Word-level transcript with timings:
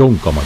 Son 0.00 0.16
como 0.16 0.40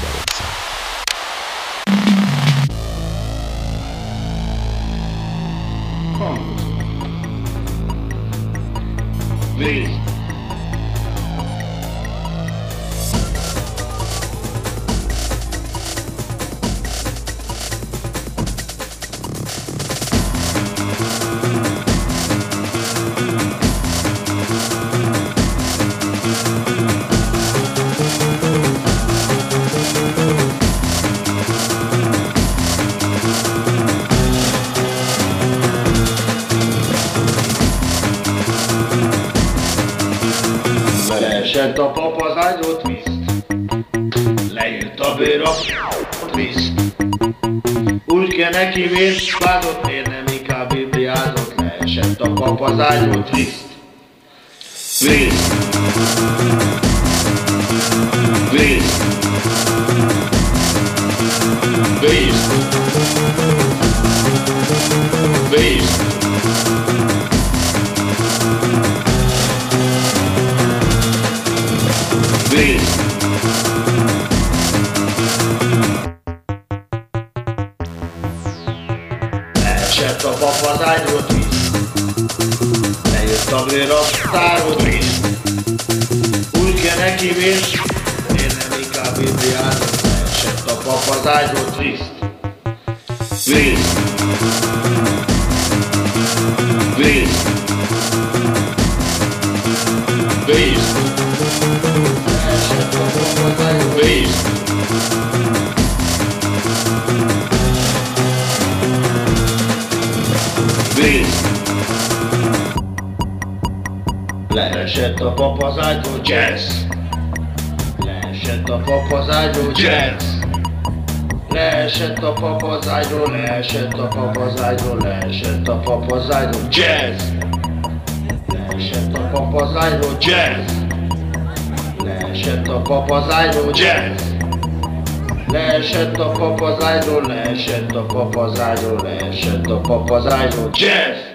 papazájról 138.15 139.01
leesett 139.03 139.67
a 139.67 139.81
papazájról. 139.81 140.71
Jazz! 140.73 141.34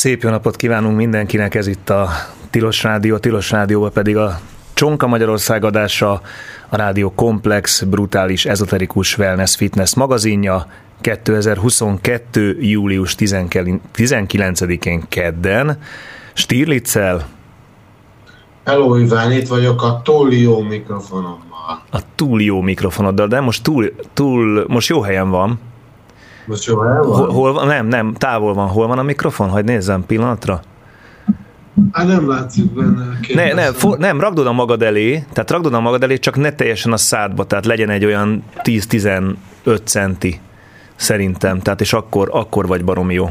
Szép 0.00 0.22
jó 0.22 0.30
napot 0.30 0.56
kívánunk 0.56 0.96
mindenkinek, 0.96 1.54
ez 1.54 1.66
itt 1.66 1.90
a 1.90 2.08
Tilos 2.50 2.82
Rádió, 2.82 3.18
Tilos 3.18 3.50
Rádióban 3.50 3.92
pedig 3.92 4.16
a 4.16 4.40
Csonka 4.74 5.06
Magyarország 5.06 5.64
adása, 5.64 6.20
a 6.68 6.76
Rádió 6.76 7.12
Komplex, 7.14 7.82
brutális, 7.82 8.46
ezoterikus 8.46 9.18
wellness 9.18 9.56
fitness 9.56 9.94
magazinja 9.94 10.66
2022. 11.00 12.56
július 12.60 13.14
19-én 13.18 15.02
kedden. 15.08 15.78
Stirlitzel, 16.32 17.26
Hello 18.64 18.96
Iván, 18.96 19.32
itt 19.32 19.48
vagyok 19.48 19.82
a 19.82 20.00
túl 20.04 20.32
jó 20.32 20.60
mikrofonommal. 20.60 21.82
a 21.90 22.00
túl 22.14 22.42
jó 22.42 22.60
mikrofonoddal, 22.60 23.26
de 23.26 23.40
most 23.40 23.62
túl, 23.62 23.94
túl 24.12 24.64
most 24.68 24.88
jó 24.88 25.00
helyen 25.00 25.30
van. 25.30 25.58
Most 26.46 26.64
jó 26.64 26.82
el 26.82 27.02
van? 27.02 27.16
Hol, 27.16 27.28
hol 27.28 27.52
van? 27.52 27.66
Nem, 27.66 27.86
nem, 27.86 28.14
távol 28.14 28.54
van. 28.54 28.68
Hol 28.68 28.86
van 28.86 28.98
a 28.98 29.02
mikrofon? 29.02 29.48
Hagy 29.48 29.64
nézzem 29.64 30.06
pillanatra. 30.06 30.60
Hát 31.92 32.06
nem 32.06 32.28
látszik 32.28 32.72
benne. 32.72 33.18
Ne, 33.34 33.52
ne, 33.52 33.72
for, 33.72 33.98
nem, 33.98 34.20
ragd 34.20 34.38
oda 34.38 34.52
magad 34.52 34.82
elé, 34.82 35.24
tehát 35.32 35.50
ragd 35.50 35.66
oda 35.66 35.80
magad 35.80 36.02
elé, 36.02 36.18
csak 36.18 36.36
ne 36.36 36.52
teljesen 36.52 36.92
a 36.92 36.96
szádba, 36.96 37.44
tehát 37.44 37.66
legyen 37.66 37.90
egy 37.90 38.04
olyan 38.04 38.44
10-15 38.56 39.34
centi 39.84 40.40
szerintem, 40.96 41.60
tehát 41.60 41.80
és 41.80 41.92
akkor, 41.92 42.28
akkor 42.32 42.66
vagy 42.66 42.84
baromi 42.84 43.14
jó. 43.14 43.24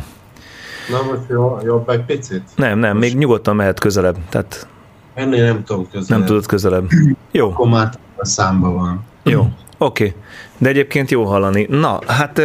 Na 0.90 1.12
most 1.12 1.22
jó, 1.30 1.58
jobb 1.64 1.90
egy 1.90 2.06
picit? 2.06 2.44
Nem, 2.56 2.80
nem, 2.80 2.98
még 2.98 3.18
nyugodtan 3.18 3.56
mehet 3.56 3.80
közelebb, 3.80 4.16
tehát 4.30 4.68
Ennél 5.14 5.46
nem 5.46 5.64
tudom 5.64 5.88
közel. 5.92 6.18
nem 6.18 6.28
tudod 6.28 6.46
közelebb. 6.46 6.88
Jó, 7.32 7.50
Akkor 7.50 7.68
már 7.68 7.90
a 8.16 8.26
számba 8.26 8.72
van. 8.72 9.04
jó, 9.24 9.40
oké. 9.40 9.52
Okay. 9.78 10.16
De 10.58 10.70
egyébként 10.70 11.12
jó 11.12 11.24
hallani. 11.24 11.68
Na, 11.70 12.00
hát 12.08 12.42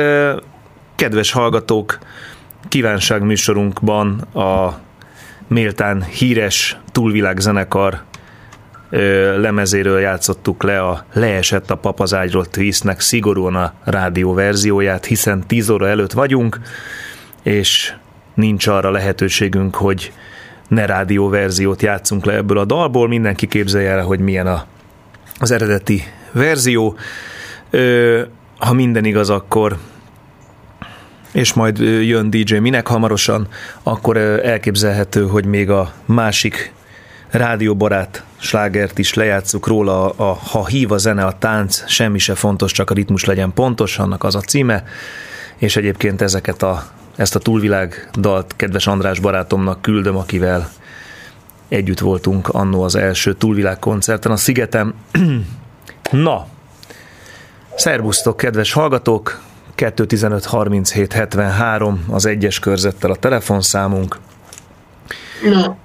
kedves 1.05 1.33
hallgatók, 1.33 1.99
kívánság 2.69 3.23
műsorunkban 3.23 4.21
a 4.21 4.79
méltán 5.49 6.03
híres 6.03 6.79
túlvilág 6.93 7.39
zenekar 7.39 8.01
ö, 8.91 9.41
lemezéről 9.41 10.01
játszottuk 10.01 10.63
le 10.63 10.83
a 10.83 11.05
Leesett 11.13 11.71
a 11.71 11.77
papazágyról 11.77 12.47
twistnek 12.47 13.01
szigorúan 13.01 13.55
a 13.55 13.73
rádió 13.85 14.35
verzióját, 14.35 15.05
hiszen 15.05 15.47
10 15.47 15.69
óra 15.69 15.89
előtt 15.89 16.13
vagyunk, 16.13 16.61
és 17.43 17.95
nincs 18.35 18.67
arra 18.67 18.91
lehetőségünk, 18.91 19.75
hogy 19.75 20.13
ne 20.69 20.87
rádió 20.87 21.29
verziót 21.29 21.83
játszunk 21.83 22.25
le 22.25 22.35
ebből 22.35 22.59
a 22.59 22.65
dalból. 22.65 23.09
Mindenki 23.09 23.47
képzelje 23.47 23.91
el, 23.91 24.03
hogy 24.03 24.21
milyen 24.21 24.47
a, 24.47 24.67
az 25.39 25.51
eredeti 25.51 26.03
verzió. 26.33 26.97
Ö, 27.71 28.23
ha 28.59 28.73
minden 28.73 29.05
igaz, 29.05 29.31
akkor 29.31 29.77
és 31.35 31.53
majd 31.53 31.79
jön 31.79 32.31
DJ 32.31 32.57
Minek 32.57 32.87
hamarosan, 32.87 33.49
akkor 33.83 34.17
elképzelhető, 34.17 35.27
hogy 35.27 35.45
még 35.45 35.71
a 35.71 35.93
másik 36.05 36.73
rádióbarát 37.31 38.25
slágert 38.37 38.99
is 38.99 39.15
lejátszuk 39.15 39.67
róla, 39.67 40.09
a, 40.09 40.31
a 40.31 40.35
Ha 40.35 40.67
hív 40.67 40.93
a 40.93 40.99
zene, 40.99 41.25
a 41.25 41.39
tánc, 41.39 41.89
semmi 41.89 42.19
se 42.19 42.35
fontos, 42.35 42.73
csak 42.73 42.91
a 42.91 42.95
ritmus 42.95 43.25
legyen 43.25 43.53
pontos, 43.53 43.99
annak 43.99 44.25
az 44.25 44.35
a 44.35 44.41
címe, 44.41 44.85
és 45.57 45.77
egyébként 45.77 46.23
ezeket 46.23 46.63
a, 46.63 46.85
ezt 47.17 47.35
a 47.35 47.39
túlvilág 47.39 48.09
dalt 48.19 48.53
kedves 48.57 48.87
András 48.87 49.21
barátomnak 49.21 49.83
küldöm, 49.83 50.17
akivel 50.17 50.71
együtt 51.69 52.01
voltunk 52.01 52.49
annó 52.49 52.83
az 52.83 52.95
első 52.95 53.35
túlvilág 53.35 53.79
koncerten 53.79 54.33
a 54.33 54.37
Szigetem. 54.37 54.95
Na, 56.11 56.47
szervusztok, 57.77 58.37
kedves 58.37 58.73
hallgatók! 58.73 59.53
215 59.75 60.45
37 60.45 61.13
73 61.13 62.05
az 62.11 62.27
egyes 62.27 62.59
körzettel 62.59 63.11
a 63.11 63.17
telefonszámunk, 63.17 64.17
Na, 65.51 65.77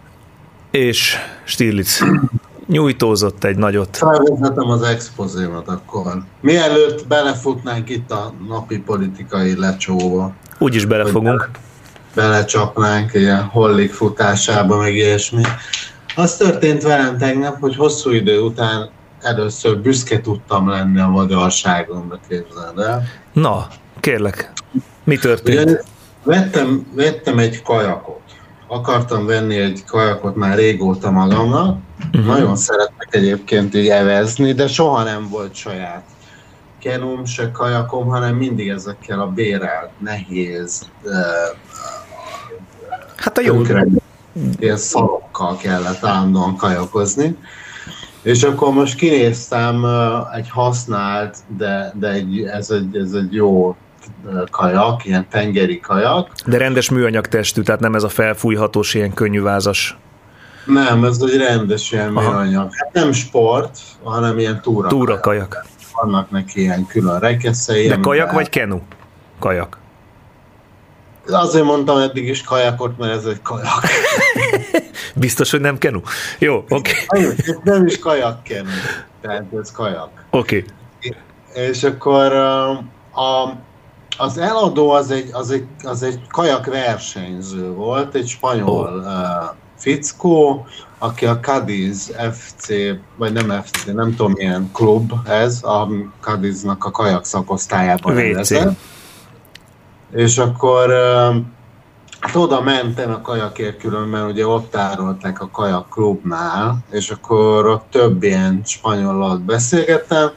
és 0.72 1.16
Stirlitz 1.44 2.04
nyújtózott 2.68 3.44
egy 3.44 3.58
nagyot. 3.58 3.98
felvezetem 3.98 4.70
az 4.70 4.82
expozémat 4.82 5.68
akkor. 5.68 6.24
Mielőtt 6.42 7.08
belefutnánk 7.08 7.90
itt 7.90 8.12
a 8.12 8.34
napi 8.48 8.80
politikai 8.80 9.60
lecsóba, 9.60 10.34
Úgyis 10.58 10.86
belefogunk. 10.86 11.50
belecsapnánk 12.16 13.14
ilyen 13.14 13.44
hollik 13.44 13.94
futásába, 13.94 14.78
meg 14.78 14.94
ilyesmi. 14.96 15.42
Az 16.16 16.36
történt 16.38 16.84
velem 16.84 17.18
tegnap, 17.18 17.60
hogy 17.60 17.76
hosszú 17.76 18.12
idő 18.12 18.40
után 18.40 18.90
először 19.21 19.77
büszke 19.77 20.21
tudtam 20.21 20.69
lenni 20.69 21.00
a 21.00 21.07
magyarságomra, 21.07 22.19
képzeld 22.27 22.80
el. 22.80 23.04
Na, 23.33 23.68
kérlek, 24.00 24.51
mi 25.04 25.18
történt? 25.18 25.60
Ugyanis 25.60 25.81
vettem, 26.24 26.88
vettem 26.94 27.39
egy 27.39 27.62
kajakot. 27.62 28.21
Akartam 28.68 29.25
venni 29.25 29.56
egy 29.56 29.83
kajakot 29.88 30.36
már 30.36 30.57
régóta 30.57 31.12
magamnak. 31.12 31.77
Uh-huh. 32.07 32.25
Nagyon 32.25 32.56
szeretek 32.56 33.07
egyébként 33.10 33.75
így 33.75 33.88
evezni, 33.88 34.54
de 34.54 34.68
soha 34.68 35.04
nem 35.04 35.30
volt 35.30 35.56
saját 35.56 36.04
kenum, 36.80 37.25
se 37.25 37.51
kajakom, 37.51 38.07
hanem 38.07 38.36
mindig 38.36 38.69
ezekkel 38.69 39.19
a 39.19 39.27
bérelt, 39.27 39.89
nehéz, 39.98 40.89
Hát 43.16 43.38
a 43.38 43.42
jó, 43.42 43.54
tönkre, 43.54 43.86
ilyen 44.60 44.77
szarokkal 44.77 45.57
kellett 45.57 46.04
állandóan 46.04 46.56
kajakozni. 46.56 47.38
És 48.21 48.44
akkor 48.44 48.74
most 48.74 48.95
kinéztem 48.95 49.86
egy 50.36 50.50
használt, 50.50 51.38
de, 51.57 51.94
de 52.00 52.07
egy, 52.07 52.42
ez, 52.42 52.69
egy, 52.69 52.97
ez 52.97 53.11
egy 53.11 53.33
jó 53.33 53.76
kajak, 54.52 55.06
ilyen 55.06 55.28
tengeri 55.30 55.80
kajak. 55.80 56.30
de 56.45 56.57
rendes 56.57 56.90
műanyag 56.90 57.28
testű, 57.28 57.61
tehát 57.61 57.81
nem 57.81 57.95
ez 57.95 58.04
a 58.04 58.09
felfújhatós, 58.09 58.94
ilyen 58.94 59.14
könnyű 59.14 59.42
vázas. 59.42 59.97
Nem, 60.66 61.04
ez 61.04 61.18
egy 61.21 61.38
rendes 61.38 61.92
ilyen 61.92 62.16
Aha. 62.18 62.31
műanyag. 62.31 62.69
Hát 62.76 62.94
nem 62.94 63.11
sport, 63.11 63.80
hanem 64.04 64.40
ilyen 64.40 64.61
túra. 64.61 64.88
Túra 64.88 65.19
kajak. 65.19 65.66
Vannak 66.02 66.31
neki 66.31 66.59
ilyen 66.61 66.85
külön 66.85 67.19
rekeszei. 67.19 67.88
De 67.88 67.97
kajak 67.99 68.06
amivel- 68.07 68.33
vagy 68.33 68.49
kenu? 68.49 68.80
Kajak. 69.40 69.78
Azért 71.28 71.66
mondtam 71.66 71.97
eddig 71.97 72.28
is 72.28 72.44
kajakot, 72.44 72.97
mert 72.97 73.16
ez 73.16 73.26
egy 73.26 73.42
kajak. 73.42 73.83
Biztos, 75.19 75.52
hogy 75.52 75.61
nem 75.61 75.78
kenu? 75.78 75.99
Jó, 76.38 76.64
oké. 76.69 76.92
Okay. 77.07 77.35
Nem, 77.64 77.85
is 77.85 77.99
kajak 77.99 78.44
kenni, 78.44 78.69
tehát 79.21 79.45
ez 79.61 79.71
kajak. 79.71 80.26
Oké. 80.30 80.66
És 81.54 81.83
akkor 81.83 82.31
uh, 82.31 83.23
a, 83.23 83.57
az 84.18 84.38
eladó 84.38 84.90
az 84.90 85.11
egy, 85.11 85.30
az 85.31 85.52
egy, 85.52 85.66
az 85.83 86.04
egy 86.04 86.19
kajak 86.28 86.66
versenyző 86.66 87.71
volt, 87.71 88.16
egy 88.16 88.28
spanyol 88.28 89.04
uh, 89.06 89.56
fickó, 89.78 90.68
aki 90.97 91.26
a 91.26 91.40
Cadiz 91.40 92.16
FC, 92.31 92.68
vagy 93.16 93.33
nem 93.33 93.61
FC, 93.64 93.85
nem 93.85 94.16
tudom 94.16 94.31
milyen 94.31 94.69
klub 94.73 95.14
ez, 95.26 95.64
a 95.64 95.88
Cadiznak 96.19 96.85
a 96.85 96.92
kajak 96.92 97.26
szakosztályában 97.26 98.16
rendezett. 98.16 98.78
És 100.16 100.38
akkor 100.38 100.90
uh, 100.90 101.35
hát 102.19 102.35
oda 102.35 102.61
mentem 102.61 103.11
a 103.11 103.21
kajakért 103.21 103.83
mert 104.09 104.30
ugye 104.30 104.47
ott 104.47 104.71
tárolták 104.71 105.42
a 105.42 105.49
kajak 105.52 105.90
klubnál, 105.90 106.78
és 106.92 107.09
akkor 107.09 107.68
ott 107.68 107.85
több 107.90 108.23
ilyen 108.23 108.61
spanyollal 108.66 109.38
beszélgettem, 109.38 110.30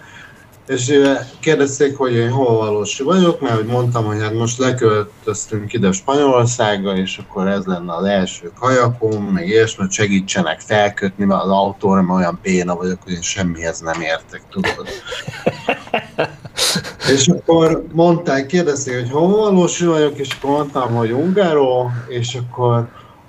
és 0.72 0.98
kérdezték, 1.40 1.96
hogy 1.96 2.12
én 2.12 2.30
hol 2.30 2.56
valósi 2.56 3.02
vagyok, 3.02 3.40
mert 3.40 3.54
hogy 3.54 3.66
mondtam, 3.66 4.04
hogy 4.04 4.20
hát 4.20 4.34
most 4.34 4.58
leköltöztünk 4.58 5.72
ide 5.72 5.92
Spanyolországba, 5.92 6.96
és 6.96 7.18
akkor 7.18 7.48
ez 7.48 7.64
lenne 7.64 7.94
az 7.94 8.04
első 8.04 8.50
kajakom, 8.60 9.24
meg 9.24 9.48
ilyesmi, 9.48 9.82
hogy 9.82 9.92
segítsenek 9.92 10.60
felkötni 10.60 11.24
mert 11.24 11.42
az 11.42 11.50
autóra, 11.50 12.02
mert 12.02 12.18
olyan 12.18 12.38
béna 12.42 12.74
vagyok, 12.74 13.02
hogy 13.02 13.12
én 13.12 13.22
semmihez 13.22 13.80
nem 13.80 14.00
értek, 14.00 14.42
tudod. 14.50 14.88
és 17.14 17.28
akkor 17.28 17.84
mondták, 17.92 18.46
kérdezték, 18.46 18.94
hogy 18.94 19.10
hol 19.10 19.36
valósi 19.36 19.86
vagyok, 19.86 20.18
és 20.18 20.28
akkor 20.38 20.50
mondtam, 20.50 20.94
hogy 20.94 21.10
Ungáró, 21.10 21.90
és 22.08 22.34
akkor 22.34 22.88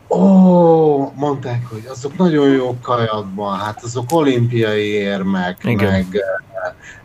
Ó, 0.09 1.11
mondták, 1.15 1.67
hogy 1.69 1.87
azok 1.89 2.17
nagyon 2.17 2.49
jó 2.49 2.77
kajakban, 2.81 3.59
hát 3.59 3.83
azok 3.83 4.05
olimpiai 4.11 4.87
érmek, 4.87 5.57
Igen. 5.63 5.91
meg 5.91 6.05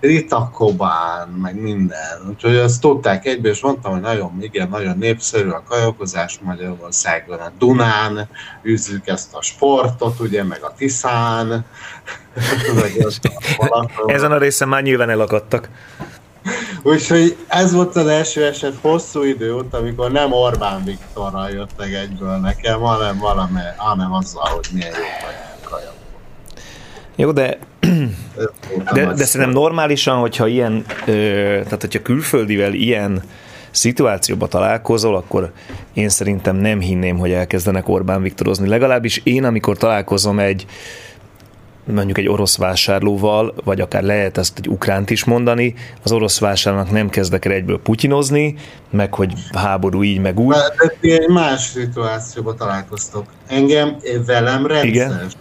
Rita 0.00 0.50
Kobán, 0.54 1.28
meg 1.28 1.60
minden. 1.60 2.26
Úgyhogy 2.28 2.56
ezt 2.56 2.80
tudták 2.80 3.26
egyből, 3.26 3.52
és 3.52 3.60
mondtam, 3.60 3.92
hogy 3.92 4.00
nagyon, 4.00 4.38
igen, 4.40 4.68
nagyon 4.68 4.98
népszerű 4.98 5.48
a 5.48 5.62
kajakozás 5.68 6.38
Magyarországon, 6.42 7.38
a 7.38 7.52
Dunán 7.58 8.28
űzzük 8.64 9.06
ezt 9.06 9.34
a 9.34 9.42
sportot, 9.42 10.20
ugye, 10.20 10.44
meg 10.44 10.62
a 10.62 10.72
Tiszán. 10.76 11.64
Ezen 14.06 14.32
a 14.32 14.38
részen 14.38 14.68
már 14.68 14.82
nyilván 14.82 15.10
elakadtak. 15.10 15.68
Úgyhogy 16.82 17.36
ez 17.48 17.72
volt 17.72 17.96
az 17.96 18.06
első 18.06 18.44
eset 18.44 18.74
hosszú 18.80 19.22
idő 19.22 19.54
óta, 19.54 19.76
amikor 19.76 20.10
nem 20.10 20.32
Orbán 20.32 20.84
Viktorral 20.84 21.50
jöttek 21.50 21.92
egyből 21.92 22.36
nekem, 22.36 22.80
hanem 22.80 23.18
valami, 23.18 23.60
hanem 23.76 24.12
azzal, 24.12 24.48
hogy 24.48 24.68
milyen 24.72 24.92
jó 24.92 25.26
vagy. 25.26 25.57
Jó, 27.20 27.32
de, 27.32 27.58
de, 28.92 29.12
de 29.12 29.24
szerintem 29.24 29.56
normálisan, 29.56 30.18
hogyha 30.18 30.46
ilyen, 30.46 30.84
tehát 31.04 31.80
hogyha 31.80 32.02
külföldivel 32.02 32.72
ilyen 32.72 33.22
szituációba 33.70 34.46
találkozol, 34.46 35.16
akkor 35.16 35.52
én 35.92 36.08
szerintem 36.08 36.56
nem 36.56 36.80
hinném, 36.80 37.18
hogy 37.18 37.30
elkezdenek 37.30 37.88
Orbán 37.88 38.22
Viktorozni. 38.22 38.68
Legalábbis 38.68 39.20
én, 39.24 39.44
amikor 39.44 39.76
találkozom 39.76 40.38
egy 40.38 40.66
mondjuk 41.84 42.18
egy 42.18 42.28
orosz 42.28 42.56
vásárlóval, 42.56 43.54
vagy 43.64 43.80
akár 43.80 44.02
lehet 44.02 44.38
ezt 44.38 44.58
egy 44.58 44.68
ukránt 44.68 45.10
is 45.10 45.24
mondani, 45.24 45.74
az 46.02 46.12
orosz 46.12 46.38
vásárlónak 46.38 46.90
nem 46.90 47.08
kezdek 47.08 47.44
el 47.44 47.52
egyből 47.52 47.80
putyinozni, 47.80 48.54
meg 48.90 49.14
hogy 49.14 49.32
háború 49.52 50.02
így, 50.02 50.20
meg 50.20 50.38
úgy. 50.40 50.54
De 50.54 50.92
ti 51.00 51.12
egy 51.12 51.28
más 51.28 51.60
szituációban 51.60 52.56
találkoztok. 52.56 53.24
Engem, 53.46 53.96
velem 54.26 54.66
rendszeres 54.66 55.32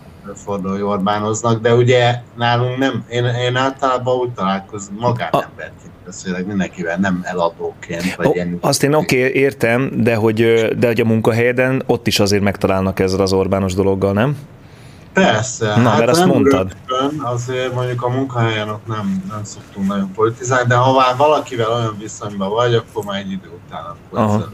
hogy 0.63 0.81
Orbánoznak, 0.81 1.62
de 1.62 1.75
ugye 1.75 2.22
nálunk 2.36 2.77
nem, 2.77 3.05
én, 3.10 3.25
én 3.25 3.55
általában 3.55 4.15
úgy 4.15 4.31
találkozom, 4.31 4.96
magánemberként 5.00 5.91
beszélek 6.05 6.46
mindenkivel, 6.46 6.98
nem 6.98 7.19
eladóként, 7.24 8.15
vagy 8.15 8.27
Ó, 8.27 8.31
ilyen. 8.34 8.57
azt 8.62 8.84
én 8.84 8.93
oké, 8.93 9.27
okay, 9.27 9.41
értem, 9.41 9.91
de 9.93 10.15
hogy, 10.15 10.67
de 10.77 10.88
hogy 10.88 11.00
a 11.00 11.05
munkahelyeden 11.05 11.84
ott 11.86 12.07
is 12.07 12.19
azért 12.19 12.43
megtalálnak 12.43 13.00
ezzel 13.00 13.19
az 13.19 13.34
Orbános 13.34 13.74
dologgal, 13.74 14.13
nem? 14.13 14.38
Persze. 15.13 15.75
Na, 15.75 15.98
mert 15.98 16.10
azt 16.10 16.25
mondtad. 16.25 16.75
Rögtön, 16.88 17.19
azért 17.19 17.74
mondjuk 17.74 18.03
a 18.03 18.10
munkahelyen 18.10 18.69
ott 18.69 18.88
nem, 18.88 19.24
nem 19.29 19.43
szoktunk 19.43 19.88
nagyon 19.88 20.12
politizálni, 20.12 20.67
de 20.67 20.75
ha 20.75 20.93
már 20.93 21.17
valakivel 21.17 21.72
olyan 21.72 21.96
viszonyban 22.00 22.50
vagy, 22.50 22.74
akkor 22.74 23.03
már 23.03 23.19
egy 23.19 23.31
idő 23.31 23.50
után 23.65 23.84
akkor 23.84 24.19
Aha. 24.19 24.50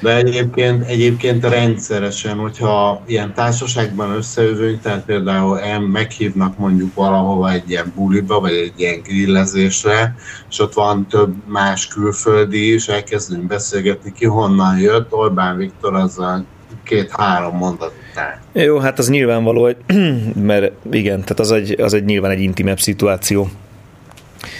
De 0.00 0.16
egyébként, 0.16 0.86
egyébként 0.86 1.44
rendszeresen, 1.44 2.36
hogyha 2.36 3.02
ilyen 3.06 3.34
társaságban 3.34 4.10
összejövünk, 4.10 4.80
tehát 4.80 5.04
például 5.04 5.60
el 5.60 5.80
meghívnak 5.80 6.58
mondjuk 6.58 6.94
valahova 6.94 7.50
egy 7.50 7.70
ilyen 7.70 7.92
buliba, 7.96 8.40
vagy 8.40 8.52
egy 8.52 8.72
ilyen 8.76 9.00
grillezésre, 9.02 10.14
és 10.50 10.60
ott 10.60 10.72
van 10.72 11.06
több 11.06 11.34
más 11.46 11.86
külföldi 11.86 12.72
is, 12.72 12.88
elkezdünk 12.88 13.42
beszélgetni, 13.42 14.12
ki 14.12 14.26
honnan 14.26 14.78
jött, 14.78 15.12
Orbán 15.12 15.56
Viktor 15.56 15.94
azzal 15.94 16.44
két-három 16.84 17.56
mondat 17.56 17.92
után. 18.10 18.40
Jó, 18.52 18.78
hát 18.78 18.98
az 18.98 19.08
nyilvánvaló, 19.08 19.62
hogy, 19.62 19.76
mert 20.50 20.72
igen, 20.92 21.20
tehát 21.20 21.40
az 21.40 21.52
egy, 21.52 21.80
az 21.80 21.94
egy 21.94 22.04
nyilván 22.04 22.30
egy 22.30 22.40
intimebb 22.40 22.80
szituáció. 22.80 23.48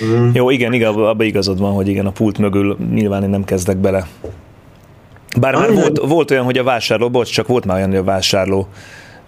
Mm. 0.04 0.30
Jó, 0.32 0.50
igen, 0.50 0.72
igen, 0.72 0.94
abban 0.94 1.26
igazad 1.26 1.58
van, 1.58 1.72
hogy 1.72 1.88
igen, 1.88 2.06
a 2.06 2.10
pult 2.10 2.38
mögül 2.38 2.76
nyilván 2.92 3.22
én 3.22 3.28
nem 3.28 3.44
kezdek 3.44 3.76
bele. 3.76 4.06
Bár 5.38 5.54
már 5.54 5.72
volt, 5.74 5.98
volt 5.98 6.30
olyan, 6.30 6.44
hogy 6.44 6.58
a 6.58 6.62
vásárló, 6.62 7.10
bocs, 7.10 7.32
csak 7.32 7.46
volt 7.46 7.64
már 7.64 7.76
olyan, 7.76 7.88
hogy 7.88 7.98
a 7.98 8.04
vásárló 8.04 8.68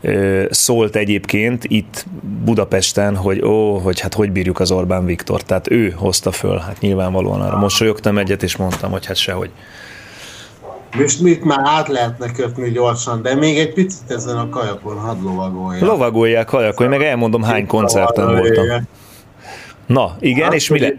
ö, 0.00 0.44
szólt 0.50 0.96
egyébként 0.96 1.64
itt 1.64 2.06
Budapesten, 2.44 3.16
hogy 3.16 3.42
ó, 3.42 3.78
hogy 3.78 4.00
hát 4.00 4.14
hogy 4.14 4.32
bírjuk 4.32 4.60
az 4.60 4.70
Orbán 4.70 5.04
Viktor. 5.04 5.42
Tehát 5.42 5.70
ő 5.70 5.94
hozta 5.96 6.32
föl, 6.32 6.58
hát 6.58 6.80
nyilvánvalóan 6.80 7.40
arra 7.40 7.58
mosolyogtam 7.58 8.18
egyet, 8.18 8.42
és 8.42 8.56
mondtam, 8.56 8.90
hogy 8.90 9.06
hát 9.06 9.16
sehogy. 9.16 9.50
Most 10.96 11.20
mit 11.20 11.44
már 11.44 11.60
át 11.62 11.88
lehetne 11.88 12.32
kötni 12.32 12.70
gyorsan, 12.70 13.22
de 13.22 13.34
még 13.34 13.58
egy 13.58 13.72
picit 13.72 14.10
ezen 14.10 14.36
a 14.36 14.48
kajakon 14.48 14.98
hadd 14.98 15.22
lovagolja. 15.22 15.84
Lovagolják, 15.86 16.48
hajakolj, 16.48 16.88
meg 16.88 17.02
elmondom 17.02 17.42
hány 17.42 17.66
koncerten 17.66 18.36
voltam. 18.36 18.88
Na, 19.86 20.16
igen, 20.20 20.44
Hát, 20.44 20.54
és 20.54 20.68
mi 20.68 20.80
le... 20.80 20.92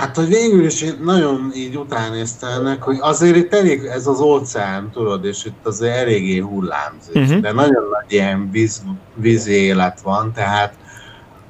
Hát, 0.00 0.16
hogy 0.16 0.28
végül 0.28 0.64
is 0.64 0.82
én 0.82 0.98
nagyon 1.02 1.50
így 1.54 1.76
utánézta 1.76 2.46
ennek, 2.46 2.82
hogy 2.82 2.96
azért 3.00 3.36
itt 3.36 3.54
elég, 3.54 3.84
ez 3.84 4.06
az 4.06 4.20
óceán, 4.20 4.90
tudod, 4.90 5.24
és 5.24 5.44
itt 5.44 5.66
azért 5.66 5.96
eléggé 5.96 6.38
hullámzik, 6.38 7.14
uh-huh. 7.14 7.40
de 7.40 7.52
nagyon 7.52 7.84
nagy 7.90 8.12
ilyen 8.12 8.50
víz, 8.50 8.82
vízi 9.14 9.52
élet 9.52 10.00
van, 10.00 10.32
tehát 10.32 10.74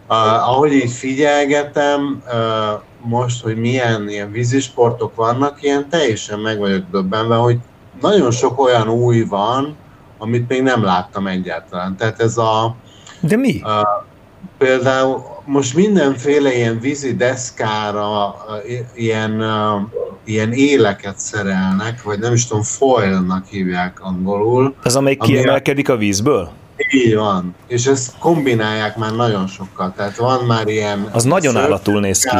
uh, 0.08 0.48
ahogy 0.48 0.72
így 0.72 0.92
figyelgetem, 0.92 2.22
uh, 2.26 2.80
most, 3.02 3.42
hogy 3.42 3.56
milyen 3.56 4.08
ilyen 4.08 4.32
vízisportok 4.32 5.14
vannak, 5.14 5.62
ilyen 5.62 5.88
teljesen 5.88 6.38
meg 6.38 6.58
vagyok 6.58 6.84
döbbenve, 6.90 7.34
hogy 7.34 7.58
nagyon 8.00 8.30
sok 8.30 8.60
olyan 8.60 8.88
új 8.88 9.20
van, 9.22 9.76
amit 10.18 10.48
még 10.48 10.62
nem 10.62 10.82
láttam 10.82 11.26
egyáltalán. 11.26 11.96
Tehát 11.96 12.20
ez 12.20 12.36
a, 12.36 12.76
De 13.20 13.36
mi? 13.36 13.60
Uh, 13.64 14.08
például 14.58 15.22
most 15.44 15.74
mindenféle 15.74 16.54
ilyen 16.54 16.80
vízi 16.80 17.14
deszkára 17.14 18.34
ilyen, 18.94 19.44
ilyen 20.24 20.52
éleket 20.52 21.18
szerelnek, 21.18 22.02
vagy 22.02 22.18
nem 22.18 22.32
is 22.32 22.46
tudom, 22.46 22.62
foilnak 22.62 23.46
hívják 23.46 24.00
angolul. 24.00 24.74
Az, 24.82 24.96
amelyik 24.96 25.22
ami 25.22 25.32
kiemelkedik 25.32 25.88
a 25.88 25.96
vízből? 25.96 26.50
Így 26.92 27.14
van. 27.14 27.54
És 27.66 27.86
ezt 27.86 28.18
kombinálják 28.18 28.96
már 28.96 29.12
nagyon 29.12 29.46
sokkal. 29.46 29.92
Tehát 29.96 30.16
van 30.16 30.44
már 30.44 30.68
ilyen... 30.68 31.08
Az 31.12 31.24
nagyon 31.24 31.56
állatul 31.56 32.00
néz 32.00 32.22
ki. 32.22 32.36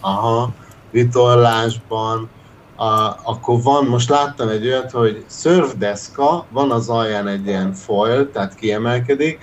Aha, 0.00 0.52
vitorlásban, 0.90 2.28
a, 2.76 2.84
akkor 3.22 3.62
van, 3.62 3.84
most 3.84 4.08
láttam 4.08 4.48
egy 4.48 4.66
olyat, 4.66 4.90
hogy 4.90 5.24
szörfdeszka, 5.26 6.46
van 6.50 6.70
az 6.70 6.88
alján 6.88 7.28
egy 7.28 7.46
ilyen 7.46 7.72
foil, 7.72 8.30
tehát 8.30 8.54
kiemelkedik, 8.54 9.38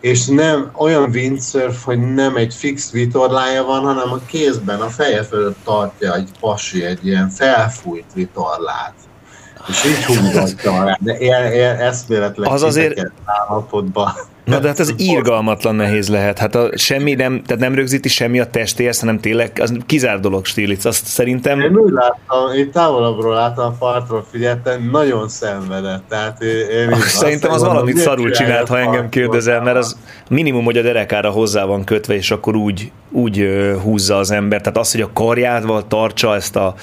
és 0.00 0.26
nem 0.26 0.70
olyan 0.74 1.10
windsurf, 1.10 1.84
hogy 1.84 2.14
nem 2.14 2.36
egy 2.36 2.54
fix 2.54 2.90
vitorlája 2.90 3.64
van, 3.64 3.80
hanem 3.84 4.12
a 4.12 4.18
kézben, 4.26 4.80
a 4.80 4.88
feje 4.88 5.22
fölött 5.24 5.56
tartja 5.64 6.14
egy 6.14 6.28
pasi, 6.40 6.84
egy 6.84 7.06
ilyen 7.06 7.28
felfújt 7.28 8.12
vitorlát. 8.14 8.94
És 9.68 9.84
így 9.84 10.04
húzatja 10.04 10.72
alá, 10.72 10.96
de 11.00 11.18
ilyen, 11.18 11.52
ilyen 11.52 11.76
eszméletlen 11.76 12.50
Az 12.52 12.62
azért- 12.62 13.10
állapotban. 13.24 14.12
Na 14.46 14.58
de 14.58 14.68
hát 14.68 14.80
ez 14.80 14.92
írgalmatlan 14.96 15.74
nehéz 15.74 16.08
lehet. 16.08 16.38
Hát 16.38 16.54
a, 16.54 16.70
semmi 16.74 17.14
nem, 17.14 17.42
tehát 17.42 17.62
nem 17.62 17.74
rögzíti 17.74 18.08
semmi 18.08 18.40
a 18.40 18.46
testéhez, 18.46 19.00
hanem 19.00 19.20
tényleg 19.20 19.58
az 19.60 19.76
kizár 19.86 20.20
dolog 20.20 20.44
Stílic. 20.44 20.84
Azt 20.84 21.02
Én 21.02 21.10
szerintem 21.10 21.58
úgy 21.58 21.92
láttam, 21.92 22.52
én 22.56 22.70
távolabbról 22.70 23.34
láttam, 23.34 23.64
a 23.64 23.74
partról 23.78 24.26
figyeltem, 24.30 24.88
nagyon 24.92 25.28
szenvedett. 25.28 26.02
Tehát 26.08 26.42
én, 26.42 26.68
én 26.78 26.90
így 26.90 26.98
Szerintem 26.98 27.50
az 27.50 27.60
valamit 27.60 27.94
mondom, 27.94 28.02
szarul 28.02 28.30
csinált, 28.30 28.68
ha 28.68 28.78
engem 28.78 29.08
kérdezel, 29.08 29.62
mert 29.62 29.76
az 29.76 29.98
minimum, 30.28 30.64
hogy 30.64 30.76
a 30.76 30.82
derekára 30.82 31.30
hozzá 31.30 31.64
van 31.64 31.84
kötve, 31.84 32.14
és 32.14 32.30
akkor 32.30 32.56
úgy, 32.56 32.90
úgy 33.10 33.48
húzza 33.82 34.16
az 34.16 34.30
ember. 34.30 34.60
Tehát 34.60 34.78
az, 34.78 34.92
hogy 34.92 35.00
a 35.00 35.10
karjával 35.12 35.86
tartsa 35.86 36.34
ezt 36.34 36.56
a 36.56 36.74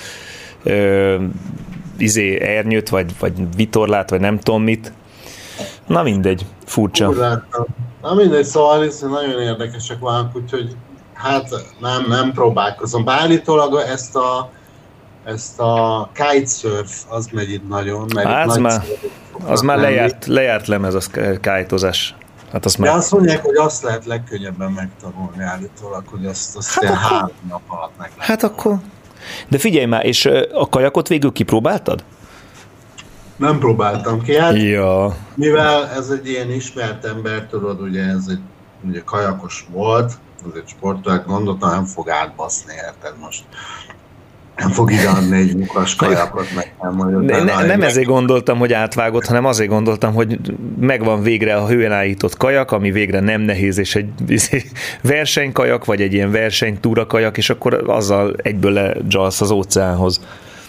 ö, 0.63 1.15
izé, 1.97 2.41
ernyőt, 2.41 2.89
vagy, 2.89 3.11
vagy 3.19 3.33
vitorlát, 3.55 4.09
vagy 4.09 4.19
nem 4.19 4.39
tudom 4.39 4.63
mit. 4.63 4.91
Na 5.87 6.03
mindegy, 6.03 6.45
furcsa. 6.65 7.11
láttam. 7.17 7.65
Na 8.01 8.13
mindegy, 8.13 8.45
szóval 8.45 8.85
nagyon 9.01 9.41
érdekesek 9.41 9.99
vannak, 9.99 10.35
úgyhogy 10.35 10.75
hát 11.13 11.49
nem, 11.79 12.05
nem 12.07 12.31
próbálkozom. 12.31 13.03
Bár 13.03 13.19
állítólag 13.19 13.75
ezt 13.87 14.15
a 14.15 14.49
ezt 15.25 15.59
a 15.59 16.09
kitesurf, 16.13 17.03
az 17.09 17.27
megy 17.31 17.51
itt 17.51 17.67
nagyon, 17.67 18.07
mert 18.15 18.27
Hát, 18.27 18.45
itt 18.45 18.51
az 18.51 18.57
már- 18.57 18.85
Az 19.45 19.61
már 19.61 19.77
lejárt, 19.77 20.25
lejárt 20.25 20.67
lemez, 20.67 20.93
az 20.93 21.09
kájtozás. 21.41 22.15
Hát 22.51 22.65
azt 22.65 22.79
De 22.79 22.85
már... 22.87 22.95
azt 22.97 23.11
mondják, 23.11 23.43
hogy 23.45 23.55
azt 23.55 23.83
lehet 23.83 24.05
legkönnyebben 24.05 24.71
megtanulni 24.71 25.43
állítólag, 25.43 26.03
hogy 26.05 26.25
azt, 26.25 26.55
azt 26.57 26.73
Hát 26.73 26.83
akkor- 26.83 26.97
három 26.97 27.29
nap 27.49 27.61
alatt 27.67 27.91
meg 27.97 28.11
lehet 28.17 28.29
Hát 28.29 28.43
akkor... 28.43 28.75
De 29.47 29.57
figyelj 29.57 29.85
már, 29.85 30.05
és 30.05 30.25
a 30.53 30.69
kajakot 30.69 31.07
végül 31.07 31.31
kipróbáltad? 31.31 32.03
Nem 33.43 33.59
próbáltam 33.59 34.21
ki, 34.21 34.37
hát 34.37 34.61
Ja. 34.61 35.15
mivel 35.35 35.89
ez 35.97 36.09
egy 36.09 36.29
ilyen 36.29 36.51
ismert 36.51 37.05
ember, 37.05 37.45
tudod, 37.49 37.81
ugye 37.81 38.01
ez 38.01 38.25
egy 38.29 38.39
ugye 38.87 39.01
kajakos 39.05 39.65
volt, 39.71 40.11
az 40.45 40.51
egy 40.55 40.67
sportolát 40.67 41.25
gondoltam, 41.25 41.69
nem 41.69 41.85
fog 41.85 42.09
átbaszni, 42.09 42.73
érted 42.73 43.13
most. 43.21 43.43
Nem 44.55 44.69
fog 44.69 44.91
ideadni 44.91 45.37
egy 45.37 45.55
mukas 45.55 45.95
kajakot, 45.95 46.45
meg 46.55 46.75
nem. 46.81 47.25
De 47.25 47.43
ne, 47.43 47.65
nem 47.65 47.81
ezért 47.81 48.07
gondoltam, 48.07 48.57
hogy 48.57 48.73
átvágott, 48.73 49.25
hanem 49.25 49.45
azért 49.45 49.69
gondoltam, 49.69 50.13
hogy 50.13 50.39
megvan 50.79 51.21
végre 51.21 51.55
a 51.55 51.67
hően 51.67 51.91
állított 51.91 52.37
kajak, 52.37 52.71
ami 52.71 52.91
végre 52.91 53.19
nem 53.19 53.41
nehéz, 53.41 53.77
és 53.77 53.95
egy 53.95 54.09
izé, 54.27 54.63
versenykajak, 55.01 55.85
vagy 55.85 56.01
egy 56.01 56.13
ilyen 56.13 56.31
versenytúra 56.31 57.07
kajak, 57.07 57.37
és 57.37 57.49
akkor 57.49 57.83
azzal 57.87 58.33
egyből 58.37 58.71
ledzsalsz 58.71 59.41
az 59.41 59.51
óceánhoz. 59.51 60.21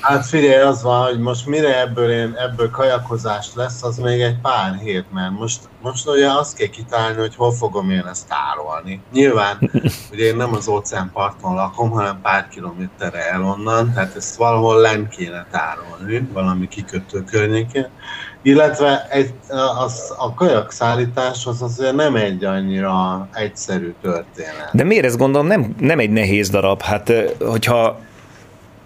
Hát 0.04 0.26
figyelj, 0.26 0.62
az 0.62 0.82
van, 0.82 1.06
hogy 1.06 1.18
most 1.18 1.46
mire 1.46 1.80
ebből, 1.80 2.10
én, 2.10 2.34
ebből 2.38 2.70
kajakozás 2.70 3.46
lesz, 3.54 3.82
az 3.82 3.98
még 3.98 4.20
egy 4.20 4.36
pár 4.42 4.78
hét, 4.82 5.04
mert 5.12 5.30
most, 5.30 5.60
most 5.82 6.08
ugye 6.08 6.30
azt 6.30 6.56
kell 6.56 6.66
kitálni, 6.66 7.20
hogy 7.20 7.34
hol 7.36 7.52
fogom 7.52 7.90
én 7.90 8.06
ezt 8.10 8.28
tárolni. 8.28 9.00
Nyilván, 9.12 9.70
ugye 10.12 10.24
én 10.24 10.36
nem 10.36 10.54
az 10.54 10.68
óceánparton 10.68 11.54
lakom, 11.54 11.90
hanem 11.90 12.20
pár 12.22 12.48
kilométerre 12.48 13.30
el 13.30 13.44
onnan, 13.44 13.92
tehát 13.92 14.16
ezt 14.16 14.36
valahol 14.36 14.80
lent 14.80 15.08
kéne 15.08 15.46
tárolni, 15.50 16.28
valami 16.32 16.68
kikötő 16.68 17.24
környékén. 17.24 17.88
Illetve 18.42 19.06
egy, 19.10 19.34
az, 19.84 20.14
a 20.18 20.34
kajakszállítás 20.34 21.46
az 21.46 21.62
azért 21.62 21.94
nem 21.94 22.16
egy 22.16 22.44
annyira 22.44 23.28
egyszerű 23.32 23.94
történet. 24.02 24.70
De 24.72 24.84
miért 24.84 25.04
ezt 25.04 25.18
gondolom 25.18 25.46
nem, 25.46 25.74
nem 25.78 25.98
egy 25.98 26.10
nehéz 26.10 26.48
darab? 26.50 26.82
Hát 26.82 27.12
hogyha 27.40 27.98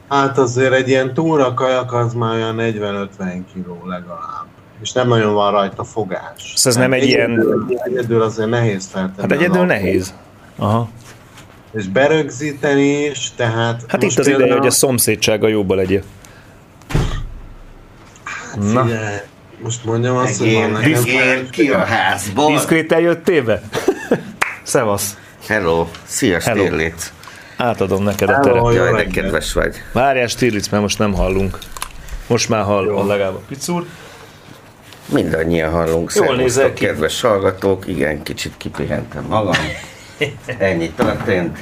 Hát 0.09 0.39
azért 0.39 0.73
egy 0.73 0.89
ilyen 0.89 1.15
túra 1.15 1.55
kajak 1.55 1.93
az 1.93 2.15
már 2.15 2.35
olyan 2.35 2.57
40-50 2.59 3.09
kiló 3.53 3.83
legalább. 3.85 4.47
És 4.83 4.93
nem 4.93 5.09
nagyon 5.09 5.35
van 5.35 5.51
rajta 5.51 5.85
fogás. 5.85 6.53
Szóval 6.57 6.73
ez 6.73 6.89
nem 6.89 6.93
egy 6.93 7.03
egyedül, 7.03 7.67
ilyen... 7.69 7.81
Egyedül 7.85 8.23
azért 8.23 8.49
nehéz 8.49 8.87
feltenni. 8.87 9.21
Hát 9.21 9.33
egyedül 9.33 9.65
nehéz. 9.65 10.15
Aha. 10.57 10.89
És 11.73 11.87
berögzíteni 11.87 13.05
is, 13.05 13.33
tehát... 13.37 13.85
Hát 13.89 14.03
itt 14.03 14.09
az 14.09 14.19
ideje, 14.19 14.37
például- 14.37 14.59
hogy 14.59 14.67
a 14.67 14.71
szomszédsága 14.71 15.49
jóba 15.49 15.75
legyen. 15.75 16.03
Na, 18.73 18.83
Figyelj, 18.83 19.17
most 19.63 19.85
mondjam 19.85 20.17
azt, 20.17 20.39
hogy 20.39 20.53
van 20.53 20.71
nekem... 20.71 21.49
ki 21.51 21.71
a 21.71 21.85
házból. 21.85 22.53
diszkréten 22.53 23.01
jöttél 23.01 23.43
be? 23.43 23.63
Szevasz. 24.63 25.17
Hello, 25.47 25.87
szia 26.05 26.39
Hello. 26.41 26.65
Stirlitz. 26.65 27.13
Átadom 27.59 28.03
neked 28.03 28.29
a 28.29 28.41
teret. 28.41 28.75
Jaj, 28.75 28.93
de 28.93 29.07
kedves 29.07 29.53
vagy. 29.53 29.77
Várjál 29.93 30.27
Stirlitz, 30.27 30.69
mert 30.69 30.83
most 30.83 30.99
nem 30.99 31.15
hallunk. 31.15 31.59
Most 32.27 32.49
már 32.49 32.65
hall, 32.65 32.89
hall 32.91 33.07
legalább 33.07 33.35
a 33.35 33.41
picúr. 33.49 33.85
Mindannyian 35.13 35.73
hallunk. 35.73 36.13
Jól 36.15 36.37
nézel 36.37 36.73
ki. 36.73 36.85
kedves 36.87 37.21
hallgatók. 37.21 37.87
Igen, 37.87 38.23
kicsit 38.23 38.53
kipihentem 38.57 39.25
magam. 39.25 39.55
Ennyi 40.59 40.91
történt. 40.91 41.59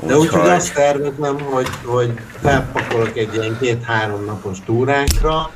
De 0.00 0.16
úgyhogy 0.16 0.38
Úgyhogy- 0.38 0.50
azt 0.50 0.74
tervezem, 0.74 1.40
hogy, 1.40 1.68
hogy 1.84 2.12
felpakolok 2.40 3.16
egy 3.16 3.34
ilyen 3.34 3.56
két-három 3.60 4.24
napos 4.24 4.58
túrákra, 4.66 5.50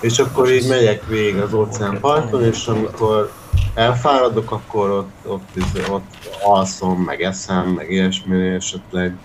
és 0.00 0.18
akkor 0.18 0.50
így 0.50 0.68
megyek 0.68 1.06
végig 1.06 1.36
az 1.40 1.52
óceánparton, 1.52 2.44
és 2.44 2.66
amikor 2.66 3.30
elfáradok, 3.74 4.50
akkor 4.50 4.90
ott, 4.90 5.10
ott, 5.26 5.48
ott, 5.56 5.90
ott 5.90 6.38
alszom, 6.42 7.02
meg 7.02 7.22
eszem, 7.22 7.66
meg 7.66 7.90
ilyesmi 7.90 8.46
esetleg, 8.46 9.16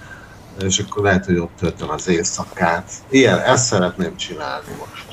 és 0.59 0.79
akkor 0.79 1.03
lehet, 1.03 1.25
hogy 1.25 1.37
ott 1.37 1.51
töltöm 1.59 1.89
az 1.89 2.07
éjszakát. 2.07 2.91
Ilyen, 3.09 3.39
ezt 3.39 3.65
szeretném 3.65 4.15
csinálni 4.15 4.67
most. 4.79 5.05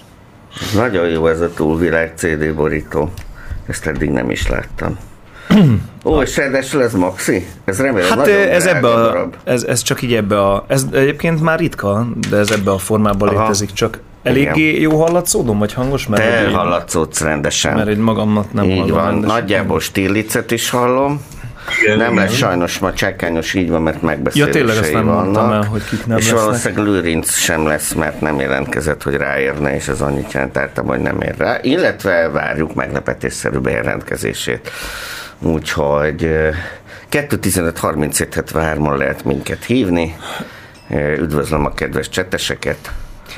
Nagyon 0.74 1.08
jó 1.08 1.26
ez 1.26 1.40
a 1.40 1.52
túlvilág 1.52 2.12
CD 2.16 2.54
borító. 2.54 3.12
Ezt 3.66 3.86
eddig 3.86 4.10
nem 4.10 4.30
is 4.30 4.48
láttam. 4.48 4.98
Ó, 6.04 6.22
és 6.22 6.36
ráadásul 6.36 6.82
ez 6.82 6.92
maxi? 6.92 7.46
Ez 7.64 7.80
remélem 7.80 8.18
Hát 8.18 8.26
ez, 8.26 8.66
ebbe 8.66 8.88
a, 8.88 9.02
darab. 9.02 9.34
ez, 9.44 9.62
ez 9.62 9.82
csak 9.82 10.02
így 10.02 10.14
ebbe 10.14 10.40
a... 10.40 10.64
Ez 10.68 10.86
egyébként 10.92 11.40
már 11.40 11.58
ritka, 11.58 12.06
de 12.30 12.36
ez 12.36 12.50
ebbe 12.50 12.70
a 12.70 12.78
formában 12.78 13.28
Aha. 13.28 13.40
létezik, 13.40 13.72
csak 13.72 14.00
eléggé 14.28 14.80
jó 14.80 15.00
hallatszódom, 15.02 15.58
vagy 15.58 15.72
hangos? 15.72 16.06
Mert 16.06 16.22
Te 16.22 16.38
egy- 16.46 16.54
hallatszódsz 16.54 17.20
rendesen. 17.20 17.74
Mert 17.74 17.88
egy 17.88 17.98
magamnak 17.98 18.52
nem 18.52 18.64
Így 18.64 18.90
van, 18.90 19.04
rendesen. 19.04 19.36
nagyjából 19.36 19.80
Stirlitzet 19.80 20.50
is 20.50 20.70
hallom. 20.70 21.22
Igen, 21.82 21.96
Nem 21.98 22.12
igen. 22.12 22.24
lesz 22.24 22.34
sajnos 22.34 22.78
ma 22.78 22.92
csákányos 22.92 23.54
így 23.54 23.70
van, 23.70 23.82
mert 23.82 23.96
Ja, 24.00 24.06
megbeszélései 24.06 24.52
tényleg 24.52 24.76
azt 24.78 24.92
nem 24.92 25.04
vannak. 25.06 25.22
mondtam 25.24 25.52
el, 25.52 25.62
hogy 25.64 25.84
kik 25.88 26.06
nem 26.06 26.16
és 26.18 26.24
lesznek. 26.24 26.44
valószínűleg 26.44 26.84
Lőrinc 26.86 27.32
sem 27.34 27.66
lesz, 27.66 27.92
mert 27.92 28.20
nem 28.20 28.40
jelentkezett, 28.40 29.02
hogy 29.02 29.14
ráérne, 29.14 29.74
és 29.74 29.88
ez 29.88 30.00
annyit 30.00 30.32
jelent 30.32 30.56
általában, 30.56 30.96
hogy 30.96 31.04
nem 31.04 31.20
ér 31.20 31.34
rá. 31.38 31.58
Illetve 31.62 32.28
várjuk 32.28 32.74
meglepetésszerű 32.74 33.58
bejelentkezését. 33.58 34.70
Úgyhogy 35.38 36.24
eh, 36.24 36.54
2.15.37.3-on 37.10 38.96
lehet 38.96 39.24
minket 39.24 39.64
hívni. 39.64 40.16
Üdvözlöm 41.18 41.64
a 41.64 41.74
kedves 41.74 42.08
cseteseket. 42.08 42.90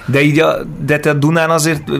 De 0.06 0.20
így 0.20 0.38
a, 0.38 0.56
de 0.84 0.98
te 0.98 1.10
a 1.10 1.14
Dunán 1.14 1.50
azért 1.50 1.90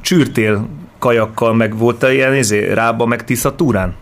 csűrtél 0.00 0.68
kajakkal, 0.98 1.54
meg 1.54 1.76
voltál 1.78 2.12
ilyen 2.12 2.34
izé, 2.34 2.72
rába, 2.72 3.06
meg 3.06 3.24
Tiszatúrán? 3.24 3.94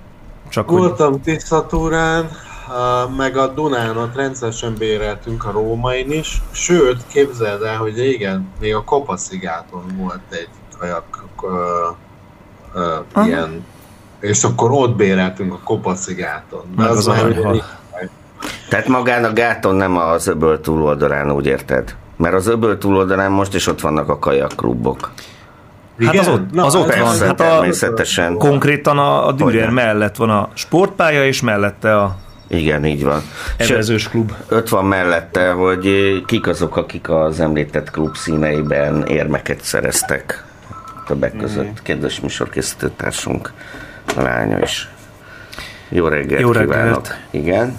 Csak 0.49 0.69
hogy... 0.69 0.79
Voltam 0.79 1.21
Tiszatúrán, 1.21 2.29
á, 2.69 3.05
meg 3.17 3.37
a 3.37 3.47
Dunán 3.47 3.97
ott 3.97 4.17
rendszeresen 4.17 4.75
béreltünk 4.79 5.45
a 5.45 5.51
Rómain 5.51 6.11
is, 6.11 6.43
sőt, 6.51 7.07
képzeld 7.07 7.63
el, 7.63 7.77
hogy 7.77 7.97
régen 7.97 8.49
még 8.61 8.75
a 8.75 8.85
Kopaszigáton 8.85 9.85
volt 9.97 10.21
egy 10.31 10.49
kajak 10.79 11.25
ö, 11.43 11.89
ö, 12.75 12.95
Aha. 13.13 13.27
ilyen, 13.27 13.65
és 14.21 14.45
akkor 14.45 14.71
ott 14.71 14.97
béreltünk 14.97 15.53
a 15.53 15.59
Kopaszigáton. 15.65 16.65
De 16.77 16.83
Meg 16.83 16.91
az, 16.91 16.97
az 16.97 17.07
már 17.07 17.63
Tehát 18.69 18.89
magán 18.89 19.25
a 19.25 19.33
gáton 19.33 19.75
nem 19.75 19.97
az 19.97 20.27
öböl 20.27 20.61
túloldalán, 20.61 21.33
úgy 21.33 21.47
érted? 21.47 21.95
Mert 22.23 22.35
az 22.35 22.47
öböl 22.47 22.79
túloldalán 22.79 23.31
most 23.31 23.55
is 23.55 23.67
ott 23.67 23.81
vannak 23.81 24.09
a 24.09 24.19
kajakklubok. 24.19 25.11
Hát 26.05 26.19
az 26.19 26.29
ott, 26.29 26.57
az 26.57 26.75
ott 26.75 26.95
van. 26.95 27.05
Persze, 27.05 27.25
Hát 27.27 27.41
a, 27.41 27.45
természetesen. 27.45 28.37
konkrétan 28.37 28.99
a, 28.99 29.27
a 29.27 29.33
Dürer 29.33 29.71
mellett 29.71 30.17
van 30.17 30.31
a 30.31 30.49
sportpálya, 30.55 31.25
és 31.25 31.41
mellette 31.41 31.97
a 31.97 32.17
Igen, 32.49 32.85
így 32.87 33.05
van. 33.05 33.21
Evezős 33.57 34.09
klub. 34.09 34.33
ott 34.51 34.69
van 34.69 34.85
mellette, 34.85 35.51
hogy 35.51 35.89
kik 36.27 36.47
azok, 36.47 36.77
akik 36.77 37.09
az 37.11 37.41
említett 37.41 37.91
klub 37.91 38.17
színeiben 38.17 39.03
érmeket 39.07 39.63
szereztek. 39.63 40.45
Többek 41.07 41.37
között 41.37 41.83
kedves 41.83 42.21
műsorkészítő 42.21 42.91
társunk, 42.97 43.53
a 44.17 44.23
lánya 44.23 44.59
is. 44.59 44.89
Jó 45.89 46.07
reggelt 46.09 46.41
Jó 46.41 46.53
reggelt. 46.53 46.71
kívánok. 46.71 47.07
Igen. 47.31 47.75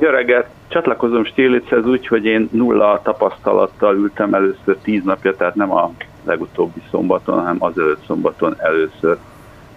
Jó 0.00 0.08
reggelt! 0.10 0.46
Csatlakozom 0.70 1.24
Stirlitzhez 1.24 1.86
úgy, 1.86 2.06
hogy 2.06 2.24
én 2.24 2.48
nulla 2.52 3.00
tapasztalattal 3.02 3.96
ültem 3.96 4.34
először 4.34 4.76
tíz 4.82 5.04
napja, 5.04 5.36
tehát 5.36 5.54
nem 5.54 5.72
a 5.72 5.92
legutóbbi 6.24 6.82
szombaton, 6.90 7.38
hanem 7.38 7.56
azelőtt 7.58 8.04
szombaton 8.06 8.54
először 8.58 9.16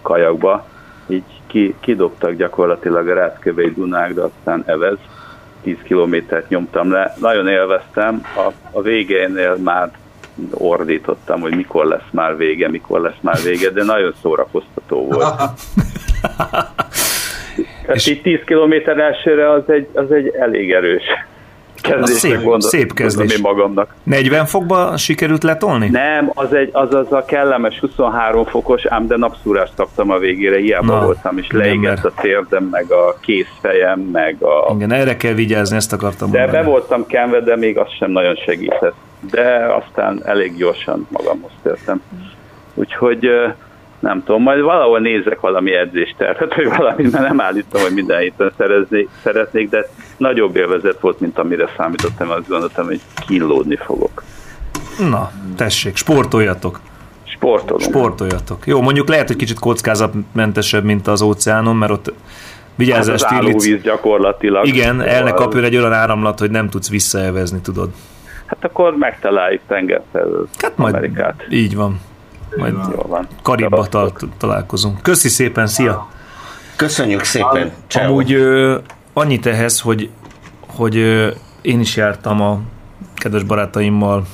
kajakba. 0.02 0.66
Így 1.08 1.24
ki, 1.48 1.76
kidobtak 1.80 2.32
gyakorlatilag 2.32 3.08
a 3.08 3.14
Ráckövei 3.14 3.74
Dunák, 3.74 4.14
de 4.14 4.22
aztán 4.22 4.64
evez. 4.66 4.98
10 5.62 5.78
kilométert 5.84 6.50
nyomtam 6.50 6.92
le. 6.92 7.16
Nagyon 7.20 7.48
élveztem. 7.48 8.22
A, 8.36 8.52
a 8.72 8.82
végénél 8.82 9.56
már 9.56 9.92
ordítottam, 10.52 11.42
hogy 11.42 11.56
mikor 11.56 11.86
lesz 11.86 12.10
már 12.12 12.38
vége, 12.38 12.70
mikor 12.70 13.02
lesz 13.02 13.20
már 13.22 13.38
vége, 13.44 13.70
de 13.70 13.84
nagyon 13.84 14.14
szórakoztató 14.22 15.08
volt. 15.08 15.34
Hát 17.88 17.96
És- 17.96 18.08
így 18.08 18.22
10 18.22 18.40
kilométer 18.46 18.98
elsőre 19.00 19.52
az 19.52 19.64
egy, 19.70 19.88
az 19.94 20.12
egy 20.12 20.28
elég 20.40 20.72
erős 20.72 21.04
kezdés. 21.82 22.18
szép- 22.18 22.62
szép 22.62 22.94
kezdés. 22.94 23.34
Én 23.34 23.40
magamnak. 23.42 23.94
40 24.04 24.46
fokba 24.46 24.98
sikerült 24.98 25.44
letolni? 25.44 25.88
Nem, 25.90 26.32
az, 26.34 26.54
egy, 26.54 26.70
az 26.72 26.94
az 26.94 27.12
a 27.12 27.26
kellemes 27.26 27.80
23 27.80 28.46
fokos, 28.46 28.86
ám 28.86 29.08
de 29.08 29.18
napszúrást 29.18 29.74
kaptam 29.76 30.12
a 30.12 30.18
végére, 30.18 30.58
hiába 30.58 30.94
Na, 31.00 31.06
voltam, 31.06 31.38
és 31.38 31.48
leégett 31.52 32.06
a 32.06 32.12
térdem, 32.22 32.64
meg 32.64 32.92
a 32.92 33.18
kézfejem, 33.22 34.00
meg 34.00 34.38
a... 34.44 34.74
Igen, 34.76 34.92
erre 34.92 35.18
kell 35.18 35.34
vigyázni, 35.34 35.76
ezt 35.76 35.94
akartam 35.94 36.32
De 36.32 36.40
mondani. 36.40 36.64
be 36.64 36.70
voltam 36.70 37.06
kenve, 37.08 37.40
de 37.40 37.56
még 37.56 37.78
az 37.78 37.88
sem 38.00 38.12
nagyon 38.12 38.36
segített. 38.36 38.96
De 39.32 39.66
aztán 39.82 40.22
elég 40.26 40.58
gyorsan 40.58 41.08
magamhoz 41.12 41.52
tértem. 41.64 42.02
Úgyhogy 42.74 43.30
nem 44.04 44.24
tudom, 44.24 44.42
majd 44.42 44.62
valahol 44.62 45.00
nézek 45.00 45.40
valami 45.40 45.72
edzéstervet, 45.74 46.56
vagy 46.56 46.68
valamit, 46.78 47.12
mert 47.12 47.28
nem 47.28 47.42
állítom, 47.42 47.82
hogy 47.82 47.94
minden 47.94 48.20
héten 48.20 48.52
szerezni, 48.58 49.08
szeretnék, 49.24 49.70
de 49.70 49.90
nagyobb 50.18 50.56
élvezet 50.56 51.00
volt, 51.00 51.20
mint 51.20 51.38
amire 51.38 51.70
számítottam, 51.78 52.30
azt 52.30 52.48
gondoltam, 52.48 52.86
hogy 52.86 53.00
kínlódni 53.28 53.76
fogok. 53.76 54.24
Na, 55.10 55.32
tessék, 55.56 55.96
sportoljatok. 55.96 56.80
Sportolunk. 57.24 57.82
Sportoljatok. 57.90 58.68
Jó, 58.68 58.82
mondjuk 58.82 59.08
lehet, 59.08 59.28
hogy 59.28 59.36
kicsit 59.36 59.60
kockázatmentesebb, 59.60 60.84
mint 60.84 61.08
az 61.08 61.22
óceánon, 61.22 61.76
mert 61.76 61.92
ott 61.92 62.06
Hát 62.06 62.16
vigyázzál, 62.76 63.18
Stirlitz. 63.18 63.66
állóvíz 63.66 63.82
gyakorlatilag. 63.82 64.66
Igen, 64.68 65.02
el 65.02 65.06
ne 65.24 65.30
Szóval- 65.30 65.34
kapjon 65.34 65.64
egy 65.64 65.76
olyan 65.76 65.94
áramlat, 65.94 66.40
hogy 66.40 66.52
nem 66.52 66.70
tudsz 66.70 66.90
visszaelvezni, 66.90 67.60
tudod. 67.62 67.90
Hát 68.46 68.64
akkor 68.66 68.96
megtaláljuk 68.98 69.62
tengerfelől 69.68 70.48
Hát 70.62 70.78
majd 70.78 70.94
Amerikát. 70.94 71.46
így 71.50 71.76
van. 71.76 72.00
Majd. 72.58 72.76
Karibba 73.42 73.88
tal- 73.88 74.26
találkozunk. 74.38 75.02
Köszi 75.02 75.30
szépen, 75.30 75.68
szia! 75.68 76.08
Köszönjük 76.76 77.24
szépen. 77.24 77.72
Ciao. 77.88 78.08
Amúgy 78.08 78.34
ö, 78.34 78.78
annyit 79.14 79.46
ehhez, 79.46 79.80
hogy, 79.80 80.10
hogy 80.68 80.98
ö, 80.98 81.32
én 81.62 81.80
is 81.80 81.96
jártam 81.96 82.42
a 82.42 82.60
kedves 83.16 83.44
barátaimmal, 83.44 84.26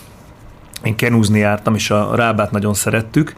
én 0.84 0.96
kenúzni 0.96 1.40
jártam, 1.40 1.76
és 1.76 1.90
a 1.92 2.16
rábát 2.16 2.52
nagyon 2.52 2.74
szerettük, 2.74 3.36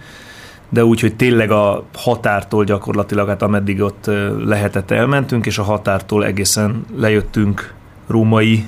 de 0.70 0.86
úgy, 0.86 1.00
hogy 1.00 1.16
tényleg 1.16 1.52
a 1.52 1.84
határtól 1.94 2.64
gyakorlatilag, 2.64 3.28
hát 3.28 3.42
ameddig 3.42 3.82
ott 3.82 4.10
lehetett 4.46 4.92
elmentünk, 4.92 5.46
és 5.46 5.58
a 5.58 5.64
határtól 5.64 6.26
egészen 6.26 6.86
lejöttünk 6.96 7.74
római 8.08 8.68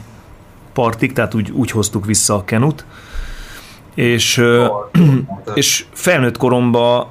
partig, 0.73 1.13
tehát 1.13 1.33
úgy, 1.33 1.51
úgy 1.51 1.71
hoztuk 1.71 2.05
vissza 2.05 2.35
a 2.35 2.43
kenut. 2.43 2.85
És, 3.93 4.43
és 5.53 5.85
felnőtt 5.91 6.37
koromban 6.37 7.07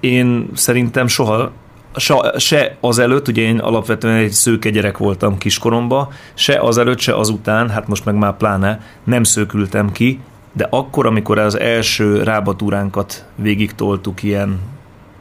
én 0.00 0.50
szerintem 0.54 1.06
soha 1.06 1.50
se, 1.96 2.34
se 2.38 2.76
azelőtt, 2.80 3.28
ugye 3.28 3.42
én 3.42 3.58
alapvetően 3.58 4.16
egy 4.16 4.30
szőke 4.30 4.70
gyerek 4.70 4.98
voltam 4.98 5.38
kiskoromban, 5.38 6.08
se 6.34 6.60
azelőtt, 6.60 6.98
se 6.98 7.14
azután, 7.16 7.70
hát 7.70 7.88
most 7.88 8.04
meg 8.04 8.14
már 8.14 8.36
pláne 8.36 8.80
nem 9.04 9.22
szőkültem 9.22 9.92
ki, 9.92 10.20
de 10.52 10.66
akkor, 10.70 11.06
amikor 11.06 11.38
az 11.38 11.58
első 11.58 12.22
rábatúránkat 12.22 13.24
végig 13.34 13.74
toltuk 13.74 14.22
ilyen 14.22 14.60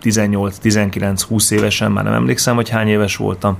18-19-20 0.03 1.51
évesen, 1.51 1.91
már 1.91 2.03
nem 2.03 2.13
emlékszem, 2.13 2.55
hogy 2.55 2.69
hány 2.69 2.87
éves 2.87 3.15
voltam, 3.15 3.57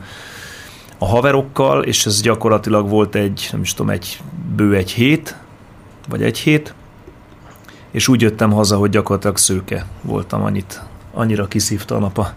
a 0.98 1.06
haverokkal, 1.06 1.84
és 1.84 2.06
ez 2.06 2.22
gyakorlatilag 2.22 2.90
volt 2.90 3.16
egy, 3.16 3.50
nem 3.52 3.62
is 3.62 3.74
tudom, 3.74 3.92
egy 3.92 4.20
bő 4.56 4.76
egy 4.76 4.92
hét, 4.92 5.36
vagy 6.10 6.24
egy 6.24 6.38
hét, 6.38 6.74
és 7.98 8.08
úgy 8.08 8.22
jöttem 8.22 8.52
haza, 8.52 8.78
hogy 8.78 8.90
gyakorlatilag 8.90 9.38
szőke 9.38 9.86
voltam, 10.02 10.44
annyit, 10.44 10.82
annyira 11.14 11.48
kiszívta 11.48 11.96
a 11.96 12.00
napa 12.00 12.34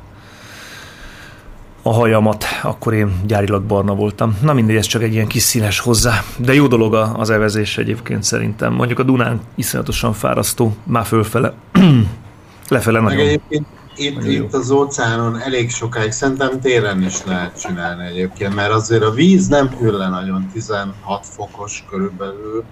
a 1.82 1.92
hajamat, 1.92 2.44
akkor 2.62 2.94
én 2.94 3.20
gyárilag 3.26 3.62
barna 3.62 3.94
voltam. 3.94 4.38
Na 4.42 4.52
mindegy, 4.52 4.76
ez 4.76 4.86
csak 4.86 5.02
egy 5.02 5.12
ilyen 5.12 5.26
kis 5.26 5.42
színes 5.42 5.78
hozzá. 5.78 6.22
De 6.36 6.54
jó 6.54 6.66
dolog 6.66 6.94
az 6.94 7.30
evezés 7.30 7.78
egyébként 7.78 8.22
szerintem. 8.22 8.72
Mondjuk 8.72 8.98
a 8.98 9.02
Dunán 9.02 9.40
iszonyatosan 9.54 10.12
fárasztó, 10.12 10.76
már 10.82 11.04
fölfele. 11.04 11.52
Lefele 12.68 13.00
Meg 13.00 13.12
nagyon. 13.12 13.26
egyébként 13.26 13.66
itt, 13.96 14.14
Nagyon 14.14 14.32
itt 14.32 14.54
az 14.54 14.70
óceánon 14.70 15.40
elég 15.40 15.70
sokáig, 15.70 16.10
szerintem 16.10 16.60
télen 16.60 17.02
is 17.02 17.24
lehet 17.24 17.60
csinálni 17.60 18.06
egyébként, 18.06 18.54
mert 18.54 18.72
azért 18.72 19.02
a 19.02 19.10
víz 19.10 19.48
nem 19.48 19.68
hűl 19.78 19.96
le 19.96 20.08
nagyon, 20.08 20.48
16 20.52 20.94
fokos 21.22 21.84
körülbelül, 21.90 22.64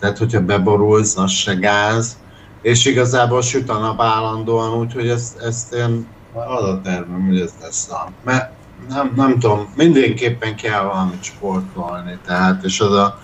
tehát 0.00 0.18
hogyha 0.18 0.40
beborulsz, 0.40 1.16
az 1.16 1.30
se 1.30 1.54
gáz, 1.54 2.16
és 2.64 2.84
igazából 2.84 3.42
süt 3.42 3.68
a 3.68 3.78
nap 3.78 4.00
állandóan, 4.00 4.78
úgyhogy 4.78 5.08
ezt, 5.08 5.38
ezt 5.38 5.74
én 5.74 6.06
az 6.32 6.64
a 6.64 6.80
tervem, 6.84 7.26
hogy 7.26 7.40
ez 7.40 7.52
lesz 7.62 7.90
a... 7.90 8.08
Mert 8.22 8.52
nem, 8.88 9.12
nem 9.16 9.38
tudom, 9.38 9.72
mindenképpen 9.76 10.56
kell 10.56 10.82
valamit 10.82 11.22
sportolni, 11.22 12.18
tehát, 12.26 12.64
és 12.64 12.80
az 12.80 12.92
a, 12.92 13.18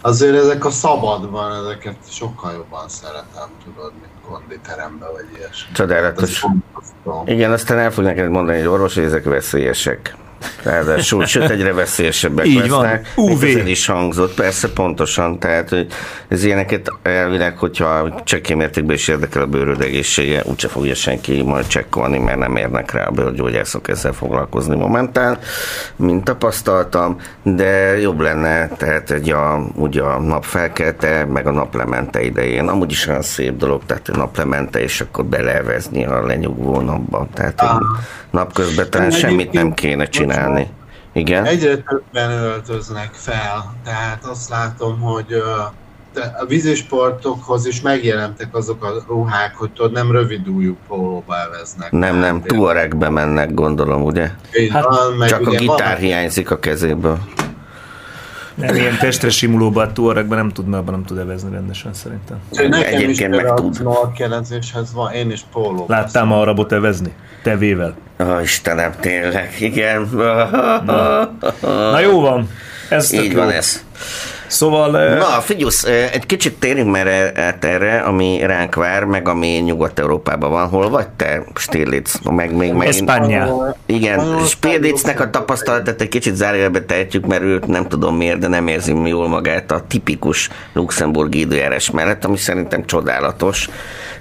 azért 0.00 0.36
ezek 0.36 0.64
a 0.64 0.70
szabadban, 0.70 1.64
ezeket 1.64 1.96
sokkal 2.10 2.52
jobban 2.52 2.88
szeretem, 2.88 3.48
tudod, 3.64 3.92
mint 4.00 4.12
konditerembe 4.28 5.06
vagy 5.12 5.26
ilyesmi. 5.36 5.72
Csodálatos. 5.72 6.22
Ez 6.22 6.50
borzasztó. 6.50 7.22
Igen, 7.26 7.52
aztán 7.52 7.78
el 7.78 7.90
fog 7.90 8.04
neked 8.04 8.28
mondani 8.28 8.58
egy 8.58 8.66
orvos, 8.66 8.94
hogy 8.94 9.04
ezek 9.04 9.24
veszélyesek. 9.24 10.16
Ráadásul, 10.62 11.26
sőt, 11.26 11.50
egyre 11.50 11.72
veszélyesebbek 11.72 12.46
Így 12.46 12.68
van. 12.68 12.82
lesznek. 12.82 13.12
UV. 13.16 13.42
Még 13.42 13.56
Ez 13.58 13.66
is 13.66 13.86
hangzott, 13.86 14.34
persze, 14.34 14.68
pontosan. 14.68 15.38
Tehát, 15.38 15.68
hogy 15.68 15.86
ez 16.28 16.44
ilyeneket 16.44 16.92
elvileg, 17.02 17.58
hogyha 17.58 18.22
csekély 18.24 18.56
mértékben 18.56 18.96
is 18.96 19.08
érdekel 19.08 19.42
a 19.42 19.46
bőröd 19.46 19.80
egészsége, 19.80 20.42
úgyse 20.44 20.68
fogja 20.68 20.94
senki 20.94 21.42
majd 21.42 21.66
csekkolni, 21.66 22.18
mert 22.18 22.38
nem 22.38 22.56
érnek 22.56 22.92
rá 22.92 23.04
a 23.04 23.10
bőrgyógyászok 23.10 23.88
ezzel 23.88 24.12
foglalkozni 24.12 24.76
momentán, 24.76 25.38
mint 25.96 26.24
tapasztaltam, 26.24 27.16
de 27.42 28.00
jobb 28.00 28.20
lenne, 28.20 28.68
tehát 28.68 29.10
egy 29.10 29.30
a, 29.30 29.66
ugye 29.74 30.02
a 30.02 30.20
nap 30.20 30.44
felkelte, 30.44 31.24
meg 31.24 31.46
a 31.46 31.50
naplemente 31.50 32.22
idején. 32.22 32.68
Amúgy 32.68 32.90
is 32.90 33.06
olyan 33.06 33.22
szép 33.22 33.56
dolog, 33.56 33.82
tehát 33.86 34.08
a 34.08 34.16
naplemente, 34.16 34.82
és 34.82 35.00
akkor 35.00 35.24
belevezni 35.24 36.04
a 36.04 36.26
lenyugvó 36.26 36.80
napba. 36.80 37.26
Tehát 37.34 37.62
napközben 38.30 38.90
talán 38.90 39.10
semmit 39.10 39.52
nem 39.52 39.74
kéne 39.74 40.08
most 40.12 40.31
csinálni. 40.32 40.68
Igen? 41.12 41.44
Egyre 41.44 41.76
többen 41.76 42.30
öltöznek 42.30 43.10
fel, 43.12 43.74
tehát 43.84 44.24
azt 44.24 44.48
látom, 44.48 45.00
hogy 45.00 45.32
a 46.40 46.44
vízisportokhoz 46.48 47.66
is 47.66 47.80
megjelentek 47.80 48.56
azok 48.56 48.84
a 48.84 49.04
ruhák, 49.08 49.54
hogy 49.56 49.70
tudod, 49.70 49.92
nem 49.92 50.10
rövid 50.12 50.48
ujjú 50.48 50.76
pólóba 50.88 51.34
eveznek. 51.40 51.90
Nem, 51.90 52.16
nem, 52.16 52.42
tuaregbe 52.42 53.08
mennek, 53.08 53.54
gondolom, 53.54 54.02
ugye? 54.02 54.30
Hát, 54.70 54.84
van, 54.84 55.26
Csak 55.26 55.46
a 55.46 55.48
ugye 55.48 55.58
gitár 55.58 55.92
van- 55.92 55.96
hiányzik 55.96 56.50
a 56.50 56.58
kezéből. 56.58 57.18
Nem, 58.66 58.74
ilyen 58.74 58.98
testre 58.98 59.30
simulóban, 59.30 59.88
a 59.88 59.92
tuaregben 59.92 60.38
nem 60.38 60.48
tud, 60.48 60.66
mert 60.66 60.82
abban 60.82 60.94
nem 60.94 61.04
tud 61.04 61.18
evezni 61.18 61.50
rendesen 61.50 61.94
szerintem. 61.94 62.36
Nekem 62.50 62.72
is 62.80 62.86
Egyébként 62.86 63.30
meg 63.30 63.38
például 63.38 63.56
tud. 63.60 63.70
a 63.70 63.74
snorkelezéshez 63.74 64.92
van, 64.92 65.12
én 65.12 65.30
is 65.30 65.40
pólóba. 65.52 65.84
Láttál 65.88 66.24
ma 66.24 66.40
a 66.40 66.44
rabot 66.44 66.72
evezni? 66.72 67.12
Tevével. 67.42 67.94
Ó, 68.20 68.38
Istenem, 68.40 68.92
tényleg, 69.00 69.54
igen. 69.60 70.08
Na 71.62 72.00
jó 72.00 72.20
van. 72.20 72.48
Ez 72.88 73.12
Így 73.12 73.32
jó. 73.32 73.38
van 73.38 73.50
ez. 73.50 73.84
Szóval... 74.52 74.90
Na, 75.14 75.24
figyelsz, 75.24 75.84
egy 76.12 76.26
kicsit 76.26 76.54
térjünk 76.58 76.90
már 76.90 77.06
át 77.36 77.64
erre, 77.64 77.98
ami 77.98 78.40
ránk 78.42 78.74
vár, 78.74 79.04
meg 79.04 79.28
ami 79.28 79.46
Nyugat-Európában 79.46 80.50
van. 80.50 80.68
Hol 80.68 80.90
vagy 80.90 81.08
te, 81.08 81.42
Stirlitz? 81.54 82.20
Meg 82.30 82.56
még 82.56 82.72
megint... 82.72 83.10
Espanya. 83.10 83.74
Igen, 83.86 84.44
Spirlitznek 84.46 85.20
a 85.20 85.30
tapasztalatát 85.30 86.00
egy 86.00 86.08
kicsit 86.08 86.34
zárójelbe 86.34 86.84
tehetjük, 86.84 87.26
mert 87.26 87.42
ő 87.42 87.62
nem 87.66 87.88
tudom 87.88 88.16
miért, 88.16 88.38
de 88.38 88.48
nem 88.48 88.68
érzi 88.68 88.94
jól 89.04 89.28
magát 89.28 89.72
a 89.72 89.84
tipikus 89.88 90.48
luxemburgi 90.72 91.38
időjárás 91.38 91.90
mellett, 91.90 92.24
ami 92.24 92.36
szerintem 92.36 92.86
csodálatos, 92.86 93.68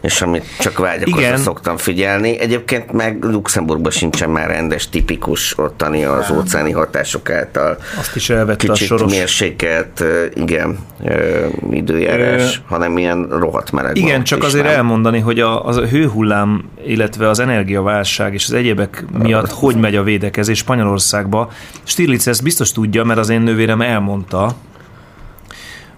és 0.02 0.22
amit 0.22 0.46
csak 0.60 0.78
vágyakozva 0.78 1.20
Igen. 1.20 1.38
szoktam 1.38 1.78
figyelni. 1.78 2.40
Egyébként 2.40 2.92
meg 2.92 3.24
Luxemburgban 3.24 3.92
sincsen 3.92 4.30
már 4.30 4.48
rendes, 4.48 4.90
tipikus 4.90 5.58
ottani 5.58 6.04
az 6.04 6.32
óceáni 6.32 6.72
hatások 6.72 7.30
által 7.30 7.78
Azt 8.00 8.16
is 8.16 8.30
elvette 8.30 8.68
a 8.68 8.74
kicsit 8.74 8.88
soros. 8.88 9.12
mérsékelt, 9.12 10.04
igen, 10.34 10.78
ö, 11.04 11.46
időjárás, 11.72 12.58
Ö, 12.58 12.62
hanem 12.68 12.98
ilyen 12.98 13.28
rohadt 13.30 13.72
meleg 13.72 13.98
Igen, 13.98 14.16
van, 14.16 14.24
csak 14.24 14.44
azért 14.44 14.66
nem. 14.66 14.74
elmondani, 14.74 15.20
hogy 15.20 15.40
a, 15.40 15.66
az 15.66 15.78
a 15.78 15.86
hőhullám, 15.88 16.70
illetve 16.86 17.30
az 17.30 17.40
energiaválság 17.40 18.34
és 18.34 18.46
az 18.46 18.54
egyebek 18.54 19.06
miatt 19.18 19.52
hogy 19.52 19.76
megy 19.76 19.96
a 19.96 20.04
védekezés 20.04 20.58
Spanyolországba. 20.58 21.52
Stirlitz 21.84 22.28
ezt 22.28 22.44
biztos 22.44 22.72
tudja, 22.72 23.04
mert 23.04 23.20
az 23.20 23.30
én 23.30 23.42
nővérem 23.42 23.82
elmondta, 23.82 24.56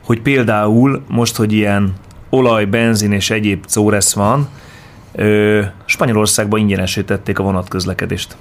hogy 0.05 0.21
például 0.21 1.01
most, 1.07 1.35
hogy 1.35 1.53
ilyen 1.53 1.93
olaj, 2.29 2.65
benzin 2.65 3.11
és 3.11 3.29
egyéb 3.29 3.65
córesz 3.65 4.13
van, 4.13 4.47
ö, 5.15 5.61
Spanyolországban 5.85 6.59
ingyenesítették 6.59 7.39
a 7.39 7.43
vonatközlekedést. 7.43 8.35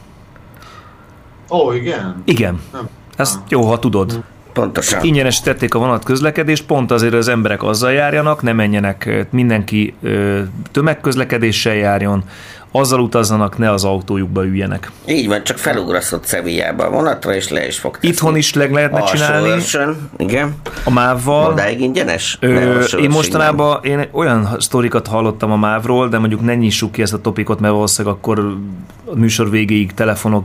Ó, 1.50 1.72
igen? 1.72 2.22
Igen. 2.24 2.60
Nem. 2.72 2.88
Ezt 3.16 3.38
jó, 3.48 3.62
ha 3.62 3.78
tudod. 3.78 4.22
Pontosan. 4.52 5.04
ingyenesítették 5.04 5.74
a 5.74 5.78
vonatközlekedést, 5.78 6.64
pont 6.64 6.90
azért 6.90 7.14
az 7.14 7.28
emberek 7.28 7.62
azzal 7.62 7.92
járjanak, 7.92 8.42
ne 8.42 8.52
menjenek, 8.52 9.26
mindenki 9.30 9.94
tömegközlekedéssel 10.72 11.74
járjon, 11.74 12.24
azzal 12.72 13.00
utazzanak, 13.00 13.58
ne 13.58 13.70
az 13.70 13.84
autójukba 13.84 14.44
üljenek. 14.44 14.90
Így 15.06 15.28
van, 15.28 15.44
csak 15.44 15.58
felugrasztott 15.58 16.24
Szevillába 16.24 16.84
a 16.84 16.90
vonatra, 16.90 17.34
és 17.34 17.48
le 17.48 17.66
is 17.66 17.78
fog 17.78 17.94
teszni. 17.94 18.08
Itthon 18.08 18.36
is 18.36 18.54
leg 18.54 18.72
lehetne 18.72 19.00
Alsó 19.00 19.14
csinálni 19.14 19.48
őrsön, 19.48 20.10
igen. 20.16 20.54
a 20.84 20.90
mávval. 20.90 21.52
Odáig 21.52 21.80
ingyenes? 21.80 22.38
Ö, 22.40 22.80
én 23.00 23.10
mostanában 23.10 23.78
én 23.82 24.08
olyan 24.10 24.56
sztorikat 24.58 25.06
hallottam 25.06 25.52
a 25.52 25.56
mávról, 25.56 26.08
de 26.08 26.18
mondjuk 26.18 26.40
ne 26.40 26.54
nyissuk 26.54 26.92
ki 26.92 27.02
ezt 27.02 27.12
a 27.12 27.20
topikot, 27.20 27.60
mert 27.60 27.72
valószínűleg 27.72 28.16
akkor 28.16 28.38
a 29.04 29.16
műsor 29.16 29.50
végéig 29.50 29.94
telefonok 29.94 30.44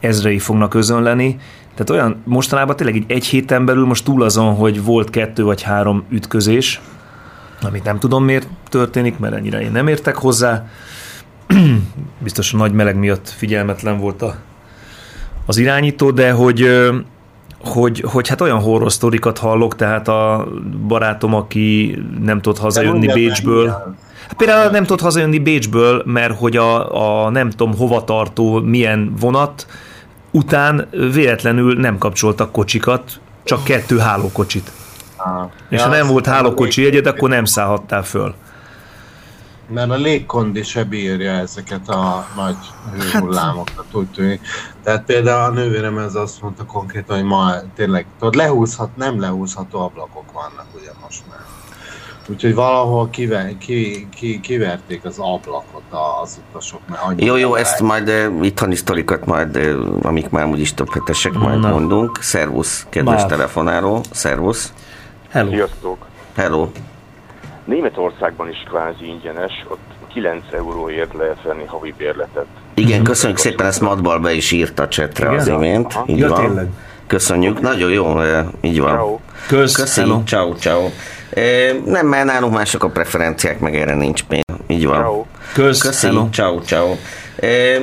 ezrei 0.00 0.38
fognak 0.38 0.70
közönleni. 0.70 1.38
Tehát 1.74 1.90
olyan 1.90 2.22
mostanában 2.24 2.76
tényleg 2.76 2.96
egy, 2.96 3.04
egy 3.06 3.24
héten 3.24 3.64
belül 3.64 3.86
most 3.86 4.04
túl 4.04 4.22
azon, 4.22 4.54
hogy 4.54 4.84
volt 4.84 5.10
kettő 5.10 5.44
vagy 5.44 5.62
három 5.62 6.04
ütközés, 6.10 6.80
amit 7.62 7.84
nem 7.84 7.98
tudom 7.98 8.24
miért 8.24 8.48
történik, 8.68 9.18
mert 9.18 9.34
ennyire 9.34 9.60
én 9.60 9.72
nem 9.72 9.88
értek 9.88 10.16
hozzá. 10.16 10.66
Biztos 12.18 12.52
a 12.52 12.56
nagy 12.56 12.72
meleg 12.72 12.96
miatt 12.96 13.28
figyelmetlen 13.28 13.98
volt 13.98 14.22
a, 14.22 14.34
az 15.46 15.56
irányító, 15.56 16.10
de 16.10 16.32
hogy 16.32 16.68
hogy, 17.64 18.04
hogy 18.06 18.28
hát 18.28 18.40
olyan 18.40 18.60
horror 18.60 18.92
sztorikat 18.92 19.38
hallok, 19.38 19.76
tehát 19.76 20.08
a 20.08 20.48
barátom, 20.86 21.34
aki 21.34 21.98
nem 22.20 22.40
tud 22.40 22.58
hazajönni 22.58 23.12
Bécsből. 23.12 23.68
Hát 24.22 24.34
például 24.36 24.70
nem 24.70 24.84
tud 24.84 25.00
hazajönni 25.00 25.38
Bécsből, 25.38 26.02
mert 26.06 26.38
hogy 26.38 26.56
a, 26.56 27.24
a 27.24 27.30
nem 27.30 27.50
tudom 27.50 27.76
hova 27.76 28.04
tartó 28.04 28.60
milyen 28.60 29.12
vonat 29.20 29.66
után 30.32 30.88
véletlenül 30.90 31.74
nem 31.74 31.98
kapcsoltak 31.98 32.52
kocsikat, 32.52 33.20
csak 33.44 33.64
kettő 33.64 33.98
hálókocsit. 33.98 34.70
Ah. 35.16 35.50
És 35.68 35.78
Ja, 35.78 35.84
ha 35.84 35.90
nem 35.90 36.06
volt 36.06 36.26
hálókocsi 36.26 36.82
jegyed, 36.82 37.06
akkor 37.06 37.28
nem 37.28 37.44
szállhattál 37.44 38.02
föl. 38.02 38.34
Mert 39.68 39.90
a 39.90 39.94
légkondi 39.94 40.62
se 40.62 40.84
bírja 40.84 41.32
ezeket 41.32 41.88
a 41.88 42.26
nagy 42.36 42.56
hőhullámokat, 42.92 43.86
úgy 43.92 44.06
tűnik. 44.06 44.40
Tehát 44.82 45.04
például 45.04 45.50
a 45.50 45.54
nővérem 45.54 45.98
ez 45.98 46.14
azt 46.14 46.42
mondta 46.42 46.64
konkrétan, 46.64 47.16
hogy 47.16 47.24
ma 47.24 47.52
tényleg, 47.74 48.06
tudod, 48.18 48.34
lehúzhat, 48.34 48.96
nem 48.96 49.20
lehúzható 49.20 49.80
ablakok 49.80 50.32
vannak 50.32 50.66
ugye 50.74 50.90
most 51.04 51.22
már. 51.30 51.40
Úgyhogy 52.28 52.54
valahol 52.54 53.10
kive, 53.10 53.52
ki, 53.58 54.08
ki, 54.16 54.40
kiverték 54.40 55.04
az 55.04 55.18
ablakot 55.18 55.82
az 56.22 56.40
utasok, 56.50 56.80
mert 56.88 57.02
annyira 57.02 57.26
Jó, 57.26 57.36
jó, 57.36 57.54
ezt 57.54 57.80
majd 57.80 58.08
uh, 58.08 58.44
itthoni 58.46 58.74
sztorikat 58.74 59.26
majd, 59.26 59.56
uh, 59.56 59.98
amik 60.02 60.28
már 60.30 60.46
úgyis 60.46 60.74
több 60.74 60.92
hetesek, 60.92 61.32
majd 61.32 61.60
Na. 61.60 61.68
mondunk. 61.68 62.18
Szervusz, 62.22 62.86
kedves 62.88 63.20
Már. 63.20 63.26
telefonáló. 63.26 64.00
Szervusz. 64.10 64.72
Hello. 65.30 65.50
Sziasztok! 65.50 66.06
Hello. 66.36 66.68
Németországban 67.64 68.48
is 68.48 68.62
kvázi 68.68 69.06
ingyenes, 69.06 69.52
ott 69.68 69.78
9 70.12 70.44
euróért 70.52 71.14
lehet 71.14 71.42
venni 71.42 71.64
havi 71.66 71.94
bérletet. 71.96 72.46
Igen, 72.74 73.02
köszönjük 73.02 73.38
szépen, 73.38 73.66
ezt 73.66 73.80
Madbal 73.80 74.18
be 74.18 74.32
is 74.32 74.50
írt 74.50 74.78
a 74.78 74.88
csetre 74.88 75.26
Igen? 75.26 75.38
az 75.38 75.46
imént. 75.46 75.92
Aha. 75.94 76.04
Így 76.06 76.18
Ja, 76.18 76.28
van. 76.28 76.40
tényleg. 76.46 76.68
Köszönjük, 77.06 77.60
nagyon 77.60 77.90
jó, 77.90 78.20
eh, 78.20 78.46
így 78.60 78.80
van. 78.80 78.90
Ciao. 78.94 79.18
Kösz, 79.48 79.74
Köszi, 79.74 80.02
ciao, 80.24 80.54
ciao. 80.54 80.88
Nem, 81.84 82.06
mert 82.06 82.24
nálunk 82.24 82.54
mások 82.54 82.84
a 82.84 82.88
preferenciák, 82.88 83.60
meg 83.60 83.76
erre 83.76 83.94
nincs 83.94 84.22
pénz. 84.22 84.42
Így 84.66 84.86
van. 84.86 85.00
Ciao. 85.00 85.24
Kösz, 85.52 85.80
Köszi, 85.80 86.06
hello. 86.06 86.28
ciao, 86.32 86.60
ciao. 86.60 86.96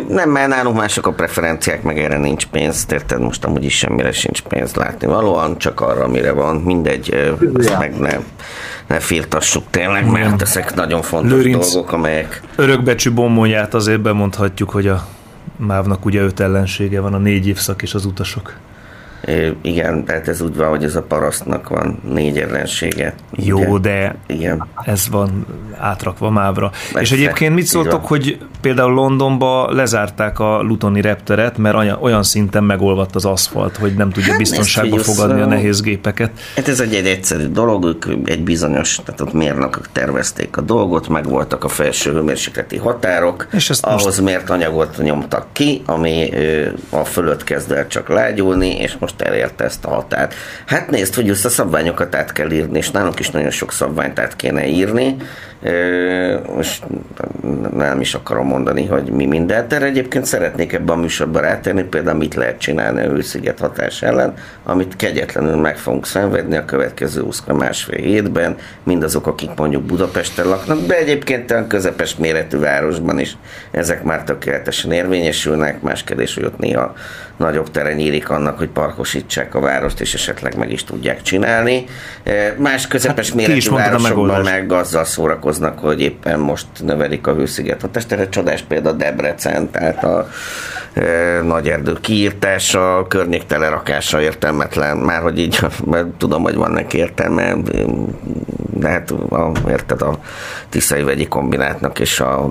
Nem, 0.07 0.29
mert 0.29 0.47
nálunk 0.47 0.77
mások 0.77 1.07
a 1.07 1.11
preferenciák, 1.11 1.83
meg 1.83 1.99
erre 1.99 2.17
nincs 2.17 2.45
pénz. 2.45 2.85
Érted, 2.91 3.19
most 3.21 3.45
amúgy 3.45 3.63
is 3.63 3.77
semmire 3.77 4.11
sincs 4.11 4.41
pénz 4.41 4.73
látni 4.73 5.07
valóan, 5.07 5.57
csak 5.57 5.81
arra, 5.81 6.03
amire 6.03 6.31
van. 6.31 6.55
Mindegy, 6.55 7.33
ezt 7.57 7.77
meg 7.79 7.99
ne, 7.99 8.17
ne 8.87 8.99
firtassuk 8.99 9.63
tényleg, 9.69 10.05
mert 10.05 10.41
ezek 10.41 10.75
nagyon 10.75 11.01
fontos 11.01 11.31
Lőrinc. 11.31 11.71
dolgok, 11.71 11.91
amelyek 11.91 12.41
Örökbecsű 12.55 13.11
bombonját 13.11 13.73
azért 13.73 14.01
bemondhatjuk, 14.01 14.69
hogy 14.69 14.87
a 14.87 15.07
mávnak 15.55 16.05
ugye 16.05 16.21
öt 16.21 16.39
ellensége 16.39 16.99
van, 16.99 17.13
a 17.13 17.17
négy 17.17 17.47
évszak 17.47 17.81
és 17.81 17.93
az 17.93 18.05
utasok. 18.05 18.53
Igen, 19.61 20.05
tehát 20.05 20.27
ez 20.27 20.41
úgy 20.41 20.55
van, 20.55 20.69
hogy 20.69 20.83
ez 20.83 20.95
a 20.95 21.01
parasztnak 21.01 21.69
van 21.69 21.99
négy 22.13 22.37
ellensége. 22.37 23.13
Jó, 23.31 23.59
Ugye? 23.59 23.79
de 23.89 24.15
Igen. 24.27 24.67
ez 24.83 25.09
van 25.09 25.45
átrakva 25.77 26.29
mávra. 26.29 26.69
Persze, 26.69 26.99
és 26.99 27.11
egyébként 27.21 27.55
mit 27.55 27.65
szóltok, 27.65 28.05
hogy 28.05 28.37
például 28.61 28.93
Londonba 28.93 29.71
lezárták 29.71 30.39
a 30.39 30.61
Lutoni 30.61 31.01
repteret, 31.01 31.57
mert 31.57 31.97
olyan 32.01 32.23
szinten 32.23 32.63
megolvadt 32.63 33.15
az 33.15 33.25
aszfalt, 33.25 33.77
hogy 33.77 33.93
nem 33.93 34.09
tudja 34.09 34.29
Hát, 34.29 34.37
biztonságba 34.37 34.97
fogadni 34.97 35.41
a 35.41 35.45
nehéz 35.45 35.81
gépeket. 35.81 36.31
Hát 36.55 36.67
ez 36.67 36.79
egy, 36.79 36.95
egy 36.95 37.07
egyszerű 37.07 37.47
dolog, 37.47 37.85
ők 37.85 38.05
egy 38.29 38.43
bizonyos, 38.43 38.95
tehát 39.05 39.21
ott 39.21 39.33
mérnökök 39.33 39.89
tervezték 39.91 40.57
a 40.57 40.61
dolgot, 40.61 41.07
meg 41.07 41.23
voltak 41.29 41.63
a 41.63 41.67
felső 41.67 42.11
hőmérsékleti 42.11 42.77
határok, 42.77 43.47
És 43.51 43.69
ezt 43.69 43.85
ahhoz 43.85 44.03
most- 44.05 44.21
mért 44.21 44.49
anyagot 44.49 44.97
nyomtak 45.01 45.45
ki, 45.51 45.81
ami 45.85 46.29
a 46.89 47.03
fölött 47.03 47.43
kezd 47.43 47.71
el 47.71 47.87
csak 47.87 48.07
lágyulni, 48.09 48.67
és 48.77 48.95
most 48.99 49.08
elérte 49.17 49.63
ezt 49.63 49.85
a 49.85 49.89
határt. 49.89 50.33
Hát 50.65 50.89
nézd, 50.89 51.15
hogy 51.15 51.29
össze 51.29 51.49
szabványokat 51.49 52.15
át 52.15 52.31
kell 52.31 52.51
írni, 52.51 52.77
és 52.77 52.91
nálunk 52.91 53.19
is 53.19 53.29
nagyon 53.29 53.49
sok 53.49 53.71
szabványt 53.71 54.19
át 54.19 54.35
kéne 54.35 54.67
írni, 54.67 55.15
most 56.55 56.83
nem 57.73 58.01
is 58.01 58.13
akarom 58.13 58.47
mondani, 58.47 58.85
hogy 58.85 59.09
mi 59.11 59.25
mindent, 59.25 59.67
de 59.67 59.81
egyébként 59.81 60.25
szeretnék 60.25 60.73
ebben 60.73 60.97
a 60.97 61.01
műsorban 61.01 61.41
rátérni, 61.41 61.83
például 61.83 62.17
mit 62.17 62.35
lehet 62.35 62.59
csinálni 62.59 63.05
a 63.05 63.09
hősziget 63.09 63.59
hatás 63.59 64.01
ellen, 64.01 64.33
amit 64.63 64.95
kegyetlenül 64.95 65.55
meg 65.55 65.77
fogunk 65.77 66.05
szenvedni 66.05 66.57
a 66.57 66.65
következő 66.65 67.21
20 67.21 67.43
másfél 67.47 68.03
hétben, 68.03 68.57
mindazok, 68.83 69.27
akik 69.27 69.49
mondjuk 69.55 69.83
Budapesten 69.83 70.47
laknak, 70.47 70.85
de 70.85 70.97
egyébként 70.97 71.51
olyan 71.51 71.67
közepes 71.67 72.15
méretű 72.15 72.57
városban 72.57 73.19
is 73.19 73.37
ezek 73.71 74.03
már 74.03 74.23
tökéletesen 74.23 74.91
érvényesülnek, 74.91 75.81
más 75.81 76.03
kérdés, 76.03 76.33
hogy 76.33 76.43
ott 76.43 76.57
néha 76.57 76.93
nagyobb 77.37 77.71
tere 77.71 77.93
nyílik 77.93 78.29
annak, 78.29 78.57
hogy 78.57 78.69
parkosítsák 78.99 79.55
a 79.55 79.59
várost, 79.59 80.01
és 80.01 80.13
esetleg 80.13 80.57
meg 80.57 80.71
is 80.71 80.83
tudják 80.83 81.21
csinálni. 81.21 81.85
Eh, 82.23 82.53
Más 82.57 82.87
közepes 82.87 83.27
Hát, 83.27 83.35
méretű 83.35 83.69
városokban 83.69 84.41
meg 84.41 84.71
azzal 84.71 85.03
szórakoznak, 85.03 85.79
hogy 85.79 86.01
éppen 86.01 86.39
most 86.39 86.65
növelik 86.83 87.27
a 87.27 87.33
hősziget 87.33 87.81
hatást. 87.81 88.11
Erre 88.11 88.29
csodás 88.29 88.61
példa 88.61 88.91
Debrecen, 88.91 89.71
tehát 89.71 90.03
a 90.03 90.29
e, 90.93 91.41
nagy 91.41 91.67
erdő 91.67 91.97
kiírtása, 92.01 92.97
a 92.97 93.07
környék 93.07 93.45
telerakása 93.45 94.21
értelmetlen, 94.21 94.97
már 94.97 95.21
hogy 95.21 95.39
így, 95.39 95.59
mert 95.91 96.07
tudom, 96.07 96.43
hogy 96.43 96.55
van 96.55 96.71
neki 96.71 96.97
értelme, 96.97 97.55
de 98.73 98.87
hát 98.87 99.11
a, 99.11 99.51
érted, 99.69 100.01
a 100.01 100.19
Tiszai 100.69 101.03
vegyi 101.03 101.27
kombinátnak 101.27 101.99
és 101.99 102.19
a 102.19 102.49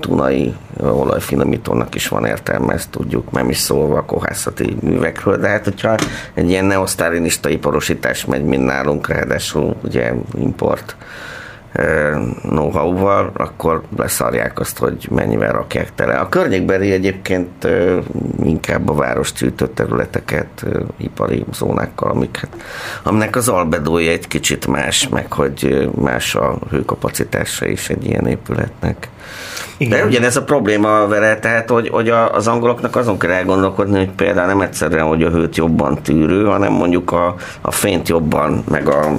Dunai 0.00 0.54
olajfinomítónak 0.80 1.94
is 1.94 2.08
van 2.08 2.24
értelme, 2.24 2.72
ezt 2.72 2.90
tudjuk, 2.90 3.30
nem 3.30 3.48
is 3.48 3.56
szólva 3.56 3.98
a 3.98 4.04
kohászati 4.04 4.76
művekről, 4.80 5.36
de 5.36 5.48
hát 5.48 5.66
hogyha 5.80 6.06
egy 6.34 6.50
ilyen 6.50 6.64
neosztálinista 6.64 7.48
iparosítás 7.48 8.24
megy, 8.24 8.42
mint 8.44 8.64
nálunk, 8.64 9.08
ráadásul 9.08 9.76
ugye 9.82 10.12
import 10.38 10.96
know-how-val, 12.42 13.30
akkor 13.36 13.82
leszarják 13.96 14.60
azt, 14.60 14.78
hogy 14.78 15.08
mennyivel 15.10 15.52
rakják 15.52 15.94
tele. 15.94 16.14
A 16.14 16.28
környékbeli 16.28 16.92
egyébként 16.92 17.68
inkább 18.42 18.88
a 18.88 18.94
város 18.94 19.32
gyűjtő 19.32 19.68
területeket 19.68 20.66
ipari 20.96 21.44
zónákkal, 21.52 22.10
amiket, 22.10 22.48
aminek 23.02 23.36
az 23.36 23.48
albedója 23.48 24.10
egy 24.10 24.28
kicsit 24.28 24.66
más, 24.66 25.08
meg 25.08 25.32
hogy 25.32 25.90
más 25.94 26.34
a 26.34 26.58
hőkapacitása 26.70 27.66
is 27.66 27.88
egy 27.88 28.04
ilyen 28.04 28.26
épületnek. 28.26 29.08
Igen. 29.76 29.98
De 29.98 30.06
ugyanez 30.06 30.36
a 30.36 30.44
probléma 30.44 31.06
vele, 31.06 31.38
tehát 31.38 31.70
hogy, 31.70 31.88
hogy 31.88 32.08
az 32.08 32.46
angoloknak 32.46 32.96
azon 32.96 33.18
kell 33.18 33.30
elgondolkodni, 33.30 33.98
hogy 33.98 34.10
például 34.10 34.46
nem 34.46 34.60
egyszerűen, 34.60 35.06
hogy 35.06 35.22
a 35.22 35.30
hőt 35.30 35.56
jobban 35.56 36.02
tűrő, 36.02 36.44
hanem 36.44 36.72
mondjuk 36.72 37.12
a, 37.12 37.34
a 37.60 37.70
fényt 37.70 38.08
jobban, 38.08 38.64
meg 38.68 38.88
a 38.88 39.18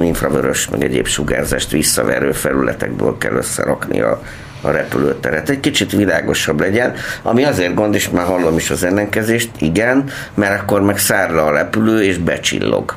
infravörös, 0.00 0.68
meg 0.68 0.84
egyéb 0.84 1.06
sugárzást 1.06 1.70
visszaverő 1.70 2.32
felületekből 2.32 3.18
kell 3.18 3.32
összerakni 3.32 4.00
a, 4.00 4.22
a 4.60 4.70
repülőteret. 4.70 5.48
Egy 5.48 5.60
kicsit 5.60 5.92
világosabb 5.92 6.60
legyen, 6.60 6.94
ami 7.22 7.44
azért 7.44 7.74
gond, 7.74 7.94
és 7.94 8.10
már 8.10 8.26
hallom 8.26 8.56
is 8.56 8.70
az 8.70 8.84
ellenkezést, 8.84 9.50
igen, 9.58 10.04
mert 10.34 10.60
akkor 10.60 10.82
meg 10.82 10.98
száll 10.98 11.34
le 11.34 11.42
a 11.42 11.52
repülő, 11.52 12.02
és 12.02 12.18
becsillog. 12.18 12.96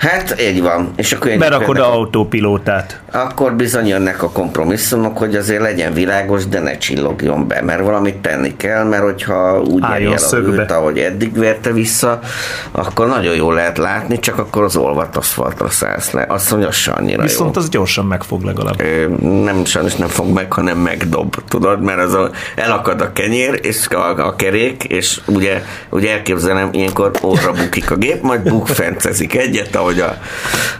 Hát, 0.00 0.40
így 0.40 0.62
van. 0.62 0.92
És 0.96 1.12
akkor 1.12 1.38
Berakod 1.38 1.76
ennek 1.76 1.88
a 1.88 1.92
autópilótát. 1.92 3.00
akkor 3.12 3.54
bizony 3.54 3.86
jönnek 3.86 4.22
a 4.22 4.30
kompromisszumok, 4.30 5.18
hogy 5.18 5.36
azért 5.36 5.60
legyen 5.60 5.92
világos, 5.92 6.46
de 6.46 6.60
ne 6.60 6.78
csillogjon 6.78 7.48
be, 7.48 7.62
mert 7.62 7.80
valamit 7.82 8.16
tenni 8.16 8.56
kell, 8.56 8.84
mert 8.84 9.02
hogyha 9.02 9.60
úgy 9.60 9.82
Álljon 9.82 10.12
el 10.12 10.18
a 10.30 10.34
hőt, 10.34 10.70
ahogy 10.70 10.98
eddig 10.98 11.38
verte 11.38 11.72
vissza, 11.72 12.18
akkor 12.70 13.06
nagyon 13.06 13.34
jól 13.34 13.54
lehet 13.54 13.78
látni, 13.78 14.18
csak 14.18 14.38
akkor 14.38 14.62
az 14.62 14.76
olvat 14.76 15.16
aszfaltra 15.16 15.68
szállsz 15.68 16.10
le. 16.10 16.24
Azt 16.28 16.50
mondja, 16.50 16.68
az 16.68 16.88
annyira 16.94 17.22
Viszont 17.22 17.54
jó. 17.54 17.62
az 17.62 17.68
gyorsan 17.68 18.04
meg 18.06 18.22
fog 18.22 18.42
legalább. 18.42 18.80
Ö, 18.80 19.06
nem, 19.44 19.64
sajnos 19.64 19.94
nem 19.94 20.08
fog 20.08 20.32
meg, 20.32 20.52
hanem 20.52 20.78
megdob, 20.78 21.34
tudod, 21.48 21.82
mert 21.82 21.98
az 21.98 22.14
a, 22.14 22.30
elakad 22.56 23.00
a 23.00 23.12
kenyér, 23.12 23.58
és 23.62 23.88
a, 23.88 24.26
a 24.26 24.36
kerék, 24.36 24.84
és 24.84 25.20
ugye, 25.26 25.62
ugye 25.90 26.12
elképzelem, 26.12 26.68
ilyenkor 26.72 27.10
orra 27.20 27.52
bukik 27.52 27.90
a 27.90 27.96
gép, 27.96 28.22
majd 28.22 28.40
bukfencezik 28.42 29.34
egyet, 29.34 29.76
ahogy 29.76 29.89
a 29.98 30.18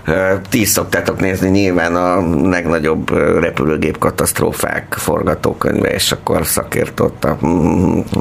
ö, 0.05 0.33
ti 0.49 0.61
is 0.61 0.68
szoktátok 0.68 1.20
nézni 1.20 1.49
nyilván 1.49 1.96
a 1.96 2.20
legnagyobb 2.49 3.11
repülőgép 3.40 3.99
katasztrófák 3.99 4.94
forgatókönyve, 4.99 5.88
és 5.88 6.12
akkor 6.12 6.46
szakért 6.46 7.01
ott 7.01 7.25
a, 7.25 7.38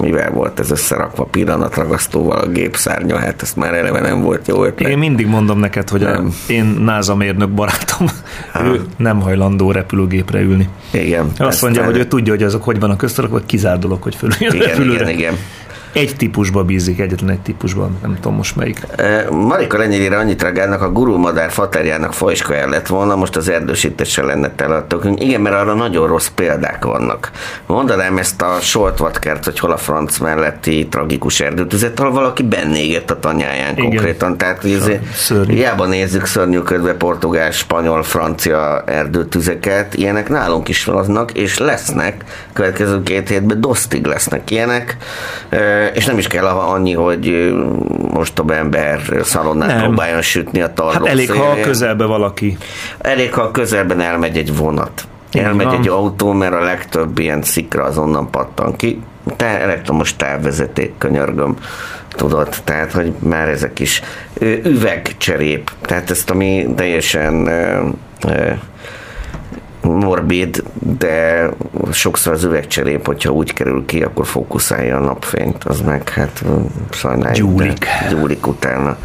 mivel 0.02 0.32
volt 0.32 0.60
ez 0.60 0.72
összerakva 0.72 1.24
pillanatragasztóval 1.24 2.38
a 2.38 2.48
gép 2.48 2.76
szárnya, 2.76 3.18
hát 3.18 3.42
ezt 3.42 3.56
már 3.56 3.74
eleve 3.74 4.00
nem 4.02 4.22
volt 4.22 4.48
jó 4.48 4.64
ötlet. 4.64 4.90
Én 4.92 4.98
mindig 4.98 5.28
mondom 5.28 5.60
neked, 5.60 5.90
hogy 5.90 6.04
a, 6.04 6.10
Nem. 6.12 6.34
én 6.48 6.66
NASA 6.66 7.16
mérnök 7.16 7.50
barátom, 7.50 8.08
ő 8.64 8.82
nem 8.98 9.22
hajlandó 9.22 9.72
repülőgépre 9.72 10.40
ülni. 10.42 10.70
Igen. 10.92 11.32
Azt 11.38 11.62
mondja, 11.62 11.82
el- 11.82 11.88
hogy 11.88 11.98
ő 11.98 12.06
tudja, 12.06 12.34
hogy 12.34 12.44
azok 12.44 12.64
hogy 12.64 12.80
vannak 12.80 12.98
köztudok, 12.98 13.32
hogy 13.32 13.46
kizárt 13.46 13.80
dolog, 13.80 14.02
hogy 14.02 14.16
fölüljön 14.16 14.52
a 14.52 14.56
Igen, 14.56 14.68
repülőre. 14.68 15.02
igen, 15.04 15.18
igen. 15.18 15.34
Egy 15.94 16.16
típusba 16.16 16.64
bízik, 16.64 17.00
egyetlen 17.00 17.30
egy 17.30 17.40
típusban, 17.40 17.98
nem 18.02 18.16
tudom 18.16 18.36
most 18.36 18.56
melyik. 18.56 18.80
Marika 19.30 19.78
lenyelére 19.78 20.18
annyit 20.18 20.42
reagálnak, 20.42 20.82
a 20.82 20.92
gurulmadár 20.92 21.52
faterjának 21.52 22.14
fajska 22.14 22.70
lett 22.70 22.88
volna, 22.88 23.16
most 23.16 23.36
az 23.36 23.50
erdősítéssel 23.50 24.26
lenne 24.26 24.52
tök. 24.88 25.04
Igen, 25.16 25.42
mert 25.42 25.56
arra 25.56 25.74
nagyon 25.74 26.08
rossz 26.08 26.28
példák 26.28 26.84
vannak. 26.84 27.32
Mondanám 27.66 28.18
ezt 28.18 28.42
a 28.42 28.58
Soltvatkert, 28.62 29.46
hogy 29.46 29.60
hol 29.60 29.72
a 29.72 29.78
franc 29.78 30.18
melletti 30.18 30.88
tragikus 30.88 31.40
erdőtüzet, 31.40 32.00
ahol 32.00 32.12
valaki 32.12 32.44
bennégett 32.44 33.12
a 33.12 33.20
tanyáján 33.20 33.78
Igen. 33.78 33.90
konkrétan. 33.90 34.38
Tehát, 34.38 34.66
hiába 35.48 35.86
nézzük 35.86 36.26
szörnyűködve 36.26 36.94
portugál, 36.94 37.52
spanyol, 37.52 38.04
francia 38.04 38.84
erdőtüzeket, 38.86 39.96
ilyenek 39.96 40.30
nálunk 40.30 40.68
is 40.68 40.84
vannak, 40.84 41.32
és 41.32 41.58
lesznek, 41.58 42.24
következő 42.54 43.04
két 43.04 43.30
hétben 43.30 43.62
dosztig 43.62 44.06
lesznek 44.06 44.52
ilyenek, 44.52 44.98
Ö, 45.50 45.79
és 45.94 46.06
nem 46.06 46.18
is 46.18 46.28
kell 46.28 46.46
annyi, 46.46 46.94
hogy 46.94 47.28
ö, 47.28 47.64
mostoba 48.12 48.56
ember 48.56 49.02
szalonnát 49.24 49.68
Nem. 49.68 49.80
próbáljon 49.82 50.22
sütni 50.22 50.62
a 50.62 50.74
tarlók 50.74 50.94
Hát 50.94 51.08
elég, 51.08 51.32
ha 51.32 51.50
szélén. 51.50 51.64
közelbe 51.64 52.06
valaki. 52.06 52.58
Elég, 53.00 53.34
ha 53.34 53.52
közelben 53.52 54.00
elmegy 54.00 54.38
egy 54.38 54.56
vonat. 54.58 55.04
Így 55.34 55.42
elmegy 55.42 55.66
van. 55.66 55.76
egy 55.76 55.88
autó, 55.88 56.32
mert 56.32 56.54
a 56.54 56.62
legtöbb 56.64 57.20
ilyen 57.20 57.42
szikra 57.42 57.84
azonnan 57.84 58.30
pattan 58.30 58.76
ki. 58.76 59.02
Te 59.36 59.46
elektromos 59.46 60.16
távvezeték, 60.16 60.94
könyörgöm. 60.98 61.58
Tudod, 62.10 62.56
tehát, 62.64 62.92
hogy 62.92 63.14
már 63.20 63.48
ezek 63.48 63.80
is 63.80 64.02
üvegcserép. 64.64 65.72
Tehát 65.82 66.10
ezt, 66.10 66.30
ami 66.30 66.68
teljesen 66.76 67.50
morbid, 69.82 70.64
de 70.98 71.50
sokszor 71.92 72.34
az 72.34 72.44
üvegcserép, 72.44 73.06
hogyha 73.06 73.32
úgy 73.32 73.54
kerül 73.54 73.86
ki, 73.86 74.04
akkor 74.04 74.28
fókuszálja 74.28 74.98
a 74.98 75.00
napfényt, 75.00 75.64
az 75.64 75.82
meg 75.82 76.10
hát 76.10 76.44
sajnáljuk. 76.90 77.48
Gyúlik. 77.48 77.86
Gyúlik 78.10 78.48
utána. 78.48 78.98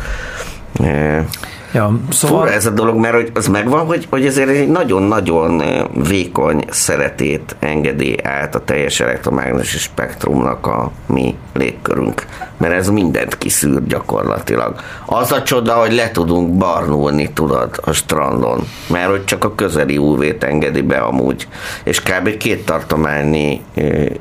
Ja, 1.74 1.98
Szóval... 2.10 2.40
Fura 2.40 2.52
ez 2.52 2.66
a 2.66 2.70
dolog, 2.70 2.96
mert 2.96 3.14
hogy 3.14 3.30
az 3.34 3.48
megvan, 3.48 3.86
hogy, 3.86 4.06
hogy 4.10 4.26
ezért 4.26 4.48
egy 4.48 4.68
nagyon-nagyon 4.68 5.62
vékony 6.08 6.64
szeretét 6.70 7.56
engedi 7.58 8.18
át 8.22 8.54
a 8.54 8.64
teljes 8.64 9.00
elektromágneses 9.00 9.82
spektrumnak 9.82 10.66
a 10.66 10.90
mi 11.06 11.34
légkörünk. 11.52 12.26
Mert 12.56 12.74
ez 12.74 12.88
mindent 12.88 13.38
kiszűr 13.38 13.86
gyakorlatilag. 13.86 14.74
Az 15.06 15.32
a 15.32 15.42
csoda, 15.42 15.72
hogy 15.72 15.92
le 15.92 16.10
tudunk 16.10 16.56
barnulni, 16.56 17.32
tudod, 17.32 17.80
a 17.84 17.92
strandon. 17.92 18.66
Mert 18.88 19.10
hogy 19.10 19.24
csak 19.24 19.44
a 19.44 19.54
közeli 19.54 19.98
UV-t 19.98 20.44
engedi 20.44 20.80
be 20.80 20.96
amúgy. 20.96 21.48
És 21.84 22.02
kb. 22.02 22.36
két 22.36 22.64
tartományi 22.64 23.60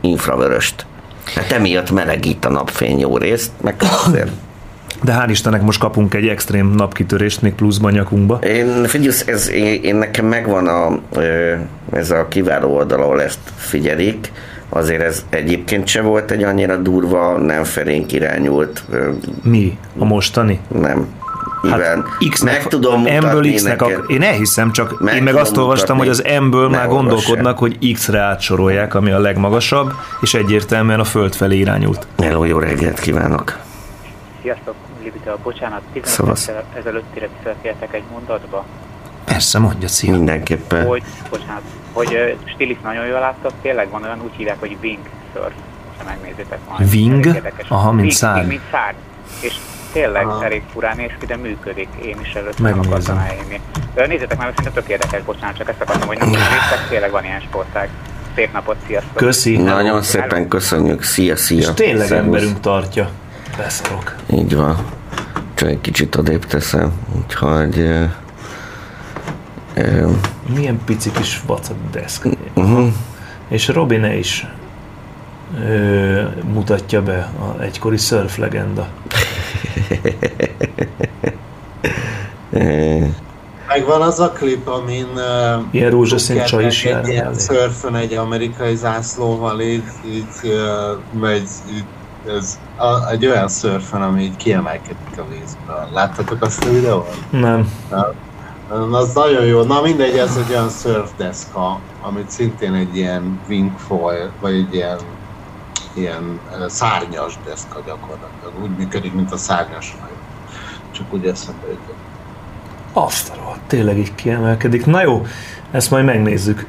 infravöröst. 0.02 0.86
Hát 1.36 1.52
emiatt 1.52 1.92
melegít 1.92 2.46
a 2.46 2.50
napfény 2.50 3.00
jó 3.00 3.18
részt, 3.18 3.52
meg 3.62 3.76
azért 4.06 4.32
de 5.04 5.14
hál' 5.14 5.30
Istennek 5.30 5.62
most 5.62 5.80
kapunk 5.80 6.14
egy 6.14 6.28
extrém 6.28 6.68
napkitörést 6.68 7.42
még 7.42 7.54
pluszban 7.54 7.92
nyakunkba. 7.92 8.36
Én, 8.36 8.84
figyelj, 8.86 9.16
ez, 9.26 9.50
én, 9.50 9.82
én 9.84 9.96
nekem 9.96 10.26
megvan 10.26 10.68
a, 10.68 11.00
ez 11.92 12.12
a 12.12 12.28
kiváló 12.28 12.76
oldal, 12.76 13.02
ahol 13.02 13.22
ezt 13.22 13.40
figyelik. 13.56 14.32
Azért 14.70 15.02
ez 15.02 15.26
egyébként 15.30 15.88
se 15.88 16.02
volt 16.02 16.32
egy 16.32 16.44
annyira 16.44 16.76
durva, 16.76 17.38
nem 17.38 17.64
felénk 17.64 18.12
irányult, 18.12 18.84
Mi? 19.44 19.78
A 19.98 20.06
mostani? 20.06 20.60
nem. 20.68 21.08
Iven. 21.64 22.06
X-nek, 22.30 22.54
meg 22.54 22.68
tudom 22.68 23.02
mutatni 23.02 23.54
X-nek, 23.54 23.80
neked. 23.80 23.98
ak- 23.98 24.10
én 24.10 24.22
elhiszem, 24.22 24.72
csak 24.72 25.00
Meg 25.00 25.16
én 25.16 25.24
meg 25.24 25.36
azt 25.36 25.58
olvastam, 25.58 25.98
hogy 25.98 26.08
az 26.08 26.24
M-ből 26.42 26.70
már 26.70 26.88
gondolkodnak, 26.88 27.58
hogy 27.58 27.94
X-re 27.94 28.20
átsorolják, 28.20 28.96
ami 28.96 29.12
a 29.12 29.20
legmagasabb, 29.20 29.92
és 30.22 30.34
egyértelműen 30.34 31.00
a 31.00 31.04
föld 31.04 31.34
felé 31.36 31.58
irányult. 31.58 32.08
Hello, 32.22 32.44
jó 32.44 32.60
reggelt 32.60 33.00
kívánok! 33.00 33.58
Sziasztok, 34.44 34.76
Libita, 35.04 35.38
bocsánat, 35.44 35.82
15 35.94 36.10
Szavasz. 36.10 36.52
ezelőttire 36.78 37.28
visszatértek 37.38 37.94
egy 37.94 38.04
mondatba, 38.12 38.66
Persze, 39.26 39.60
mondja, 39.60 39.88
szia. 39.88 40.12
Mindenképpen. 40.12 40.86
hogy, 40.88 41.04
bocsánat, 41.30 41.62
hogy 41.94 42.14
uh, 42.14 42.50
Stilis 42.54 42.78
nagyon 42.84 43.06
jól 43.06 43.20
látszott, 43.20 43.54
tényleg 43.62 43.90
van 43.90 44.04
olyan, 44.04 44.22
úgy 44.24 44.32
hívják, 44.36 44.60
hogy 44.60 44.78
wing 44.82 45.00
surf, 45.34 45.54
ha 45.98 46.04
megnézitek 46.04 46.60
majd. 46.70 46.94
Wing? 46.94 47.26
Aha, 47.68 47.92
mint 47.92 48.22
wing. 48.22 48.36
Wing, 48.36 48.48
mint 48.48 48.62
szárny. 48.72 48.96
És 49.40 49.54
tényleg 49.92 50.26
Aha. 50.26 50.44
elég 50.44 50.62
furán 50.74 50.96
néz 50.96 51.12
ki, 51.20 51.26
de 51.26 51.38
működik. 51.38 51.88
Én 52.06 52.18
is 52.22 52.34
előtt 52.34 52.60
Megnézem. 52.60 52.92
akartam 52.92 53.18
eljönni. 53.18 53.62
De 53.94 54.08
Nézzétek 54.08 54.38
meg, 54.38 54.48
szerintem 54.48 54.74
tök 54.74 54.88
érdekes, 54.92 55.22
bocsánat, 55.24 55.58
csak 55.58 55.70
ezt 55.70 55.82
akartam, 55.82 56.08
hogy 56.08 56.18
nem 56.18 56.30
néztek, 56.30 56.88
tényleg 56.90 57.12
van 57.12 57.24
ilyen 57.24 57.40
sportág. 57.40 57.90
Szép 58.36 58.54
napot, 58.54 58.76
sziasztok! 58.88 59.14
Köszi. 59.16 59.58
Nagyon 59.58 60.02
szépen 60.02 60.48
köszönjük, 60.48 61.04
szia, 61.04 61.36
szia! 61.36 61.58
És 61.58 61.70
tényleg 61.74 62.08
Szervusz. 62.08 62.26
emberünk 62.26 62.60
tartja. 62.60 63.10
Beszarok. 63.58 64.16
Így 64.34 64.56
van. 64.56 64.78
Csak 65.54 65.70
egy 65.70 65.82
kicsit 65.82 66.16
odébb 66.16 66.46
teszem, 66.46 66.92
úgyhogy... 67.24 67.80
ö, 67.80 68.04
ö, 69.76 70.10
Milyen 70.56 70.80
pici 70.86 71.12
kis 71.12 71.42
vacak 71.46 71.78
deszka. 71.92 72.30
uh-huh. 72.54 72.88
És 73.48 73.68
Robine 73.68 74.16
is 74.16 74.48
ö, 75.60 76.22
mutatja 76.54 77.02
be 77.02 77.30
a 77.40 77.62
egykori 77.62 77.98
surf 77.98 78.38
legenda. 78.38 78.88
Megvan 83.68 84.02
az 84.02 84.20
a 84.20 84.30
klip, 84.32 84.68
amin 84.68 85.08
uh, 85.16 85.64
Ilyen 85.72 85.90
rózsaszín 85.90 86.44
csaj 86.44 86.66
is 86.66 86.84
jár 86.84 87.04
egy 87.04 87.08
ilyen 87.10 87.34
szörfön 87.34 87.96
egy 87.96 88.14
amerikai 88.14 88.76
zászlóval 88.76 89.62
így, 89.62 89.84
így 90.06 90.26
uh, 90.44 91.20
megy, 91.22 91.48
így, 91.74 91.84
ez 92.28 92.60
a, 92.78 93.10
egy 93.10 93.26
olyan 93.26 93.48
szörfön, 93.48 94.02
ami 94.02 94.22
így 94.22 94.36
kiemelkedik 94.36 95.18
a 95.18 95.26
vízből. 95.30 95.88
Láttatok 95.94 96.42
azt 96.42 96.64
a 96.64 96.70
videót? 96.70 97.18
Nem. 97.30 97.74
Az 98.92 99.14
nagyon 99.14 99.46
jó. 99.46 99.64
Na 99.64 99.82
mindegy, 99.82 100.18
ez 100.18 100.38
egy 100.38 100.50
olyan 100.56 100.70
surfdeszka, 100.70 101.80
amit 102.02 102.30
szintén 102.30 102.74
egy 102.74 102.96
ilyen 102.96 103.40
wingfoil, 103.48 104.32
vagy 104.42 104.54
egy 104.54 104.74
ilyen, 104.74 104.98
ilyen 105.94 106.40
uh, 106.52 106.68
szárnyas 106.68 107.38
deszka 107.46 107.82
gyakorlatilag. 107.86 108.64
Úgy 108.64 108.78
működik, 108.78 109.14
mint 109.14 109.32
a 109.32 109.38
szárnyas 109.38 109.96
hajó. 110.02 110.14
Csak 110.92 111.14
úgy 111.14 111.26
eszembe 111.26 111.68
jutott. 111.68 111.96
Azt 112.94 113.30
a 113.30 113.36
rohadt, 113.36 113.62
tényleg 113.68 113.98
így 113.98 114.16
kiemelkedik. 114.16 114.86
Na 114.86 115.02
jó, 115.02 115.26
ezt 115.72 115.92
majd 115.92 116.06
megnézzük. 116.06 116.66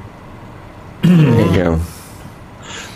Igen. 1.51 1.87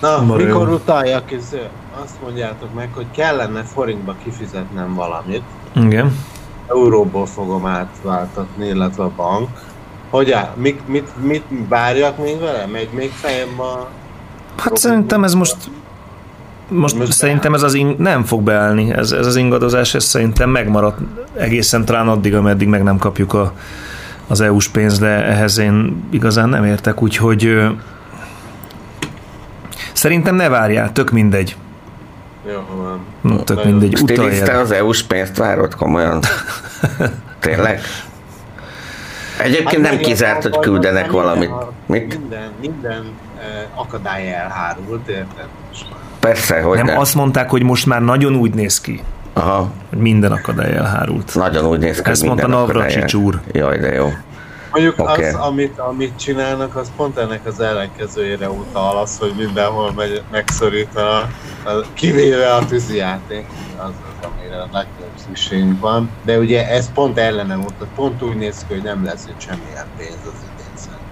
Na, 0.00 0.22
Marha 0.22 0.44
mikor 0.44 0.68
jó. 0.68 0.74
utaljak, 0.74 1.32
ez, 1.32 1.54
azt 2.04 2.14
mondjátok 2.22 2.74
meg, 2.74 2.88
hogy 2.94 3.06
kellene 3.10 3.62
forintba 3.62 4.14
kifizetnem 4.24 4.94
valamit. 4.94 5.42
Igen. 5.74 6.18
Euróból 6.68 7.26
fogom 7.26 7.66
átváltatni, 7.66 8.66
illetve 8.66 9.02
a 9.02 9.10
bank. 9.16 9.48
Hogy 10.10 10.30
áll? 10.30 10.52
Mit, 10.56 10.88
mit, 10.88 11.22
mit 11.22 11.44
várjak 11.68 12.18
még 12.18 12.40
vele? 12.40 12.66
Megy 12.66 12.88
még 12.92 13.10
fejem 13.10 13.60
a... 13.60 13.88
Hát 14.56 14.76
szerintem 14.76 15.24
ez 15.24 15.34
most 15.34 15.56
most 16.68 16.98
Most 16.98 17.12
szerintem 17.12 17.54
ez 17.54 17.62
az 17.62 17.74
ing- 17.74 17.98
nem 17.98 18.24
fog 18.24 18.42
beállni, 18.42 18.92
ez, 18.92 19.12
ez 19.12 19.26
az 19.26 19.36
ingadozás, 19.36 19.94
ez 19.94 20.04
szerintem 20.04 20.50
megmarad 20.50 20.94
egészen 21.36 21.84
talán 21.84 22.08
addig, 22.08 22.34
ameddig 22.34 22.68
meg 22.68 22.82
nem 22.82 22.96
kapjuk 22.96 23.34
a, 23.34 23.52
az 24.26 24.40
EU-s 24.40 24.68
pénzt, 24.68 25.00
de 25.00 25.24
ehhez 25.24 25.58
én 25.58 26.02
igazán 26.10 26.48
nem 26.48 26.64
értek, 26.64 27.02
úgyhogy 27.02 27.44
ö, 27.44 27.68
szerintem 29.92 30.34
ne 30.34 30.48
várjál, 30.48 30.92
tök 30.92 31.10
mindegy. 31.10 31.56
Jó, 32.52 32.60
van. 32.76 32.98
Hm, 33.22 33.36
Tök 33.44 33.64
mindegy, 33.64 33.96
Stilisz, 33.96 34.18
utalj 34.18 34.38
te 34.40 34.52
el. 34.52 34.60
az 34.60 34.70
EU-s 34.70 35.02
pénzt 35.02 35.36
várod 35.36 35.74
komolyan? 35.74 36.20
Tényleg? 37.40 37.80
Egyébként 39.38 39.82
nem 39.82 39.92
megint 39.92 40.06
kizárt, 40.06 40.42
hogy 40.42 40.58
küldenek 40.58 41.02
minden- 41.06 41.22
valamit. 41.24 41.50
Mit? 41.86 42.18
Minden, 42.18 42.50
minden 42.60 43.04
eh, 43.38 43.80
akadály 43.80 44.32
elhárult, 44.34 45.08
érted? 45.08 45.46
Most 45.68 45.86
már. 45.90 45.98
Persze, 46.20 46.60
hogy 46.60 46.76
Nem, 46.76 46.86
nem. 46.86 46.98
azt 46.98 47.14
mondták, 47.14 47.50
hogy 47.50 47.62
most 47.62 47.86
már 47.86 48.02
nagyon 48.02 48.34
úgy 48.34 48.54
néz 48.54 48.80
ki, 48.80 49.02
Aha, 49.32 49.70
hogy 49.88 49.98
minden 49.98 50.32
akadály 50.32 50.72
elhárult. 50.76 51.34
nagyon 51.34 51.64
úgy 51.66 51.78
néz 51.78 52.00
ki, 52.02 52.10
Ezt 52.10 52.24
mondta 52.24 52.46
Navracsics 52.46 53.14
úr. 53.14 53.40
Jaj, 53.52 53.78
de 53.78 53.92
jó. 53.94 54.12
Mondjuk 54.72 54.98
Oké. 54.98 55.28
az, 55.28 55.34
amit, 55.34 55.78
amit 55.78 56.18
csinálnak, 56.18 56.76
az 56.76 56.90
pont 56.96 57.16
ennek 57.16 57.46
az 57.46 57.60
ellenkezőjére 57.60 58.50
utal, 58.50 58.98
az, 58.98 59.18
hogy 59.18 59.34
mindenhol 59.36 59.92
megy, 59.92 60.22
megszorít 60.30 60.96
a, 60.96 61.16
a, 61.18 61.84
kivéve 61.94 62.54
a 62.54 62.66
tűzijáték, 62.66 63.46
az 63.76 63.84
az, 63.84 64.28
amire 64.30 64.62
a 64.62 64.68
legtöbb 64.72 65.10
szükségünk 65.26 65.80
van. 65.80 66.10
De 66.22 66.38
ugye 66.38 66.68
ez 66.68 66.92
pont 66.92 67.18
ellene 67.18 67.56
mutat, 67.56 67.88
pont 67.94 68.22
úgy 68.22 68.36
néz 68.36 68.64
ki, 68.68 68.74
hogy 68.74 68.82
nem 68.82 69.04
lesz 69.04 69.26
itt 69.28 69.40
semmilyen 69.40 69.86
pénz 69.96 70.18
az 70.22 70.40
idén 70.52 70.74
szerintem. 70.74 71.06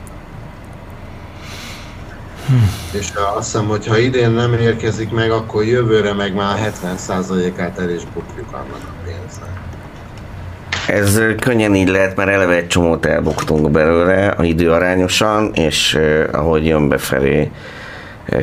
És 2.93 3.13
azt 3.37 3.53
hiszem, 3.53 3.67
hogy 3.67 3.87
ha 3.87 3.99
idén 3.99 4.31
nem 4.31 4.53
érkezik 4.53 5.11
meg, 5.11 5.31
akkor 5.31 5.65
jövőre 5.65 6.13
meg 6.13 6.35
már 6.35 6.73
70%-át 6.83 7.79
el 7.79 7.91
is 7.91 8.05
bukjuk 8.05 8.53
annak 8.53 8.83
a 8.83 9.05
pénznek. 9.05 9.66
Ez 10.89 11.21
könnyen 11.41 11.75
így 11.75 11.89
lehet, 11.89 12.17
mert 12.17 12.31
eleve 12.31 12.55
egy 12.55 12.67
csomót 12.67 13.07
elbuktunk 13.07 13.71
belőle 13.71 14.27
a 14.29 14.45
időarányosan, 14.45 15.51
és 15.55 15.99
ahogy 16.33 16.67
jön 16.67 16.89
befelé, 16.89 17.51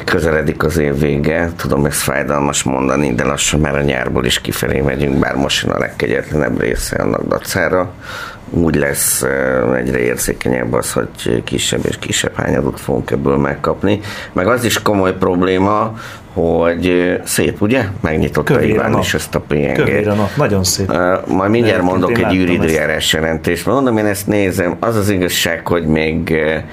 közeledik 0.05 0.63
az 0.63 0.77
év 0.77 0.99
vége. 0.99 1.51
Tudom, 1.55 1.85
ez 1.85 2.01
fájdalmas 2.01 2.63
mondani, 2.63 3.13
de 3.13 3.23
lassan 3.23 3.59
már 3.59 3.75
a 3.75 3.81
nyárból 3.81 4.25
is 4.25 4.41
kifelé 4.41 4.81
megyünk, 4.81 5.19
bár 5.19 5.35
most 5.35 5.63
jön 5.63 5.71
a 5.71 5.79
legkegyetlenebb 5.79 6.59
része 6.59 6.95
annak 6.95 7.27
dacára. 7.27 7.93
Úgy 8.49 8.75
lesz 8.75 9.21
egyre 9.75 9.99
érzékenyebb 9.99 10.73
az, 10.73 10.91
hogy 10.91 11.43
kisebb 11.43 11.85
és 11.85 11.97
kisebb 11.99 12.35
hányadot 12.35 12.79
fogunk 12.79 13.11
ebből 13.11 13.37
megkapni. 13.37 13.99
Meg 14.33 14.47
az 14.47 14.63
is 14.63 14.81
komoly 14.81 15.17
probléma, 15.17 15.97
hogy 16.33 17.15
szép, 17.23 17.61
ugye? 17.61 17.85
Megnyitotta 18.01 18.53
Kövér 18.53 18.69
a 18.69 18.73
Iván 18.73 18.99
is 18.99 19.13
ezt 19.13 19.35
a. 19.35 19.43
Kövér 19.47 20.07
a 20.07 20.13
nap, 20.13 20.35
nagyon 20.35 20.63
szép. 20.63 20.89
Uh, 20.89 21.27
majd 21.27 21.51
mindjárt 21.51 21.81
mondok 21.81 22.17
egy 22.17 22.33
űridőjárás 22.35 23.13
jelentést. 23.13 23.65
Mondom, 23.65 23.97
én 23.97 24.05
ezt 24.05 24.27
nézem. 24.27 24.75
Az 24.79 24.95
az 24.95 25.09
igazság, 25.09 25.67
hogy 25.67 25.85
még 25.85 26.29
uh, 26.29 26.63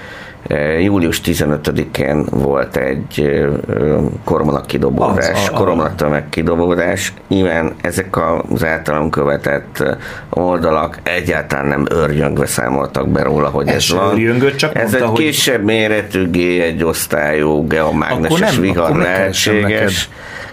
július 0.80 1.20
15-én 1.24 2.24
volt 2.30 2.76
egy 2.76 3.20
uh, 3.68 4.02
koromnak 4.24 4.66
kidobódás, 4.66 5.50
koromnak 5.50 5.94
tömeg 5.96 6.28
kidobódás. 6.28 7.12
Nyilván 7.28 7.74
ezek 7.82 8.16
az 8.50 8.64
általam 8.64 9.10
követett 9.10 9.76
uh, 9.80 9.96
oldalak 10.30 10.98
egyáltalán 11.02 11.66
nem 11.66 11.84
örjöngve 11.90 12.46
számoltak 12.46 13.08
be 13.08 13.22
róla, 13.22 13.48
hogy 13.48 13.68
ez, 13.68 13.74
Ez 13.74 13.92
van. 13.92 14.12
örjöngött, 14.12 14.56
csak 14.56 14.74
ez 14.74 14.80
mondta, 14.90 14.96
egy 15.04 15.10
hogy- 15.10 15.18
kisebb 15.24 15.64
méretű 15.64 16.30
G1 16.32 16.84
osztályú 16.86 17.66
geomágneses 17.66 18.52
nem- 18.52 18.60
vihar 18.60 18.96
lehetséges. 18.96 20.08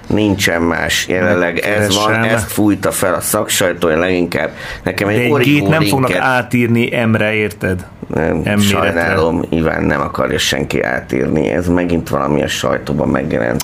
Nincsen 0.07 0.61
más. 0.61 1.07
Jelenleg 1.07 1.57
ez 1.59 1.95
van, 1.95 2.23
ezt 2.23 2.51
fújta 2.51 2.91
fel 2.91 3.13
a 3.13 3.21
szaksajtó, 3.21 3.89
én 3.89 3.99
leginkább 3.99 4.49
nekem 4.83 5.07
egy 5.07 5.31
origó 5.31 5.67
nem 5.67 5.83
fognak 5.83 6.15
átírni 6.15 6.95
emre, 6.95 7.33
érted? 7.33 7.85
nem, 8.07 8.35
M-méretre. 8.37 8.61
sajnálom, 8.61 9.43
Iván 9.49 9.83
nem 9.83 10.01
akarja 10.01 10.37
senki 10.37 10.81
átírni. 10.81 11.49
Ez 11.49 11.67
megint 11.67 12.09
valami 12.09 12.43
a 12.43 12.47
sajtóban 12.47 13.07
megjelent. 13.09 13.63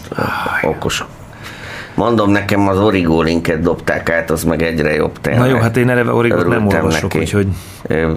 Okos. 0.62 1.04
Mondom, 1.96 2.32
nekem 2.32 2.68
az 2.68 2.80
Origo 2.80 3.22
linket 3.22 3.60
dobták 3.60 4.10
át, 4.10 4.32
az 4.32 4.44
meg 4.44 4.62
egyre 4.62 4.94
jobb 4.94 5.22
tényleg. 5.22 5.42
Na 5.42 5.48
jó, 5.48 5.58
hát 5.58 5.78
én 5.78 5.90
eleve 5.90 6.14
Origót 6.14 6.48
nem 6.48 6.68
olvasok, 6.68 7.02
neki. 7.02 7.20
úgyhogy 7.20 7.48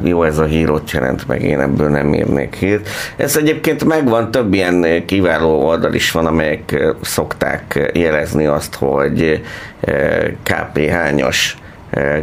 Jó, 0.03 0.23
ez 0.23 0.39
a 0.39 0.45
hírót 0.45 0.91
jelent 0.91 1.27
meg, 1.27 1.43
én 1.43 1.61
ebből 1.61 1.89
nem 1.89 2.15
írnék 2.15 2.55
hírt. 2.55 2.89
Ez 3.17 3.37
egyébként 3.37 3.85
megvan, 3.85 4.31
több 4.31 4.55
ilyen 4.55 5.05
kiváló 5.07 5.67
oldal 5.67 5.95
is 5.95 6.11
van, 6.11 6.27
amelyek 6.27 6.95
szokták 7.01 7.91
jelezni 7.95 8.47
azt, 8.47 8.75
hogy 8.75 9.43
ö, 9.81 9.93
KP-hányos 10.43 11.57
ö, 11.61 11.65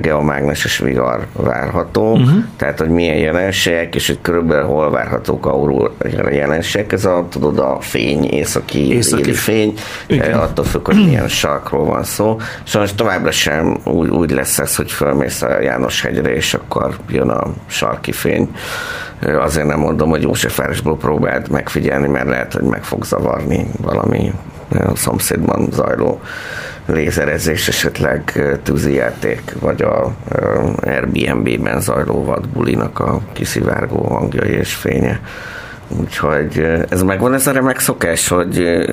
geomágneses 0.01 0.78
vihar 0.78 1.28
várható, 1.34 2.11
uh-huh. 2.11 2.43
tehát 2.57 2.80
hogy 2.80 2.89
milyen 2.89 3.18
jelenségek, 3.18 3.95
és 3.95 4.07
hogy 4.07 4.22
körülbelül 4.22 4.66
hol 4.66 4.91
várhatók 4.91 5.45
aurora 5.45 6.32
jelenségek. 6.32 6.91
Ez 6.91 7.05
a, 7.05 7.26
tudod, 7.30 7.59
a 7.59 7.78
fény, 7.80 8.24
északi, 8.26 8.93
Északi. 8.93 9.22
északi. 9.22 9.34
fény, 9.34 9.74
Igen. 10.07 10.34
ö, 10.34 10.38
attól 10.38 10.66
függ, 10.66 10.86
hogy 10.86 11.05
milyen 11.05 11.28
sarkról 11.28 11.86
van 11.86 12.03
szó. 12.03 12.38
Sajnos 12.64 12.93
továbbra 12.95 13.32
sem 13.32 13.78
úgy, 13.86 14.09
úgy 14.09 14.32
lesz 14.32 14.59
ez, 14.59 14.76
hogy 14.76 14.91
fölmész 14.91 15.41
a 15.41 15.61
János 15.61 16.01
hegyre, 16.01 16.36
és 16.36 16.53
akkor 16.53 16.95
jön 17.09 17.30
a 17.30 17.53
sarki 17.68 18.11
fény. 18.11 18.49
Ö, 19.20 19.39
Azért 19.39 19.68
nem 19.68 19.80
mondom, 19.80 20.09
hogy 20.09 20.22
Józsefvárosból 20.22 20.97
próbáld 20.97 21.49
megfigyelni, 21.49 22.07
mert 22.07 22.28
lehet, 22.28 22.53
hogy 22.53 22.64
meg 22.64 22.84
fog 22.84 23.03
zavarni 23.05 23.68
valami 23.82 24.32
a 24.80 24.95
szomszédban 24.95 25.67
zajló 25.71 26.21
lézerezés, 26.86 27.67
esetleg 27.67 28.41
tűzijáték, 28.63 29.41
vagy 29.59 29.82
a 29.82 30.13
Airbnb-ben 30.82 31.82
zajló 31.82 32.24
vadbulinak 32.24 32.99
a 32.99 33.19
kiszivárgó 33.34 34.03
hangjai 34.03 34.49
és 34.49 34.74
fénye. 34.74 35.19
Úgyhogy 35.99 36.84
ez 36.89 37.03
megvan 37.03 37.34
ez 37.34 37.47
a 37.47 37.51
remek 37.51 37.80
szokás, 37.80 38.28
hogy 38.28 38.84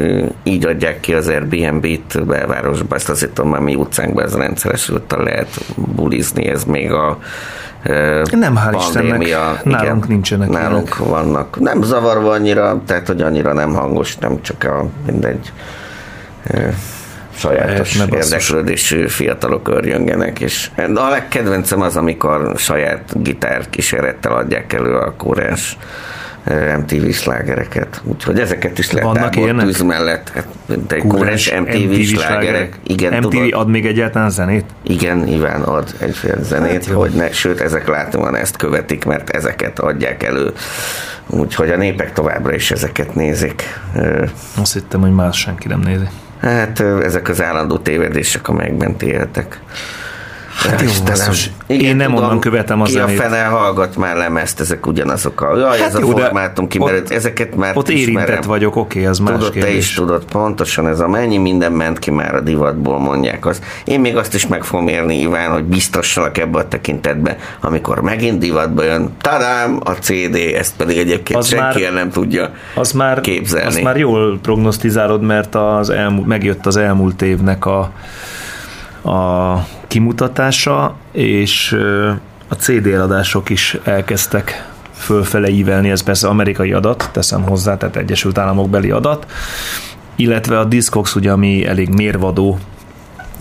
így 0.42 0.66
adják 0.66 1.00
ki 1.00 1.14
az 1.14 1.28
Airbnb-t 1.28 2.26
belvárosba, 2.26 2.94
ezt 2.94 3.08
azért 3.08 3.32
tudom, 3.32 3.50
már 3.50 3.60
mi 3.60 3.74
utcánkban 3.74 4.24
ez 4.24 4.36
rendszeres 4.36 4.88
úttal 4.88 5.22
lehet 5.22 5.48
bulizni, 5.76 6.46
ez 6.46 6.64
még 6.64 6.92
a 6.92 7.18
Nem, 8.30 8.56
hál' 8.56 8.76
Istennek. 8.78 9.64
Nálunk 9.64 10.08
nincsenek 10.08 10.48
Nálunk 10.48 10.96
vannak. 10.96 11.60
Nem 11.60 11.82
zavarva 11.82 12.30
annyira, 12.30 12.80
tehát 12.86 13.06
hogy 13.06 13.22
annyira 13.22 13.52
nem 13.52 13.74
hangos, 13.74 14.16
nem 14.16 14.42
csak 14.42 14.64
a 14.64 14.86
mindegy 15.06 15.52
sajátos 17.40 17.96
Ne 17.96 18.04
érdeklődésű 18.16 19.08
fiatalok 19.08 19.68
örjöngenek, 19.68 20.40
és 20.40 20.70
de 20.76 21.00
a 21.00 21.08
legkedvencem 21.08 21.80
az, 21.80 21.96
amikor 21.96 22.52
saját 22.56 23.22
gitár 23.22 23.70
kísérettel 23.70 24.32
adják 24.32 24.72
elő 24.72 24.96
a 24.96 25.14
kórás 25.16 25.76
ö, 25.78 25.86
MTV 26.78 27.10
slágereket. 27.10 28.00
Úgyhogy 28.04 28.40
ezeket 28.40 28.78
is 28.78 28.90
lehet 28.90 29.12
Vannak 29.12 29.36
ilyenek? 29.36 29.64
tűz 29.64 29.82
mellett. 29.82 30.30
Hát, 30.34 30.46
de 30.86 30.98
kórás 30.98 31.52
MTV, 31.60 32.00
slágerek. 32.00 32.78
Igen, 32.86 33.12
MTV 33.12 33.28
tudod? 33.28 33.52
ad 33.52 33.68
még 33.68 33.86
egyáltalán 33.86 34.30
zenét? 34.30 34.64
Igen, 34.82 35.26
Iván 35.26 35.62
ad 35.62 35.94
egyféle 35.98 36.42
zenét, 36.42 36.84
Hát 36.84 36.94
hogy 36.94 37.10
ne, 37.10 37.32
sőt, 37.32 37.60
ezek 37.60 37.88
látóan 37.88 38.36
ezt 38.36 38.56
követik, 38.56 39.04
mert 39.04 39.30
ezeket 39.30 39.78
adják 39.78 40.22
elő. 40.22 40.52
Úgyhogy 41.26 41.70
a 41.70 41.76
népek 41.76 42.12
továbbra 42.12 42.54
is 42.54 42.70
ezeket 42.70 43.14
nézik. 43.14 43.62
Azt 44.56 44.72
hittem, 44.72 45.00
hogy 45.00 45.12
más 45.14 45.38
senki 45.38 45.68
nem 45.68 45.80
nézi. 45.80 46.04
Hát 46.40 46.80
ezek 46.80 47.28
az 47.28 47.42
állandó 47.42 47.78
tévedések, 47.78 48.48
amelyekben 48.48 48.96
ti 48.96 49.06
éltek. 49.06 49.60
Hát 50.68 50.80
jó, 50.80 50.88
basszus. 51.04 51.50
Én 51.66 51.96
nem 51.96 52.14
onnan 52.14 52.40
követem 52.40 52.80
a 52.80 52.84
ki 52.84 52.92
zenét. 52.92 53.18
a 53.18 53.22
fene 53.22 53.42
hallgat 53.42 53.96
már 53.96 54.16
lemezt, 54.16 54.60
ezek 54.60 54.86
ugyanazok 54.86 55.40
a... 55.40 55.56
Jaj, 55.56 55.78
Hát 55.78 55.88
ez 55.88 55.94
a 55.94 55.98
jó, 55.98 56.12
de 56.12 56.20
formátum 56.22 56.68
kimerült, 56.68 57.10
ezeket 57.10 57.56
már 57.56 57.76
Ott 57.76 57.88
ismerem. 57.88 58.22
érintett 58.22 58.44
vagyok, 58.44 58.76
oké, 58.76 59.04
az 59.06 59.18
más 59.18 59.32
Tudod, 59.32 59.52
te 59.52 59.58
kérdés. 59.58 59.76
is 59.76 59.94
tudod, 59.94 60.24
pontosan 60.24 60.86
ez 60.88 61.00
a 61.00 61.08
mennyi 61.08 61.36
minden 61.38 61.72
ment 61.72 61.98
ki 61.98 62.10
már 62.10 62.34
a 62.34 62.40
divatból, 62.40 62.98
mondják 62.98 63.46
azt. 63.46 63.64
Én 63.84 64.00
még 64.00 64.16
azt 64.16 64.34
is 64.34 64.46
meg 64.46 64.64
fogom 64.64 64.88
érni, 64.88 65.20
Iván, 65.20 65.50
hogy 65.52 65.64
biztosak 65.64 66.38
ebbe 66.38 66.58
a 66.58 66.68
tekintetbe, 66.68 67.36
amikor 67.60 68.00
megint 68.02 68.38
divatba 68.38 68.82
jön, 68.84 69.10
tadám, 69.20 69.80
a 69.84 69.90
CD, 69.90 70.34
ezt 70.36 70.72
pedig 70.76 70.98
egyébként 70.98 71.38
Az 71.38 71.46
senki 71.48 71.82
már- 71.82 71.92
nem 71.92 72.10
tudja 72.10 72.50
Az 72.74 72.92
már, 72.92 73.20
képzelni. 73.20 73.66
azt 73.66 73.82
már 73.82 73.96
jól 73.96 74.38
prognosztizálod, 74.42 75.22
mert 75.22 75.54
az 75.54 75.90
elmúlt, 75.90 76.26
megjött 76.26 76.66
az 76.66 76.76
elmúlt 76.76 77.22
évnek 77.22 77.66
a, 77.66 77.92
a 79.02 79.56
kimutatása, 79.86 80.94
és 81.12 81.76
a 82.48 82.54
CD 82.54 82.86
eladások 82.86 83.50
is 83.50 83.76
elkezdtek 83.84 84.68
fölfele 84.92 85.48
ívelni, 85.48 85.90
ez 85.90 86.02
persze 86.02 86.28
amerikai 86.28 86.72
adat, 86.72 87.08
teszem 87.12 87.42
hozzá, 87.42 87.76
tehát 87.76 87.96
Egyesült 87.96 88.38
Államok 88.38 88.70
beli 88.70 88.90
adat, 88.90 89.26
illetve 90.16 90.58
a 90.58 90.64
Discogs, 90.64 91.14
ugye, 91.14 91.32
ami 91.32 91.66
elég 91.66 91.88
mérvadó 91.88 92.58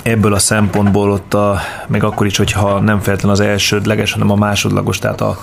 ebből 0.04 0.34
a 0.34 0.40
szempontból 0.40 1.12
ott 1.12 1.34
a, 1.34 1.60
meg 1.88 2.04
akkor 2.04 2.26
is, 2.26 2.38
hogyha 2.38 2.80
nem 2.80 3.00
feltétlenül 3.00 3.42
az 3.42 3.48
elsődleges, 3.48 4.12
hanem 4.12 4.32
a 4.32 4.36
másodlagos, 4.36 4.98
tehát 5.00 5.22
a, 5.22 5.38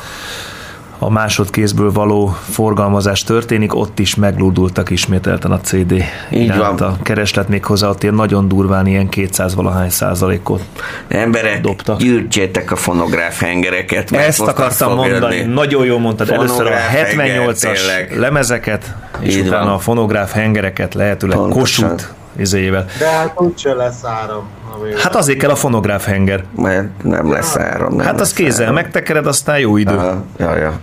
a 0.99 1.11
másodkézből 1.11 1.93
való 1.93 2.37
forgalmazás 2.51 3.23
történik, 3.23 3.75
ott 3.75 3.99
is 3.99 4.15
meglódultak 4.15 4.91
ismételten 4.91 5.51
a 5.53 5.61
CD 5.61 5.93
Így 5.93 6.05
iránt 6.45 6.79
van. 6.79 6.89
a 6.89 6.97
kereslet 7.03 7.49
még 7.49 7.65
hozzá, 7.65 7.89
ott 7.89 8.03
ilyen 8.03 8.15
nagyon 8.15 8.49
durván 8.49 8.87
ilyen 8.87 9.09
200 9.09 9.55
valahány 9.55 9.91
százalékot. 9.91 10.63
Emberek, 11.09 11.61
Dobtak. 11.61 11.99
gyűjtsétek 11.99 12.71
a 12.71 12.77
fonográf 12.77 13.41
hengereket. 13.41 14.13
Ezt 14.13 14.41
akartam 14.41 14.95
mondani, 14.95 15.37
jönni. 15.37 15.53
nagyon 15.53 15.85
jól 15.85 15.99
mondtad, 15.99 16.31
először 16.31 16.51
a 16.51 16.55
Fonográf 16.55 16.89
henger, 16.89 17.49
78-as 17.49 17.61
tényleg. 17.61 18.19
lemezeket, 18.19 18.95
és 19.21 19.37
Így 19.37 19.47
utána 19.47 19.65
van. 19.65 19.75
a 19.75 19.79
fonográf 19.79 20.33
hengereket 20.33 20.95
lehetőleg 20.95 21.37
Pontosan. 21.37 21.89
kosút 21.89 22.13
izéjével. 22.39 22.85
De 22.99 23.09
hát 23.11 23.41
úgyse 23.41 23.75
lesz 23.75 24.05
áram. 24.05 24.49
amivel- 24.75 25.01
Hát 25.01 25.15
azért 25.17 25.39
kell 25.39 25.51
a 25.51 25.55
fonográf 25.57 26.05
henger. 26.07 26.45
Mert 26.57 27.03
nem 27.03 27.33
lesz 27.33 27.57
áram. 27.57 27.95
Nem 27.97 28.07
Hát 28.07 28.21
az 28.21 28.33
kézzel 28.33 28.63
áram. 28.63 28.75
megtekered, 28.75 29.27
aztán 29.27 29.59
jó 29.59 29.77
idő. 29.77 29.95
Aha, 29.97 30.25
ja, 30.39 30.57
ja. 30.57 30.79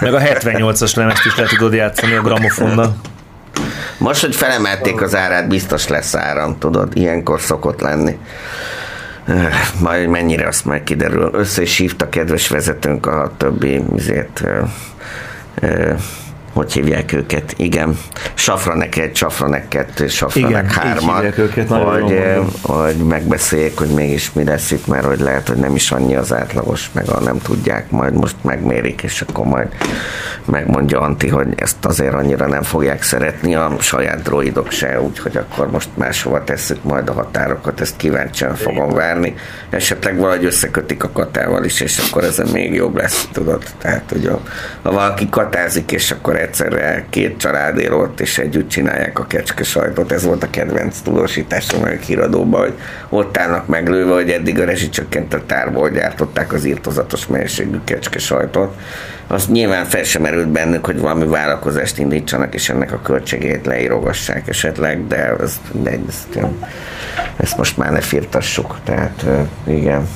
Meg 0.00 0.14
a 0.14 0.18
78-as 0.20 0.96
lemezt 0.96 1.24
is 1.26 1.36
le 1.36 1.44
tudod 1.46 1.72
játszani 1.72 2.14
a 2.14 2.20
gramofonnal. 2.22 2.96
Most, 3.98 4.20
hogy 4.24 4.36
felemelték 4.36 5.02
az 5.02 5.14
árát, 5.14 5.48
biztos 5.48 5.88
lesz 5.88 6.14
áram, 6.14 6.58
tudod, 6.58 6.96
ilyenkor 6.96 7.40
szokott 7.40 7.80
lenni. 7.80 8.18
Öh, 9.28 9.44
Majd 9.80 10.08
mennyire 10.08 10.46
azt 10.46 10.64
majd 10.64 10.82
kiderül. 10.84 11.30
Össze 11.32 11.62
is 11.62 11.76
hívta 11.76 12.08
kedves 12.08 12.48
vezetőnk 12.48 13.06
a 13.06 13.32
többi 13.36 13.82
izét, 13.96 14.40
ö, 14.44 14.60
ö, 15.60 15.92
hogy 16.56 16.72
hívják 16.72 17.12
őket? 17.12 17.54
Igen, 17.56 17.98
Safranek 18.34 18.96
egy, 18.96 19.16
Safranek 19.16 19.68
kettő, 19.68 20.08
Safranek 20.08 20.72
hármat, 20.72 21.38
őket, 21.38 21.68
hogy, 21.68 22.00
mondod. 22.00 22.48
hogy 22.62 22.96
megbeszéljék, 22.96 23.78
hogy 23.78 23.88
mégis 23.88 24.32
mi 24.32 24.44
lesz 24.44 24.70
itt, 24.70 24.86
mert 24.86 25.04
hogy 25.04 25.20
lehet, 25.20 25.48
hogy 25.48 25.56
nem 25.56 25.74
is 25.74 25.90
annyi 25.90 26.16
az 26.16 26.32
átlagos, 26.32 26.90
meg 26.92 27.08
a 27.08 27.20
nem 27.20 27.38
tudják, 27.38 27.90
majd 27.90 28.14
most 28.14 28.36
megmérik, 28.42 29.02
és 29.02 29.20
akkor 29.20 29.46
majd 29.46 29.68
megmondja 30.44 31.00
Anti, 31.00 31.28
hogy 31.28 31.48
ezt 31.56 31.84
azért 31.84 32.14
annyira 32.14 32.46
nem 32.46 32.62
fogják 32.62 33.02
szeretni 33.02 33.54
a 33.54 33.76
saját 33.80 34.22
droidok 34.22 34.70
se, 34.70 35.00
úgyhogy 35.00 35.36
akkor 35.36 35.70
most 35.70 35.88
máshova 35.94 36.44
tesszük 36.44 36.82
majd 36.82 37.08
a 37.08 37.12
határokat, 37.12 37.80
ezt 37.80 37.96
kíváncsian 37.96 38.54
fogom 38.54 38.94
várni. 38.94 39.34
Esetleg 39.70 40.16
valahogy 40.16 40.44
összekötik 40.44 41.04
a 41.04 41.10
katával 41.10 41.64
is, 41.64 41.80
és 41.80 41.98
akkor 41.98 42.24
ez 42.24 42.42
még 42.52 42.74
jobb 42.74 42.96
lesz, 42.96 43.28
tudod. 43.32 43.62
Tehát, 43.78 44.04
hogy 44.12 44.26
a, 44.26 44.40
ha 44.82 44.92
valaki 44.92 45.28
katázik, 45.28 45.92
és 45.92 46.10
akkor 46.10 46.36
egyszerre 46.46 47.04
két 47.10 47.38
család 47.38 47.78
él 47.78 47.94
ott, 47.94 48.20
és 48.20 48.38
együtt 48.38 48.68
csinálják 48.68 49.18
a 49.18 49.26
kecske 49.26 49.64
sajtot. 49.64 50.12
Ez 50.12 50.24
volt 50.24 50.42
a 50.42 50.50
kedvenc 50.50 50.98
tudósításom 51.00 51.82
a 51.82 51.86
híradóban, 51.86 52.60
hogy 52.60 52.74
ott 53.08 53.38
állnak 53.38 53.66
meglőve, 53.66 54.12
hogy 54.12 54.30
eddig 54.30 54.60
a 54.60 54.64
rezsicsökkentetárból 54.64 55.90
gyártották 55.90 56.52
az 56.52 56.64
írtozatos 56.64 57.26
mennyiségű 57.26 57.78
kecske 57.84 58.18
sajtot. 58.18 58.74
Azt 59.26 59.50
nyilván 59.50 59.84
fel 59.84 60.04
sem 60.04 60.22
merült 60.22 60.48
bennük, 60.48 60.86
hogy 60.86 61.00
valami 61.00 61.26
vállalkozást 61.26 61.98
indítsanak, 61.98 62.54
és 62.54 62.68
ennek 62.68 62.92
a 62.92 63.00
költségét 63.02 63.66
leírogassák 63.66 64.48
esetleg, 64.48 65.06
de 65.06 65.36
ez, 65.40 65.60
de 65.70 65.90
ezt, 66.08 66.38
ezt 67.36 67.56
most 67.56 67.76
már 67.76 67.92
ne 67.92 68.00
firtassuk. 68.00 68.78
Tehát 68.84 69.24
igen. 69.66 70.08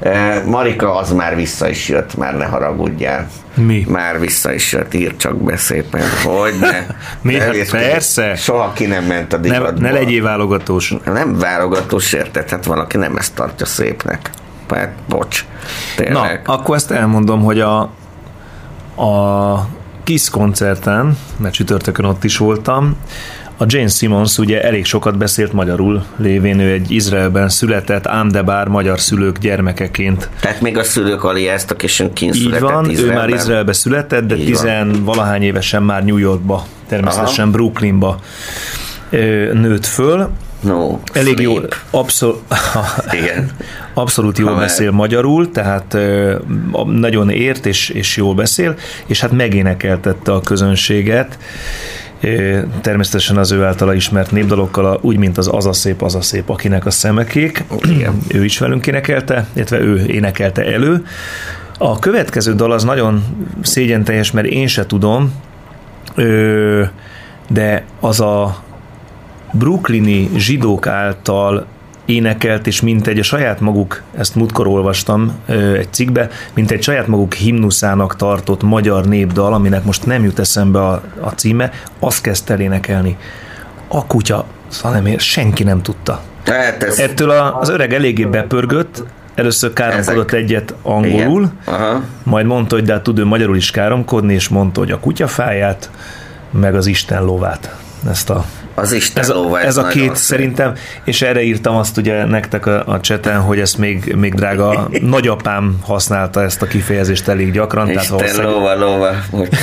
E, 0.00 0.42
Marika 0.46 0.94
az 0.96 1.12
már 1.12 1.36
vissza 1.36 1.68
is 1.68 1.88
jött, 1.88 2.16
már 2.16 2.36
ne 2.36 2.44
haragudjál. 2.44 3.26
Mi? 3.54 3.86
Már 3.88 4.20
vissza 4.20 4.52
is 4.52 4.72
jött, 4.72 4.94
ír 4.94 5.16
csak 5.16 5.36
be 5.42 5.56
szépen, 5.56 6.02
hogy 6.24 6.54
ne. 6.60 6.86
Mi? 7.22 7.34
Ne 7.36 7.44
Hát 7.44 7.70
persze. 7.70 8.34
Soha 8.34 8.72
ki 8.72 8.86
nem 8.86 9.04
ment 9.04 9.32
a 9.32 9.36
Ne, 9.36 9.42
divatból. 9.42 9.80
ne 9.80 9.90
legyél 9.90 10.22
válogatós. 10.22 10.94
Nem 11.04 11.38
válogatós 11.38 12.12
érted, 12.12 12.50
hát 12.50 12.64
valaki 12.64 12.96
nem 12.96 13.16
ezt 13.16 13.34
tartja 13.34 13.66
szépnek. 13.66 14.30
Hát, 14.70 14.92
bocs. 15.08 15.44
Na, 15.96 16.04
Tényleg. 16.04 16.40
akkor 16.46 16.76
ezt 16.76 16.90
elmondom, 16.90 17.42
hogy 17.42 17.60
a, 17.60 17.80
a 19.02 19.66
KISZ 20.04 20.28
koncerten, 20.28 21.18
mert 21.36 21.54
csütörtökön 21.54 22.04
ott 22.04 22.24
is 22.24 22.36
voltam, 22.36 22.96
A 23.58 23.64
Jane 23.68 23.88
Simmons 23.88 24.38
ugye 24.38 24.62
elég 24.62 24.84
sokat 24.84 25.18
beszélt 25.18 25.52
magyarul, 25.52 26.04
lévén 26.16 26.58
ő 26.60 26.72
egy 26.72 26.90
Izraelben 26.90 27.48
született, 27.48 28.06
ám 28.06 28.28
de 28.28 28.42
bár 28.42 28.68
magyar 28.68 29.00
szülők 29.00 29.38
gyermekeként. 29.38 30.28
Tehát 30.40 30.60
még 30.60 30.78
a 30.78 30.84
szülők 30.84 31.24
aliáztak, 31.24 31.82
és 31.82 32.00
ön 32.00 32.12
kint 32.12 32.34
Így 32.34 32.58
van, 32.60 32.88
ő 32.88 32.90
Izraelben. 32.90 33.16
már 33.18 33.28
Izraelbe 33.28 33.72
született, 33.72 34.26
de 34.26 34.36
Így 34.36 34.42
van. 34.42 34.50
tizen 34.52 35.04
valahány 35.04 35.42
évesen 35.42 35.82
már 35.82 36.04
New 36.04 36.16
Yorkba, 36.16 36.66
természetesen 36.88 37.44
Aha. 37.44 37.52
Brooklynba 37.52 38.20
nőtt 39.52 39.86
föl. 39.86 40.28
No, 40.60 40.98
Elég 41.12 41.38
jó, 41.40 41.52
sleep. 41.54 41.74
abszol- 41.90 42.42
Igen. 43.20 43.50
abszolút 43.94 44.38
jól 44.38 44.48
Ha 44.48 44.54
már- 44.54 44.64
beszél 44.66 44.90
magyarul, 44.90 45.50
tehát 45.50 45.96
nagyon 46.86 47.30
ért 47.30 47.66
és, 47.66 47.88
és 47.88 48.16
jól 48.16 48.34
beszél, 48.34 48.74
és 49.06 49.20
hát 49.20 49.32
megénekeltette 49.32 50.32
a 50.32 50.40
közönséget, 50.40 51.38
természetesen 52.80 53.36
az 53.36 53.52
ő 53.52 53.64
általa 53.64 53.94
ismert 53.94 54.30
népdalokkal, 54.30 54.98
úgy, 55.02 55.16
mint 55.16 55.38
az 55.38 55.48
Az 55.52 55.66
a 55.66 55.72
szép, 55.72 56.02
az 56.02 56.14
a 56.14 56.20
szép, 56.20 56.48
akinek 56.48 56.86
a 56.86 56.90
szemekék. 56.90 57.64
Igen. 57.82 58.18
ő 58.28 58.44
is 58.44 58.58
velünk 58.58 58.86
énekelte, 58.86 59.46
illetve 59.52 59.78
ő 59.78 60.04
énekelte 60.06 60.64
elő. 60.64 61.04
A 61.78 61.98
következő 61.98 62.54
dal 62.54 62.72
az 62.72 62.84
nagyon 62.84 63.24
szégyenteljes, 63.62 64.30
mert 64.30 64.46
én 64.46 64.66
se 64.66 64.86
tudom, 64.86 65.32
de 67.48 67.84
az 68.00 68.20
a 68.20 68.62
brooklyni 69.52 70.30
zsidók 70.36 70.86
által 70.86 71.66
énekelt, 72.06 72.66
és 72.66 72.80
mint 72.80 73.06
egy 73.06 73.18
a 73.18 73.22
saját 73.22 73.60
maguk, 73.60 74.02
ezt 74.16 74.34
múltkor 74.34 74.66
olvastam 74.66 75.32
egy 75.76 75.88
cikkbe, 75.90 76.28
mint 76.54 76.70
egy 76.70 76.82
saját 76.82 77.06
maguk 77.06 77.34
himnuszának 77.34 78.16
tartott 78.16 78.62
magyar 78.62 79.06
népdal, 79.06 79.52
aminek 79.54 79.84
most 79.84 80.06
nem 80.06 80.24
jut 80.24 80.38
eszembe 80.38 80.78
a, 80.86 81.02
a 81.20 81.28
címe, 81.28 81.70
azt 81.98 82.20
kezdte 82.20 82.52
el 82.52 82.60
énekelni. 82.60 83.16
A 83.88 84.06
kutya, 84.06 84.44
Szalemér, 84.68 85.20
senki 85.20 85.62
nem 85.62 85.82
tudta. 85.82 86.20
Hát 86.44 86.82
ez... 86.82 86.98
Ettől 86.98 87.30
a, 87.30 87.58
az 87.60 87.68
öreg 87.68 87.92
eléggé 87.92 88.24
bepörgött, 88.24 89.02
először 89.34 89.72
káromkodott 89.72 90.32
Ezek- 90.32 90.44
egyet 90.44 90.74
angolul, 90.82 91.50
majd 92.22 92.46
mondta, 92.46 92.74
hogy 92.74 92.84
de 92.84 92.92
hát 92.92 93.02
tud 93.02 93.18
ő 93.18 93.24
magyarul 93.24 93.56
is 93.56 93.70
káromkodni, 93.70 94.34
és 94.34 94.48
mondta, 94.48 94.80
hogy 94.80 94.90
a 94.90 95.00
kutyafáját, 95.00 95.90
meg 96.50 96.74
az 96.74 96.86
Isten 96.86 97.24
lovát. 97.24 97.76
Ezt 98.08 98.30
a 98.30 98.44
Az 98.78 98.92
Isten 98.92 99.22
ez 99.22 99.28
a, 99.28 99.60
ez 99.60 99.76
a 99.76 99.86
két 99.86 100.02
szép. 100.02 100.14
szerintem, 100.16 100.74
és 101.04 101.22
erre 101.22 101.42
írtam 101.42 101.76
azt 101.76 101.96
ugye 101.96 102.24
nektek 102.24 102.66
a, 102.66 102.82
a 102.86 103.00
cseten, 103.00 103.40
hogy 103.40 103.58
ezt 103.60 103.78
még, 103.78 104.14
még 104.16 104.34
drága 104.34 104.88
nagyapám 105.00 105.78
használta 105.82 106.42
ezt 106.42 106.62
a 106.62 106.66
kifejezést 106.66 107.28
elég 107.28 107.52
gyakran. 107.52 107.86
tehát 107.86 108.02
Isten 108.02 108.16
valószínűleg- 108.16 108.52
lóva, 108.52 108.74
lóva. 108.74 109.10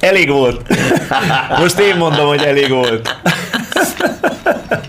Elég 0.00 0.28
volt. 0.30 0.60
Most 1.58 1.78
én 1.78 1.96
mondom, 1.96 2.26
hogy 2.26 2.42
elég 2.42 2.70
volt. 2.70 3.16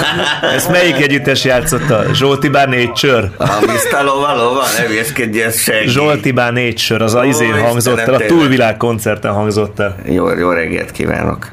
Ezt 0.56 0.68
melyik 0.70 0.96
együttes 0.96 1.44
játszotta? 1.44 2.04
Zsoltibár 2.14 2.68
négy 2.68 2.96
sör? 2.96 3.30
A 3.38 3.44
Mr. 3.60 4.04
Lóva, 4.04 4.36
lóva, 4.36 4.62
ne 4.78 5.42
ez 5.44 5.60
senki. 5.60 5.88
Zsoltibár 5.88 6.52
négy 6.52 6.78
sör, 6.78 7.02
az 7.02 7.14
a 7.14 7.24
izén 7.24 7.60
hangzott 7.60 7.98
el, 7.98 8.14
a 8.14 8.26
túlvilág 8.26 8.76
koncerten 8.76 9.32
hangzott 9.32 9.78
el. 9.78 9.96
Jó, 10.04 10.30
jó 10.38 10.50
reggelt 10.50 10.90
kívánok. 10.90 11.50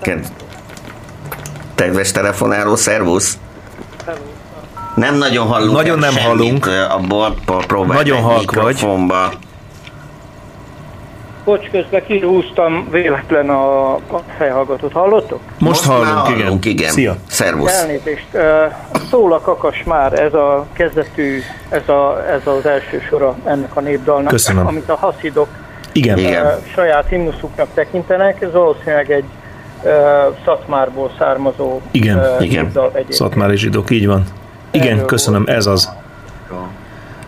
Ked... 0.00 0.26
Kedves 1.74 2.12
telefonáló, 2.12 2.76
szervusz. 2.76 3.38
Nem 4.94 5.16
nagyon 5.18 5.46
hallunk. 5.46 5.76
Nagyon 5.76 5.98
nem 5.98 6.12
semmit, 6.12 6.26
hallunk. 6.26 6.70
Abból 6.90 7.36
próbálj 7.66 7.98
Nagyon 7.98 8.22
halk 8.22 8.54
vagy. 8.54 8.86
Bocs, 11.44 11.70
közben 11.70 12.04
kihúztam 12.06 12.88
véletlen 12.90 13.50
a, 13.50 13.94
a 13.94 14.22
fejhallgatót. 14.38 14.92
Hallottok? 14.92 15.40
Most, 15.58 15.88
már 15.88 15.96
hallunk, 15.96 16.28
igen. 16.28 16.42
hallunk, 16.42 16.64
igen. 16.64 16.90
Szia. 16.90 17.16
Szervusz. 17.26 17.80
Elnézést. 17.80 18.26
Szól 19.10 19.32
a 19.32 19.40
kakas 19.40 19.82
már, 19.84 20.12
ez 20.12 20.34
a 20.34 20.66
kezdetű, 20.72 21.40
ez, 21.68 21.88
a, 21.88 22.24
ez 22.30 22.46
az 22.46 22.66
első 22.66 23.00
sora 23.08 23.36
ennek 23.44 23.76
a 23.76 23.80
népdalnak, 23.80 24.30
Köszönöm. 24.30 24.66
amit 24.66 24.88
a 24.88 24.96
haszidok 24.96 25.48
Igen. 25.92 26.18
Igen. 26.18 26.60
saját 26.74 27.08
himnuszuknak 27.08 27.68
tekintenek. 27.74 28.42
Ez 28.42 28.52
valószínűleg 28.52 29.10
egy 29.10 29.24
Szatmárból 30.44 31.10
származó 31.18 31.80
Igen, 31.90 32.20
igen. 32.40 32.64
népdal 32.64 32.86
egyébként. 32.92 33.12
Szatmári 33.12 33.56
zsidók, 33.56 33.90
így 33.90 34.06
van. 34.06 34.24
Igen, 34.70 34.92
Erről 34.92 35.04
köszönöm, 35.04 35.44
ez 35.46 35.66
az. 35.66 35.92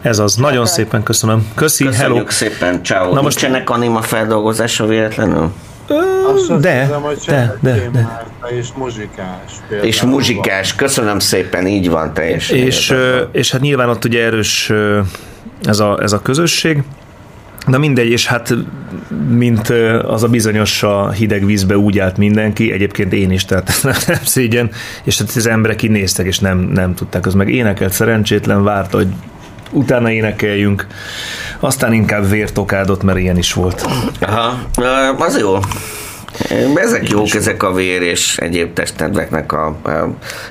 Ez 0.05 0.19
az. 0.19 0.35
Nagyon 0.37 0.67
szépen 0.67 1.03
köszönöm. 1.03 1.47
Köszi, 1.55 1.85
hello. 1.85 1.93
Köszönjük 2.25 2.31
szépen, 2.31 2.83
ciao. 2.83 3.09
Na 3.09 3.15
Na 3.15 3.23
most- 3.23 3.41
Nincsenek 3.41 3.71
anima 3.71 4.03
feldolgozása 4.03 4.87
véletlenül? 4.87 5.53
Azt 6.35 6.61
de, 6.61 6.85
tudom, 6.87 7.03
hogy 7.03 7.19
de, 7.27 7.57
de, 7.61 7.89
de. 7.93 8.27
És 8.59 8.69
muzsikás. 8.77 9.53
például 9.69 9.89
És 9.89 10.03
muzsikás, 10.03 10.75
köszönöm 10.75 11.19
szépen, 11.19 11.67
így 11.67 11.91
van 11.91 12.15
teljesen. 12.15 12.57
És, 12.57 12.95
és 13.33 13.51
hát 13.51 13.61
nyilván 13.61 13.89
ott 13.89 14.05
ugye 14.05 14.25
erős 14.25 14.73
ez 15.65 15.81
a, 15.81 15.99
ez 16.03 16.13
a 16.13 16.23
közösség, 16.23 16.83
de 17.67 17.79
mindegy, 17.79 18.09
és 18.09 18.27
hát 18.27 18.55
mint 19.29 19.69
az 20.03 20.23
a 20.23 20.29
bizonyos 20.29 20.83
a 20.83 21.11
hideg 21.11 21.45
vízbe 21.47 21.77
úgy 21.77 21.99
állt 21.99 22.17
mindenki, 22.17 22.73
egyébként 22.73 23.13
én 23.13 23.31
is, 23.31 23.45
tehát 23.45 23.81
nem, 23.83 23.95
nem 24.07 24.19
szégyen, 24.25 24.71
és 25.05 25.19
hát 25.19 25.33
az 25.37 25.47
emberek 25.47 25.83
így 25.83 25.91
néztek, 25.91 26.27
és 26.27 26.39
nem, 26.39 26.59
nem 26.59 26.95
tudták, 26.95 27.27
az 27.27 27.35
meg 27.35 27.49
énekelt 27.51 27.93
szerencsétlen, 27.93 28.65
várta, 28.65 28.97
hogy 28.97 29.09
utána 29.71 30.11
énekeljünk, 30.11 30.87
aztán 31.61 31.93
inkább 31.93 32.29
vért 32.29 32.59
okádott, 32.59 33.03
mert 33.03 33.19
ilyen 33.19 33.39
is 33.39 33.53
volt. 33.53 33.87
Aha, 34.21 34.59
az 35.19 35.39
jó. 35.39 35.59
Ezek 36.75 37.09
jók, 37.09 37.35
ezek 37.35 37.63
a 37.63 37.73
vér 37.73 38.03
és 38.03 38.39
egyéb 38.39 38.73
testnedveknek 38.73 39.53
a... 39.53 39.77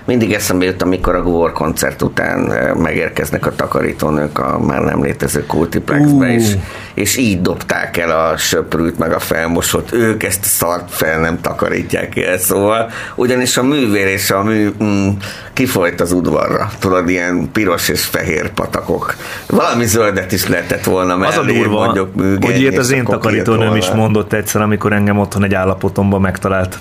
mindig 0.05 0.33
eszembe 0.33 0.65
jut, 0.65 0.81
amikor 0.81 1.15
a 1.15 1.21
Gvor 1.21 1.51
koncert 1.51 2.01
után 2.01 2.49
ö, 2.49 2.73
megérkeznek 2.73 3.45
a 3.45 3.55
takarítónők 3.55 4.39
a 4.39 4.59
már 4.59 4.81
nem 4.81 5.03
létező 5.03 5.45
kultiplexbe, 5.45 6.25
Ú. 6.25 6.29
és, 6.29 6.55
és 6.93 7.17
így 7.17 7.41
dobták 7.41 7.97
el 7.97 8.09
a 8.09 8.37
söprűt, 8.37 8.97
meg 8.97 9.13
a 9.13 9.19
felmosott. 9.19 9.91
Ők 9.93 10.23
ezt 10.23 10.43
a 10.43 10.47
szart 10.47 10.91
fel 10.91 11.19
nem 11.19 11.41
takarítják 11.41 12.17
el, 12.17 12.37
szóval 12.37 12.89
ugyanis 13.15 13.57
a 13.57 13.63
művér 13.63 14.07
és 14.07 14.31
a 14.31 14.43
mű 14.43 14.69
mm, 14.83 15.09
kifolyt 15.53 16.01
az 16.01 16.11
udvarra. 16.11 16.69
Tudod, 16.79 17.09
ilyen 17.09 17.49
piros 17.51 17.89
és 17.89 18.03
fehér 18.03 18.49
patakok. 18.49 19.15
Valami 19.47 19.85
zöldet 19.85 20.31
is 20.31 20.47
lehetett 20.47 20.83
volna 20.83 21.17
mellé, 21.17 21.31
Az 21.31 21.37
a 21.37 21.43
durva, 21.43 21.85
mondjuk 21.85 22.15
műgeny, 22.15 22.51
hogy 22.51 22.61
ilyet 22.61 22.77
az 22.77 22.91
én 22.91 23.03
takarítónőm 23.03 23.75
is 23.75 23.89
mondott 23.89 24.33
egyszer, 24.33 24.61
amikor 24.61 24.93
engem 24.93 25.19
otthon 25.19 25.43
egy 25.43 25.53
állapotomban 25.73 26.21
megtalált, 26.21 26.79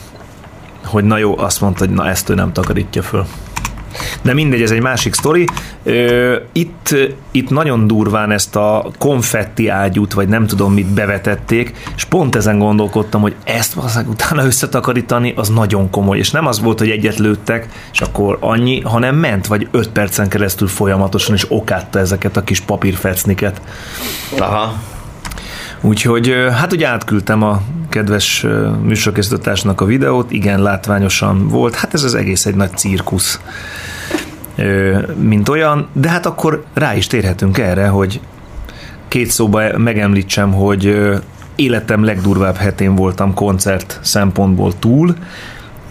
hogy 0.85 1.05
na 1.05 1.19
jó, 1.19 1.39
azt 1.39 1.61
mondta, 1.61 1.85
hogy 1.85 1.95
na 1.95 2.09
ezt 2.09 2.29
ő 2.29 2.35
nem 2.35 2.53
takarítja 2.53 3.03
föl. 3.03 3.27
De 4.23 4.35
mindegy, 4.35 4.63
ez 4.63 4.71
egy 4.71 4.81
másik 4.81 5.15
sztori. 5.15 5.47
Itt, 6.53 6.95
itt 7.31 7.51
nagyon 7.51 7.87
durván 7.87 8.31
ezt 8.31 8.57
a 8.57 8.91
konfetti 8.99 9.69
ágyút, 9.69 10.13
vagy 10.13 10.29
nem 10.29 10.47
tudom 10.47 10.73
mit 10.73 10.87
bevetették, 10.87 11.73
és 11.97 12.05
pont 12.05 12.37
ezen 12.37 12.59
gondolkodtam, 12.59 13.21
hogy 13.21 13.35
ezt 13.45 13.73
valószínűleg 13.73 14.13
utána 14.13 14.45
összetakarítani, 14.45 15.33
az 15.37 15.49
nagyon 15.49 15.91
komoly. 15.91 16.19
És 16.19 16.31
nem 16.31 16.47
az 16.47 16.61
volt, 16.61 16.79
hogy 16.79 16.91
egyet 16.91 17.19
lőttek, 17.19 17.69
és 17.93 18.01
akkor 18.01 18.37
annyi, 18.41 18.81
hanem 18.81 19.17
ment, 19.17 19.47
vagy 19.47 19.69
öt 19.71 19.89
percen 19.89 20.29
keresztül 20.29 20.69
folyamatosan, 20.69 21.35
és 21.35 21.47
okátta 21.49 21.99
ezeket 21.99 22.37
a 22.37 22.45
kis 22.45 22.61
papírfecniket. 22.61 23.61
Aha. 24.39 24.75
Úgyhogy 25.85 26.35
hát 26.53 26.73
ugye 26.73 26.89
átküldtem 26.89 27.43
a 27.43 27.61
kedves 27.89 28.47
műsorkészítőtársnak 28.83 29.81
a 29.81 29.85
videót, 29.85 30.31
igen, 30.31 30.63
látványosan 30.63 31.49
volt, 31.49 31.75
hát 31.75 31.95
ez 31.95 32.03
az 32.03 32.15
egész 32.15 32.47
egy 32.47 32.55
nagy 32.55 32.77
cirkusz, 32.77 33.41
mint 35.17 35.49
olyan, 35.49 35.89
de 35.93 36.09
hát 36.09 36.27
akkor 36.27 36.65
rá 36.75 36.95
is 36.95 37.07
térhetünk 37.07 37.59
erre, 37.59 37.87
hogy 37.89 38.21
két 39.09 39.31
szóba 39.31 39.79
megemlítsem, 39.79 40.53
hogy 40.53 41.13
életem 41.55 42.05
legdurvább 42.05 42.57
hetén 42.57 42.95
voltam 42.95 43.35
koncert 43.35 43.99
szempontból 44.03 44.79
túl, 44.79 45.15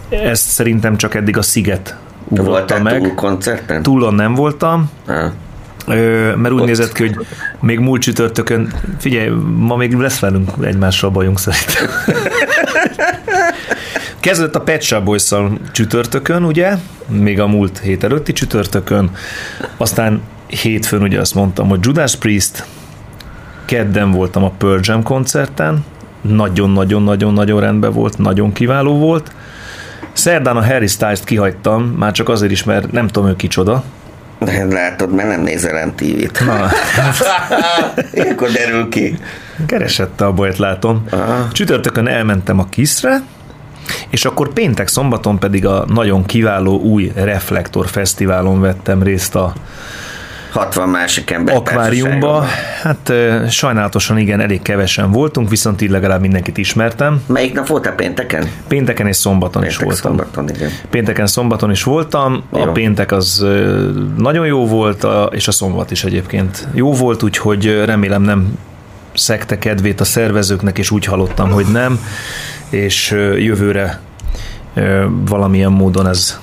ezt 0.08 0.48
szerintem 0.48 0.96
csak 0.96 1.14
eddig 1.14 1.36
a 1.36 1.42
Sziget 1.42 1.96
ugrotta 2.28 2.50
Voltál 2.50 2.82
meg. 2.82 2.98
túl 2.98 3.14
koncerten? 3.14 3.82
Túlon 3.82 4.14
nem 4.14 4.34
voltam, 4.34 4.90
Ah. 5.06 5.30
Mert 5.86 6.50
úgy 6.50 6.60
Ott. 6.60 6.66
nézett 6.66 6.92
ki, 6.92 7.06
hogy 7.06 7.26
még 7.60 7.78
múlt 7.78 8.02
csütörtökön, 8.02 8.72
figyelj, 8.98 9.28
ma 9.56 9.76
még 9.76 9.94
lesz 9.94 10.18
velünk 10.18 10.50
egymással 10.60 11.10
bajunk 11.10 11.38
szerintem. 11.38 11.86
Kezdett 14.20 14.54
a 14.54 14.60
Pet 14.60 14.82
Shop 14.82 15.04
boys 15.04 15.30
csütörtökön, 15.72 16.44
ugye? 16.44 16.76
Még 17.08 17.40
a 17.40 17.46
múlt 17.46 17.78
hét 17.78 18.04
előtti 18.04 18.32
csütörtökön. 18.32 19.10
Aztán 19.76 20.20
hétfőn 20.46 21.02
ugye 21.02 21.20
azt 21.20 21.34
mondtam, 21.34 21.68
hogy 21.68 21.78
Judas 21.82 22.16
Priest, 22.16 22.64
kedden 23.64 24.10
voltam 24.10 24.44
a 24.44 24.50
Pearl 24.58 24.80
Jam 24.82 25.02
koncerten, 25.02 25.84
nagyon-nagyon-nagyon-nagyon 26.20 27.60
rendben 27.60 27.92
volt, 27.92 28.18
nagyon 28.18 28.52
kiváló 28.52 28.98
volt. 28.98 29.32
Szerdán 30.12 30.56
a 30.56 30.64
Harry 30.64 30.86
Styles-t 30.86 31.24
kihagytam, 31.24 31.82
már 31.82 32.12
csak 32.12 32.28
azért 32.28 32.52
is, 32.52 32.64
mert 32.64 32.92
nem 32.92 33.06
tudom 33.08 33.28
ő 33.28 33.36
kicsoda, 33.36 33.84
Látod, 34.70 35.14
mert 35.14 35.28
nem 35.28 35.42
nézel 35.42 35.86
MTV-t. 35.86 36.42
Ilyenkor 38.14 38.50
derül 38.50 38.88
ki. 38.88 39.18
keresette 39.66 40.24
a 40.24 40.32
bajt, 40.32 40.56
látom. 40.56 41.04
Csütörtökön 41.52 42.08
elmentem 42.08 42.58
a 42.58 42.68
Kiszre, 42.68 43.22
és 44.10 44.24
akkor 44.24 44.52
péntek 44.52 44.88
szombaton 44.88 45.38
pedig 45.38 45.66
a 45.66 45.84
nagyon 45.88 46.24
kiváló 46.24 46.80
új 46.80 47.12
Reflektor 47.14 47.88
Fesztiválon 47.88 48.60
vettem 48.60 49.02
részt 49.02 49.34
a 49.34 49.52
60 50.52 50.88
másik 50.88 51.30
ember 51.30 51.54
akváriumba. 51.56 52.44
Hát 52.82 53.12
sajnálatosan 53.50 54.18
igen, 54.18 54.40
elég 54.40 54.62
kevesen 54.62 55.10
voltunk, 55.10 55.48
viszont 55.48 55.80
így 55.80 55.90
legalább 55.90 56.20
mindenkit 56.20 56.58
ismertem. 56.58 57.22
Melyik 57.26 57.52
nap 57.54 57.66
voltál 57.66 57.94
pénteken? 57.94 58.46
Pénteken 58.68 59.06
és 59.06 59.16
szombaton 59.16 59.64
is 59.64 59.76
Péntek, 59.76 59.84
voltam. 60.02 60.16
szombaton, 60.26 60.54
igen. 60.56 60.70
Pénteken, 60.90 61.26
szombaton 61.26 61.70
is 61.70 61.82
voltam, 61.82 62.42
a 62.50 62.58
Jó. 62.58 62.72
péntek 62.72 63.12
az 63.12 63.46
nagyon 64.18 64.46
jó 64.46 64.66
volt, 64.66 65.04
a- 65.04 65.30
és 65.32 65.48
a 65.48 65.52
szombat 65.52 65.90
is 65.90 66.04
egyébként 66.04 66.68
jó 66.74 66.92
volt, 66.92 67.22
úgyhogy 67.22 67.82
remélem 67.84 68.22
nem 68.22 68.58
szekte 69.14 69.58
kedvét 69.58 70.00
a 70.00 70.04
szervezőknek, 70.04 70.78
és 70.78 70.90
úgy 70.90 71.04
hallottam, 71.04 71.50
hogy 71.50 71.66
nem, 71.72 71.98
és 72.70 73.10
jövőre 73.38 74.00
valamilyen 75.28 75.72
módon 75.72 76.06
ez, 76.08 76.40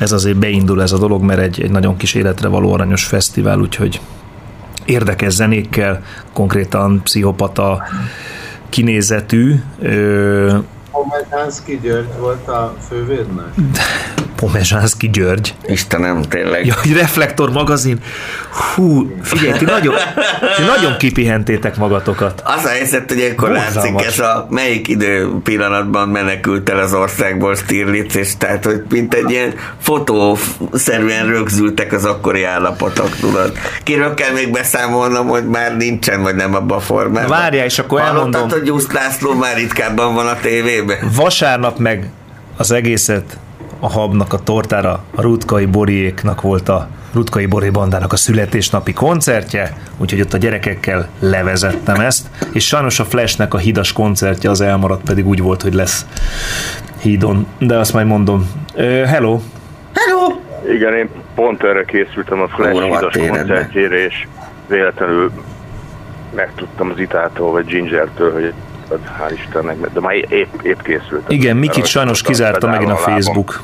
ez 0.00 0.12
azért 0.12 0.38
beindul 0.38 0.82
ez 0.82 0.92
a 0.92 0.98
dolog, 0.98 1.22
mert 1.22 1.40
egy, 1.40 1.62
egy 1.62 1.70
nagyon 1.70 1.96
kis 1.96 2.14
életre 2.14 2.48
való 2.48 2.72
aranyos 2.72 3.04
fesztivál, 3.04 3.60
úgyhogy 3.60 4.00
érdekes 4.84 5.32
zenékkel, 5.32 6.02
konkrétan 6.32 7.00
pszichopata 7.02 7.82
kinézetű, 8.68 9.54
ö, 9.80 10.58
Pomegánszki 10.90 11.78
György 11.82 12.18
volt 12.18 12.48
a 12.48 12.74
fővédnek? 12.88 13.54
Pomezsánszki 14.36 15.10
György. 15.10 15.54
Istenem, 15.66 16.22
tényleg. 16.22 16.66
Ja, 16.66 16.74
hogy 16.82 16.92
Reflektor 16.92 17.50
magazin. 17.50 17.98
Hú, 18.74 19.10
figyelj, 19.22 19.58
ti 19.58 19.64
nagyon, 19.64 19.94
ti 20.56 20.62
nagyon 20.62 20.96
kipihentétek 20.96 21.76
magatokat. 21.76 22.42
Az 22.44 22.64
a 22.64 22.68
helyzet, 22.68 23.12
hogy 23.12 23.32
akkor 23.32 23.50
látszik 23.50 24.04
ez 24.04 24.18
a 24.18 24.46
melyik 24.50 24.88
idő 24.88 25.30
pillanatban 25.42 26.08
menekült 26.08 26.70
el 26.70 26.78
az 26.78 26.94
országból 26.94 27.54
Stirlitz, 27.54 28.16
és 28.16 28.36
tehát, 28.36 28.64
hogy 28.64 28.82
mint 28.88 29.14
egy 29.14 29.30
ilyen 29.30 29.54
fotószerűen 29.80 31.26
rögzültek 31.26 31.92
az 31.92 32.04
akkori 32.04 32.44
állapotok, 32.44 33.16
tudod. 33.16 33.52
Kiről 33.82 34.14
kell 34.14 34.32
még 34.32 34.50
beszámolnom, 34.52 35.26
hogy 35.28 35.48
már 35.48 35.76
nincsen, 35.76 36.22
vagy 36.22 36.34
nem 36.34 36.54
abban 36.54 36.76
a 36.78 36.80
formában. 36.80 37.28
Várjál, 37.30 37.64
és 37.64 37.78
akkor 37.78 38.00
Hallottad, 38.00 38.34
elmondom. 38.34 38.58
hogy 38.58 38.66
Gyusz 38.68 38.90
László 38.92 39.32
már 39.32 39.56
ritkábban 39.56 40.14
van 40.14 40.26
a 40.26 40.34
tévében? 40.86 41.10
Vasárnap 41.16 41.78
meg 41.78 42.10
az 42.56 42.70
egészet 42.70 43.38
a 43.80 43.88
habnak 43.88 44.32
a 44.32 44.38
tortára, 44.38 45.04
a 45.14 45.22
Rutkai 45.22 45.66
Boriéknak 45.66 46.40
volt 46.40 46.68
a 46.68 46.88
Rutkai 47.12 47.46
Bori 47.46 47.70
bandának 47.70 48.12
a 48.12 48.16
születésnapi 48.16 48.92
koncertje, 48.92 49.76
úgyhogy 49.98 50.20
ott 50.20 50.32
a 50.32 50.36
gyerekekkel 50.36 51.08
levezettem 51.18 52.00
ezt, 52.00 52.28
és 52.52 52.66
sajnos 52.66 53.00
a 53.00 53.04
Flashnek 53.04 53.54
a 53.54 53.58
hidas 53.58 53.92
koncertje 53.92 54.50
az 54.50 54.60
elmaradt, 54.60 55.02
pedig 55.04 55.26
úgy 55.26 55.42
volt, 55.42 55.62
hogy 55.62 55.74
lesz 55.74 56.06
hídon, 57.00 57.46
de 57.58 57.76
azt 57.76 57.92
majd 57.92 58.06
mondom. 58.06 58.50
Hello! 59.06 59.40
Hello! 59.94 60.40
Igen, 60.74 60.94
én 60.94 61.08
pont 61.34 61.62
erre 61.62 61.84
készültem 61.84 62.40
a 62.40 62.48
Flash 62.48 62.74
Ó, 62.74 62.78
rohadt 62.78 63.14
hidas 63.14 63.28
koncertjére, 63.28 64.04
és 64.04 64.26
véletlenül 64.68 65.30
megtudtam 66.34 66.90
az 66.90 66.98
Itától, 66.98 67.50
vagy 67.50 67.64
Gingertől, 67.64 68.32
hogy 68.32 68.52
hál' 69.18 69.32
Istennek, 69.32 69.76
de 69.92 70.00
már 70.00 70.14
épp, 70.14 70.62
épp 70.62 70.80
készültem. 70.82 71.24
Igen, 71.28 71.56
Mikit 71.56 71.86
sajnos 71.86 72.22
kizárta 72.22 72.66
megint 72.66 72.90
a. 72.90 72.96
Facebook. 72.96 73.62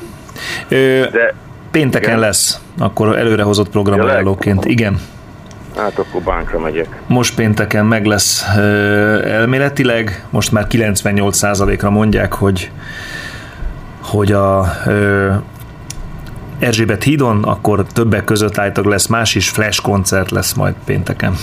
Ö, 0.67 0.75
De 1.11 1.33
pénteken 1.71 2.09
igen. 2.09 2.19
lesz, 2.19 2.59
akkor 2.77 3.17
előrehozott 3.17 3.69
programajánlóként. 3.69 4.65
Igen. 4.65 4.99
hát 5.77 5.99
akkor 5.99 6.21
bánkra 6.21 6.59
megyek. 6.59 6.87
Most 7.07 7.35
pénteken 7.35 7.85
meg 7.85 8.05
lesz 8.05 8.45
ö, 8.57 9.29
elméletileg, 9.29 10.25
most 10.29 10.51
már 10.51 10.67
98%-ra 10.69 11.89
mondják, 11.89 12.33
hogy 12.33 12.71
hogy 14.01 14.31
a 14.31 14.65
ö, 14.85 15.31
Erzsébet 16.59 17.03
hídon, 17.03 17.43
akkor 17.43 17.85
többek 17.93 18.23
között 18.23 18.57
állítólag 18.57 18.91
lesz 18.91 19.07
más 19.07 19.35
is, 19.35 19.49
flash 19.49 19.81
koncert 19.81 20.31
lesz 20.31 20.53
majd 20.53 20.75
pénteken. 20.85 21.33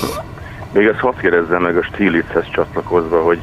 Még 0.72 0.86
ezt 0.86 0.98
hadd 0.98 1.18
kérdezzem 1.20 1.62
meg 1.62 1.76
a 1.76 1.82
Stilitzhez 1.82 2.44
csatlakozva, 2.52 3.22
hogy, 3.22 3.40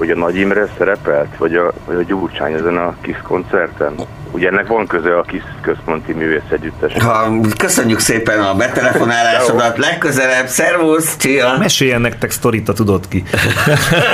hogy 0.00 0.10
a 0.10 0.16
Nagy 0.16 0.36
Imre 0.36 0.68
szerepelt, 0.78 1.36
vagy 1.38 1.54
a, 1.54 1.72
vagy 1.86 1.96
a 1.96 2.02
Gyurcsány 2.02 2.52
ezen 2.52 2.76
a 2.76 2.94
KISZ 3.00 3.16
koncerten? 3.22 3.94
Ugye 4.30 4.48
ennek 4.48 4.66
van 4.66 4.86
köze 4.86 5.18
a 5.18 5.22
KISZ 5.22 5.42
központi 5.60 6.12
művész 6.12 6.50
együttes. 6.50 6.92
Ha, 7.02 7.28
köszönjük 7.56 7.98
szépen 7.98 8.40
a 8.40 8.54
betelefonálásodat, 8.54 9.78
legközelebb, 9.78 10.46
szervusz, 10.46 11.16
csia! 11.16 11.56
Meséljen 11.58 12.00
nektek 12.00 12.30
sztorit, 12.30 12.66
ha 12.66 12.72
tudod 12.72 13.08
ki. 13.08 13.22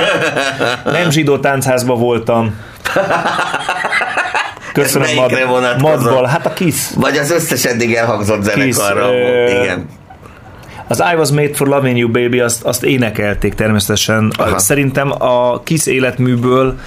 Nem 0.85 1.09
zsidó 1.09 1.37
táncházba 1.37 1.95
voltam. 1.95 2.59
Köszönöm, 4.73 5.15
Mad-? 5.15 5.81
Madbal. 5.81 6.25
Hát 6.25 6.45
a 6.45 6.53
Kiss. 6.53 6.89
Vagy 6.95 7.17
az 7.17 7.31
összes 7.31 7.65
eddig 7.65 7.93
elhangzott 7.93 8.43
zenekarra. 8.43 9.13
ö, 9.13 9.61
Igen. 9.61 9.85
Az 10.87 11.03
I 11.13 11.15
Was 11.15 11.29
Made 11.29 11.53
for 11.53 11.67
Loving 11.67 11.97
You 11.97 12.11
Baby, 12.11 12.39
azt, 12.39 12.63
azt 12.63 12.83
énekelték 12.83 13.53
természetesen. 13.53 14.31
Aha. 14.37 14.57
Szerintem 14.57 15.11
a 15.11 15.63
Kiss 15.63 15.85
életműből 15.85 16.79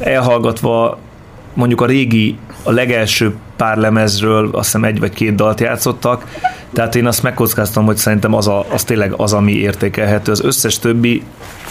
elhallgatva 0.00 0.98
mondjuk 1.54 1.80
a 1.80 1.86
régi, 1.86 2.38
a 2.62 2.70
legelső 2.70 3.34
pár 3.56 3.76
lemezről 3.76 4.48
azt 4.52 4.64
hiszem 4.64 4.84
egy 4.84 5.00
vagy 5.00 5.12
két 5.12 5.34
dalt 5.34 5.60
játszottak, 5.60 6.24
tehát 6.72 6.94
én 6.94 7.06
azt 7.06 7.22
megkockáztam, 7.22 7.84
hogy 7.84 7.96
szerintem 7.96 8.34
az, 8.34 8.48
a, 8.48 8.66
az 8.70 8.84
tényleg 8.84 9.12
az, 9.16 9.32
ami 9.32 9.52
értékelhető. 9.52 10.32
Az 10.32 10.44
összes 10.44 10.78
többi, 10.78 11.22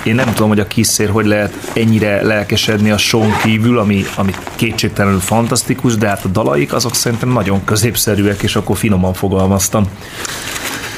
én 0.03 0.15
nem 0.15 0.33
tudom, 0.33 0.49
hogy 0.49 0.59
a 0.59 0.67
Kissér 0.67 1.09
hogy 1.09 1.25
lehet 1.25 1.53
ennyire 1.73 2.23
lelkesedni 2.23 2.91
a 2.91 2.97
Sean 2.97 3.31
kívül, 3.43 3.79
ami, 3.79 4.03
ami 4.15 4.31
kétségtelenül 4.55 5.19
fantasztikus, 5.19 5.95
de 5.95 6.07
hát 6.07 6.25
a 6.25 6.27
dalaik 6.27 6.73
azok 6.73 6.95
szerintem 6.95 7.29
nagyon 7.29 7.63
középszerűek, 7.63 8.41
és 8.41 8.55
akkor 8.55 8.77
finoman 8.77 9.13
fogalmaztam. 9.13 9.87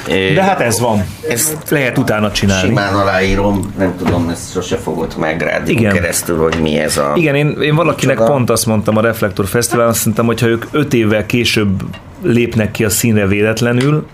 De 0.08 0.44
hát 0.44 0.60
ez 0.62 0.80
van. 0.80 1.06
Ezt 1.30 1.70
Lehet 1.70 1.98
utána 1.98 2.32
csinálni. 2.32 2.68
simán 2.68 2.94
aláírom, 2.94 3.74
nem 3.78 3.94
tudom, 3.98 4.30
ezt 4.30 4.52
sose 4.52 4.78
fogott 4.78 5.18
meg 5.18 5.42
rádió 5.42 5.78
Igen. 5.78 5.94
keresztül, 5.94 6.38
hogy 6.38 6.56
mi 6.62 6.78
ez 6.80 6.98
a... 6.98 7.12
Igen, 7.16 7.36
én, 7.36 7.58
én 7.62 7.76
valakinek 7.76 8.18
Csoda. 8.18 8.30
pont 8.32 8.50
azt 8.50 8.66
mondtam 8.66 8.98
a 8.98 9.02
Reflektor 9.02 9.48
Fesztiválon, 9.48 9.92
azt 9.92 10.06
mondtam, 10.06 10.26
hogy 10.26 10.42
ha 10.42 10.48
ők 10.48 10.66
öt 10.72 10.94
évvel 10.94 11.26
később 11.26 11.84
lépnek 12.22 12.72
ki 12.72 12.84
a 12.86 12.90
színre 12.90 13.28
véletlenül, 13.28 14.06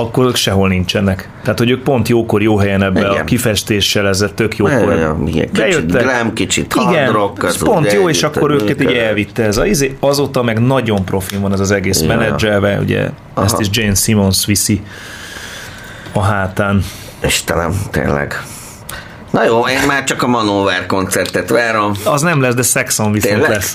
akkor 0.00 0.26
ők 0.26 0.36
sehol 0.36 0.68
nincsenek. 0.68 1.28
Tehát, 1.42 1.58
hogy 1.58 1.70
ők 1.70 1.82
pont 1.82 2.08
jókor, 2.08 2.42
jó 2.42 2.56
helyen 2.56 2.82
ebbe 2.82 3.00
Igen. 3.00 3.10
a 3.12 3.24
kifestéssel, 3.24 4.08
ezzel 4.08 4.34
tök 4.34 4.56
jókor. 4.56 4.88
Olyan, 4.88 5.26
igen, 5.28 5.50
kicsit 5.52 5.92
glam, 5.92 6.32
kicsit 6.32 6.74
Igen, 6.88 7.12
rock, 7.12 7.44
ez 7.44 7.54
az 7.54 7.62
pont 7.62 7.92
jó, 7.92 8.08
és 8.08 8.22
akkor 8.22 8.50
őket 8.50 8.82
így 8.82 8.92
elvitte 8.92 9.42
ez 9.42 9.56
a 9.56 9.66
izé. 9.66 9.96
Azóta 10.00 10.42
meg 10.42 10.60
nagyon 10.60 11.04
profin 11.04 11.40
van 11.40 11.52
ez 11.52 11.60
az 11.60 11.70
egész 11.70 12.00
Ja. 12.00 12.06
menedzselve, 12.06 12.78
ugye 12.78 13.10
Aha. 13.34 13.44
ezt 13.46 13.60
is 13.60 13.66
Jane 13.70 13.94
Simmons 13.94 14.46
viszi 14.46 14.82
a 16.12 16.20
hátán. 16.20 16.82
Istenem, 17.24 17.72
tényleg. 17.90 18.42
Na 19.30 19.44
jó, 19.44 19.66
én 19.66 19.80
már 19.86 20.04
csak 20.04 20.22
a 20.22 20.26
Manowar 20.26 20.86
koncertet 20.86 21.50
várom. 21.50 21.92
Az 22.04 22.22
nem 22.22 22.40
lesz, 22.40 22.54
de 22.54 22.62
Saxon 22.62 23.12
viszont 23.12 23.34
Tényleg? 23.34 23.50
lesz. 23.50 23.74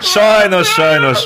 Sajnos, 0.00 0.68
sajnos. 0.68 1.18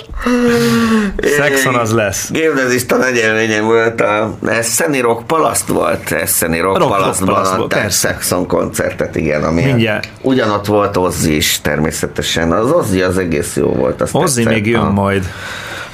Saxon 1.36 1.74
az 1.74 1.92
lesz. 1.92 2.30
Gildezista 2.30 2.96
nagy 2.96 3.16
élményem 3.16 3.64
volt 3.64 4.00
a 4.00 4.34
Eszeni 4.46 5.00
Rock 5.00 5.26
Palaszt 5.26 5.68
volt, 5.68 6.12
Eszeni 6.12 6.60
Rock, 6.60 6.78
Rock- 6.78 6.88
Rock 6.90 7.00
Palasztban 7.00 7.34
Palasztban, 7.34 7.60
adták 7.60 7.80
persze. 7.80 8.08
Saxon 8.08 8.46
koncertet, 8.46 9.16
igen, 9.16 9.44
ami 9.44 9.62
Mindjárt. 9.62 10.08
ugyanott 10.20 10.66
volt 10.66 10.96
Ozzy 10.96 11.36
is 11.36 11.60
természetesen. 11.62 12.52
Az 12.52 12.70
Ozzy 12.70 13.02
az 13.02 13.18
egész 13.18 13.56
jó 13.56 13.68
volt. 13.68 14.00
Azt 14.02 14.14
Ozzy 14.14 14.44
még 14.44 14.66
jön 14.66 14.80
a 14.80 14.90
majd. 14.90 15.24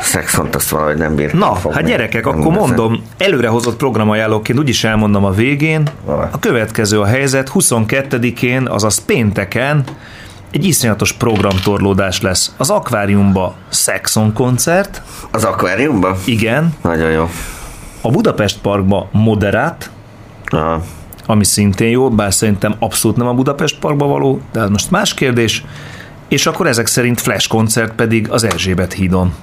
Saxont 0.02 0.54
azt 0.54 0.68
valahogy 0.68 0.96
nem 0.96 1.14
bírtam 1.14 1.38
Na, 1.38 1.54
fogni. 1.54 1.76
hát 1.78 1.86
gyerekek, 1.86 2.24
Nem 2.24 2.40
akkor 2.40 2.52
mondom, 2.52 3.02
előrehozott 3.18 3.76
programajánlóként 3.76 4.58
úgyis 4.58 4.84
elmondom 4.84 5.24
a 5.24 5.30
végén. 5.30 5.88
A 6.30 6.38
következő 6.38 7.00
a 7.00 7.04
helyzet, 7.06 7.50
22-én, 7.54 8.66
azaz 8.68 9.04
pénteken 9.04 9.84
egy 10.50 10.64
iszonyatos 10.64 11.12
programtorlódás 11.12 12.20
lesz. 12.20 12.54
Az 12.56 12.70
akváriumba 12.70 13.54
Saxon 13.68 14.32
koncert, 14.32 15.02
Az 15.30 15.44
akváriumban? 15.44 16.16
igen, 16.24 16.74
Nagyon 16.82 17.10
jó. 17.10 17.28
a 18.00 18.10
Budapest 18.10 18.58
Parkba 18.60 19.08
Moderát, 19.12 19.90
Aha. 20.46 20.82
ami 21.26 21.44
szintén 21.44 21.88
jó, 21.90 22.10
bár 22.10 22.34
szerintem 22.34 22.74
abszolút 22.78 23.16
nem 23.16 23.26
a 23.26 23.32
Budapest 23.34 23.78
Parkba 23.78 24.06
való, 24.06 24.40
de 24.52 24.68
most 24.68 24.90
más 24.90 25.14
kérdés. 25.14 25.64
És 26.28 26.46
akkor 26.46 26.66
ezek 26.66 26.86
szerint 26.86 27.20
Flash 27.20 27.48
koncert 27.48 27.92
pedig 27.92 28.30
az 28.30 28.44
Erzsébet 28.44 28.92
hídon. 28.92 29.34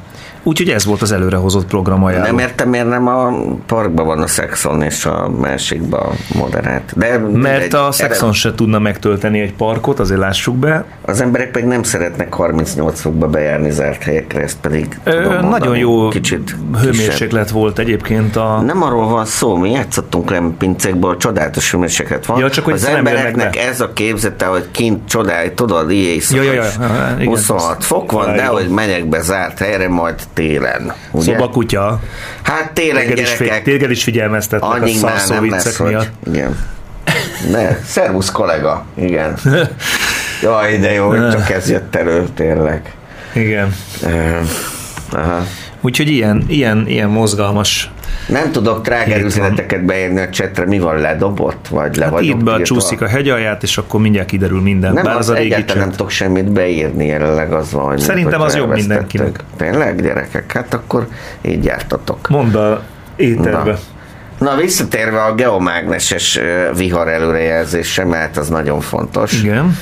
Úgyhogy 0.43 0.69
ez 0.69 0.85
volt 0.85 1.01
az 1.01 1.11
előrehozott 1.11 1.65
program 1.65 2.03
ajánló. 2.03 2.25
Nem 2.25 2.39
értem, 2.39 2.69
miért 2.69 2.89
nem 2.89 3.07
a 3.07 3.33
parkban 3.65 4.05
van 4.05 4.21
a 4.21 4.27
Saxon 4.27 4.81
és 4.81 5.05
a 5.05 5.29
másikban 5.29 6.15
moderált. 6.33 6.93
De 6.95 7.07
Mert 7.07 7.31
mindegy, 7.31 7.75
a 7.75 7.91
Saxon 7.91 8.33
se 8.33 8.55
tudna 8.55 8.79
megtölteni 8.79 9.39
egy 9.39 9.53
parkot, 9.53 9.99
azért 9.99 10.19
lássuk 10.19 10.55
be. 10.55 10.85
Az 11.01 11.21
emberek 11.21 11.51
pedig 11.51 11.67
nem 11.67 11.83
szeretnek 11.83 12.33
38 12.33 13.01
fokba 13.01 13.27
bejárni 13.27 13.71
zárt 13.71 14.03
helyekre, 14.03 14.41
ezt 14.41 14.57
pedig 14.61 14.99
Ö, 15.03 15.11
tudom 15.11 15.31
nagyon 15.31 15.49
mondani. 15.49 15.79
jó 15.79 16.07
Kicsit 16.07 16.55
hőmérséklet 16.81 17.49
volt 17.49 17.79
egyébként 17.79 18.35
a... 18.35 18.61
Nem 18.65 18.83
arról 18.83 19.07
van 19.07 19.25
szó, 19.25 19.55
mi 19.55 19.71
játszottunk 19.71 20.29
lempinceekből, 20.29 21.17
csodálatos 21.17 21.71
hőmérséklet 21.71 22.25
van. 22.25 22.39
Ja, 22.39 22.49
csak 22.49 22.65
hogy 22.65 22.73
az 22.73 22.85
embereknek 22.85 23.49
be. 23.51 23.67
ez 23.67 23.81
a 23.81 23.93
képzete, 23.93 24.45
hogy 24.45 24.71
kint 24.71 25.07
csodálj, 25.07 25.53
tudod, 25.53 25.91
éjszaka 25.91 26.43
Ja, 26.43 26.53
ja, 26.53 26.61
ja, 26.61 26.67
is 26.67 26.75
ja, 26.79 27.15
igen. 27.19 27.27
26 27.27 27.83
fok 27.83 28.11
van, 28.11 28.35
de 28.35 28.45
hogy 28.45 28.67
megyek 28.67 29.05
be 29.05 29.21
zárt 29.21 29.59
helyre, 29.59 29.89
majd 29.89 30.15
télen. 30.37 30.93
Ugye? 31.11 31.31
Szobakutya. 31.33 31.99
Hát 32.41 32.71
télen 32.71 33.01
Téged 33.01 33.17
is, 33.17 33.23
gyerekek, 33.37 33.53
fi- 33.53 33.63
téged 33.63 33.91
is 33.91 34.03
figyelmeztetnek 34.03 34.69
a 34.69 34.73
Annyinál 34.73 35.17
szarszó 35.17 35.41
viccek 35.41 35.75
hogy... 35.75 35.87
miatt. 35.87 36.09
Igen. 36.33 36.57
Ne, 37.51 37.77
szervusz 37.85 38.31
kollega, 38.31 38.85
igen. 38.95 39.37
Jaj, 40.41 40.77
de 40.77 40.91
jó, 40.91 41.07
hogy 41.07 41.29
csak 41.29 41.49
ez 41.49 41.69
jött 41.69 41.95
elő, 41.95 42.27
tényleg. 42.35 42.93
Igen. 43.33 43.75
Ö, 44.03 44.39
Aha. 45.11 45.43
Úgyhogy 45.87 46.09
ilyen, 46.09 46.43
ilyen, 46.47 46.87
ilyen 46.87 47.09
mozgalmas. 47.09 47.91
Nem 48.27 48.51
tudok 48.51 48.81
tráger 48.81 49.21
üzeneteket 49.23 49.85
beírni 49.85 50.19
a 50.19 50.29
csetre, 50.29 50.65
mi 50.65 50.79
van 50.79 50.97
ledobott, 50.97 51.67
vagy 51.67 51.95
le 51.95 52.05
Hát 52.05 52.21
itt 52.21 52.43
be 52.43 52.61
csúszik 52.61 53.01
a 53.01 53.07
hegyalját, 53.07 53.63
és 53.63 53.77
akkor 53.77 54.01
mindjárt 54.01 54.27
kiderül 54.27 54.61
minden. 54.61 54.93
Nem, 54.93 55.03
Bár 55.03 55.15
az 55.15 55.29
az 55.29 55.35
a 55.35 55.37
régi 55.37 55.63
nem 55.75 55.89
tudok 55.89 56.09
semmit 56.09 56.51
beírni, 56.51 57.05
jelenleg 57.05 57.53
az 57.53 57.71
van, 57.71 57.97
Szerintem 57.97 58.41
az 58.41 58.55
jobb 58.55 58.73
mindenkinek. 58.73 59.43
Tényleg, 59.57 60.01
gyerekek? 60.01 60.51
Hát 60.51 60.73
akkor 60.73 61.07
így 61.41 61.63
jártatok. 61.63 62.27
Mondd 62.29 62.55
a 62.55 62.83
éterbe. 63.15 63.71
Na. 63.71 63.77
Na, 64.37 64.55
visszatérve 64.55 65.23
a 65.23 65.35
geomágneses 65.35 66.39
vihar 66.75 67.07
előrejelzésre, 67.07 68.05
mert 68.05 68.37
az 68.37 68.49
nagyon 68.49 68.81
fontos. 68.81 69.43
Igen. 69.43 69.77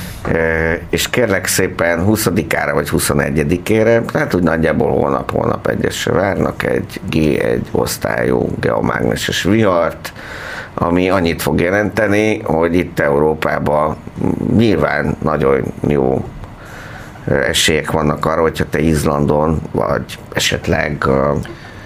És 0.90 1.10
kérlek 1.10 1.46
szépen 1.46 2.04
20-ára 2.08 2.70
vagy 2.74 2.88
21-ére, 2.92 4.02
hát 4.14 4.34
úgy 4.34 4.42
nagyjából 4.42 4.90
holnap, 4.90 5.30
holnap 5.30 5.66
egyesre 5.66 6.12
várnak 6.12 6.62
egy 6.62 7.00
G1 7.10 7.60
osztályú 7.70 8.48
geomágneses 8.60 9.42
vihart, 9.42 10.12
ami 10.74 11.10
annyit 11.10 11.42
fog 11.42 11.60
jelenteni, 11.60 12.40
hogy 12.44 12.74
itt 12.74 13.00
Európában 13.00 13.96
nyilván 14.56 15.16
nagyon 15.22 15.64
jó 15.88 16.24
esélyek 17.48 17.90
vannak 17.90 18.26
arra, 18.26 18.40
hogyha 18.40 18.64
te 18.70 18.80
Izlandon, 18.80 19.62
vagy 19.70 20.18
esetleg 20.32 21.04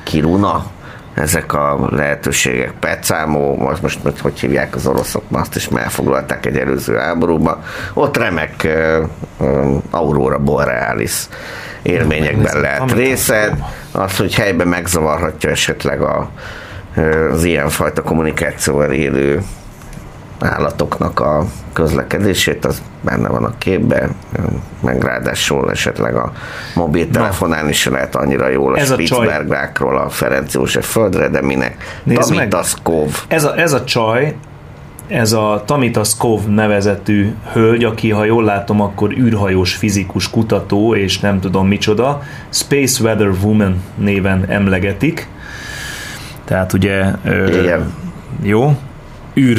Kiruna, 0.02 0.66
ezek 1.14 1.52
a 1.52 1.88
lehetőségek, 1.90 2.72
Pecámó, 2.80 3.56
most, 3.56 3.82
most, 3.82 4.04
most 4.04 4.18
hogy 4.18 4.40
hívják 4.40 4.74
az 4.74 4.86
oroszok, 4.86 5.22
azt 5.30 5.56
is 5.56 5.68
már 5.68 5.82
elfoglalták 5.82 6.46
egy 6.46 6.56
előző 6.56 6.96
háborúban, 6.96 7.62
ott 7.94 8.16
remek 8.16 8.54
uh, 8.64 9.08
um, 9.38 9.82
Aurora 9.90 10.38
Borealis 10.38 11.28
élményekben 11.82 12.60
lehet 12.60 12.80
Amit- 12.80 12.94
részed, 12.94 13.64
az, 13.92 14.16
hogy 14.16 14.34
helyben 14.34 14.68
megzavarhatja 14.68 15.50
esetleg 15.50 16.00
a, 16.00 16.30
az 17.30 17.44
ilyenfajta 17.44 18.02
kommunikációval 18.02 18.90
élő 18.90 19.42
állatoknak 20.40 21.20
a 21.20 21.44
közlekedését, 21.72 22.64
az 22.64 22.82
benne 23.00 23.28
van 23.28 23.44
a 23.44 23.54
képben, 23.58 24.14
meg 24.82 25.02
ráadásul 25.02 25.70
esetleg 25.70 26.14
a 26.14 26.32
mobiltelefonán 26.74 27.68
is 27.68 27.86
lehet 27.86 28.16
annyira 28.16 28.48
jól 28.48 28.74
a 28.74 28.78
Ez 28.78 28.90
a. 28.90 28.94
Spitzbergrákról 28.94 29.98
a 29.98 30.08
Ferenc 30.08 30.54
József 30.54 30.90
földre, 30.90 31.28
de 31.28 31.42
minek? 31.42 32.00
Nézd 32.02 32.18
meg. 32.18 32.38
Tamitaskov. 32.38 33.24
Ez 33.28 33.44
a, 33.44 33.58
ez 33.58 33.72
a 33.72 33.84
csaj, 33.84 34.36
ez 35.10 35.32
a 35.32 35.62
Tamita 35.66 36.04
Skov 36.04 36.46
nevezetű 36.46 37.34
hölgy, 37.52 37.84
aki, 37.84 38.10
ha 38.10 38.24
jól 38.24 38.44
látom, 38.44 38.80
akkor 38.80 39.12
űrhajós 39.12 39.74
fizikus 39.74 40.30
kutató, 40.30 40.94
és 40.94 41.20
nem 41.20 41.40
tudom 41.40 41.66
micsoda, 41.66 42.22
Space 42.50 43.02
Weather 43.02 43.30
Woman 43.42 43.82
néven 43.94 44.44
emlegetik. 44.48 45.28
Tehát 46.44 46.72
ugye... 46.72 47.04
ö, 47.24 47.60
Igen. 47.60 47.92
Jó. 48.42 48.76
űr, 49.36 49.58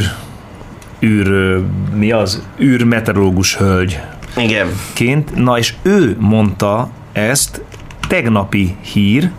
űr, 1.04 1.60
mi 1.96 2.12
az? 2.12 2.44
űr 2.60 2.84
meteorológus 2.84 3.56
hölgy 3.56 4.00
Igen. 4.38 4.68
ként. 4.94 5.36
Na 5.36 5.58
és 5.58 5.74
ő 5.82 6.16
mondta 6.20 6.90
ezt, 7.12 7.62
tegnapi 8.08 8.76
hír, 8.82 9.32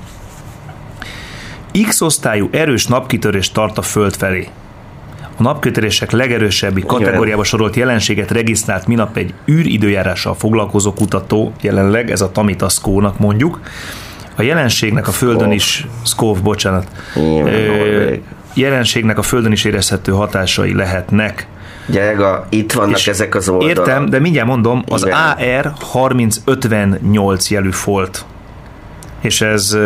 X 1.88 2.00
osztályú 2.00 2.48
erős 2.52 2.86
napkitörés 2.86 3.50
tart 3.50 3.78
a 3.78 3.82
Föld 3.82 4.16
felé. 4.16 4.48
A 5.36 5.42
napkitörések 5.42 6.10
legerősebbi 6.10 6.82
kategóriába 6.86 7.44
sorolt 7.44 7.76
jelenséget 7.76 8.30
regisztrált 8.30 8.86
minap 8.86 9.16
egy 9.16 9.34
űridőjárással 9.50 10.34
foglalkozó 10.34 10.92
kutató, 10.92 11.52
jelenleg 11.60 12.10
ez 12.10 12.20
a 12.20 12.30
Tamitaszkónak 12.30 13.18
mondjuk. 13.18 13.60
A 14.36 14.42
jelenségnek 14.42 15.08
a 15.08 15.10
Földön 15.10 15.52
is, 15.52 15.86
Skov, 16.04 16.42
bocsánat, 16.42 16.86
Ö, 17.16 18.14
jelenségnek 18.54 19.18
a 19.18 19.22
Földön 19.22 19.52
is 19.52 19.64
érezhető 19.64 20.12
hatásai 20.12 20.74
lehetnek. 20.74 21.46
Gyerega, 21.86 22.46
itt 22.48 22.72
vannak 22.72 22.98
És 22.98 23.08
ezek 23.08 23.34
az 23.34 23.48
oldalak. 23.48 23.76
Értem, 23.76 24.06
de 24.06 24.18
mindjárt 24.18 24.48
mondom, 24.48 24.84
az 24.88 25.04
Igen. 25.04 25.18
AR 25.18 25.72
3058 25.92 27.50
jelű 27.50 27.70
folt. 27.70 28.24
És 29.20 29.40
ez 29.40 29.76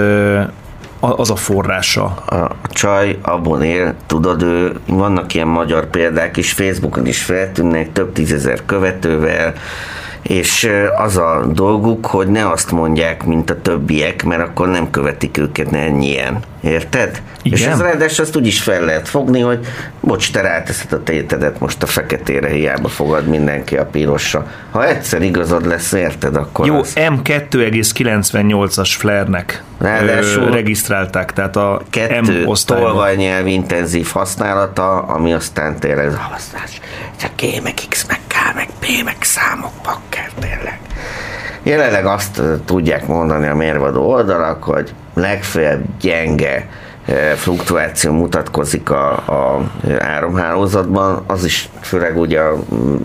az 1.00 1.30
a 1.30 1.36
forrása. 1.36 2.04
a 2.04 2.50
csaj 2.70 3.18
abban 3.22 3.62
él, 3.62 3.94
tudod, 4.06 4.42
ő, 4.42 4.72
vannak 4.86 5.34
ilyen 5.34 5.48
magyar 5.48 5.90
példák 5.90 6.36
is, 6.36 6.52
Facebookon 6.52 7.06
is 7.06 7.22
feltűnnek, 7.22 7.92
több 7.92 8.12
tízezer 8.12 8.62
követővel, 8.66 9.54
és 10.28 10.70
az 10.96 11.16
a 11.16 11.44
dolguk, 11.52 12.06
hogy 12.06 12.28
ne 12.28 12.50
azt 12.50 12.70
mondják, 12.70 13.24
mint 13.24 13.50
a 13.50 13.60
többiek, 13.60 14.24
mert 14.24 14.42
akkor 14.42 14.68
nem 14.68 14.90
követik 14.90 15.38
őket 15.38 15.72
ennyien. 15.72 16.38
Érted? 16.60 17.22
Igen. 17.42 17.58
És 17.58 17.66
ez 17.66 17.80
ráadásul 17.80 18.24
azt 18.24 18.36
úgy 18.36 18.46
is 18.46 18.62
fel 18.62 18.84
lehet 18.84 19.08
fogni, 19.08 19.40
hogy 19.40 19.66
bocs, 20.00 20.32
te 20.32 20.40
ráteszed 20.40 20.92
a 20.92 21.02
tétedet 21.02 21.60
most 21.60 21.82
a 21.82 21.86
feketére, 21.86 22.48
hiába 22.48 22.88
fogad 22.88 23.26
mindenki 23.26 23.76
a 23.76 23.86
pirosra. 23.86 24.50
Ha 24.70 24.86
egyszer 24.86 25.22
igazad 25.22 25.66
lesz, 25.66 25.92
érted, 25.92 26.36
akkor 26.36 26.66
Jó, 26.66 26.78
az... 26.78 26.92
M2,98-as 26.94 28.94
flare-nek 28.98 29.62
Ráadásul 29.78 30.42
ö, 30.42 30.50
regisztrálták, 30.50 31.32
tehát 31.32 31.56
a 31.56 31.82
kettő 31.90 32.44
M 32.44 32.48
osztályban. 32.48 32.86
tolvajnyelv 32.86 33.46
intenzív 33.46 34.08
használata, 34.12 35.02
ami 35.02 35.32
aztán 35.32 35.78
tényleg 35.78 36.06
az 36.06 36.16
havasztás, 36.16 36.80
csak 37.20 37.30
G, 37.36 37.62
meg 37.62 37.74
X, 37.88 38.06
meg 38.08 38.20
meg 38.56 38.68
P, 38.80 39.04
meg 39.04 39.16
számok, 39.20 39.72
bakker, 39.82 40.30
tényleg. 40.40 40.78
Jelenleg 41.62 42.06
azt 42.06 42.40
tudják 42.64 43.06
mondani 43.06 43.46
a 43.46 43.54
mérvadó 43.54 44.10
oldalak, 44.10 44.64
hogy 44.64 44.94
legfeljebb 45.14 45.84
gyenge 46.00 46.68
fluktuáció 47.36 48.12
mutatkozik 48.12 48.90
a, 48.90 49.10
a 49.12 49.60
áramhálózatban, 49.98 51.22
az 51.26 51.44
is 51.44 51.68
főleg 51.80 52.18
ugye 52.18 52.40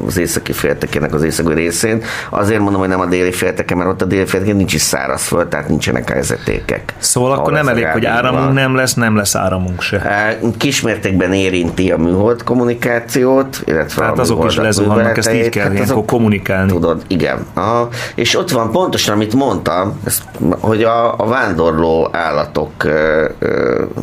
az 0.08 0.18
északi 0.18 0.52
féltekének 0.52 1.14
az 1.14 1.24
északi 1.24 1.54
részén. 1.54 2.04
Azért 2.30 2.60
mondom, 2.60 2.80
hogy 2.80 2.90
nem 2.90 3.00
a 3.00 3.06
déli 3.06 3.32
félteken, 3.32 3.78
mert 3.78 3.90
ott 3.90 4.02
a 4.02 4.06
déli 4.06 4.26
félteken 4.26 4.56
nincs 4.56 4.74
is 4.74 4.82
szárazföld, 4.82 5.48
tehát 5.48 5.68
nincsenek 5.68 6.10
helyzetékek. 6.10 6.94
Szóval 6.98 7.32
akkor 7.32 7.54
nem 7.54 7.68
elég, 7.68 7.86
hogy 7.86 8.06
áramunk 8.06 8.44
van. 8.44 8.54
nem 8.54 8.76
lesz, 8.76 8.94
nem 8.94 9.16
lesz 9.16 9.36
áramunk 9.36 9.82
se. 9.82 10.02
Á, 10.06 10.34
Kismértékben 10.58 11.34
érinti 11.34 11.92
a 11.92 11.98
műhold 11.98 12.44
kommunikációt, 12.44 13.62
illetve 13.66 14.04
Hát 14.04 14.18
a 14.18 14.22
azok 14.22 14.46
is 14.46 14.56
lezuhannak, 14.56 15.18
ezt 15.18 15.34
így 15.34 15.50
kell 15.50 15.70
Hát 15.72 15.80
azok- 15.80 16.06
kommunikálni. 16.06 16.72
Tudod, 16.72 17.02
igen. 17.08 17.46
Aha. 17.54 17.88
És 18.16 18.38
ott 18.38 18.50
van 18.52 18.72
pontosan, 18.72 19.16
amit 19.16 19.34
mondtam, 19.34 20.00
ezt, 20.06 20.24
hogy 20.60 20.84
a, 20.84 21.20
a 21.20 21.28
vándorló 21.28 22.10
állatoknak 22.12 22.90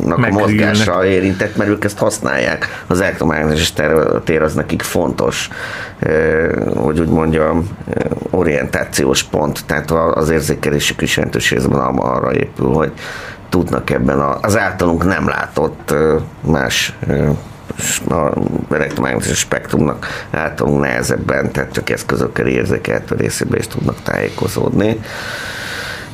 a 0.09 0.29
mozgása 0.31 1.05
érintett, 1.05 1.55
mert 1.55 1.69
ők 1.69 1.83
ezt 1.83 1.97
használják. 1.97 2.83
Az 2.87 3.01
elektromágneses 3.01 3.73
tér- 4.23 4.41
az 4.41 4.53
nekik 4.53 4.81
fontos, 4.81 5.49
hogy 6.75 6.99
úgy 6.99 7.09
mondjam, 7.09 7.67
orientációs 8.29 9.23
pont, 9.23 9.65
tehát 9.65 9.91
az 9.91 10.29
érzékelésük 10.29 11.01
is 11.01 11.17
jelentős 11.17 11.51
részben 11.51 11.79
arra 11.79 12.33
épül, 12.33 12.67
hogy 12.67 12.91
tudnak 13.49 13.89
ebben 13.89 14.19
az 14.19 14.57
általunk 14.57 15.05
nem 15.05 15.27
látott 15.27 15.93
más 16.41 16.93
a 18.09 18.31
elektromágneses 18.71 19.37
spektrumnak 19.37 20.07
általunk 20.31 20.81
nehezebben, 20.81 21.51
tehát 21.51 21.71
csak 21.71 21.89
eszközökkel 21.89 22.47
érzékelhető 22.47 23.15
részébe 23.15 23.57
is 23.57 23.67
tudnak 23.67 24.01
tájékozódni. 24.03 24.99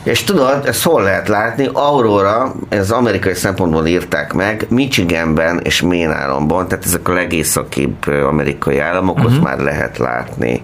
És 0.05 0.23
tudod, 0.23 0.65
ezt 0.65 0.83
hol 0.83 1.03
lehet 1.03 1.27
látni? 1.27 1.69
Aurora, 1.73 2.53
ez 2.69 2.91
amerikai 2.91 3.33
szempontból 3.33 3.85
írták 3.85 4.33
meg, 4.33 4.65
Michiganben 4.69 5.59
és 5.63 5.81
Maine 5.81 6.15
államban, 6.15 6.67
tehát 6.67 6.85
ezek 6.85 7.07
a 7.07 7.13
legészakibb 7.13 8.07
amerikai 8.07 8.79
államok, 8.79 9.17
Mhm. 9.17 9.25
ott 9.25 9.41
már 9.41 9.59
lehet 9.59 9.97
látni 9.97 10.61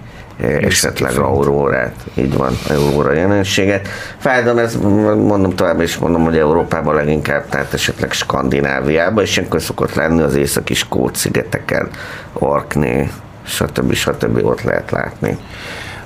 esetleg 0.62 1.18
aurórát, 1.18 1.94
így 2.14 2.38
van, 2.38 2.58
auróra 2.70 3.12
jelenséget. 3.14 3.88
Fájdalom, 4.18 4.58
ez 4.58 4.76
mondom 5.16 5.56
tovább 5.56 5.82
is 5.82 5.98
mondom, 5.98 6.24
hogy 6.24 6.38
Európában 6.38 6.96
leginkább, 6.96 7.50
tehát 7.50 7.74
esetleg 7.74 8.12
Skandináviában, 8.12 9.24
és 9.24 9.38
ilyenkor 9.38 9.62
szokott 9.62 9.94
lenni 9.94 10.22
az 10.22 10.36
északi 10.36 10.74
skót 10.74 11.16
szigeteken, 11.16 11.90
Orkney, 12.34 13.10
stb. 13.46 13.94
stb. 13.94 14.46
ott 14.46 14.62
lehet 14.62 14.92
látni. 14.92 15.38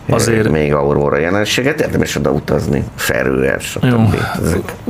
Azért- 0.09 0.49
még 0.49 0.73
auróra 0.73 1.17
jelenséget, 1.17 1.81
érdemes 1.81 2.15
oda 2.15 2.31
utazni, 2.31 2.83
Ferőer, 2.95 3.59
stb. 3.61 4.15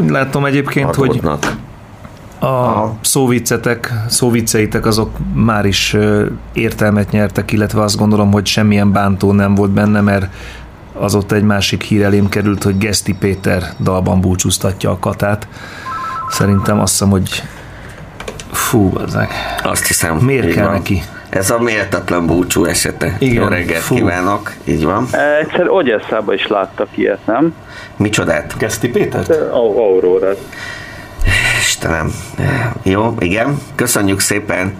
Látom 0.09 0.45
egyébként, 0.45 0.95
hogy 0.95 1.09
adódnak. 1.09 1.55
a 2.39 2.89
szóviccetek, 3.01 3.93
szóvicceitek 4.07 4.85
azok 4.85 5.09
már 5.33 5.65
is 5.65 5.95
értelmet 6.53 7.11
nyertek, 7.11 7.51
illetve 7.51 7.81
azt 7.81 7.97
gondolom, 7.97 8.31
hogy 8.31 8.45
semmilyen 8.45 8.91
bántó 8.91 9.31
nem 9.31 9.55
volt 9.55 9.71
benne, 9.71 10.01
mert 10.01 10.27
az 10.93 11.15
ott 11.15 11.31
egy 11.31 11.43
másik 11.43 11.83
hír 11.83 12.03
elém 12.03 12.29
került, 12.29 12.63
hogy 12.63 12.77
Geszti 12.77 13.13
Péter 13.13 13.63
dalban 13.79 14.21
búcsúztatja 14.21 14.91
a 14.91 14.99
katát. 14.99 15.47
Szerintem 16.29 16.79
azt 16.79 16.91
hiszem, 16.91 17.09
hogy 17.09 17.43
fú, 18.51 18.89
bazzeg. 18.89 19.29
Azt 19.63 19.87
hiszem. 19.87 20.15
Miért 20.17 20.53
kell 20.53 20.63
van. 20.65 20.73
neki? 20.73 21.03
Ez 21.35 21.49
a 21.49 21.59
méltatlan 21.59 22.25
búcsú 22.25 22.65
esete. 22.65 23.15
Igen, 23.19 23.43
Jó 23.43 23.47
reggelt 23.47 23.81
fú. 23.81 23.95
kívánok, 23.95 24.51
így 24.63 24.83
van. 24.83 25.07
E, 25.11 25.37
Egyszer 25.37 25.69
Ogyesszában 25.69 26.35
is 26.35 26.47
láttak 26.47 26.87
ilyet, 26.95 27.25
nem? 27.25 27.53
Micsodát? 27.97 28.57
Geszti 28.57 28.87
Péter? 28.89 29.25
Au- 29.51 29.77
Aurórát. 29.77 30.37
Istenem. 31.59 32.13
Jó, 32.83 33.15
igen. 33.19 33.57
Köszönjük 33.75 34.19
szépen. 34.19 34.73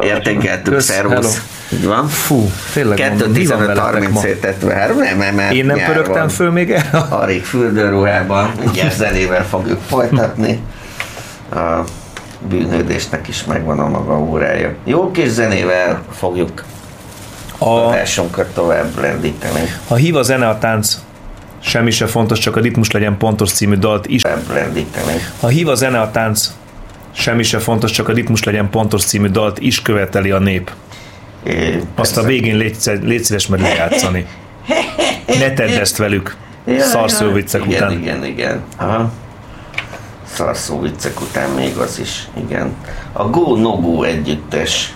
Értékeltük, 0.00 0.72
Kösz, 0.74 0.84
szervusz. 0.84 1.42
Így 1.72 1.84
van. 1.84 2.06
Fú, 2.08 2.50
tényleg 2.72 2.96
2 2.98 3.10
mondom, 3.10 3.30
mi 3.30 3.46
van 3.46 3.58
15 3.58 3.66
veletek 3.66 3.84
30 3.84 4.12
ma? 4.12 4.20
73, 4.20 4.96
nem, 4.98 5.18
nem, 5.18 5.34
nem. 5.34 5.50
Én 5.52 5.66
nem 5.66 5.78
pörögtem 5.86 6.28
föl 6.28 6.50
még 6.50 6.70
el? 6.70 7.06
Arik 7.10 7.44
fürdőruhában, 7.44 8.50
mindjárt 8.60 8.96
zenével 8.96 9.44
fogjuk 9.44 9.80
folytatni. 9.88 10.60
A 11.52 11.84
bűnődésnek 12.48 13.28
is 13.28 13.44
megvan 13.44 13.78
a 13.78 13.88
maga 13.88 14.18
órája. 14.18 14.74
Jó 14.84 15.10
kis 15.10 15.28
zenével 15.28 16.02
fogjuk 16.10 16.64
A, 17.58 17.68
adásunkat 17.68 18.46
tovább 18.54 19.00
lendíteni. 19.00 19.60
ha 19.88 19.94
hív 19.94 20.16
a 20.16 20.22
zene 20.22 20.48
a 20.48 20.58
tánc, 20.58 20.96
semmi 21.60 21.90
se 21.90 22.06
fontos, 22.06 22.38
csak 22.38 22.56
a 22.56 22.60
ritmus 22.60 22.90
legyen 22.90 23.16
pontos 23.16 23.52
című 23.52 23.74
dalt 23.74 24.06
is. 24.06 24.22
Lendíteni. 24.52 25.16
Ha 25.40 25.48
hív 25.48 25.68
a 25.68 25.74
zene 25.74 26.00
a 26.00 26.10
tánc, 26.10 26.50
semmi 27.12 27.42
se 27.42 27.58
fontos, 27.58 27.90
csak 27.90 28.08
a 28.08 28.12
ritmus 28.12 28.42
legyen 28.44 28.70
pontos 28.70 29.04
című 29.04 29.28
dalt 29.28 29.58
is 29.58 29.82
követeli 29.82 30.30
a 30.30 30.38
nép. 30.38 30.70
É, 31.42 31.80
Azt 31.94 32.16
a 32.16 32.22
végén 32.22 32.56
légy, 32.56 32.76
légy 33.02 33.24
szíves 33.24 33.46
meg 33.46 33.60
lejátszani. 33.60 34.26
Ne 35.38 35.52
tedd 35.52 35.68
ezt 35.68 35.96
velük. 35.96 36.36
Szarszó 36.78 37.32
viccek 37.32 37.64
igen, 37.66 37.76
után. 37.82 37.92
Igen, 37.92 38.24
igen. 38.24 38.60
Aha. 38.76 39.12
Szarszó 40.34 40.80
viccek 40.80 41.20
után 41.20 41.50
még 41.50 41.76
az 41.76 41.98
is, 41.98 42.28
igen. 42.34 42.74
A 43.12 43.28
Go 43.28 43.56
No 43.56 43.70
Go 43.80 44.02
együttes 44.02 44.94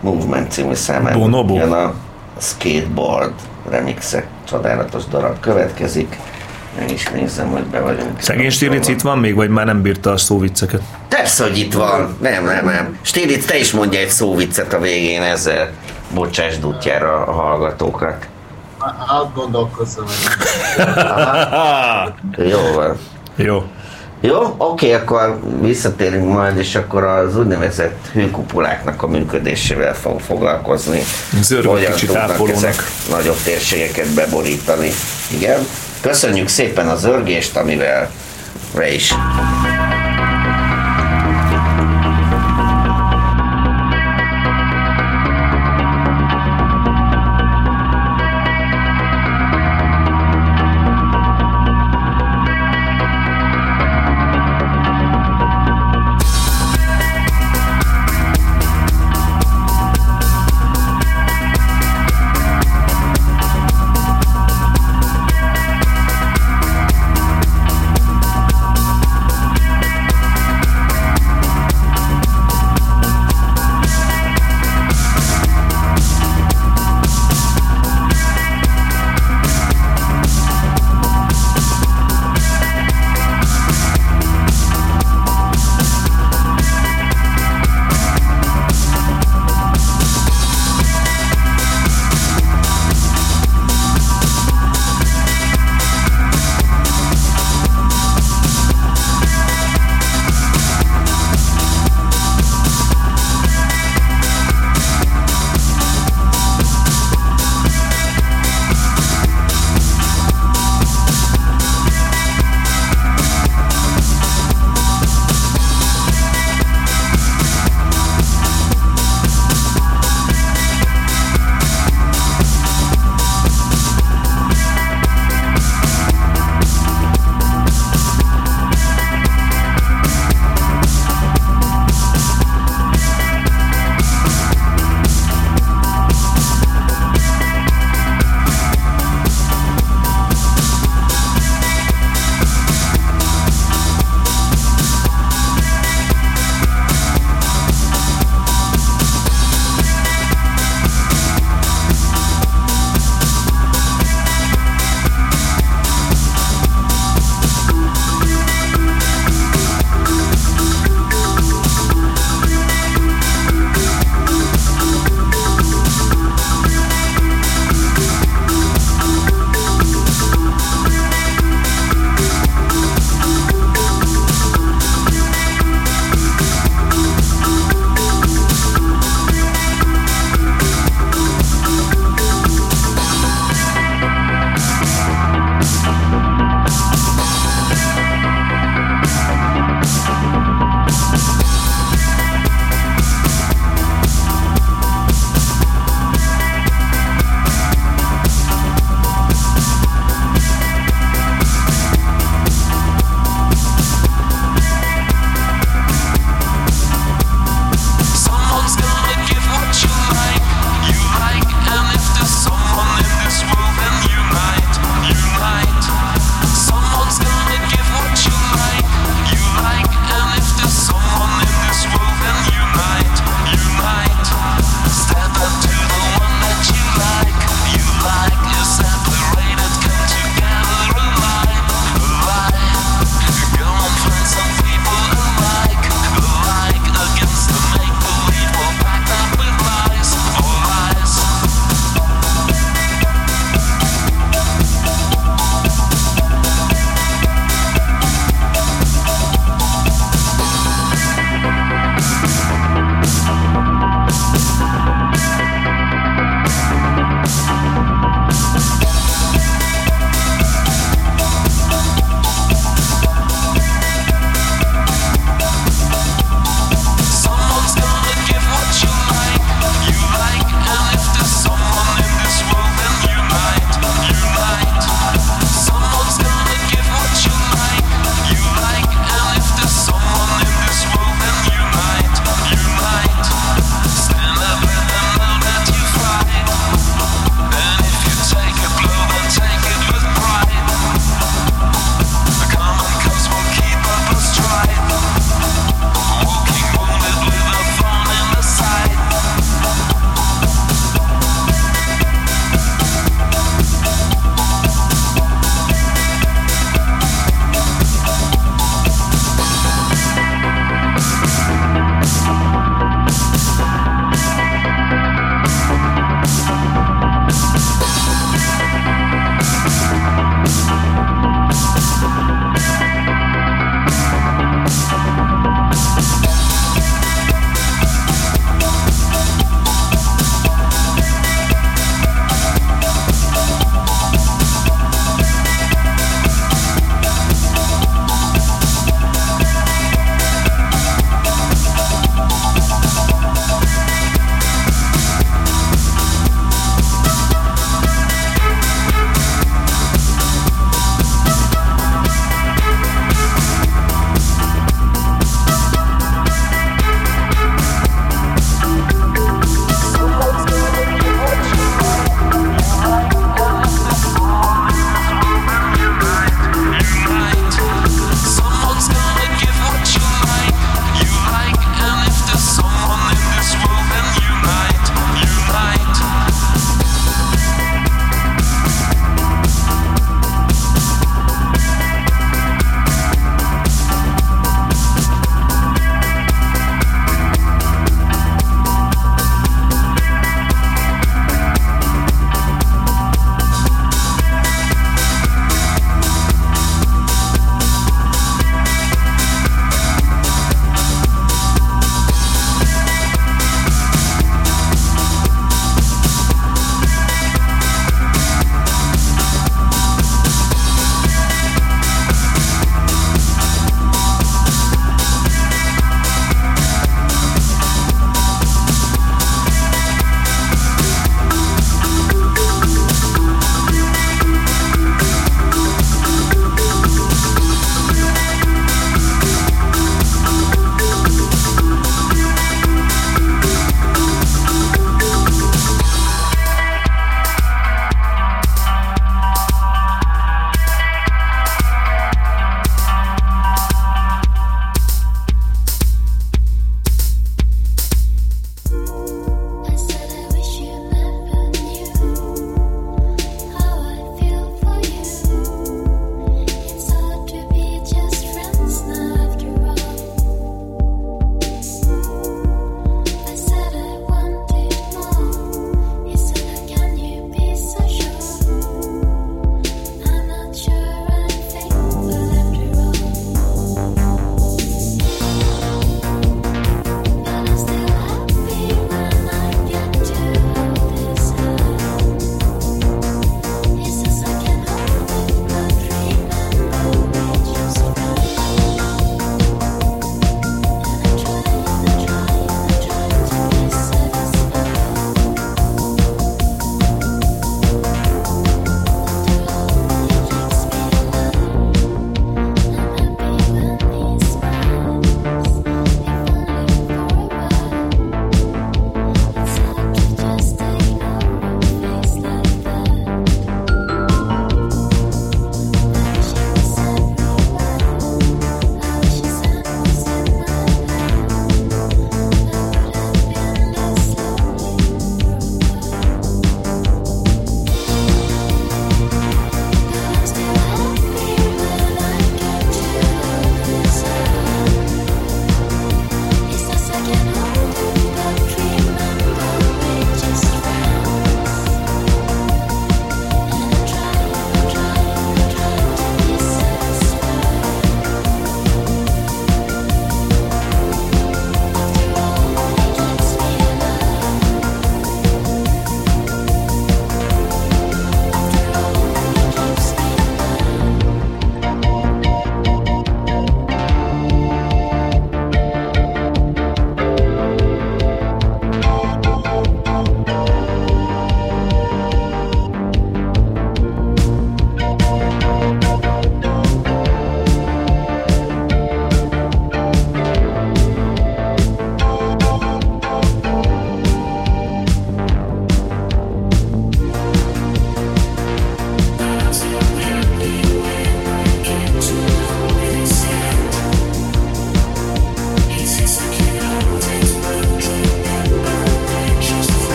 Movement 0.00 0.50
című 0.52 0.74
számában 0.74 1.20
Go 1.20 1.26
No 1.26 1.44
Go? 1.44 1.54
jön 1.54 1.72
a 1.72 1.94
skateboard 2.38 3.32
remixe. 3.68 4.26
Csodálatos 4.48 5.04
darab 5.04 5.40
következik. 5.40 6.18
Meg 6.78 6.90
is 6.90 7.06
nézem, 7.08 7.48
hogy 7.50 7.62
be 7.62 7.80
vagyunk. 7.80 8.20
Szegény 8.20 8.50
Stirlic 8.50 8.88
itt 8.88 9.00
van 9.00 9.18
még, 9.18 9.34
vagy 9.34 9.48
már 9.48 9.66
nem 9.66 9.82
bírta 9.82 10.10
a 10.10 10.16
szóvicceket? 10.16 10.82
Persze, 11.08 11.42
hogy 11.42 11.58
itt 11.58 11.72
van. 11.72 12.16
Nem, 12.20 12.44
nem, 12.44 12.64
nem. 12.64 12.98
Stílic, 13.02 13.46
te 13.46 13.58
is 13.58 13.72
mondja 13.72 14.00
egy 14.00 14.08
szóviccet 14.08 14.72
a 14.72 14.78
végén 14.78 15.22
ezzel. 15.22 15.70
Bocsásd 16.14 16.64
útjára 16.66 17.24
a 17.26 17.32
hallgatókat. 17.32 18.26
Átgondolkozom. 19.06 20.06
Jó 22.36 22.60
van. 22.74 22.96
Jó. 23.36 23.62
Jó, 24.22 24.54
oké, 24.56 24.92
akkor 24.92 25.40
visszatérünk 25.60 26.32
majd, 26.32 26.56
és 26.56 26.74
akkor 26.74 27.04
az 27.04 27.36
úgynevezett 27.36 28.06
hőkupuláknak 28.12 29.02
a 29.02 29.06
működésével 29.06 29.94
fog 29.94 30.20
foglalkozni. 30.20 31.00
Zörög 31.42 31.70
Hogyan 31.70 31.92
kicsit 31.92 32.08
tudnak 32.08 32.30
ápolónak. 32.30 32.56
ezek 32.56 32.82
nagyobb 33.10 33.42
térségeket 33.44 34.08
beborítani. 34.14 34.90
Igen. 35.30 35.66
Köszönjük 36.00 36.48
szépen 36.48 36.88
a 36.88 36.96
zörgést, 36.96 37.56
amivel 37.56 38.10
re 38.74 38.92
is 38.94 39.14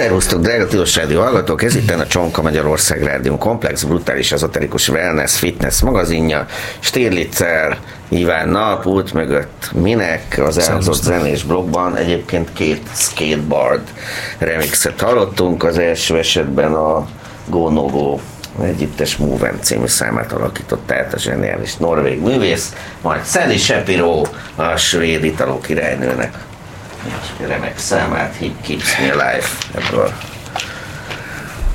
Szervusztok, 0.00 0.40
drága 0.40 0.66
Tilos 0.66 0.96
Rádió 0.96 1.20
hallgatók, 1.20 1.62
ez 1.62 1.74
itt 1.74 1.90
a 1.90 2.06
Csonka 2.06 2.42
Magyarország 2.42 3.02
Rádió 3.02 3.38
komplex, 3.38 3.82
brutális, 3.82 4.32
ezoterikus 4.32 4.88
wellness, 4.88 5.38
fitness 5.38 5.80
magazinja, 5.80 6.46
Stirlitzer, 6.78 7.78
Iván 8.08 8.80
út 8.84 9.12
mögött 9.12 9.70
minek, 9.74 10.40
az 10.44 10.58
elhozott 10.58 11.02
zenés 11.02 11.42
blogban. 11.42 11.96
Egyébként 11.96 12.52
két 12.52 12.82
skateboard 12.94 13.82
remixet 14.38 15.00
hallottunk, 15.00 15.64
az 15.64 15.78
első 15.78 16.18
esetben 16.18 16.72
a 16.72 17.08
Go 17.46 17.70
No 17.70 17.86
Go 17.86 18.18
együttes 18.62 19.16
Movement 19.16 19.64
című 19.64 19.86
számát 19.86 20.32
alakított 20.32 20.92
át 20.92 21.14
a 21.14 21.18
zseniális 21.18 21.76
norvég 21.76 22.20
művész, 22.20 22.74
majd 23.02 23.24
Sally 23.24 23.56
Shapiro, 23.56 24.22
a 24.56 24.76
svéd 24.76 25.24
italó 25.24 25.60
királynőnek 25.60 26.39
remek 27.50 27.78
számát, 27.78 28.36
He 28.36 28.46
Keeps 28.62 28.98
Me 28.98 29.12
Alive, 29.12 29.46
ebből 29.74 30.12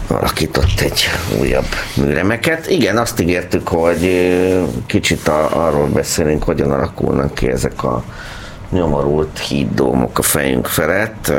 alakított 0.08 0.80
egy 0.80 1.10
újabb 1.40 1.66
műremeket. 1.96 2.70
Igen, 2.70 2.98
azt 2.98 3.20
ígértük, 3.20 3.68
hogy 3.68 4.10
kicsit 4.86 5.28
a, 5.28 5.66
arról 5.66 5.88
beszélünk, 5.88 6.44
hogyan 6.44 6.72
alakulnak 6.72 7.34
ki 7.34 7.48
ezek 7.48 7.84
a 7.84 8.04
nyomorult 8.72 9.40
híddómok 9.40 10.20
a 10.20 10.22
fejünk 10.22 10.68
felett, 10.68 11.32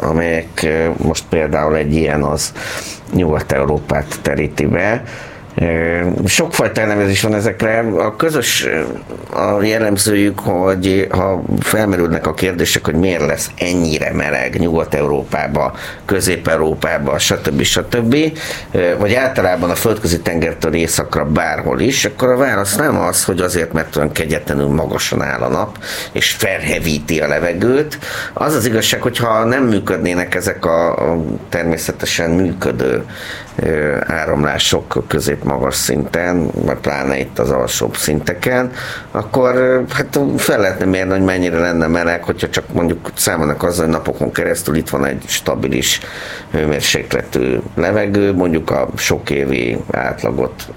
amelyek 0.00 0.66
most 0.96 1.24
például 1.28 1.76
egy 1.76 1.94
ilyen 1.94 2.22
az 2.22 2.52
Nyugat-Európát 3.12 4.18
teríti 4.22 4.66
be. 4.66 5.02
Sokfajta 6.26 6.80
elnevezés 6.80 7.22
van 7.22 7.34
ezekre. 7.34 7.78
A 7.78 8.16
közös 8.16 8.66
a 9.30 9.62
jellemzőjük, 9.62 10.38
hogy 10.38 11.06
ha 11.10 11.42
felmerülnek 11.60 12.26
a 12.26 12.34
kérdések, 12.34 12.84
hogy 12.84 12.94
miért 12.94 13.26
lesz 13.26 13.50
ennyire 13.58 14.12
meleg 14.12 14.58
Nyugat-Európába, 14.58 15.74
Közép-Európába, 16.04 17.18
stb. 17.18 17.62
stb. 17.62 18.16
vagy 18.98 19.14
általában 19.14 19.70
a 19.70 19.74
földközi 19.74 20.20
tengertől 20.20 20.74
északra 20.74 21.24
bárhol 21.24 21.80
is, 21.80 22.04
akkor 22.04 22.28
a 22.28 22.36
válasz 22.36 22.76
nem 22.76 22.98
az, 23.00 23.24
hogy 23.24 23.40
azért, 23.40 23.72
mert 23.72 23.96
olyan 23.96 24.12
kegyetlenül 24.12 24.68
magasan 24.68 25.22
áll 25.22 25.40
a 25.40 25.48
nap, 25.48 25.78
és 26.12 26.30
felhevíti 26.30 27.20
a 27.20 27.28
levegőt. 27.28 27.98
Az 28.32 28.54
az 28.54 28.66
igazság, 28.66 29.02
hogyha 29.02 29.44
nem 29.44 29.64
működnének 29.64 30.34
ezek 30.34 30.64
a, 30.64 31.14
természetesen 31.48 32.30
működő 32.30 33.04
áramlások 34.06 35.04
közép-magas 35.44 35.74
szinten, 35.74 36.50
vagy 36.52 36.76
pláne 36.76 37.18
itt 37.18 37.38
az 37.38 37.50
alsóbb 37.50 37.96
szinteken, 37.96 38.70
akkor 39.10 39.54
ö, 39.54 39.80
hát 39.90 40.18
fel 40.36 40.60
lehetne 40.60 40.84
mérni, 40.84 41.10
hogy 41.10 41.22
mennyire 41.22 41.58
lenne 41.58 41.86
meleg, 41.86 42.24
hogyha 42.24 42.48
csak 42.48 42.72
mondjuk 42.72 43.10
számolnak 43.14 43.62
azzal, 43.62 43.84
hogy 43.84 43.94
napokon 43.94 44.32
keresztül 44.32 44.76
itt 44.76 44.88
van 44.88 45.04
egy 45.04 45.22
stabilis 45.26 46.00
hőmérsékletű 46.50 47.58
levegő, 47.74 48.32
mondjuk 48.32 48.70
a 48.70 48.88
sok 48.96 49.30
évi 49.30 49.78
átlagot 49.92 50.68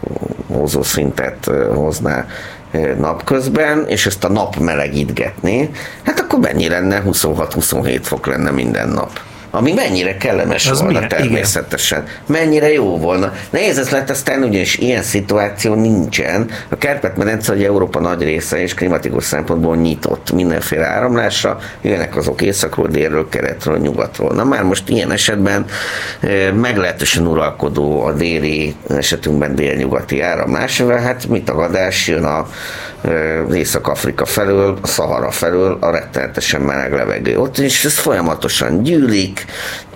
hozó 0.53 0.81
szintet 0.81 1.47
ö, 1.47 1.73
hozná 1.73 2.25
ö, 2.71 2.95
napközben, 2.95 3.85
és 3.87 4.05
ezt 4.05 4.23
a 4.23 4.29
nap 4.29 4.55
melegítgetné, 4.55 5.69
hát 6.03 6.19
akkor 6.19 6.39
mennyi 6.39 6.67
lenne? 6.67 7.01
26-27 7.05 7.99
fok 8.01 8.25
lenne 8.27 8.51
minden 8.51 8.89
nap. 8.89 9.19
Ami 9.51 9.73
mennyire 9.73 10.17
kellemes 10.17 10.67
Az 10.67 10.81
volna 10.81 10.99
milyen? 10.99 11.11
Igen. 11.11 11.21
természetesen. 11.21 12.03
Mennyire 12.25 12.71
jó 12.71 12.97
volna. 12.97 13.33
Nehéz 13.49 13.77
ez 13.77 13.89
lett 13.89 14.09
aztán, 14.09 14.43
ugyanis 14.43 14.77
ilyen 14.77 15.01
szituáció 15.01 15.73
nincsen. 15.73 16.49
A 16.69 16.77
Kárpát-medence, 16.77 17.51
hogy 17.51 17.63
Európa 17.63 17.99
nagy 17.99 18.23
része 18.23 18.61
és 18.61 18.73
klimatikus 18.73 19.23
szempontból 19.23 19.75
nyitott 19.75 20.31
mindenféle 20.31 20.85
áramlásra, 20.85 21.57
jönnek 21.81 22.15
azok 22.15 22.41
északról, 22.41 22.87
délről, 22.87 23.29
keretről, 23.29 23.77
nyugatról. 23.77 24.33
Na 24.33 24.43
már 24.43 24.63
most 24.63 24.89
ilyen 24.89 25.11
esetben 25.11 25.65
eh, 26.19 26.51
meglehetősen 26.51 27.27
uralkodó 27.27 28.03
a 28.03 28.13
déli, 28.13 28.75
esetünkben 28.89 29.55
délnyugati 29.55 30.21
áramlás, 30.21 30.77
mivel 30.77 30.99
hát 30.99 31.27
mit 31.27 31.45
tagadás 31.45 32.07
jön 32.07 32.23
a 32.23 32.47
eh, 33.01 33.45
az 33.47 33.55
Észak-Afrika 33.55 34.25
felől, 34.25 34.77
a 34.81 34.87
Szahara 34.87 35.31
felől 35.31 35.77
a 35.79 35.91
rettenetesen 35.91 36.61
meleg 36.61 36.93
levegő. 36.93 37.39
Ott 37.39 37.57
is 37.57 37.85
ez 37.85 37.97
folyamatosan 37.97 38.83
gyűlik, 38.83 39.45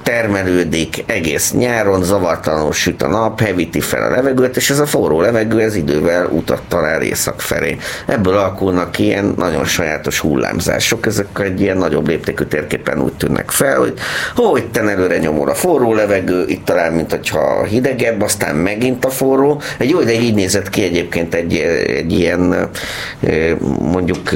termelődik 0.04 1.04
egész 1.06 1.52
nyáron, 1.52 2.04
zavartalanul 2.04 2.74
süt 2.74 3.02
a 3.02 3.08
nap, 3.08 3.42
hevíti 3.42 3.80
fel 3.80 4.04
a 4.04 4.10
levegőt, 4.10 4.56
és 4.56 4.70
ez 4.70 4.80
a 4.80 4.86
forró 4.86 5.22
levegő 5.22 5.60
ez 5.60 5.76
idővel 5.76 6.26
utat 6.26 6.62
talál 6.68 7.02
észak 7.02 7.42
felé. 7.42 7.78
Ebből 8.06 8.34
alakulnak 8.34 9.00
ilyen 9.00 9.34
nagyon 9.38 9.66
sajátos 9.66 10.20
hullámzások, 10.20 11.06
ezek 11.06 11.40
egy 11.40 11.62
ilyen 11.62 11.78
nagyobb 11.78 12.08
léptékű 12.08 12.44
térképen 12.44 13.02
úgy 13.02 13.14
tűnnek 13.14 13.52
fel, 13.52 13.78
hogy 13.78 13.94
hó, 14.36 14.58
itt 14.58 14.78
előre 14.78 15.18
nyomul 15.18 15.50
a 15.50 15.56
forró 15.56 15.94
levegő, 15.94 16.46
itt 16.48 16.66
talán, 16.66 16.94
mint 16.94 17.12
hogyha 17.12 17.64
hidegebb, 17.64 18.22
aztán 18.22 18.56
megint 18.56 19.06
a 19.06 19.10
forró. 19.10 19.62
Egy 19.78 19.90
jó 19.90 20.02
ideig 20.02 20.24
így 20.24 20.36
nézett 20.36 20.70
ki 20.70 20.84
egyébként 20.84 21.34
egy, 21.34 21.56
egy 21.88 22.12
ilyen 22.12 22.70
mondjuk 23.80 24.30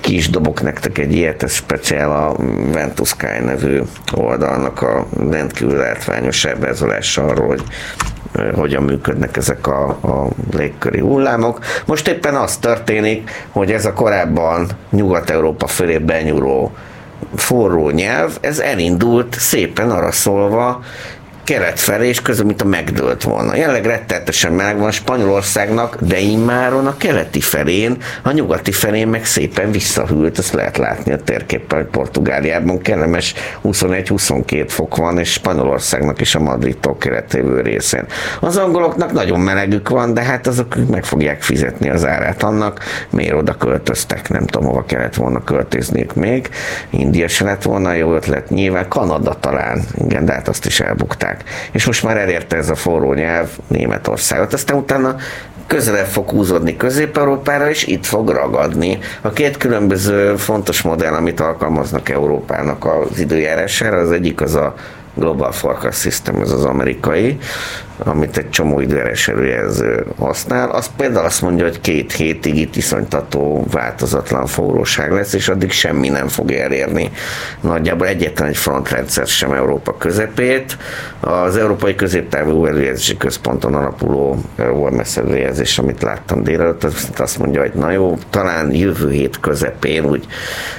ki 0.00 0.14
is 0.14 0.30
dobok 0.30 0.62
nektek 0.62 0.98
egy 0.98 1.12
ilyet, 1.12 1.42
ez 1.42 1.52
speciál 1.52 2.10
a 2.10 2.36
Ventus 2.72 3.08
Sky 3.08 3.44
nevű 3.44 3.80
oldalnak 4.14 4.82
a 4.82 5.06
rendkívül 5.30 5.76
látványos 5.76 6.44
ábrázolása 6.44 7.24
arról, 7.24 7.46
hogy 7.46 7.62
hogyan 8.54 8.82
működnek 8.82 9.36
ezek 9.36 9.66
a, 9.66 9.88
a 9.88 10.28
légköri 10.56 11.00
hullámok. 11.00 11.58
Most 11.86 12.08
éppen 12.08 12.34
az 12.34 12.56
történik, 12.56 13.30
hogy 13.50 13.72
ez 13.72 13.84
a 13.84 13.92
korábban 13.92 14.68
Nyugat-Európa 14.90 15.66
felé 15.66 15.98
benyúló 15.98 16.72
forró 17.34 17.90
nyelv, 17.90 18.38
ez 18.40 18.58
elindult 18.58 19.34
szépen 19.38 19.90
arra 19.90 20.12
szólva, 20.12 20.82
kelet 21.46 21.80
felé, 21.80 22.08
és 22.08 22.22
közben, 22.22 22.46
mint 22.46 22.62
a 22.62 22.64
megdőlt 22.64 23.22
volna. 23.22 23.56
Jelenleg 23.56 23.84
rettenetesen 23.84 24.52
meleg 24.52 24.78
van 24.78 24.90
Spanyolországnak, 24.90 25.96
de 26.00 26.18
immáron 26.18 26.86
a 26.86 26.96
keleti 26.96 27.40
felén, 27.40 27.96
a 28.22 28.30
nyugati 28.30 28.72
felén 28.72 29.08
meg 29.08 29.24
szépen 29.24 29.70
visszahűlt, 29.70 30.38
ezt 30.38 30.52
lehet 30.52 30.76
látni 30.76 31.12
a 31.12 31.16
térképpen, 31.16 31.78
hogy 31.78 31.88
Portugáliában 31.88 32.80
kellemes 32.80 33.34
21-22 33.64 34.64
fok 34.68 34.96
van, 34.96 35.18
és 35.18 35.32
Spanyolországnak 35.32 36.20
is 36.20 36.34
a 36.34 36.40
Madridtól 36.40 36.96
keletlévő 36.98 37.60
részén. 37.60 38.04
Az 38.40 38.56
angoloknak 38.56 39.12
nagyon 39.12 39.40
melegük 39.40 39.88
van, 39.88 40.14
de 40.14 40.22
hát 40.22 40.46
azok 40.46 40.74
meg 40.90 41.04
fogják 41.04 41.42
fizetni 41.42 41.90
az 41.90 42.04
árát 42.06 42.42
annak, 42.42 42.80
miért 43.10 43.34
oda 43.34 43.54
költöztek, 43.54 44.28
nem 44.28 44.46
tudom, 44.46 44.68
hova 44.68 44.84
kellett 44.84 45.14
volna 45.14 45.44
költözniük 45.44 46.14
még. 46.14 46.48
India 46.90 47.28
se 47.28 47.44
lett 47.44 47.62
volna 47.62 47.92
jó 47.92 48.14
ötlet, 48.14 48.50
nyilván 48.50 48.88
Kanada 48.88 49.36
talán, 49.40 49.82
igen, 50.04 50.24
de 50.24 50.32
hát 50.32 50.48
azt 50.48 50.66
is 50.66 50.80
elbukták. 50.80 51.35
És 51.72 51.86
most 51.86 52.02
már 52.02 52.16
elérte 52.16 52.56
ez 52.56 52.70
a 52.70 52.74
forró 52.74 53.12
nyelv 53.12 53.48
Németországot. 53.68 54.52
Aztán 54.52 54.76
utána 54.76 55.16
közelebb 55.66 56.06
fog 56.06 56.28
húzódni 56.30 56.76
Közép-Európára, 56.76 57.70
és 57.70 57.86
itt 57.86 58.06
fog 58.06 58.28
ragadni. 58.28 58.98
A 59.20 59.30
két 59.30 59.56
különböző 59.56 60.36
fontos 60.36 60.82
modell, 60.82 61.12
amit 61.12 61.40
alkalmaznak 61.40 62.08
Európának 62.08 62.84
az 62.84 63.18
időjárására, 63.18 63.98
az 63.98 64.10
egyik 64.10 64.40
az 64.40 64.54
a 64.54 64.74
Global 65.16 65.52
Forecast 65.52 66.00
System, 66.00 66.40
ez 66.40 66.50
az 66.50 66.64
amerikai, 66.64 67.38
amit 67.98 68.36
egy 68.36 68.50
csomó 68.50 68.80
időjárás 68.80 69.28
előjelző 69.28 70.06
használ, 70.18 70.70
az 70.70 70.90
például 70.96 71.24
azt 71.24 71.42
mondja, 71.42 71.64
hogy 71.64 71.80
két 71.80 72.12
hétig 72.12 72.56
itt 72.56 72.76
iszonytató 72.76 73.66
változatlan 73.70 74.46
forróság 74.46 75.12
lesz, 75.12 75.32
és 75.32 75.48
addig 75.48 75.70
semmi 75.70 76.08
nem 76.08 76.28
fog 76.28 76.50
elérni. 76.52 77.10
Nagyjából 77.60 78.06
egyetlen 78.06 78.48
egy 78.48 78.56
frontrendszer 78.56 79.26
sem 79.26 79.52
Európa 79.52 79.96
közepét. 79.96 80.76
Az 81.20 81.56
Európai 81.56 81.94
Középtávú 81.94 82.66
Előjelzési 82.66 83.16
Központon 83.16 83.74
alapuló 83.74 84.38
OMS 84.72 85.16
előjelzés, 85.16 85.78
amit 85.78 86.02
láttam 86.02 86.42
délelőtt, 86.42 86.84
az 86.84 87.08
azt 87.16 87.38
mondja, 87.38 87.60
hogy 87.60 87.72
na 87.74 87.90
jó, 87.90 88.18
talán 88.30 88.74
jövő 88.74 89.10
hét 89.10 89.40
közepén, 89.40 90.04
úgy 90.04 90.26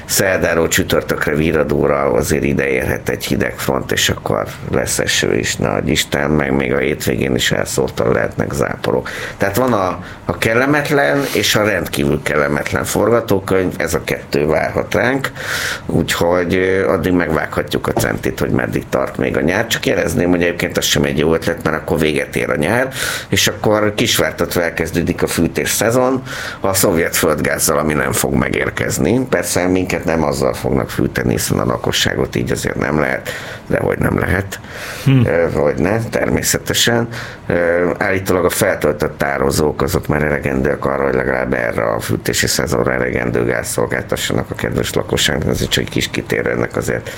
szerdáról 0.05 0.67
csütörtökre 0.67 1.35
viradóra 1.35 2.01
azért 2.01 2.43
ide 2.43 2.67
érhet 2.67 3.09
egy 3.09 3.25
hideg 3.25 3.53
front, 3.57 3.91
és 3.91 4.09
akkor 4.09 4.26
lesz 4.71 4.99
eső 4.99 5.35
is, 5.35 5.55
nagy 5.55 5.87
Isten, 5.87 6.29
meg 6.29 6.51
még 6.51 6.73
a 6.73 6.77
hétvégén 6.77 7.35
is 7.35 7.51
elszórtan 7.51 8.11
lehetnek 8.11 8.53
záporok. 8.53 9.09
Tehát 9.37 9.55
van 9.55 9.73
a, 9.73 10.03
a 10.25 10.37
kellemetlen 10.37 11.23
és 11.33 11.55
a 11.55 11.63
rendkívül 11.63 12.21
kellemetlen 12.23 12.83
forgatókönyv, 12.83 13.73
ez 13.77 13.93
a 13.93 14.03
kettő 14.03 14.45
várhat 14.45 14.93
ránk, 14.93 15.31
úgyhogy 15.85 16.83
addig 16.87 17.11
megvághatjuk 17.11 17.87
a 17.87 17.91
centit, 17.91 18.39
hogy 18.39 18.49
meddig 18.49 18.83
tart 18.89 19.17
még 19.17 19.37
a 19.37 19.41
nyár. 19.41 19.67
Csak 19.67 19.85
jelezném, 19.85 20.29
hogy 20.29 20.41
egyébként 20.41 20.77
az 20.77 20.85
sem 20.85 21.03
egy 21.03 21.17
jó 21.17 21.33
ötlet, 21.33 21.63
mert 21.63 21.75
akkor 21.75 21.99
véget 21.99 22.35
ér 22.35 22.49
a 22.49 22.55
nyár, 22.55 22.93
és 23.29 23.47
akkor 23.47 23.93
kisvártatva 23.93 24.63
elkezdődik 24.63 25.23
a 25.23 25.27
fűtés 25.27 25.69
szezon, 25.69 26.23
a 26.59 26.73
szovjet 26.73 27.15
földgázzal, 27.15 27.77
ami 27.77 27.93
nem 27.93 28.11
fog 28.11 28.33
megérkezni. 28.33 29.25
Persze 29.29 29.67
minket 29.67 30.05
nem 30.05 30.23
azzal 30.23 30.53
fognak 30.53 30.89
fűteni, 30.89 31.31
hiszen 31.31 31.59
a 31.59 31.65
lakosságot 31.65 32.35
így 32.35 32.51
azért 32.51 32.75
nem 32.75 32.99
lehet, 32.99 33.29
de 33.67 33.79
hogy 33.79 33.97
nem 33.97 34.16
nem 34.17 34.29
lehet, 34.29 34.59
hm. 35.03 35.21
vagy 35.53 35.77
ne, 35.77 35.99
természetesen. 35.99 37.07
Állítólag 37.97 38.45
a 38.45 38.49
feltöltött 38.49 39.17
tározók 39.17 39.81
azok 39.81 40.07
már 40.07 40.23
elegendőek 40.23 40.85
arra, 40.85 41.03
hogy 41.03 41.13
legalább 41.13 41.53
erre 41.53 41.83
a 41.83 41.99
fűtési 41.99 42.47
szezonra 42.47 42.93
elegendő 42.93 43.45
gáz 43.45 43.67
szolgáltassanak 43.67 44.49
a 44.49 44.55
kedves 44.55 44.93
lakosságnak, 44.93 45.49
ez 45.49 45.61
egy 45.61 45.89
kis 45.89 46.09
kitér 46.09 46.47
ennek 46.47 46.75
azért 46.75 47.09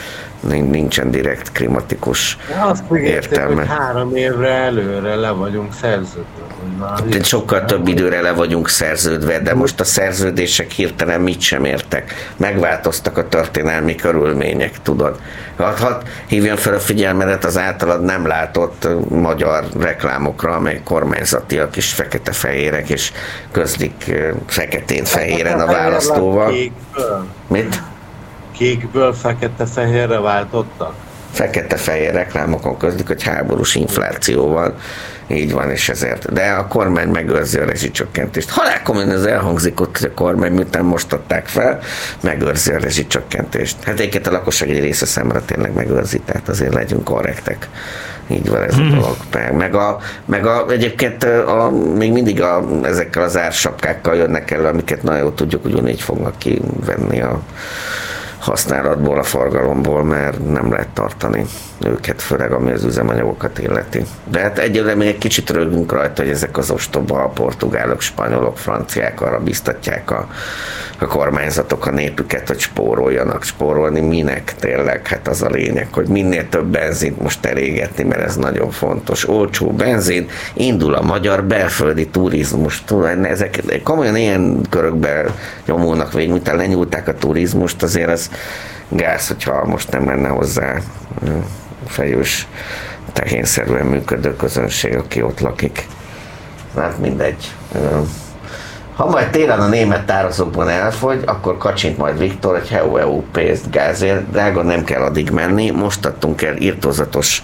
nincsen 0.41 1.11
direkt 1.11 1.52
klimatikus 1.52 2.38
Azt 2.60 2.84
értelme. 2.91 3.56
hogy 3.56 3.68
három 3.68 4.16
évre 4.16 4.49
előre 4.49 5.16
le 5.16 5.30
vagyunk 5.30 5.74
szerződve. 5.74 6.48
De 7.10 7.24
sokkal 7.24 7.66
több 7.66 7.88
időre 7.88 8.22
le 8.22 8.32
vagyunk 8.32 8.70
szerződve, 8.70 9.40
de 9.40 9.53
most 9.53 9.80
a 9.80 9.84
szerződések 9.84 10.72
hirtelen 10.72 11.22
mit 11.22 11.41
sem 11.41 11.66
értek. 11.66 12.32
Megváltoztak 12.38 13.18
a 13.18 13.28
történelmi 13.28 13.95
körülmények, 13.95 14.82
tudod. 14.82 15.20
Hadd 15.57 15.78
had, 15.78 16.03
hívjam 16.28 16.56
fel 16.56 16.74
a 16.74 16.80
figyelmedet 16.80 17.45
az 17.45 17.57
általad 17.57 18.03
nem 18.03 18.28
látott 18.28 18.88
magyar 19.10 19.64
reklámokra, 19.80 20.56
amely 20.56 20.82
kormányzatiak 20.84 21.76
is 21.76 21.94
fekete-fehérek, 21.94 22.90
és 22.90 23.11
közlik 23.52 24.11
feketén-fehéren 24.45 25.60
a 25.60 25.66
választóval. 25.66 26.52
Kékből, 26.52 27.26
Mit? 27.48 27.82
Kékből 28.60 29.14
fekete-fehérre 29.14 30.19
váltottak? 30.19 30.94
fekete-fehér 31.31 32.14
reklámokon 32.14 32.77
közlik, 32.77 33.07
hogy 33.07 33.23
háborús 33.23 33.76
infláció 33.76 34.48
van, 34.48 34.73
így 35.27 35.52
van, 35.52 35.72
és 35.72 35.90
ezért. 35.90 36.34
De 36.34 36.49
a 36.52 36.68
kormány 36.68 37.07
megőrzi 37.07 37.57
a 37.57 37.65
rezsicsökkentést. 37.65 38.49
Halálkomolyan 38.49 39.11
ez 39.11 39.23
elhangzik 39.23 39.81
ott, 39.81 39.98
hogy 39.98 40.10
a 40.10 40.14
kormány, 40.14 40.52
miután 40.52 40.86
most 40.86 41.14
adták 41.14 41.48
fel, 41.48 41.80
megőrzi 42.22 42.72
a 42.72 42.80
rezsicsökkentést. 42.80 43.84
Hát 43.84 43.99
egyébként 43.99 44.27
a 44.27 44.31
lakosság 44.31 44.69
egy 44.69 44.80
része 44.80 45.06
szemre 45.06 45.40
tényleg 45.40 45.73
megőrzi, 45.73 46.19
tehát 46.19 46.49
azért 46.49 46.73
legyünk 46.73 47.03
korrektek. 47.03 47.68
Így 48.27 48.49
van 48.49 48.64
ez 48.64 48.77
a 48.77 48.81
dolog. 48.81 49.15
Meg, 49.34 49.56
meg, 49.56 49.76
a, 49.76 49.98
meg 50.26 50.45
a, 50.45 50.65
egyébként 50.69 51.23
a, 51.23 51.65
a, 51.65 51.69
még 51.72 52.11
mindig 52.11 52.41
a, 52.41 52.65
ezekkel 52.84 53.23
az 53.23 53.38
ársapkákkal 53.38 54.15
jönnek 54.15 54.52
elő, 54.52 54.65
amiket 54.65 55.03
nagyon 55.03 55.22
jól 55.22 55.34
tudjuk, 55.34 55.61
hogy 55.61 55.73
ugyanígy 55.73 56.02
fognak 56.02 56.38
kivenni 56.38 57.22
a 57.22 57.41
használatból, 58.40 59.20
a 59.20 59.24
forgalomból, 59.24 60.03
mert 60.03 60.52
nem 60.52 60.72
lehet 60.72 60.90
tartani 60.90 61.45
őket, 61.85 62.22
főleg 62.22 62.51
ami 62.51 62.72
az 62.72 62.84
üzemanyagokat 62.84 63.60
illeti. 63.60 64.03
De 64.31 64.39
hát 64.39 64.57
egyelőre 64.57 64.95
még 64.95 65.07
egy 65.07 65.18
kicsit 65.18 65.49
rögünk 65.49 65.91
rajta, 65.91 66.22
hogy 66.22 66.31
ezek 66.31 66.57
az 66.57 66.72
ostoba 66.72 67.23
a 67.23 67.27
portugálok, 67.27 68.01
spanyolok, 68.01 68.57
franciák 68.57 69.22
arra 69.22 69.39
biztatják 69.39 70.11
a, 70.11 70.30
a 70.99 71.06
kormányzatok 71.06 71.85
a 71.85 71.91
népüket, 71.91 72.47
hogy 72.47 72.60
spóroljanak. 72.60 73.43
Spórolni 73.43 73.99
minek 73.99 74.56
tényleg? 74.60 75.07
Hát 75.07 75.27
az 75.27 75.41
a 75.41 75.49
lényeg, 75.49 75.88
hogy 75.91 76.07
minél 76.07 76.49
több 76.49 76.65
benzint 76.65 77.22
most 77.22 77.45
elégetni, 77.45 78.03
mert 78.03 78.22
ez 78.22 78.35
nagyon 78.35 78.72
fontos. 78.72 79.27
Olcsó 79.27 79.72
benzin, 79.72 80.30
indul 80.53 80.93
a 80.93 81.01
magyar 81.01 81.43
belföldi 81.43 82.07
turizmus. 82.07 82.84
Tudod, 82.84 83.26
ezek 83.26 83.81
komolyan 83.84 84.15
ilyen 84.15 84.61
körökben 84.69 85.30
nyomulnak 85.65 86.14
végig, 86.14 86.30
miután 86.30 86.56
lenyúlták 86.56 87.07
a 87.07 87.14
turizmust, 87.14 87.84
azért 87.84 88.10
az 88.10 88.30
gáz, 88.89 89.27
hogyha 89.27 89.65
most 89.65 89.91
nem 89.91 90.06
lenne 90.06 90.27
hozzá 90.27 90.77
fejős, 91.90 92.48
tehénszerűen 93.14 93.86
működő 93.86 94.36
közönség, 94.36 94.95
aki 94.95 95.22
ott 95.22 95.40
lakik. 95.40 95.88
Hát 96.76 96.98
mindegy. 96.98 97.52
Ha 98.95 99.10
majd 99.10 99.30
télen 99.30 99.60
a 99.60 99.68
német 99.68 100.06
tározókban 100.06 100.70
elfogy, 100.70 101.22
akkor 101.26 101.57
kacsint 101.57 101.98
majd 101.98 102.18
Viktor, 102.18 102.60
hogy 102.60 102.70
heu 102.70 102.98
EU 102.98 103.22
pénzt 103.22 103.72
gázért, 103.72 104.32
drága 104.32 104.64
nem 104.64 104.84
kell 104.84 105.02
addig 105.02 105.30
menni, 105.30 105.70
most 105.70 106.06
adtunk 106.06 106.41
el 106.41 106.57
írtózatos 106.57 107.41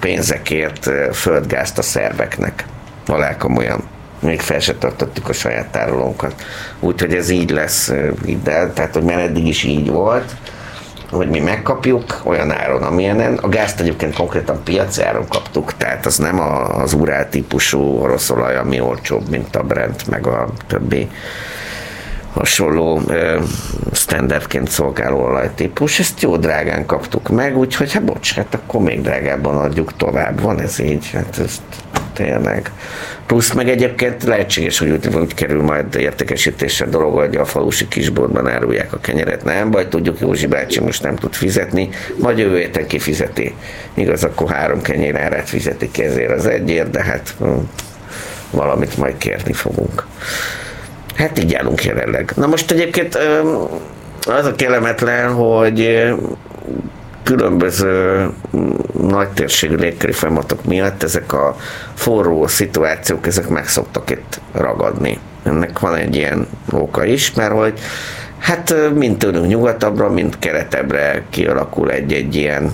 pénzekért 0.00 0.90
földgázt 1.12 1.78
a 1.78 1.82
szerbeknek. 1.82 2.64
Alá 3.06 3.36
komolyan 3.36 3.82
még 4.20 4.40
fel 4.40 4.60
se 4.60 4.74
tartottuk 4.74 5.28
a 5.28 5.32
saját 5.32 5.66
tárolónkat. 5.66 6.44
Úgyhogy 6.80 7.14
ez 7.14 7.28
így 7.28 7.50
lesz, 7.50 7.92
de, 8.42 8.70
tehát 8.74 8.94
hogy 8.94 9.02
már 9.02 9.18
eddig 9.18 9.46
is 9.46 9.62
így 9.62 9.90
volt, 9.90 10.34
hogy 11.10 11.28
mi 11.28 11.40
megkapjuk 11.40 12.20
olyan 12.24 12.50
áron, 12.50 12.82
amilyenen. 12.82 13.36
A 13.36 13.48
gázt 13.48 13.80
egyébként 13.80 14.14
konkrétan 14.14 14.62
piaci 14.64 15.02
áron 15.02 15.28
kaptuk, 15.28 15.76
tehát 15.76 16.06
az 16.06 16.16
nem 16.16 16.40
az 16.40 16.92
urál 16.92 17.28
típusú 17.28 17.80
oroszolaj, 17.80 18.56
ami 18.56 18.80
olcsóbb, 18.80 19.28
mint 19.28 19.56
a 19.56 19.62
Brent, 19.62 20.08
meg 20.08 20.26
a 20.26 20.48
többi 20.66 21.08
hasonló 22.32 23.00
ö, 23.06 23.40
standardként 23.92 24.68
szolgáló 24.70 25.20
olajtípus. 25.20 25.98
Ezt 25.98 26.22
jó 26.22 26.36
drágán 26.36 26.86
kaptuk 26.86 27.28
meg, 27.28 27.56
úgyhogy 27.56 27.92
hát 27.92 28.04
bocs, 28.04 28.34
hát 28.34 28.54
akkor 28.54 28.80
még 28.80 29.00
drágábban 29.00 29.56
adjuk 29.56 29.96
tovább. 29.96 30.40
Van 30.40 30.60
ez 30.60 30.78
így, 30.78 31.10
hát 31.10 31.38
ez 31.38 31.62
tényleg. 32.12 32.70
Plusz 33.26 33.52
meg 33.52 33.68
egyébként 33.68 34.22
lehetséges, 34.22 34.78
hogy 34.78 34.90
úgy, 34.90 35.08
úgy 35.14 35.34
kerül 35.34 35.62
majd 35.62 35.94
értékesítésre 35.94 36.86
a 36.86 36.88
dolog, 36.88 37.14
hogy 37.14 37.36
a 37.36 37.44
falusi 37.44 37.88
kisboltban 37.88 38.48
árulják 38.48 38.92
a 38.92 39.00
kenyeret. 39.00 39.44
Nem 39.44 39.70
baj, 39.70 39.88
tudjuk, 39.88 40.20
Józsi 40.20 40.46
bácsi 40.46 40.80
most 40.80 41.02
nem 41.02 41.16
tud 41.16 41.34
fizetni, 41.34 41.88
majd 42.18 42.38
jövő 42.38 42.58
héten 42.58 42.86
kifizeti. 42.86 43.54
Igaz, 43.94 44.24
akkor 44.24 44.50
három 44.50 44.82
kenyér 44.82 45.16
árát 45.16 45.48
fizeti 45.48 45.90
ki 45.90 46.02
ezért 46.02 46.30
az 46.30 46.46
egyért, 46.46 46.90
de 46.90 47.02
hát 47.02 47.34
hm, 47.38 47.58
valamit 48.50 48.96
majd 48.96 49.18
kérni 49.18 49.52
fogunk. 49.52 50.06
Hát 51.18 51.38
így 51.38 51.54
állunk 51.54 51.84
jelenleg. 51.84 52.32
Na 52.36 52.46
most 52.46 52.70
egyébként 52.70 53.18
az 54.26 54.44
a 54.44 54.54
kellemetlen, 54.56 55.32
hogy 55.32 56.08
különböző 57.22 58.26
nagy 59.00 59.28
térségű 59.28 59.74
légköri 59.74 60.12
folyamatok 60.12 60.64
miatt 60.64 61.02
ezek 61.02 61.32
a 61.32 61.56
forró 61.94 62.46
szituációk, 62.46 63.26
ezek 63.26 63.48
meg 63.48 63.68
szoktak 63.68 64.10
itt 64.10 64.40
ragadni. 64.52 65.18
Ennek 65.44 65.78
van 65.78 65.94
egy 65.94 66.16
ilyen 66.16 66.46
oka 66.70 67.04
is, 67.04 67.32
mert 67.34 67.52
hogy 67.52 67.78
Hát 68.38 68.74
mind 68.94 69.16
tőlünk 69.16 69.46
nyugatabbra, 69.46 70.10
mind 70.10 70.38
keletebbre 70.38 71.22
kialakul 71.30 71.90
egy-egy 71.90 72.34
ilyen 72.34 72.70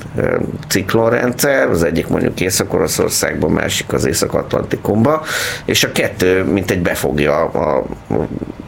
ciklonrendszer, 0.68 1.70
az 1.70 1.82
egyik 1.82 2.08
mondjuk 2.08 2.40
Észak-Oroszországban, 2.40 3.50
másik 3.50 3.92
az 3.92 4.06
Észak-Atlantikumba, 4.06 5.22
és 5.64 5.84
a 5.84 5.92
kettő 5.92 6.44
mint 6.44 6.70
egy 6.70 6.82
befogja 6.82 7.44
a, 7.44 7.86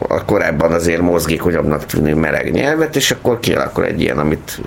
a 0.07 0.25
korábban 0.25 0.71
azért 0.71 1.01
mozgékonyabbnak 1.01 1.85
tűnő 1.85 2.15
meleg 2.15 2.51
nyelvet, 2.51 2.95
és 2.95 3.11
akkor 3.11 3.39
kialakul 3.39 3.85
egy 3.85 4.01
ilyen, 4.01 4.17
amit 4.17 4.61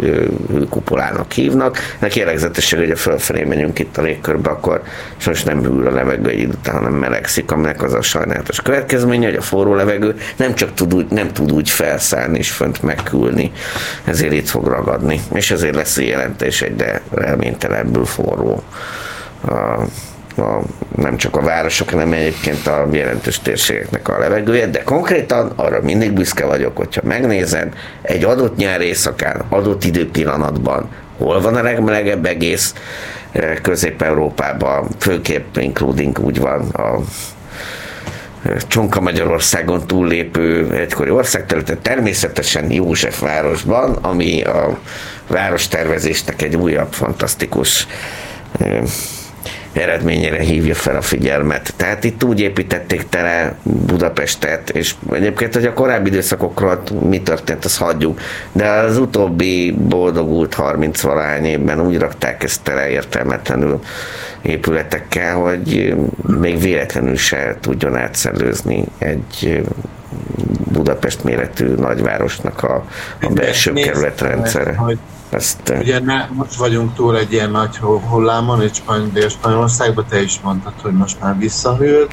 hőkupolának 0.50 1.32
hívnak. 1.32 1.78
Neki 1.98 2.18
jellegzetesen, 2.18 2.78
hogy 2.78 2.90
a 2.90 2.96
fölfelé 2.96 3.44
megyünk 3.44 3.78
itt 3.78 3.96
a 3.96 4.02
légkörbe, 4.02 4.50
akkor 4.50 4.82
most 5.26 5.46
nem 5.46 5.62
hűl 5.62 5.86
a 5.86 5.90
levegő 5.90 6.28
egy 6.28 6.38
idő 6.38 6.52
után, 6.60 6.74
hanem 6.74 6.92
melegszik, 6.92 7.50
aminek 7.50 7.82
az 7.82 7.94
a 7.94 8.02
sajnálatos 8.02 8.60
következménye, 8.60 9.26
hogy 9.26 9.36
a 9.36 9.42
forró 9.42 9.74
levegő 9.74 10.14
nem 10.36 10.54
csak 10.54 10.74
tud 10.74 10.94
úgy, 10.94 11.06
nem 11.10 11.32
tud 11.32 11.52
úgy 11.52 11.70
felszállni 11.70 12.19
és 12.34 12.50
fönt 12.50 12.82
megkülni, 12.82 13.52
ezért 14.04 14.32
itt 14.32 14.48
fog 14.48 14.66
ragadni, 14.66 15.20
és 15.32 15.50
ezért 15.50 15.74
lesz 15.74 15.96
a 15.96 16.02
jelentés 16.02 16.62
egyre 16.62 17.00
reménytelebbül 17.10 18.04
forró. 18.04 18.62
A, 19.40 19.52
a, 20.40 20.60
nem 20.96 21.16
csak 21.16 21.36
a 21.36 21.40
városok, 21.40 21.90
hanem 21.90 22.12
egyébként 22.12 22.66
a 22.66 22.86
jelentős 22.90 23.38
térségeknek 23.38 24.08
a 24.08 24.18
levegője, 24.18 24.66
de 24.66 24.82
konkrétan 24.82 25.52
arra 25.56 25.80
mindig 25.82 26.12
büszke 26.12 26.44
vagyok, 26.44 26.76
hogyha 26.76 27.00
megnézem 27.04 27.68
egy 28.02 28.24
adott 28.24 28.56
nyár 28.56 28.80
éjszakán, 28.80 29.42
adott 29.48 29.84
időpillanatban, 29.84 30.88
hol 31.18 31.40
van 31.40 31.56
a 31.56 31.62
legmelegebb 31.62 32.26
egész 32.26 32.74
Közép-Európában, 33.62 34.88
főképp 34.98 35.56
including 35.56 36.18
úgy 36.18 36.40
van 36.40 36.68
a 36.68 36.98
Csonka 38.68 39.00
Magyarországon 39.00 39.86
túllépő 39.86 40.72
egykori 40.72 41.10
országterületen, 41.10 41.82
természetesen 41.82 42.72
Józsefvárosban, 42.72 43.92
ami 43.94 44.42
a 44.42 44.78
várostervezésnek 45.26 46.42
egy 46.42 46.56
újabb 46.56 46.92
fantasztikus 46.92 47.86
eredményére 49.72 50.38
hívja 50.38 50.74
fel 50.74 50.96
a 50.96 51.00
figyelmet. 51.00 51.72
Tehát 51.76 52.04
itt 52.04 52.24
úgy 52.24 52.40
építették 52.40 53.08
tele 53.08 53.54
Budapestet, 53.62 54.70
és 54.70 54.94
egyébként, 55.12 55.54
hogy 55.54 55.64
a 55.64 55.72
korábbi 55.72 56.08
időszakokról 56.08 56.82
mi 57.08 57.20
történt, 57.20 57.64
azt 57.64 57.78
hagyjuk, 57.78 58.20
de 58.52 58.68
az 58.68 58.98
utóbbi 58.98 59.72
boldogult 59.72 60.54
30 60.54 61.00
valány 61.00 61.44
évben 61.44 61.80
úgy 61.80 61.98
rakták 61.98 62.42
ezt 62.42 62.62
tele 62.62 62.88
értelmetlenül 62.88 63.80
épületekkel, 64.42 65.34
hogy 65.34 65.94
még 66.40 66.60
véletlenül 66.60 67.16
se 67.16 67.56
tudjon 67.60 67.96
átszellőzni 67.96 68.84
egy 68.98 69.62
Budapest 70.72 71.24
méretű 71.24 71.66
nagyvárosnak 71.66 72.62
a, 72.62 72.84
a 73.20 73.28
belső 73.28 73.72
kerületrendszere. 73.72 74.74
Hogy 74.74 74.98
Ezt, 75.30 75.68
eh, 75.68 75.78
Ugye 75.78 76.00
ne, 76.00 76.26
most 76.32 76.54
vagyunk 76.54 76.94
túl 76.94 77.16
egy 77.16 77.32
ilyen 77.32 77.50
nagy 77.50 77.76
hu- 77.76 78.02
hullámon, 78.08 78.60
egy 78.60 78.74
Spany- 78.74 79.12
Dél-Spanyolországban, 79.12 80.04
te 80.08 80.22
is 80.22 80.40
mondtad, 80.40 80.72
hogy 80.82 80.92
most 80.92 81.20
már 81.20 81.38
visszahűlt, 81.38 82.10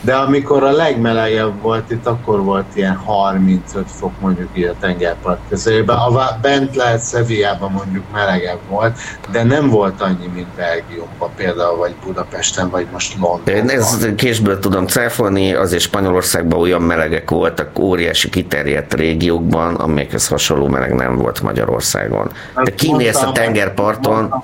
de 0.00 0.14
amikor 0.14 0.62
a 0.62 0.70
legmelegebb 0.70 1.60
volt 1.62 1.90
itt, 1.90 2.06
akkor 2.06 2.42
volt 2.42 2.64
ilyen 2.74 2.94
35 2.96 3.84
fok 3.90 4.20
mondjuk 4.20 4.48
így 4.54 4.64
a 4.64 4.74
tengerpart 4.80 5.40
közelében. 5.48 5.96
A 5.96 6.38
bent 6.42 6.76
lehet 6.76 7.08
Sevillában 7.08 7.72
mondjuk 7.72 8.04
melegebb 8.12 8.58
volt, 8.68 8.98
de 9.32 9.42
nem 9.42 9.68
volt 9.68 10.00
annyi, 10.02 10.26
mint 10.34 10.48
Belgiumban 10.56 11.30
például, 11.36 11.76
vagy 11.76 11.94
Budapesten, 12.04 12.70
vagy 12.70 12.86
most 12.92 13.14
Én 13.14 13.20
Londonban. 13.20 13.68
ezt 13.68 14.14
késből 14.14 14.58
tudom 14.58 14.86
cáfolni, 14.86 15.52
azért 15.54 15.82
Spanyolországban 15.82 16.60
olyan 16.60 16.82
melegek 16.82 17.30
voltak 17.30 17.78
óriási 17.78 18.28
kiterjedt 18.28 18.94
régiókban, 18.94 19.74
amelyekhez 19.74 20.28
hasonló 20.28 20.68
meleg 20.68 20.94
nem 20.94 21.16
volt 21.16 21.42
Magyarországon. 21.42 22.30
De 22.64 22.74
kinéz 22.74 23.16
a 23.16 23.32
tengerparton, 23.32 24.34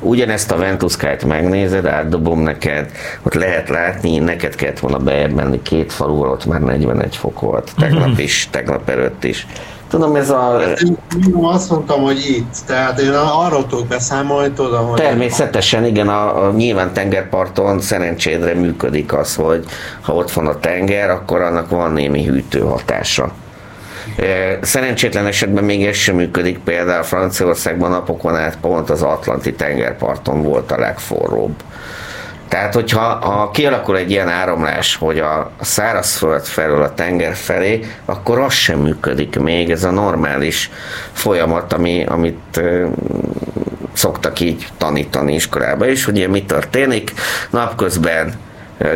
ugyanezt 0.00 0.52
a 0.52 0.56
Ventuskát 0.56 1.24
megnézed, 1.24 1.86
átdobom 1.86 2.40
neked, 2.40 2.90
ott 3.22 3.34
lehet 3.34 3.68
látni, 3.68 4.18
neked 4.18 4.54
kellett 4.54 4.78
volna 4.78 4.98
bejebb 4.98 5.32
menni 5.32 5.62
két 5.62 5.92
faluval, 5.92 6.30
ott 6.30 6.44
már 6.44 6.60
41 6.60 7.16
fok 7.16 7.40
volt, 7.40 7.72
tegnap 7.76 8.18
is, 8.28 8.48
tegnap 8.50 8.88
előtt 8.88 9.24
is. 9.24 9.46
Tudom, 9.88 10.16
ez 10.16 10.30
a 10.30 10.60
Én 10.84 10.96
azt 11.42 11.70
mondtam, 11.70 12.02
hogy 12.02 12.18
itt, 12.18 12.56
tehát 12.66 13.00
én 13.00 13.12
arról 13.12 13.66
tudok 13.66 13.86
beszámolni, 13.86 14.50
tudom, 14.50 14.86
hogy 14.86 15.00
Természetesen 15.00 15.84
igen, 15.84 16.08
a, 16.08 16.46
a 16.46 16.52
nyilván 16.52 16.92
tengerparton 16.92 17.80
szerencsédre 17.80 18.54
működik 18.54 19.12
az, 19.12 19.34
hogy 19.34 19.64
ha 20.00 20.14
ott 20.14 20.30
van 20.30 20.46
a 20.46 20.58
tenger, 20.58 21.10
akkor 21.10 21.40
annak 21.40 21.70
van 21.70 21.92
némi 21.92 22.24
hűtő 22.24 22.60
hatása. 22.60 23.32
Szerencsétlen 24.60 25.26
esetben 25.26 25.64
még 25.64 25.86
ez 25.86 25.96
sem 25.96 26.14
működik, 26.14 26.58
például 26.58 27.02
Franciaországban 27.02 27.90
napokon 27.90 28.36
át 28.36 28.56
pont 28.56 28.90
az 28.90 29.02
Atlanti 29.02 29.52
tengerparton 29.52 30.42
volt 30.42 30.70
a 30.72 30.78
legforróbb. 30.78 31.54
Tehát, 32.48 32.74
hogyha 32.74 33.00
ha 33.00 33.50
kialakul 33.50 33.96
egy 33.96 34.10
ilyen 34.10 34.28
áramlás, 34.28 34.96
hogy 34.96 35.18
a, 35.18 35.50
szárazföld 35.60 36.44
felől 36.44 36.82
a 36.82 36.94
tenger 36.94 37.34
felé, 37.34 37.80
akkor 38.04 38.38
az 38.38 38.52
sem 38.52 38.78
működik 38.78 39.38
még, 39.38 39.70
ez 39.70 39.84
a 39.84 39.90
normális 39.90 40.70
folyamat, 41.12 41.72
ami, 41.72 42.04
amit 42.08 42.60
szoktak 43.92 44.40
így 44.40 44.68
tanítani 44.78 45.34
iskolában 45.34 45.88
is, 45.88 46.04
hogy 46.04 46.28
mi 46.28 46.42
történik. 46.42 47.12
Napközben 47.50 48.34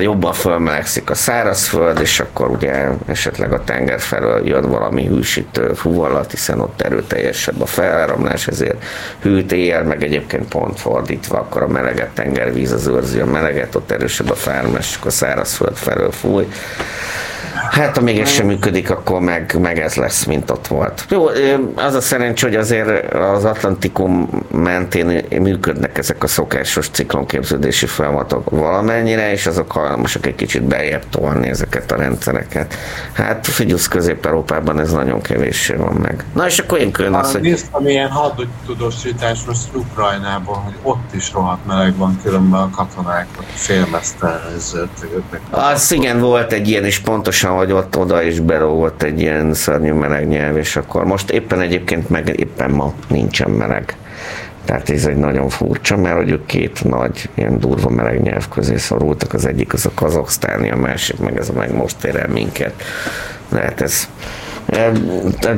jobban 0.01 0.33
fölmelegszik 0.33 1.11
a 1.11 1.15
szárazföld, 1.15 2.01
és 2.01 2.21
akkor 2.21 2.51
ugye 2.51 2.89
esetleg 3.07 3.53
a 3.53 3.65
tenger 3.65 4.01
felől 4.01 4.47
jön 4.47 4.71
valami 4.71 5.07
hűsítő 5.07 5.73
fuvallat, 5.73 6.31
hiszen 6.31 6.61
ott 6.61 6.81
erőteljesebb 6.81 7.61
a 7.61 7.67
feláramlás, 7.67 8.47
ezért 8.47 8.85
hűt 9.23 9.53
éjjel, 9.53 9.85
meg 9.85 10.03
egyébként 10.03 10.49
pont 10.49 10.81
fordítva, 10.81 11.39
akkor 11.39 11.63
a 11.63 11.69
meleget 11.69 12.11
tengervíz 12.15 12.73
az 12.73 12.87
őrzi 12.87 13.21
a 13.21 13.27
meleget, 13.27 13.75
ott 13.75 13.91
erősebb 13.91 14.31
a 14.31 14.35
akkor 14.35 15.07
a 15.07 15.11
szárazföld 15.11 15.77
felől 15.77 16.13
fúj. 16.13 16.49
Hát, 17.73 17.97
ha 17.97 18.03
még 18.03 18.21
ez 18.21 18.29
sem 18.29 18.47
működik, 18.47 18.91
akkor 18.91 19.21
meg, 19.21 19.57
meg 19.61 19.79
ez 19.79 19.95
lesz, 19.95 20.25
mint 20.25 20.51
ott 20.51 20.67
volt. 20.67 21.07
Jó, 21.09 21.27
az 21.75 21.95
a 21.95 22.01
szerencs, 22.01 22.43
hogy 22.43 22.55
azért 22.55 23.15
az 23.15 23.45
Atlantikum 23.45 24.29
mentén 24.51 25.25
működnek 25.31 25.99
ezek 25.99 26.23
a 26.23 26.27
szokásos 26.27 26.89
ciklonképződési 26.89 27.87
folyamatok 27.87 28.51
valamennyire, 28.51 29.33
és 29.33 29.47
azok 29.47 29.73
hajlamosak 29.73 30.27
egy 30.27 30.35
kicsit 30.35 30.63
beljebb 30.63 31.03
tolni 31.11 31.49
ezeket 31.49 31.93
a 31.93 31.97
rendszereket. 31.97 32.75
Hát 33.13 33.47
figyelsz, 33.47 33.89
Közép-Európában 33.89 34.81
ez 34.81 34.93
nagyon 34.93 35.21
kevéssé 35.21 35.75
van 35.75 35.95
meg. 35.95 36.25
Na 36.35 36.47
és 36.47 36.59
akkor 36.59 36.79
én 36.79 36.93
külön 36.93 37.15
az, 37.15 37.33
hogy 37.33 37.41
Néztem 37.41 37.87
ilyen 37.87 38.11
hadtudósítás 38.11 39.39
most 39.47 39.69
Ukrajnában, 39.75 40.57
hogy 40.57 40.75
ott 40.83 41.15
is 41.15 41.33
rohadt 41.33 41.67
meleg 41.67 41.97
van, 41.97 42.21
különben 42.23 42.61
a 42.61 42.71
katonák 42.71 43.27
ott 43.39 43.51
félmezteleződtek. 43.55 45.41
Az 45.51 45.93
igen, 45.93 46.21
volt 46.21 46.53
egy 46.53 46.69
ilyen 46.69 46.87
is 46.87 46.99
pontosan, 46.99 47.61
hogy 47.63 47.73
ott 47.73 47.99
oda 47.99 48.23
is 48.23 48.41
belógott 48.41 49.03
egy 49.03 49.21
ilyen 49.21 49.55
szörnyű 49.55 49.93
meleg 49.93 50.29
nyelv, 50.29 50.57
és 50.57 50.77
akkor 50.77 51.05
most 51.05 51.31
éppen 51.31 51.61
egyébként 51.61 52.11
meg 52.11 52.39
éppen 52.39 52.71
ma 52.71 52.95
nincsen 53.09 53.51
meleg. 53.51 53.97
Tehát 54.65 54.91
ez 54.91 55.07
egy 55.07 55.17
nagyon 55.17 55.49
furcsa, 55.49 55.97
mert 55.97 56.17
hogy 56.17 56.31
ők 56.31 56.47
két 56.47 56.85
nagy, 56.85 57.29
ilyen 57.35 57.59
durva 57.59 57.89
meleg 57.89 58.23
nyelv 58.23 58.49
közé 58.49 58.77
szorultak, 58.77 59.33
az 59.33 59.47
egyik 59.47 59.73
az 59.73 59.87
a 59.87 59.91
kazaksztáni, 59.95 60.71
a 60.71 60.77
másik 60.77 61.19
meg 61.19 61.39
ez 61.39 61.49
a 61.49 61.53
meg 61.53 61.75
most 61.75 62.05
ér 62.05 62.17
el 62.17 62.29
minket. 62.29 62.83
Lehet 63.49 63.81
ez 63.81 64.09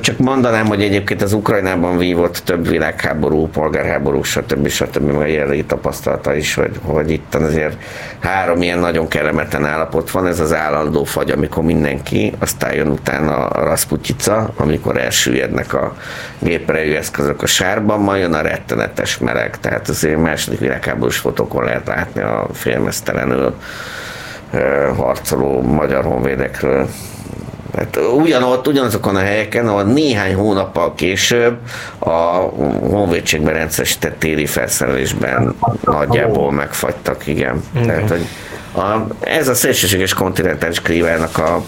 csak 0.00 0.18
mondanám, 0.18 0.66
hogy 0.66 0.82
egyébként 0.82 1.22
az 1.22 1.32
Ukrajnában 1.32 1.98
vívott 1.98 2.36
több 2.44 2.68
világháború, 2.68 3.48
polgárháború, 3.48 4.22
stb. 4.22 4.68
stb. 4.68 5.16
a 5.16 5.26
jelenlegi 5.26 5.64
tapasztalata 5.64 6.34
is, 6.34 6.54
hogy, 6.54 6.78
hogy 6.82 7.10
itt 7.10 7.34
azért 7.34 7.76
három 8.18 8.62
ilyen 8.62 8.78
nagyon 8.78 9.08
kellemetlen 9.08 9.64
állapot 9.64 10.10
van, 10.10 10.26
ez 10.26 10.40
az 10.40 10.54
állandó 10.54 11.04
fagy, 11.04 11.30
amikor 11.30 11.64
mindenki, 11.64 12.32
aztán 12.38 12.74
jön 12.74 12.88
utána 12.88 13.46
a 13.46 13.64
Rasputica, 13.64 14.50
amikor 14.56 14.96
elsüllyednek 14.96 15.74
a 15.74 15.96
géperejű 16.38 16.94
eszközök 16.94 17.42
a 17.42 17.46
sárban, 17.46 18.00
majd 18.00 18.20
jön 18.20 18.32
a 18.32 18.40
rettenetes 18.40 19.18
meleg, 19.18 19.60
tehát 19.60 19.88
azért 19.88 20.20
második 20.20 20.58
világháborús 20.58 21.16
fotókon 21.16 21.64
lehet 21.64 21.86
látni 21.86 22.22
a 22.22 22.46
félmeztelenül 22.52 23.54
harcoló 24.96 25.62
magyar 25.62 26.04
honvédekről 26.04 26.88
Hát 27.76 27.98
ugyanott, 28.16 28.66
ugyanazokon 28.66 29.16
a 29.16 29.20
helyeken, 29.20 29.68
ahol 29.68 29.82
néhány 29.82 30.34
hónappal 30.34 30.94
később 30.94 31.58
a 31.98 32.10
honvédségben 32.90 33.54
rendszeresített 33.54 34.18
téli 34.18 34.46
felszerelésben 34.46 35.54
nagyjából 35.84 36.52
megfagytak, 36.52 37.26
igen. 37.26 37.62
Igen. 37.74 37.86
Tehát, 37.86 38.08
hogy 38.08 38.26
a, 38.82 39.06
ez 39.20 39.48
a 39.48 39.54
szélsőséges 39.54 40.14
kontinentális 40.14 40.80
klímának 40.80 41.38
a, 41.38 41.64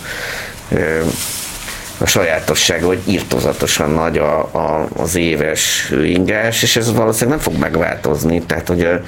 a 1.98 2.06
sajátossága, 2.06 2.86
hogy 2.86 3.02
írtozatosan 3.04 3.90
nagy 3.90 4.18
a, 4.18 4.38
a, 4.38 4.88
az 4.96 5.16
éves 5.16 5.86
hőingás, 5.88 6.62
és 6.62 6.76
ez 6.76 6.94
valószínűleg 6.94 7.38
nem 7.38 7.52
fog 7.52 7.60
megváltozni, 7.60 8.42
tehát 8.42 8.68
hogy 8.68 8.84
a, 8.84 9.00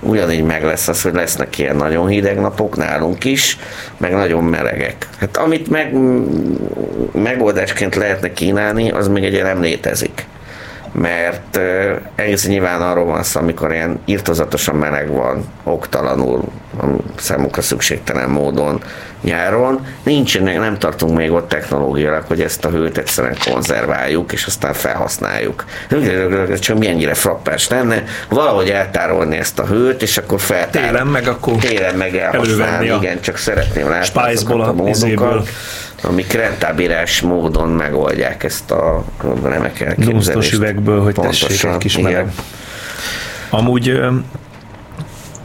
ugyanígy 0.00 0.44
meg 0.44 0.64
lesz 0.64 0.88
az, 0.88 1.02
hogy 1.02 1.14
lesznek 1.14 1.58
ilyen 1.58 1.76
nagyon 1.76 2.06
hideg 2.06 2.40
napok 2.40 2.76
nálunk 2.76 3.24
is, 3.24 3.58
meg 3.96 4.12
nagyon 4.12 4.44
melegek. 4.44 5.08
Hát 5.18 5.36
amit 5.36 5.68
meg, 5.68 5.94
megoldásként 7.12 7.94
lehetne 7.94 8.32
kínálni, 8.32 8.90
az 8.90 9.08
még 9.08 9.24
egy 9.24 9.42
nem 9.42 9.60
létezik. 9.60 10.26
Mert 10.92 11.60
egész 12.14 12.46
nyilván 12.46 12.82
arról 12.82 13.04
van 13.04 13.22
szó, 13.22 13.40
amikor 13.40 13.72
ilyen 13.72 13.98
írtozatosan 14.04 14.74
meleg 14.74 15.08
van, 15.08 15.44
oktalanul, 15.64 16.44
számukra 17.16 17.62
szükségtelen 17.62 18.30
módon 18.30 18.82
nyáron, 19.20 19.86
nincsenek, 20.02 20.58
nem 20.58 20.78
tartunk 20.78 21.16
még 21.16 21.32
ott 21.32 21.48
technológiailag, 21.48 22.24
hogy 22.26 22.40
ezt 22.40 22.64
a 22.64 22.68
hőt 22.68 22.98
egyszerűen 22.98 23.36
konzerváljuk, 23.50 24.32
és 24.32 24.46
aztán 24.46 24.72
felhasználjuk. 24.72 25.64
Csak 26.58 26.78
milyennyire 26.78 27.14
frappás 27.14 27.68
lenne, 27.68 28.02
valahogy 28.28 28.68
eltárolni 28.68 29.36
ezt 29.36 29.58
a 29.58 29.66
hőt, 29.66 30.02
és 30.02 30.18
akkor 30.18 30.40
feltárolni. 30.40 30.88
Télen 30.88 31.06
meg 31.06 31.28
akkor 31.28 31.56
Télen 31.56 31.94
meg 31.94 32.16
elhasználni, 32.16 32.88
a 32.88 32.96
igen, 32.96 33.20
csak 33.20 33.36
szeretném 33.36 33.88
látni 33.88 34.20
a 34.20 34.30
izéből. 34.88 35.26
módokat, 35.26 35.48
amik 36.02 36.32
rentábilás 36.32 37.20
módon 37.20 37.68
megoldják 37.68 38.44
ezt 38.44 38.70
a 38.70 39.04
remek 39.42 39.80
elképzelést. 39.80 40.10
Dunsztos 40.10 40.52
üvegből, 40.52 41.02
hogy 41.02 41.14
tessék 41.14 41.46
Pontosan, 41.46 41.72
egy 41.72 41.78
kis 41.78 41.96
igen. 41.96 42.10
meleg. 42.12 42.32
Amúgy 43.50 43.88
ö, 43.88 44.12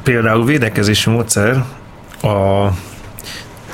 például 0.03 0.45
védekezési 0.45 1.09
módszer, 1.09 1.63
a, 2.21 2.67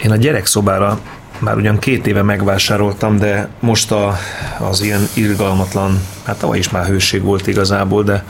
én 0.02 0.12
a 0.12 0.16
gyerekszobára 0.16 1.00
már 1.40 1.56
ugyan 1.56 1.80
két 1.80 2.08
éve 2.08 2.22
megvásároltam, 2.22 3.18
de 3.18 3.48
most 3.60 3.92
a, 3.92 4.18
az 4.60 4.82
ilyen 4.82 5.08
irgalmatlan, 5.14 6.02
hát 6.24 6.38
tavaly 6.38 6.58
is 6.58 6.70
már 6.70 6.86
hőség 6.86 7.22
volt 7.22 7.48
igazából, 7.48 8.04
de 8.04 8.24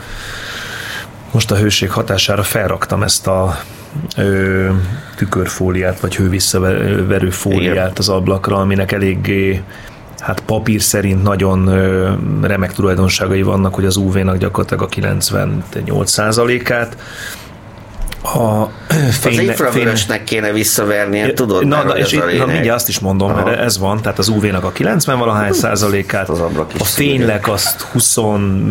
most 1.30 1.50
a 1.50 1.56
hőség 1.56 1.90
hatására 1.90 2.42
felraktam 2.42 3.02
ezt 3.02 3.26
a 3.26 3.60
ö, 4.16 4.68
tükörfóliát, 5.16 6.00
vagy 6.00 6.16
hővisszaverő 6.16 7.30
fóliát 7.30 7.98
az 7.98 8.08
ablakra, 8.08 8.56
aminek 8.56 8.92
eléggé 8.92 9.62
hát 10.18 10.40
papír 10.40 10.80
szerint 10.80 11.22
nagyon 11.22 11.66
ö, 11.66 12.10
remek 12.42 12.72
tulajdonságai 12.72 13.42
vannak, 13.42 13.74
hogy 13.74 13.84
az 13.84 13.96
UV-nak 13.96 14.36
gyakorlatilag 14.36 14.82
a 14.82 14.88
98%-át. 14.88 16.96
A 18.22 18.62
Az 18.88 19.16
fény, 19.16 19.40
infravörösnek 19.40 20.24
kéne 20.24 20.52
visszavernie, 20.52 21.32
tudod, 21.32 21.66
na, 21.66 21.76
mert 21.76 21.86
na, 21.86 21.92
hogy 21.92 22.00
és 22.00 22.12
itt, 22.12 22.38
na, 22.38 22.46
mindjárt 22.46 22.76
azt 22.76 22.88
is 22.88 22.98
mondom, 22.98 23.30
Aha. 23.30 23.44
mert 23.44 23.60
ez 23.60 23.78
van, 23.78 24.02
tehát 24.02 24.18
az 24.18 24.28
UV-nak 24.28 24.64
a 24.64 24.72
90 24.72 25.18
valahány 25.18 25.52
százalékát, 25.52 26.28
az 26.28 26.40
a 26.40 26.50
fénynek 26.84 27.48
azt 27.48 27.80
20, 27.80 28.16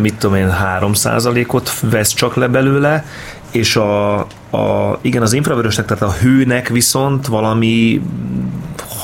mit 0.00 0.14
tudom 0.14 0.36
én, 0.36 0.50
3 0.50 0.92
százalékot 0.92 1.72
vesz 1.80 2.12
csak 2.12 2.34
le 2.34 2.46
belőle, 2.46 3.04
és 3.50 3.76
a, 3.76 4.18
a, 4.50 4.98
igen, 5.00 5.22
az 5.22 5.32
infravörösnek, 5.32 5.86
tehát 5.86 6.02
a 6.02 6.12
hőnek 6.20 6.68
viszont 6.68 7.26
valami 7.26 8.02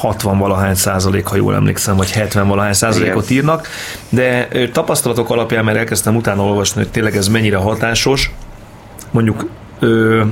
60 0.01 0.39
valahány 0.39 0.75
százalék, 0.75 1.27
ha 1.27 1.37
jól 1.37 1.55
emlékszem, 1.55 1.97
vagy 1.97 2.11
70 2.11 2.49
valahány 2.49 2.73
százalékot 2.73 3.31
Igen. 3.31 3.37
írnak, 3.37 3.69
de 4.09 4.49
tapasztalatok 4.73 5.31
alapján, 5.31 5.65
mert 5.65 5.79
elkezdtem 5.79 6.17
utána 6.17 6.43
olvasni, 6.43 6.83
hogy 6.83 6.91
tényleg 6.91 7.17
ez 7.17 7.29
mennyire 7.29 7.57
hatásos, 7.57 8.31
mondjuk 9.11 9.47
ö, 9.79 10.23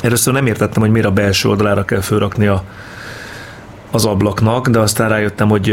először 0.00 0.32
nem 0.32 0.46
értettem, 0.46 0.82
hogy 0.82 0.90
miért 0.90 1.06
a 1.06 1.10
belső 1.10 1.48
oldalára 1.48 1.84
kell 1.84 2.00
fölrakni 2.00 2.46
a, 2.46 2.64
az 3.90 4.04
ablaknak, 4.04 4.68
de 4.68 4.78
aztán 4.78 5.08
rájöttem, 5.08 5.48
hogy 5.48 5.68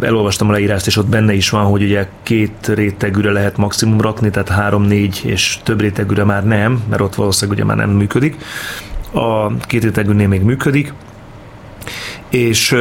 elolvastam 0.00 0.48
a 0.48 0.52
leírást, 0.52 0.86
és 0.86 0.96
ott 0.96 1.06
benne 1.06 1.32
is 1.32 1.50
van, 1.50 1.64
hogy 1.64 1.82
ugye 1.82 2.08
két 2.22 2.70
rétegűre 2.74 3.30
lehet 3.30 3.56
maximum 3.56 4.00
rakni, 4.00 4.30
tehát 4.30 4.48
három, 4.48 4.82
négy 4.82 5.20
és 5.24 5.58
több 5.62 5.80
rétegűre 5.80 6.24
már 6.24 6.44
nem, 6.44 6.82
mert 6.88 7.02
ott 7.02 7.14
valószínűleg 7.14 7.58
ugye 7.58 7.74
már 7.74 7.86
nem 7.86 7.96
működik. 7.96 8.36
A 9.12 9.56
két 9.56 9.82
rétegűnél 9.82 10.28
még 10.28 10.42
működik, 10.42 10.92
és, 12.30 12.76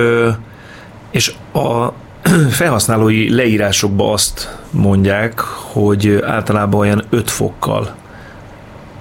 és 1.11 1.33
a 1.53 1.87
felhasználói 2.49 3.35
leírásokban 3.35 4.13
azt 4.13 4.59
mondják, 4.71 5.39
hogy 5.39 6.19
általában 6.25 6.79
olyan 6.79 7.03
5 7.09 7.31
fokkal 7.31 7.95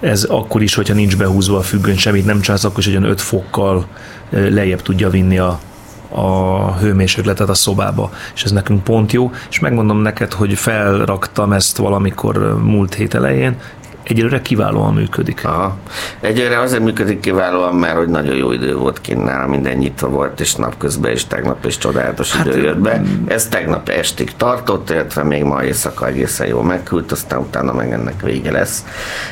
ez 0.02 0.24
akkor 0.24 0.62
is, 0.62 0.74
hogyha 0.74 0.94
nincs 0.94 1.16
behúzva 1.16 1.58
a 1.58 1.62
függöny, 1.62 1.98
semmit 1.98 2.24
nem 2.24 2.40
csinálsz, 2.40 2.64
akkor 2.64 2.78
is 2.78 2.86
olyan 2.86 3.04
5 3.04 3.20
fokkal 3.20 3.86
lejjebb 4.30 4.82
tudja 4.82 5.10
vinni 5.10 5.38
a, 5.38 5.60
a 6.08 6.76
hőmérsékletet 6.76 7.48
a 7.48 7.54
szobába, 7.54 8.12
és 8.34 8.44
ez 8.44 8.50
nekünk 8.50 8.84
pont 8.84 9.12
jó, 9.12 9.30
és 9.50 9.58
megmondom 9.58 9.98
neked, 9.98 10.32
hogy 10.32 10.54
felraktam 10.54 11.52
ezt 11.52 11.76
valamikor 11.76 12.62
múlt 12.62 12.94
hét 12.94 13.14
elején, 13.14 13.56
egyelőre 14.02 14.42
kiválóan 14.42 14.94
működik. 14.94 15.44
Aha. 15.44 15.76
Egyre 16.20 16.60
azért 16.60 16.82
működik 16.82 17.20
kiválóan, 17.20 17.74
mert 17.74 17.96
hogy 17.96 18.08
nagyon 18.08 18.36
jó 18.36 18.52
idő 18.52 18.76
volt 18.76 19.00
kint 19.00 19.24
nála, 19.24 19.46
minden 19.46 19.76
nyitva 19.76 20.08
volt, 20.08 20.40
és 20.40 20.54
napközben 20.54 21.12
is 21.12 21.26
tegnap 21.26 21.64
is 21.64 21.78
csodálatos 21.78 22.32
hát, 22.32 22.46
idő 22.46 22.62
jött 22.62 22.78
be. 22.78 23.02
Ez 23.26 23.48
tegnap 23.48 23.88
estig 23.88 24.36
tartott, 24.36 24.90
illetve 24.90 25.22
még 25.22 25.44
ma 25.44 25.64
éjszaka 25.64 26.06
egészen 26.06 26.46
jól 26.46 26.64
megküld, 26.64 27.12
aztán 27.12 27.38
utána 27.40 27.72
meg 27.72 27.92
ennek 27.92 28.20
vége 28.20 28.50
lesz 28.50 28.84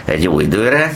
egy 0.05 0.23
jó 0.23 0.41
időre. 0.41 0.93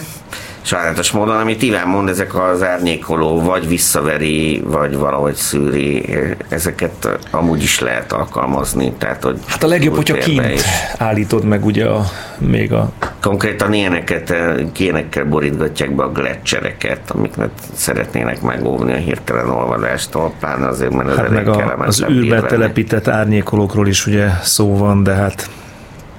Sajnálatos 0.66 1.10
módon, 1.10 1.36
amit 1.36 1.62
Iván 1.62 1.88
mond, 1.88 2.08
ezek 2.08 2.34
az 2.34 2.62
árnyékoló 2.62 3.42
vagy 3.42 3.68
visszaveri, 3.68 4.62
vagy 4.64 4.96
valahogy 4.96 5.34
szűri, 5.34 6.16
ezeket 6.48 7.08
amúgy 7.30 7.62
is 7.62 7.80
lehet 7.80 8.12
alkalmazni. 8.12 8.92
Tehát, 8.98 9.22
hogy 9.22 9.38
Hát 9.46 9.62
a 9.62 9.66
legjobb, 9.66 9.96
hogyha 9.96 10.16
kint 10.16 10.50
is. 10.50 10.62
állítod 10.98 11.44
meg 11.44 11.64
ugye 11.64 11.86
a, 11.86 12.04
még 12.38 12.72
a 12.72 12.92
Konkrétan 13.20 13.72
ilyeneket, 13.72 14.30
eh, 14.30 14.54
kénekkel 14.72 15.24
borítgatják 15.24 15.94
be 15.94 16.02
a 16.02 16.12
gletszereket, 16.12 17.10
amiket 17.10 17.50
szeretnének 17.74 18.42
megóvni 18.42 18.92
a 18.92 18.96
hirtelen 18.96 19.50
olvadástól, 19.50 20.32
pláne 20.40 20.66
azért, 20.66 20.92
mert 20.94 21.08
ez 21.08 21.16
Hát 21.16 21.26
elég 21.26 21.44
meg 21.44 21.48
a, 21.48 21.74
az 21.78 22.04
űrbe 22.10 22.40
telepített 22.42 23.08
árnyékolókról 23.08 23.88
is 23.88 24.06
ugye 24.06 24.28
szó 24.42 24.76
van, 24.76 25.02
de 25.02 25.12
hát 25.12 25.50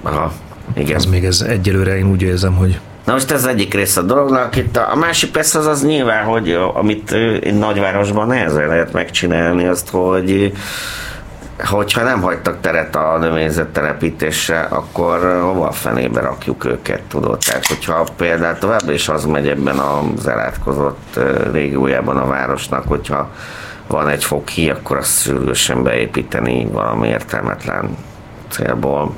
Aha, 0.02 0.32
igen. 0.74 0.96
az 0.96 1.06
még 1.06 1.24
ez 1.24 1.40
egyelőre 1.40 1.96
én 1.98 2.10
úgy 2.10 2.22
érzem, 2.22 2.54
hogy 2.54 2.78
Na 3.06 3.12
most 3.12 3.30
ez 3.30 3.44
egyik 3.44 3.74
része 3.74 4.00
a 4.00 4.02
dolognak. 4.02 4.56
Itt 4.56 4.76
a, 4.76 4.92
a 4.92 4.96
másik 4.96 5.30
persze 5.30 5.58
az 5.58 5.66
az 5.66 5.84
nyilván, 5.84 6.24
hogy 6.24 6.58
amit 6.74 7.12
egy 7.12 7.58
nagyvárosban 7.58 8.26
nehezen 8.26 8.68
lehet 8.68 8.92
megcsinálni, 8.92 9.66
azt, 9.66 9.90
hogy 9.90 10.52
hogyha 11.64 12.02
nem 12.02 12.20
hagytak 12.20 12.60
teret 12.60 12.96
a 12.96 13.18
növényzet 13.18 13.68
telepítésre, 13.68 14.60
akkor 14.60 15.40
hova 15.42 15.66
a 15.66 15.72
fenébe 15.72 16.20
rakjuk 16.20 16.64
őket, 16.64 17.02
tudod? 17.02 17.38
Tehát, 17.38 17.66
hogyha 17.66 18.06
például 18.16 18.58
továbbra 18.58 18.92
is 18.92 19.08
az 19.08 19.24
megy 19.24 19.48
ebben 19.48 19.78
az 19.78 20.26
elátkozott 20.26 21.20
régiójában 21.52 22.16
a 22.16 22.26
városnak, 22.26 22.88
hogyha 22.88 23.30
van 23.86 24.08
egy 24.08 24.24
fokhí, 24.24 24.70
akkor 24.70 24.96
azt 24.96 25.22
sürgősen 25.22 25.82
beépíteni 25.82 26.66
valami 26.72 27.08
értelmetlen 27.08 27.96
célból. 28.56 29.14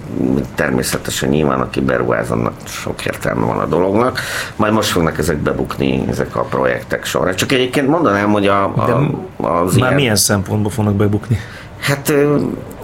Természetesen 0.54 1.28
nyilván, 1.28 1.60
aki 1.60 1.80
beruház, 1.80 2.30
annak 2.30 2.52
sok 2.64 3.04
értelme 3.04 3.44
van 3.44 3.58
a 3.58 3.66
dolognak. 3.66 4.20
Majd 4.56 4.72
most 4.72 4.88
fognak 4.88 5.18
ezek 5.18 5.36
bebukni, 5.36 6.04
ezek 6.08 6.36
a 6.36 6.42
projektek 6.42 7.04
sorra. 7.04 7.34
Csak 7.34 7.52
egyébként 7.52 7.88
mondanám, 7.88 8.30
hogy 8.32 8.46
a, 8.46 8.64
a, 8.64 9.12
az 9.36 9.72
már 9.72 9.76
ilyen, 9.76 9.94
milyen 9.94 10.16
szempontból 10.16 10.70
fognak 10.70 10.94
bebukni? 10.94 11.38
Hát 11.80 12.12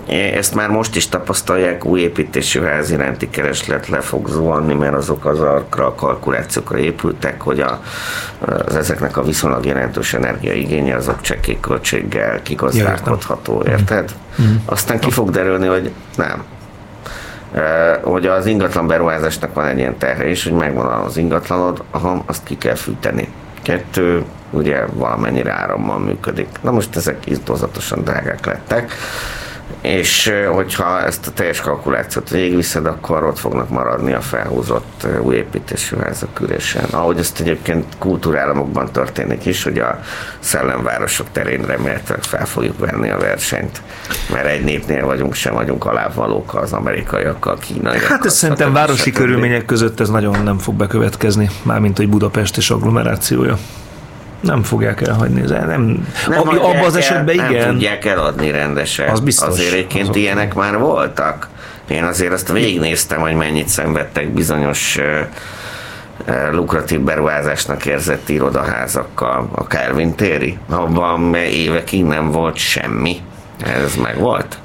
ezt 0.09 0.55
már 0.55 0.69
most 0.69 0.97
is 0.97 1.09
tapasztalják, 1.09 1.85
új 1.85 2.01
építésű 2.01 2.61
ház 2.61 2.91
iránti 2.91 3.31
kereslet 3.31 3.89
le 3.89 4.01
fog 4.01 4.29
zuhanni, 4.29 4.75
mert 4.75 4.95
azok 4.95 5.25
azokra 5.25 5.87
a 5.87 5.95
kalkulációkra 5.95 6.79
épültek, 6.79 7.41
hogy 7.41 7.61
a, 7.61 7.83
az 8.67 8.77
ezeknek 8.77 9.17
a 9.17 9.23
viszonylag 9.23 9.65
jelentős 9.65 10.15
energiaigénye 10.15 10.97
azok 10.97 11.21
csekély 11.21 11.59
költséggel 11.61 12.43
kigazdálkodható, 12.43 13.63
érted? 13.67 14.15
Aztán 14.65 14.99
ki 14.99 15.11
fog 15.11 15.31
derülni, 15.31 15.67
hogy 15.67 15.91
nem. 16.17 16.45
Hogy 18.03 18.27
az 18.27 18.47
ingatlan 18.47 18.87
beruházásnak 18.87 19.55
van 19.55 19.67
egy 19.67 19.79
ilyen 19.79 19.99
terhe 19.99 20.29
is, 20.29 20.45
hogy 20.45 20.53
megvan 20.53 20.87
az 20.87 21.17
ingatlanod, 21.17 21.83
aha, 21.91 22.23
azt 22.27 22.45
ki 22.45 22.59
kell 22.59 22.75
fűteni. 22.75 23.29
Kettő, 23.63 24.25
ugye 24.51 24.85
valamennyire 24.93 25.53
árammal 25.53 25.99
működik. 25.99 26.49
Na 26.61 26.71
most 26.71 26.97
ezek 26.97 27.27
isztozatosan 27.27 28.05
drágák 28.05 28.47
lettek, 28.47 28.93
és 29.85 30.33
hogyha 30.53 31.01
ezt 31.01 31.27
a 31.27 31.31
teljes 31.31 31.61
kalkulációt 31.61 32.31
végigviszed, 32.31 32.87
akkor 32.87 33.25
ott 33.25 33.39
fognak 33.39 33.69
maradni 33.69 34.13
a 34.13 34.21
felhúzott 34.21 35.07
új 35.23 35.35
építésű 35.35 35.97
házak 35.97 36.41
ürésen. 36.41 36.85
Ahogy 36.91 37.19
ezt 37.19 37.41
egyébként 37.41 37.85
kultúrállamokban 37.99 38.93
történik 38.93 39.47
is, 39.47 39.63
hogy 39.63 39.79
a 39.79 40.01
szellemvárosok 40.39 41.27
terén 41.33 41.63
remélhetőleg 41.63 42.23
fel 42.23 42.47
fogjuk 42.47 42.79
venni 42.79 43.11
a 43.11 43.19
versenyt, 43.19 43.83
mert 44.33 44.47
egy 44.47 44.65
népnél 44.65 45.05
vagyunk, 45.05 45.35
sem 45.35 45.55
vagyunk 45.55 45.85
alávalók 45.85 46.55
az 46.55 46.73
amerikaiakkal, 46.73 47.59
kínaiakkal. 47.59 48.09
Hát 48.09 48.25
ez 48.25 48.35
szerintem 48.35 48.73
városi 48.73 49.11
stb. 49.11 49.17
körülmények 49.17 49.65
között 49.65 50.01
ez 50.01 50.09
nagyon 50.09 50.43
nem 50.43 50.59
fog 50.59 50.75
bekövetkezni, 50.75 51.51
mármint 51.63 51.97
hogy 51.97 52.09
Budapest 52.09 52.57
és 52.57 52.71
agglomerációja. 52.71 53.59
Nem 54.45 54.63
fogják 54.63 55.01
elhagyni. 55.01 55.43
Ez 55.43 55.51
Nem, 55.51 56.07
Nem 56.29 56.39
Ab, 56.39 56.49
abban 56.49 56.85
az 56.85 56.95
el, 56.95 57.01
esetben 57.01 57.37
Nem 57.37 57.51
igen. 57.51 57.69
tudják 57.71 58.05
eladni 58.05 58.51
rendesen. 58.51 59.09
Az 59.09 59.21
biztos. 59.21 59.49
Azért 59.49 59.73
egyébként 59.73 60.03
Azok- 60.03 60.17
ilyenek 60.17 60.55
már 60.55 60.79
voltak. 60.79 61.49
Én 61.89 62.05
azért 62.05 62.33
azt 62.33 62.53
végignéztem, 62.53 63.21
hogy 63.21 63.35
mennyit 63.35 63.69
szenvedtek 63.69 64.29
bizonyos 64.33 64.99
lukratív 66.53 67.01
beruházásnak 67.01 67.87
érzett 67.87 68.29
irodaházakkal. 68.29 69.49
A 69.55 69.63
Calvin 69.63 70.15
téri, 70.15 70.59
abban 70.71 71.35
évekig 71.35 72.05
nem 72.05 72.31
volt 72.31 72.57
semmi. 72.57 73.17
Ez 73.65 73.95
meg 74.03 74.19
volt. 74.19 74.59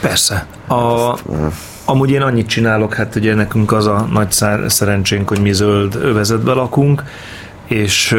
Persze. 0.00 0.46
A, 0.66 1.14
amúgy 1.84 2.10
én 2.10 2.22
annyit 2.22 2.48
csinálok, 2.48 2.94
hát 2.94 3.14
ugye 3.14 3.34
nekünk 3.34 3.72
az 3.72 3.86
a 3.86 4.08
nagy 4.12 4.32
szerencsénk, 4.66 5.28
hogy 5.28 5.40
mi 5.40 5.52
zöld 5.52 5.94
övezetbe 5.94 6.52
lakunk, 6.52 7.02
és 7.66 8.16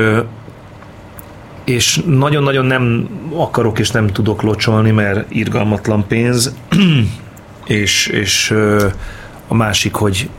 és 1.71 2.01
nagyon-nagyon 2.05 2.65
nem 2.65 3.09
akarok 3.35 3.79
és 3.79 3.91
nem 3.91 4.07
tudok 4.07 4.41
locsolni, 4.41 4.91
mert 4.91 5.31
irgalmatlan 5.31 6.07
pénz, 6.07 6.55
és, 7.65 8.07
és 8.07 8.55
a 9.47 9.53
másik, 9.53 9.93
hogy 9.93 10.29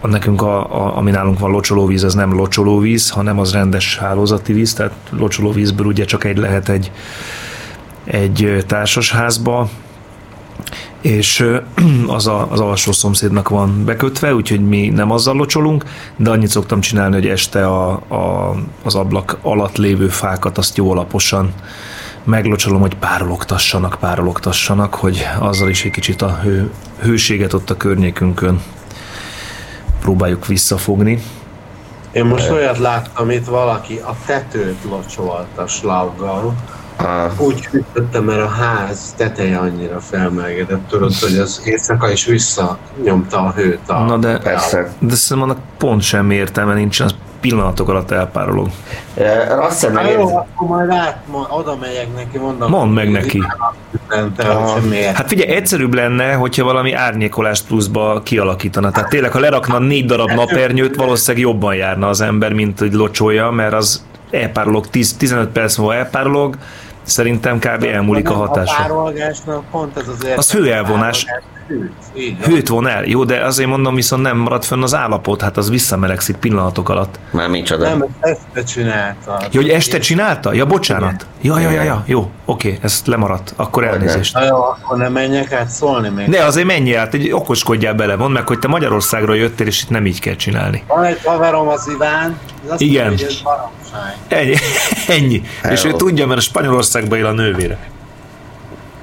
a 0.00 0.06
nekünk, 0.06 0.42
a, 0.42 0.84
a, 0.84 0.96
ami 0.96 1.10
nálunk 1.10 1.38
van 1.38 1.50
locsolóvíz, 1.50 2.04
az 2.04 2.14
nem 2.14 2.32
locsolóvíz, 2.32 3.10
hanem 3.10 3.38
az 3.38 3.52
rendes 3.52 3.98
hálózati 3.98 4.52
víz, 4.52 4.74
tehát 4.74 4.92
locsolóvízből 5.10 5.86
ugye 5.86 6.04
csak 6.04 6.24
egy 6.24 6.36
lehet 6.36 6.68
egy, 6.68 6.90
egy 8.04 8.64
társasházba, 8.66 9.68
és 11.04 11.46
az, 12.06 12.26
a, 12.26 12.46
az 12.50 12.60
alsó 12.60 12.92
szomszédnak 12.92 13.48
van 13.48 13.84
bekötve, 13.84 14.34
úgyhogy 14.34 14.68
mi 14.68 14.88
nem 14.88 15.10
azzal 15.10 15.36
locsolunk, 15.36 15.84
de 16.16 16.30
annyit 16.30 16.48
szoktam 16.48 16.80
csinálni, 16.80 17.14
hogy 17.14 17.26
este 17.26 17.66
a, 17.66 17.90
a, 17.92 18.54
az 18.82 18.94
ablak 18.94 19.38
alatt 19.42 19.76
lévő 19.76 20.08
fákat 20.08 20.58
azt 20.58 20.76
jó 20.76 20.90
alaposan 20.90 21.52
meglocsolom, 22.24 22.80
hogy 22.80 22.94
párologtassanak, 22.94 23.96
párologtassanak, 24.00 24.94
hogy 24.94 25.26
azzal 25.38 25.68
is 25.68 25.84
egy 25.84 25.90
kicsit 25.90 26.22
a 26.22 26.38
hő, 26.42 26.70
hőséget 27.02 27.52
ott 27.52 27.70
a 27.70 27.76
környékünkön 27.76 28.62
próbáljuk 30.00 30.46
visszafogni. 30.46 31.22
Én 32.12 32.24
most 32.24 32.50
olyat 32.50 32.78
láttam, 32.78 33.30
itt 33.30 33.46
valaki 33.46 33.96
a 33.96 34.16
tetőt 34.26 34.84
locsolt 34.88 35.58
a 35.58 35.66
slaggal. 35.66 36.54
Úgy 37.38 37.66
hűtötte, 37.66 38.20
mert 38.20 38.40
a 38.40 38.48
ház 38.48 39.14
teteje 39.16 39.58
annyira 39.58 40.00
felmelegedett, 40.00 40.88
tudod, 40.88 41.14
hogy 41.14 41.38
az 41.38 41.62
éjszaka 41.64 42.10
is 42.10 42.24
visszanyomta 42.24 43.38
a 43.38 43.52
hőt. 43.56 43.78
A 43.86 44.04
Na 44.04 44.16
de, 44.16 44.38
Persze. 44.38 44.92
de 44.98 45.14
szerintem 45.14 45.50
annak 45.50 45.64
pont 45.78 46.02
semmi 46.02 46.34
értelme 46.34 46.74
nincsen, 46.74 47.06
az 47.06 47.14
pillanatok 47.40 47.88
alatt 47.88 48.10
elpárolog. 48.10 48.68
Azt 49.60 49.80
hiszem, 49.86 50.06
jó, 50.18 50.36
akkor 50.36 50.68
majd 50.68 50.90
át, 50.90 51.16
ma- 51.30 51.46
oda 51.50 51.76
megyek 51.80 52.14
neki, 52.16 52.38
mondom. 52.38 52.70
Mondd 52.70 52.90
meg 52.92 53.10
neki. 53.10 53.42
Hát 55.14 55.28
figyelj, 55.28 55.50
egyszerűbb 55.50 55.94
lenne, 55.94 56.32
hogyha 56.32 56.64
valami 56.64 56.92
árnyékolást 56.92 57.66
pluszba 57.66 58.20
kialakítana. 58.24 58.90
Tehát 58.90 59.08
tényleg, 59.08 59.32
ha 59.32 59.38
lerakna 59.38 59.78
négy 59.78 60.06
darab 60.06 60.30
napernyőt, 60.30 60.96
valószínűleg 60.96 61.46
jobban 61.46 61.74
járna 61.74 62.08
az 62.08 62.20
ember, 62.20 62.52
mint 62.52 62.78
hogy 62.78 62.92
locsolja, 62.92 63.50
mert 63.50 63.72
az 63.72 64.04
elpárolog, 64.30 64.86
10, 64.86 65.16
15 65.16 65.48
perc 65.48 65.76
múlva 65.76 65.94
elpárolog, 65.94 66.56
Szerintem 67.04 67.58
kb. 67.58 67.82
elmúlik 67.82 68.30
a 68.30 68.34
hatása. 68.34 68.74
A 68.74 68.82
párolgásnak 68.82 69.64
pont 69.70 69.96
ez 69.96 70.08
az 70.08 70.26
Az 70.36 70.52
hőelvonás. 70.52 71.26
Hőt, 72.42 72.68
von 72.68 72.88
el, 72.88 73.04
jó, 73.04 73.24
de 73.24 73.44
azért 73.44 73.68
mondom, 73.68 73.94
viszont 73.94 74.22
nem 74.22 74.36
marad 74.36 74.64
fönn 74.64 74.82
az 74.82 74.94
állapot, 74.94 75.40
hát 75.40 75.56
az 75.56 75.70
visszamelegszik 75.70 76.36
pillanatok 76.36 76.88
alatt. 76.88 77.18
Már 77.30 77.48
micsoda. 77.48 77.88
Nem, 77.88 78.04
este 78.20 78.62
csinálta. 78.62 79.38
Ja, 79.40 79.60
hogy 79.60 79.68
este 79.68 79.98
csinálta? 79.98 80.52
Ja, 80.52 80.66
bocsánat. 80.66 81.26
Ja, 81.42 81.58
ja, 81.58 81.70
ja, 81.70 81.82
ja, 81.82 82.02
jó, 82.06 82.30
oké, 82.44 82.78
ezt 82.82 83.06
lemaradt. 83.06 83.52
Akkor 83.56 83.84
elnézést. 83.84 84.34
Na 84.34 84.44
jó, 84.44 84.56
akkor 84.56 84.96
nem 84.96 85.12
menjek 85.12 85.52
át 85.52 85.68
szólni 85.68 86.08
még. 86.08 86.26
Ne, 86.26 86.44
azért 86.44 86.66
menjél 86.66 86.98
át, 86.98 87.14
egy 87.14 87.32
okoskodjál 87.32 87.94
bele, 87.94 88.16
mondd 88.16 88.32
meg, 88.32 88.46
hogy 88.46 88.58
te 88.58 88.68
Magyarországról 88.68 89.36
jöttél, 89.36 89.66
és 89.66 89.82
itt 89.82 89.90
nem 89.90 90.06
így 90.06 90.20
kell 90.20 90.36
csinálni. 90.36 90.84
Van 90.86 91.04
egy 91.04 91.20
haverom 91.24 91.68
az 91.68 91.90
Iván, 91.94 92.38
ez 92.64 92.70
azt 92.70 92.80
Igen. 92.80 93.06
mondja, 93.06 93.26
hogy 93.26 93.34
ez 93.34 93.42
baromság. 93.42 94.16
Ennyi. 94.28 94.54
Ennyi. 95.18 95.42
És 95.70 95.84
ő 95.84 95.86
Hello. 95.86 95.96
tudja, 95.96 96.26
mert 96.26 96.38
a 96.38 96.42
Spanyolországban 96.42 97.18
él 97.18 97.26
a 97.26 97.32
nővére. 97.32 97.78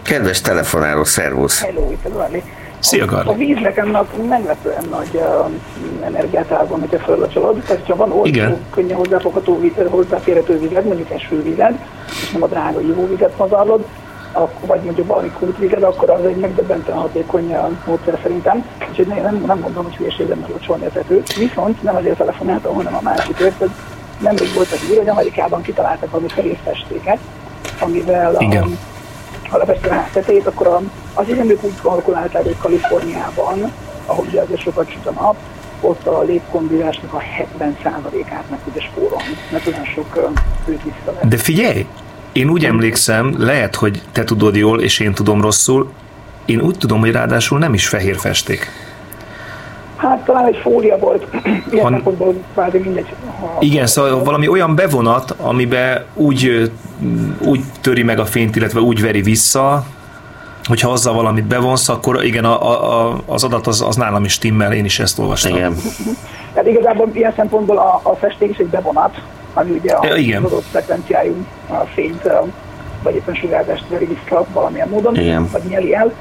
Kedves 0.02 0.42
telefonáló, 0.42 1.04
szervusz. 1.04 1.62
Hello, 1.62 1.92
itt 1.92 2.06
a 2.06 2.10
Garli. 2.10 2.44
Szia, 2.80 3.04
A 3.04 3.08
Garli. 3.08 3.46
víz 3.46 3.58
nekem 3.62 3.90
nap 3.90 4.08
meglepően 4.28 4.84
nagy 4.90 5.10
uh, 5.14 6.06
energiát 6.06 6.52
elvon, 6.52 6.80
hogyha 6.80 6.98
föllacsolod. 7.00 7.62
Tehát, 7.68 7.86
ha 7.86 7.96
van 7.96 8.12
olcsó, 8.12 8.26
Igen. 8.26 8.58
könnyen 8.70 8.98
hozzáfogható, 8.98 9.60
víz- 9.60 9.88
hozzáférhető 9.90 10.60
vized, 10.60 10.86
mondjuk 10.86 11.10
esővized, 11.10 11.80
és 12.10 12.32
nem 12.32 12.44
a 12.44 12.48
drága 12.48 12.82
ivóvizet 12.82 13.32
pazarlod, 13.38 13.86
akkor, 14.32 14.68
vagy 14.68 14.82
mondjuk 14.82 15.08
valami 15.08 15.32
kultvized, 15.40 15.84
akkor 15.84 16.10
az 16.10 16.26
egy 16.26 16.36
megdöbbentően 16.36 16.98
hatékony 16.98 17.56
módszer 17.86 18.20
szerintem. 18.22 18.66
Úgyhogy 18.90 19.08
nem, 19.08 19.22
nem, 19.22 19.44
nem 19.48 19.60
mondom, 19.60 19.84
hogy 19.84 19.96
hülyeség 19.96 20.28
lenne 20.28 20.48
locsolni 20.48 20.86
a 20.86 20.90
tetőt. 20.90 21.34
Viszont 21.34 21.84
nem 21.84 21.96
azért 21.96 22.18
telefonáltam, 22.18 22.76
hanem 22.76 22.96
a 22.96 23.02
másikért, 23.04 23.58
hogy 23.58 23.72
nemrég 24.20 24.54
volt 24.54 24.72
egy 24.72 24.80
hír, 24.80 24.98
hogy 24.98 25.10
Amerikában 25.10 25.62
kitaláltak 25.62 26.12
valami 26.12 26.30
fehér 26.30 26.58
amivel 27.80 28.36
a, 28.36 28.42
Igen. 28.42 28.64
a 28.64 28.68
ház 29.90 30.10
tetejét, 30.14 30.48
akkor 30.48 30.80
az 31.14 31.30
egyenlők 31.30 31.64
úgy 31.64 31.82
kalkulálták, 31.82 32.44
hogy 32.44 32.58
Kaliforniában, 32.58 33.72
ahol 34.06 34.26
ugye 34.26 34.42
azért 34.42 34.62
sokat 34.62 34.92
süt 34.92 35.06
a 35.06 35.12
nap, 35.12 35.36
ott 35.82 36.08
a 36.08 36.22
légkombinásnak 36.22 37.14
a 37.14 37.22
70%-át 37.60 38.50
meg 38.50 38.60
tudja 38.64 38.82
spórolni, 38.82 39.38
mert 39.52 39.68
olyan 39.68 39.86
sok 39.86 40.16
ö, 40.16 40.28
hőt 40.66 40.84
visszavett. 40.84 41.24
De 41.24 41.38
figyelj, 41.38 41.86
én 42.32 42.50
úgy 42.50 42.66
emlékszem, 42.66 43.36
lehet, 43.38 43.76
hogy 43.76 44.02
te 44.12 44.24
tudod 44.24 44.56
jól, 44.56 44.82
és 44.82 45.00
én 45.00 45.14
tudom 45.14 45.42
rosszul, 45.42 45.92
én 46.46 46.62
úgy 46.62 46.78
tudom, 46.78 47.00
hogy 47.00 47.12
ráadásul 47.12 47.60
nem 47.60 47.74
is 47.74 47.88
fehér 47.88 48.18
festék. 48.18 48.68
Hát 50.02 50.24
talán 50.26 50.46
egy 50.46 50.56
fólia 50.62 50.98
volt, 50.98 51.26
ilyen 51.72 51.84
Han- 51.84 51.92
szempontból 51.94 52.34
kvázi 52.54 52.78
mindegy. 52.78 53.06
Ha, 53.40 53.56
Igen, 53.60 53.88
szóval 53.88 54.24
valami 54.24 54.48
olyan 54.48 54.76
bevonat, 54.76 55.32
amiben 55.32 56.06
úgy, 56.14 56.72
úgy 57.46 57.62
töri 57.82 58.04
meg 58.04 58.20
a 58.20 58.26
fényt, 58.26 58.56
illetve 58.56 58.80
úgy 58.80 59.02
veri 59.02 59.22
vissza, 59.22 59.84
hogyha 60.64 60.92
azzal 60.92 61.14
valamit 61.14 61.46
bevonsz, 61.46 61.90
akkor 61.90 62.24
igen, 62.24 62.46
a, 62.46 63.10
a, 63.10 63.18
az 63.26 63.44
adat 63.44 63.68
az, 63.68 63.82
az 63.82 63.96
nálam 63.96 64.24
is 64.24 64.32
stimmel, 64.32 64.74
én 64.74 64.86
is 64.86 65.00
ezt 65.00 65.20
olvastam. 65.20 65.56
Igen. 65.56 65.76
Tehát 66.54 66.68
igazából 66.70 67.10
ilyen 67.14 67.34
szempontból 67.36 67.78
a, 67.78 68.00
a 68.04 68.16
festék 68.16 68.50
is 68.50 68.58
egy 68.58 68.68
bevonat, 68.68 69.22
ami 69.54 69.72
ugye 69.72 69.94
a 69.94 70.06
Ja, 70.06 70.16
igen. 70.16 70.44
az 70.44 70.52
adott 70.52 70.66
frekvenciájú 70.72 71.36
a 71.70 71.74
fényt, 71.94 72.30
vagy 73.04 73.16
éppen 73.16 73.36
sugárzást 73.36 73.86
veri 73.90 74.06
vissza 74.06 74.46
valamilyen 74.54 74.90
módon, 74.90 75.16
Igen. 75.16 75.50
vagy 75.52 75.62
nyeli 75.70 75.94
el. 75.96 76.14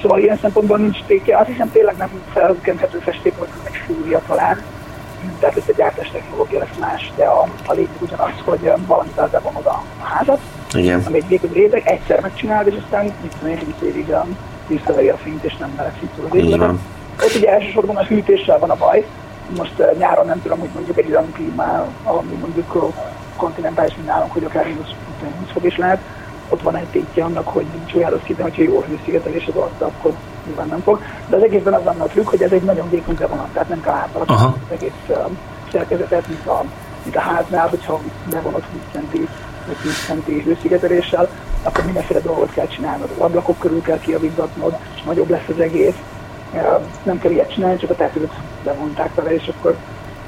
Szóval 0.00 0.18
ilyen 0.18 0.38
szempontból 0.40 0.78
nincs 0.78 0.98
téke. 1.06 1.36
Azt 1.38 1.48
hiszem 1.48 1.70
tényleg 1.72 1.96
nem 1.96 2.10
felzökkenthető 2.32 2.98
festék, 2.98 3.38
vagy 3.38 3.48
egy 3.62 3.76
fúria 3.86 4.22
talán. 4.26 4.62
Tehát 5.40 5.56
ez 5.56 5.62
egy 5.66 5.74
gyártás 5.76 6.10
technológia 6.10 6.58
lesz 6.58 6.78
más, 6.80 7.12
de 7.16 7.24
a, 7.24 7.48
a 7.66 7.72
lényeg 7.72 7.90
ugyanaz, 8.00 8.30
hogy 8.44 8.58
ö, 8.62 8.72
valamit 8.86 9.18
az 9.18 9.30
bevonod 9.30 9.66
a 9.66 9.82
házat, 10.02 10.40
Igen. 10.74 11.02
ami 11.06 11.16
egy 11.16 11.28
vékony 11.28 11.52
réteg, 11.52 11.86
egyszer 11.86 12.20
megcsinálod, 12.20 12.72
és 12.72 12.78
aztán 12.84 13.04
mit 13.04 13.32
tudom 13.38 13.54
én, 13.54 13.58
20 13.58 13.88
évig 13.88 14.08
ö, 14.08 14.18
visszaveri 14.66 15.08
a 15.08 15.16
fényt, 15.16 15.44
és 15.44 15.56
nem 15.56 15.72
melegszik 15.76 16.08
túl 16.16 16.24
épületet. 16.26 16.58
van. 16.58 16.80
Ott 17.22 17.34
ugye 17.34 17.52
elsősorban 17.52 17.96
a 17.96 18.04
hűtéssel 18.04 18.58
van 18.58 18.70
a 18.70 18.76
baj. 18.76 19.06
Most 19.56 19.74
uh, 19.78 19.98
nyáron 19.98 20.26
nem 20.26 20.42
tudom, 20.42 20.58
hogy 20.58 20.70
mondjuk 20.74 20.98
egy 20.98 21.10
olyan 21.10 21.32
klímá, 21.32 21.86
ami 22.04 22.34
mondjuk 22.40 22.74
uh, 22.74 22.94
kontinentális, 23.36 23.94
mint 23.94 24.06
nálunk, 24.06 24.32
hogy 24.32 24.44
akár 24.44 24.66
mínusz 24.66 24.94
20 25.40 25.50
fok 25.52 25.64
is 25.64 25.76
lehet, 25.76 26.00
ott 26.48 26.62
van 26.62 26.76
egy 26.76 26.86
tétje 26.86 27.24
annak, 27.24 27.48
hogy 27.48 27.66
rossz 27.92 28.28
idő, 28.28 28.42
hogyha 28.42 28.62
jó 28.62 28.84
hőszigetelés 28.88 29.46
az 29.46 29.54
alatt, 29.56 29.80
akkor 29.80 30.12
nyilván 30.46 30.68
nem 30.68 30.80
fog. 30.80 31.00
De 31.28 31.36
az 31.36 31.42
egészben 31.42 31.74
az 31.74 31.86
annak 31.86 32.10
függ, 32.10 32.28
hogy 32.28 32.42
ez 32.42 32.52
egy 32.52 32.62
nagyon 32.62 32.90
vékony 32.90 33.14
bevonat, 33.14 33.48
tehát 33.52 33.68
nem 33.68 33.80
kell 33.80 33.94
átalakítani 33.94 34.54
az 34.66 34.72
egész 34.72 34.90
uh, 35.08 35.30
szerkezetet, 35.72 36.28
mint 36.28 36.46
a, 36.46 36.64
mint 37.02 37.16
a 37.16 37.20
háznál, 37.20 37.68
hogyha 37.68 38.00
bevonat 38.30 38.64
20 38.72 38.80
centi 38.92 39.28
vagy 39.66 39.76
10 39.82 40.04
centi 40.06 40.40
hőszigeteléssel, 40.40 41.28
akkor 41.62 41.84
mindenféle 41.84 42.20
dolgot 42.20 42.52
kell 42.52 42.66
csinálnod. 42.66 43.10
Az 43.14 43.20
ablakok 43.20 43.58
körül 43.58 43.82
kell 43.82 43.98
kiavítatnod, 43.98 44.76
és 44.94 45.02
nagyobb 45.02 45.30
lesz 45.30 45.48
az 45.48 45.60
egész. 45.60 45.94
Ja, 46.54 46.80
nem 47.02 47.18
kell 47.18 47.30
ilyet 47.30 47.52
csinálni, 47.52 47.78
csak 47.78 47.90
a 47.90 47.94
tetőt 47.94 48.32
bevonták 48.64 49.14
vele, 49.14 49.34
és 49.34 49.52
akkor 49.56 49.76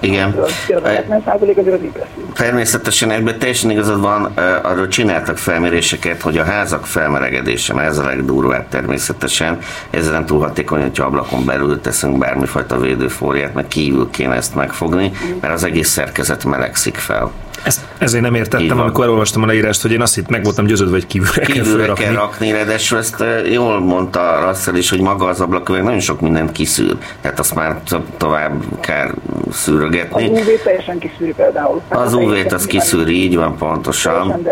Igen. 0.00 0.34
tényleg 0.66 0.84
a 0.84 0.88
70 0.88 1.22
százalék 1.24 1.56
azért 1.56 1.74
az 1.74 1.82
impresszív. 1.82 2.32
Természetesen 2.34 3.10
ebben 3.10 3.38
teljesen 3.38 3.70
igazad 3.70 4.00
van, 4.00 4.24
arról 4.62 4.88
csináltak 4.88 5.38
felméréseket, 5.38 6.22
hogy 6.22 6.38
a 6.38 6.44
házak 6.44 6.86
felmelegedése, 6.86 7.74
mert 7.74 7.88
ez 7.88 7.98
a 7.98 8.04
legdurvább 8.04 8.68
természetesen, 8.68 9.58
ezzel 9.90 10.12
nem 10.12 10.26
túl 10.26 10.40
hatékony, 10.40 10.80
hogyha 10.80 11.04
ablakon 11.04 11.44
belül 11.44 11.80
teszünk 11.80 12.18
bármifajta 12.18 12.78
védőfóliát, 12.78 13.54
meg 13.54 13.68
kívül 13.68 14.10
kéne 14.10 14.34
ezt 14.34 14.54
megfogni, 14.54 15.12
mert 15.40 15.54
az 15.54 15.64
egész 15.64 15.88
szerkezet 15.88 16.44
melegszik 16.44 16.96
fel. 16.96 17.30
Ezt, 17.68 17.80
ezért 17.98 18.22
nem 18.22 18.34
értettem, 18.34 18.80
amikor 18.80 19.04
elolvastam 19.04 19.42
a 19.42 19.46
leírást, 19.46 19.82
hogy 19.82 19.92
én 19.92 20.00
azt 20.00 20.16
itt 20.16 20.28
meg 20.28 20.44
voltam 20.44 20.64
győződve, 20.66 20.92
hogy 20.92 21.06
kívülre, 21.06 21.40
kell 21.40 21.54
Kívülre 21.54 21.78
fölrakni. 21.78 22.04
kell 22.04 22.12
rakni, 22.14 22.50
ráadásul 22.52 22.98
ezt 22.98 23.24
jól 23.52 23.80
mondta 23.80 24.44
Russell 24.48 24.74
is, 24.74 24.90
hogy 24.90 25.00
maga 25.00 25.26
az 25.26 25.40
ablaküveg 25.40 25.82
nagyon 25.82 26.00
sok 26.00 26.20
mindent 26.20 26.52
kiszűr, 26.52 26.96
tehát 27.20 27.38
azt 27.38 27.54
már 27.54 27.80
to- 27.88 28.02
tovább 28.16 28.62
kell 28.80 29.10
Az 29.48 29.56
szűrögetni. 29.56 30.28
UV 30.28 30.62
teljesen 30.64 30.98
kiszűri 30.98 31.32
például. 31.36 31.82
Az 31.88 32.14
UV-t 32.14 32.52
az 32.52 32.66
kiszűri, 32.66 33.22
így 33.22 33.36
van 33.36 33.56
pontosan. 33.56 34.46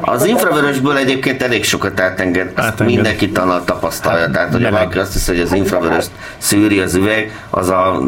Az 0.00 0.24
infravörösből 0.24 0.96
egyébként 0.96 1.42
elég 1.42 1.64
sokat 1.64 2.00
átenged, 2.00 2.46
ezt 2.46 2.66
Átenged. 2.66 2.94
mindenki 2.94 3.30
tanult 3.30 3.64
tapasztalja. 3.64 4.20
Hát, 4.20 4.32
Tehát, 4.32 4.52
hogy 4.52 4.62
valaki 4.70 4.98
azt 4.98 5.12
hiszi, 5.12 5.32
hogy 5.32 5.40
az 5.40 5.52
infravöröst 5.52 6.10
szűri 6.38 6.78
az 6.80 6.94
üveg, 6.94 7.44
az 7.50 7.68
a 7.68 8.00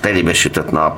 telébe 0.00 0.32
sütött 0.32 0.70
nap 0.70 0.96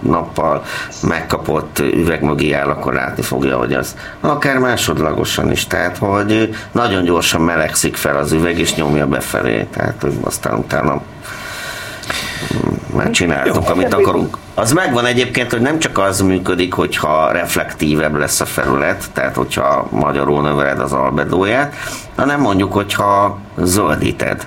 nappal 0.00 0.62
megkapott 1.02 1.78
üveg 1.78 2.22
mögé 2.22 2.52
áll, 2.52 2.68
akkor 2.68 2.92
látni 2.92 3.22
fogja, 3.22 3.58
hogy 3.58 3.72
az 3.72 3.96
akár 4.20 4.58
másodlagosan 4.58 5.50
is, 5.50 5.66
tehát 5.66 5.96
hogy 5.96 6.54
nagyon 6.72 7.04
gyorsan 7.04 7.40
melegszik 7.40 7.96
fel 7.96 8.16
az 8.16 8.32
üveg, 8.32 8.58
és 8.58 8.74
nyomja 8.74 9.06
befelé, 9.06 9.66
tehát 9.70 9.96
hogy 10.00 10.14
aztán 10.24 10.54
utána 10.58 11.02
már 12.94 13.10
csináltunk, 13.10 13.70
amit 13.70 13.94
akarunk. 13.94 14.38
Az 14.54 14.72
megvan 14.72 15.04
egyébként, 15.04 15.50
hogy 15.50 15.60
nem 15.60 15.78
csak 15.78 15.98
az 15.98 16.20
működik, 16.20 16.72
hogyha 16.72 17.32
reflektívebb 17.32 18.14
lesz 18.14 18.40
a 18.40 18.44
felület, 18.44 19.04
tehát 19.12 19.36
hogyha 19.36 19.88
magyarul 19.90 20.42
növeled 20.42 20.80
az 20.80 20.92
albedóját, 20.92 21.74
hanem 22.16 22.40
mondjuk, 22.40 22.72
hogyha 22.72 23.38
zöldíted 23.56 24.46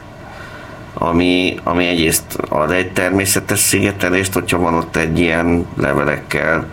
ami, 0.97 1.59
ami 1.63 1.87
egyrészt 1.87 2.37
ad 2.49 2.71
egy 2.71 2.91
természetes 2.91 3.59
szigetelést, 3.59 4.33
hogyha 4.33 4.57
van 4.57 4.73
ott 4.73 4.95
egy 4.95 5.19
ilyen 5.19 5.65
levelekkel 5.77 6.67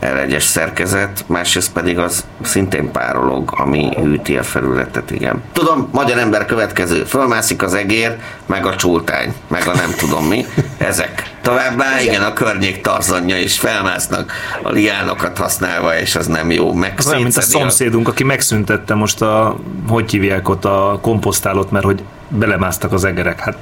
elegyes 0.00 0.42
szerkezet, 0.42 1.24
másrészt 1.26 1.72
pedig 1.72 1.98
az 1.98 2.24
szintén 2.42 2.90
párolog, 2.90 3.50
ami 3.56 3.88
hűti 3.96 4.36
a 4.36 4.42
felületet, 4.42 5.10
igen. 5.10 5.42
Tudom, 5.52 5.88
magyar 5.92 6.18
ember 6.18 6.44
következő, 6.44 7.04
fölmászik 7.04 7.62
az 7.62 7.74
egér, 7.74 8.16
meg 8.46 8.66
a 8.66 8.76
csultány, 8.76 9.34
meg 9.48 9.68
a 9.68 9.74
nem 9.74 9.90
tudom 9.98 10.24
mi, 10.24 10.46
ezek. 10.78 11.22
Továbbá 11.42 12.00
igen, 12.00 12.22
a 12.22 12.32
környék 12.32 12.80
tarzanja 12.80 13.38
is 13.38 13.58
felmásznak 13.58 14.32
a 14.62 14.70
liánokat 14.70 15.38
használva, 15.38 15.98
és 15.98 16.16
az 16.16 16.26
nem 16.26 16.50
jó. 16.50 16.72
Meg 16.72 16.94
Az 16.96 17.06
olyan, 17.06 17.22
mint 17.22 17.36
a 17.36 17.40
szomszédunk, 17.40 18.08
aki 18.08 18.24
megszüntette 18.24 18.94
most 18.94 19.22
a, 19.22 19.56
hogy 19.88 20.10
hívják 20.10 20.48
ott 20.48 20.64
a 20.64 20.98
komposztálót, 21.02 21.70
mert 21.70 21.84
hogy 21.84 22.02
belemásztak 22.28 22.92
az 22.92 23.04
egerek. 23.04 23.40
Hát 23.40 23.56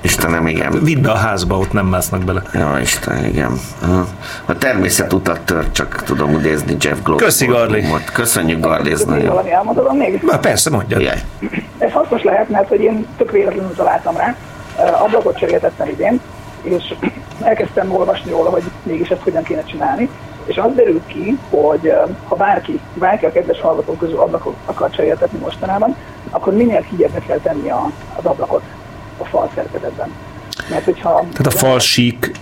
Istenem, 0.00 0.46
igen. 0.46 0.82
vidd 0.82 1.02
be 1.02 1.10
a 1.10 1.16
házba, 1.16 1.58
ott 1.58 1.72
nem 1.72 1.86
másznak 1.86 2.24
bele. 2.24 2.42
Ja, 2.52 2.78
Isten, 2.80 3.24
igen. 3.24 3.52
A 4.44 4.58
természet 4.58 5.12
utat 5.12 5.40
tört, 5.40 5.72
csak 5.72 6.02
tudom 6.02 6.30
idézni 6.30 6.76
Jeff 6.80 6.92
Goldblumot. 7.02 7.22
Köszi, 7.22 7.46
Garli. 7.46 7.84
Köszönjük, 8.12 8.60
Garli, 8.60 8.90
ez 8.90 9.04
nagyon 9.04 9.24
jó. 9.24 9.28
valami 9.30 9.50
elmondhatom 9.50 9.96
még? 9.96 10.22
Na, 10.22 10.38
persze, 10.38 10.70
mondjad. 10.70 11.00
Jaj. 11.00 11.22
Ez 11.78 11.92
hasznos 11.92 12.22
lehet, 12.22 12.48
mert 12.48 12.68
hogy 12.68 12.80
én 12.80 13.06
tök 13.16 13.30
véletlenül 13.30 13.74
találtam 13.76 14.16
rá. 14.16 14.36
Ablakot 15.04 15.38
cseréltettem 15.38 15.88
idén, 15.88 16.20
és 16.62 16.94
elkezdtem 17.42 17.92
olvasni 17.92 18.30
róla, 18.30 18.50
hogy 18.50 18.62
mégis 18.82 19.08
ezt 19.08 19.22
hogyan 19.22 19.42
kéne 19.42 19.64
csinálni. 19.64 20.08
És 20.44 20.56
az 20.56 20.74
derült 20.74 21.06
ki, 21.06 21.38
hogy 21.50 21.92
ha 22.28 22.36
bárki, 22.36 22.80
bárki 22.94 23.24
a 23.24 23.32
kedves 23.32 23.60
hallgatók 23.60 23.98
közül 23.98 24.18
ablakot 24.18 24.56
akar 24.64 24.90
cseréltetni 24.90 25.38
mostanában, 25.38 25.96
akkor 26.34 26.52
minél 26.52 26.84
kigyebbre 26.90 27.18
kell 27.18 27.38
tenni 27.38 27.68
a, 27.68 27.90
az 28.16 28.24
ablakot 28.24 28.62
a 29.18 29.24
fal 29.24 29.50
szerkezetben. 29.54 30.12
Mert 30.70 30.84
hogyha... 30.84 31.18
Tehát 31.18 31.46
a 31.46 31.50
fal 31.50 31.78
sík, 31.78 32.32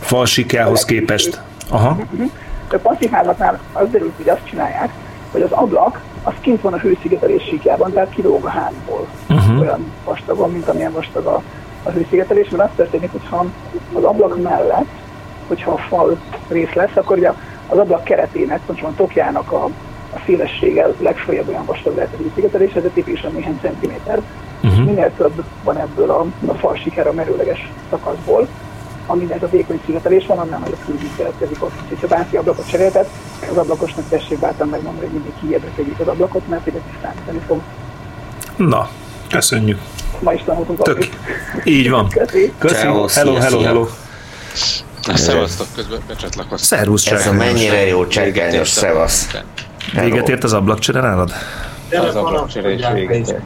fal 0.00 0.26
síkjához 0.26 0.84
képest. 0.84 1.40
Aha. 1.70 1.96
A 2.70 2.76
passzív 2.76 3.10
házaknál 3.10 3.60
az 3.72 3.90
derült, 3.90 4.12
hogy 4.16 4.28
azt 4.28 4.44
csinálják, 4.44 4.92
hogy 5.30 5.42
az 5.42 5.50
ablak 5.50 6.00
az 6.22 6.32
kint 6.40 6.60
van 6.60 6.72
a 6.72 6.78
hőszigetelés 6.78 7.42
síkjában, 7.42 7.92
tehát 7.92 8.10
kilóg 8.10 8.44
a 8.44 8.48
házból. 8.48 9.06
Uh-huh. 9.28 9.60
Olyan 9.60 9.92
vastagon, 10.04 10.50
mint 10.50 10.68
amilyen 10.68 10.92
vastag 10.92 11.26
a, 11.26 11.42
a 11.82 11.90
hőszigetelés, 11.90 12.48
mert 12.48 12.70
az 12.70 12.76
történik, 12.76 13.10
hogyha 13.10 13.46
az 13.92 14.04
ablak 14.04 14.42
mellett, 14.42 14.88
hogyha 15.46 15.70
a 15.70 15.78
fal 15.78 16.18
rész 16.48 16.72
lesz, 16.72 16.96
akkor 16.96 17.16
ugye 17.16 17.32
az 17.68 17.78
ablak 17.78 18.04
keretének, 18.04 18.60
pontosan 18.66 18.90
a 18.90 18.96
tokjának 18.96 19.52
a, 19.52 19.68
a 20.14 20.20
szélessége 20.26 20.88
legfőjebb 20.98 21.48
olyan 21.48 21.64
vastag 21.64 21.96
lehet 21.96 22.14
a 22.14 22.22
hőszigetelés, 22.22 22.72
ez 22.72 22.84
a 22.84 22.90
tipikusan 22.94 23.32
néhány 23.32 23.58
centiméter. 23.62 24.22
Uh-huh. 24.62 24.84
Minél 24.84 25.12
több 25.16 25.44
van 25.64 25.78
ebből 25.78 26.10
a, 26.10 26.26
a 26.46 26.54
fal 26.54 26.76
siker 26.76 27.06
a 27.06 27.12
merőleges 27.12 27.70
szakaszból, 27.90 28.48
aminek 29.06 29.42
a 29.42 29.48
vékony 29.48 29.80
szigetelés 29.86 30.26
van, 30.26 30.38
annál 30.38 30.58
nagyobb 30.58 30.84
külvíz 30.86 31.10
keletkezik 31.16 31.62
ott. 31.62 31.72
És 31.88 32.00
ha 32.00 32.06
bárki 32.06 32.36
ablakot 32.36 32.70
cseréltet, 32.70 33.08
az 33.50 33.56
ablakosnak 33.56 34.08
tessék 34.08 34.38
bátran 34.38 34.68
megmondani, 34.68 35.06
hogy 35.06 35.14
mindig 35.14 35.32
kiebbre 35.40 35.70
tegyük 35.76 36.00
az 36.00 36.08
ablakot, 36.08 36.48
mert 36.48 36.66
ugye 36.66 36.78
tisztánítani 36.90 37.40
fog. 37.46 37.60
Na, 38.56 38.88
köszönjük. 39.30 39.80
Ma 40.20 40.32
is 40.32 40.42
tanultunk 40.44 40.82
Tök. 40.82 40.86
valamit. 40.86 41.16
Így 41.64 41.90
van. 41.90 42.08
Köszi. 42.26 42.52
Köszi. 42.58 42.74
Ciao, 42.74 43.06
Hello, 43.06 43.34
hello, 43.34 43.60
hello. 43.60 43.86
Na, 45.06 45.16
szevasztok, 45.16 45.66
közben 45.74 46.00
becsatlakoztam. 46.06 46.78
Szervusz, 46.78 47.06
Ez 47.06 47.26
a 47.26 47.32
mennyire 47.32 47.86
jó 47.86 48.06
cseggányos 48.06 48.68
szevasz. 48.68 49.28
Véget 49.92 50.28
ért 50.28 50.44
az 50.44 50.52
ablakcsere 50.52 51.00
nálad? 51.00 51.32
Az 52.08 52.14
ablakcsere 52.16 52.70
is 52.72 52.84
véget 52.94 53.28
ért. 53.28 53.40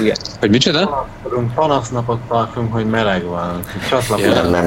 Igen. 0.00 0.16
Hogy 0.40 0.50
micsoda? 0.50 0.86
Panaszkodunk, 0.86 1.54
panasznapot 1.54 2.20
tartunk, 2.28 2.72
hogy 2.72 2.86
meleg 2.86 3.24
van. 3.24 3.60
Csatlakozunk. 3.88 4.34
Nem, 4.34 4.50
nem, 4.50 4.66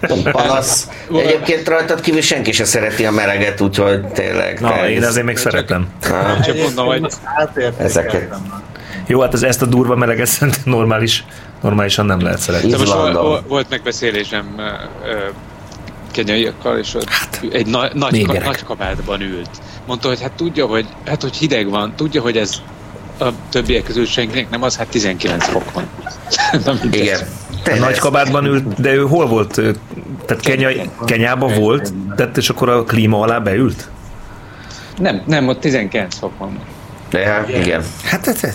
nem. 0.00 0.22
Panasz. 0.32 0.88
Egyébként 1.14 1.68
rajtad 1.68 2.00
kívül 2.00 2.20
senki 2.20 2.52
se 2.52 2.64
szereti 2.64 3.06
a 3.06 3.10
meleget, 3.10 3.60
úgyhogy 3.60 4.06
tényleg. 4.06 4.60
Na, 4.60 4.68
te 4.72 4.90
én 4.90 5.02
ez- 5.02 5.08
azért 5.08 5.26
még 5.26 5.36
szeretem. 5.36 5.88
Na, 6.10 6.40
Csak 6.40 6.56
mondom, 6.56 6.86
hogy 6.86 7.12
Ezeket. 7.78 8.34
Jó, 9.06 9.20
hát 9.20 9.34
ez, 9.34 9.42
ezt 9.42 9.62
a 9.62 9.66
durva 9.66 9.96
meleget 9.96 10.26
szerintem 10.26 10.62
normális, 10.64 11.24
normálisan 11.60 12.06
nem 12.06 12.20
lehet 12.20 12.38
szeretni. 12.38 12.70
de 12.70 12.78
most 12.78 12.92
volt 13.46 13.66
megbeszélésem 13.68 14.54
kenyaiakkal, 16.12 16.78
és 16.78 16.94
ott 16.94 17.08
egy 17.52 17.66
na- 17.66 17.94
nagy, 17.94 18.26
ka- 18.26 18.44
nagy 18.44 18.64
kabátban 18.64 19.20
ült. 19.20 19.50
Mondta, 19.86 20.08
hogy 20.08 20.20
hát 20.20 20.32
tudja, 20.32 20.66
hogy, 20.66 20.86
hát, 21.06 21.22
hogy 21.22 21.36
hideg 21.36 21.70
van, 21.70 21.92
tudja, 21.96 22.22
hogy 22.22 22.36
ez 22.36 22.62
a 23.20 23.28
többiek 23.50 23.82
közül 23.82 24.06
senkinek 24.06 24.50
nem 24.50 24.62
az, 24.62 24.76
hát 24.76 24.88
19 24.88 25.46
fok 25.48 25.72
van. 25.72 25.88
Igen. 26.90 27.20
A 27.64 27.74
nagy 27.78 27.98
kabátban 27.98 28.44
ült, 28.44 28.80
de 28.80 28.94
ő 28.94 29.02
hol 29.02 29.26
volt? 29.26 29.60
Tehát 30.26 30.42
Kenya, 30.42 30.68
Kenyában 31.04 31.54
volt, 31.54 31.92
tehát 32.16 32.36
és 32.36 32.48
akkor 32.48 32.68
a 32.68 32.84
klíma 32.84 33.20
alá 33.20 33.38
beült? 33.38 33.88
Nem, 34.98 35.22
nem, 35.26 35.48
ott 35.48 35.60
19 35.60 36.18
fok 36.18 36.38
van. 36.38 36.58
De 37.10 37.26
hát, 37.26 37.48
igen. 37.48 37.82
Hát 38.04 38.26
ez, 38.26 38.40
De 38.40 38.52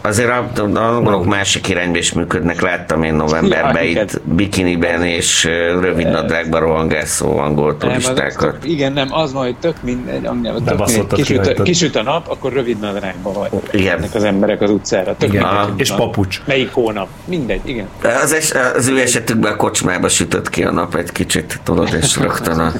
Azért 0.00 0.28
a, 0.28 0.48
a 0.62 0.66
dolgok 0.66 1.26
másik 1.26 1.68
irányba 1.68 1.98
is 1.98 2.12
működnek. 2.12 2.60
Láttam 2.60 3.02
én 3.02 3.14
novemberben 3.14 3.84
Ja, 3.84 4.02
itt 4.02 4.20
bikiniben 4.24 5.04
és 5.04 5.44
rövid 5.80 6.08
nadrágban 6.08 6.60
rohangászó 6.60 7.38
angol 7.38 7.76
Nem, 7.80 7.90
az, 7.90 8.04
turistákat. 8.04 8.64
igen, 8.64 8.92
nem, 8.92 9.08
az 9.10 9.32
hogy 9.32 9.56
tök 9.56 9.82
mindegy, 9.82 10.28
tök 10.64 11.14
Kisüt, 11.14 11.62
kisüt 11.62 11.96
a 11.96 12.02
nap, 12.02 12.28
akkor 12.28 12.52
rövid 12.52 12.78
nadrágban 12.78 13.32
vagy. 13.32 13.50
Igen. 13.70 14.04
Az 14.14 14.24
emberek 14.24 14.60
az 14.60 14.70
utcára. 14.70 15.16
Tök 15.16 15.32
Igen. 15.32 15.46
mindegy, 15.46 15.80
és 15.80 15.90
papucs. 15.90 16.42
Melyik 16.46 16.72
hónap? 16.72 17.08
Mindegy, 17.24 17.60
igen. 17.64 17.88
Az, 18.22 18.32
es, 18.32 18.52
az 18.76 18.88
ő 18.88 19.00
esetükben 19.00 19.52
a 19.52 19.56
kocsmába 19.56 20.08
sütött 20.08 20.48
ki 20.48 20.64
a 20.64 20.70
nap 20.70 20.94
egy 20.94 21.12
kicsit, 21.12 21.60
tudod, 21.62 21.94
és 22.00 22.16
rögtön 22.22 22.58
a, 22.58 22.72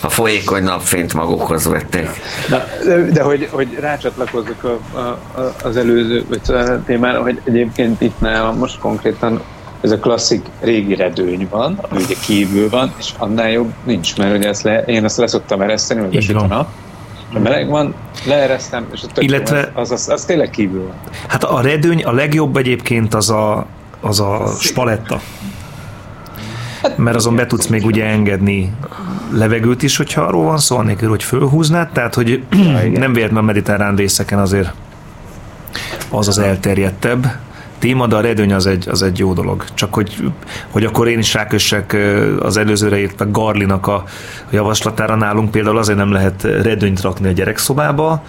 a 0.00 0.08
folyékony 0.08 0.62
napfényt 0.62 1.14
magukhoz 1.14 1.68
vették. 1.68 2.08
Na, 2.48 2.64
de, 2.84 3.10
de 3.10 3.22
hogy, 3.22 3.48
hogy 3.50 3.76
rácsatlakozzak 3.80 4.64
a, 4.64 4.98
a, 4.98 5.40
a, 5.40 5.54
az 5.62 5.76
előző 6.02 6.24
vagy 6.28 6.82
témára, 6.84 7.22
hogy 7.22 7.40
egyébként 7.44 8.00
itt 8.00 8.20
nálam 8.20 8.58
most 8.58 8.78
konkrétan 8.78 9.40
ez 9.80 9.90
a 9.90 9.98
klasszik 9.98 10.46
régi 10.60 10.94
redőny 10.94 11.48
van, 11.50 11.78
ami 11.90 12.02
ugye 12.02 12.14
kívül 12.26 12.68
van, 12.68 12.92
és 12.98 13.10
annál 13.18 13.50
jobb 13.50 13.72
nincs, 13.84 14.16
mert 14.16 14.36
ugye 14.36 14.48
ezt 14.48 14.62
le, 14.62 14.82
én 14.82 15.04
azt 15.04 15.16
leszoktam 15.16 15.60
ereszteni, 15.60 16.00
hogy 16.00 16.14
besüt 16.14 16.36
a 16.36 16.46
nap, 16.46 16.68
a 17.34 17.38
meleg 17.38 17.68
van, 17.68 17.94
leeresztem, 18.26 18.86
és 18.92 19.02
a 19.02 19.06
tök 19.06 19.24
Illetve- 19.24 19.70
jó, 19.74 19.80
az, 19.80 19.90
az, 19.90 20.08
az, 20.08 20.24
tényleg 20.24 20.50
kívül 20.50 20.82
van. 20.82 20.94
Hát 21.28 21.44
a 21.44 21.60
redőny 21.60 22.04
a 22.04 22.12
legjobb 22.12 22.56
egyébként 22.56 23.14
az 23.14 23.30
a, 23.30 23.66
az 24.00 24.20
a 24.20 24.46
spaletta. 24.60 25.20
Mert 26.96 27.16
azon 27.16 27.36
be 27.36 27.46
tudsz 27.46 27.66
még 27.66 27.84
ugye 27.84 28.04
engedni 28.04 28.72
levegőt 29.32 29.82
is, 29.82 29.96
hogyha 29.96 30.22
arról 30.22 30.44
van 30.44 30.58
szó, 30.58 30.76
anélkül, 30.76 31.08
hogy 31.08 31.22
fölhúznád, 31.22 31.88
tehát 31.92 32.14
hogy 32.14 32.42
nem 32.92 33.12
véletlen 33.12 33.38
a 33.38 33.42
mediterrán 33.42 33.96
részeken 33.96 34.38
azért 34.38 34.72
az 36.12 36.28
az 36.28 36.38
elterjedtebb 36.38 37.26
téma, 37.78 38.06
de 38.06 38.16
a 38.16 38.20
redőny 38.20 38.52
az 38.52 38.66
egy, 38.66 38.88
az 38.88 39.02
egy 39.02 39.18
jó 39.18 39.32
dolog. 39.32 39.64
Csak 39.74 39.94
hogy, 39.94 40.32
hogy 40.70 40.84
akkor 40.84 41.08
én 41.08 41.18
is 41.18 41.34
rákössek 41.34 41.96
az 42.40 42.56
előzőre 42.56 42.98
írtak 42.98 43.30
Garlinak 43.30 43.86
a 43.86 44.04
javaslatára 44.50 45.14
nálunk 45.14 45.50
például 45.50 45.78
azért 45.78 45.98
nem 45.98 46.12
lehet 46.12 46.42
redőnyt 46.42 47.00
rakni 47.00 47.28
a 47.28 47.32
gyerekszobába, 47.32 48.22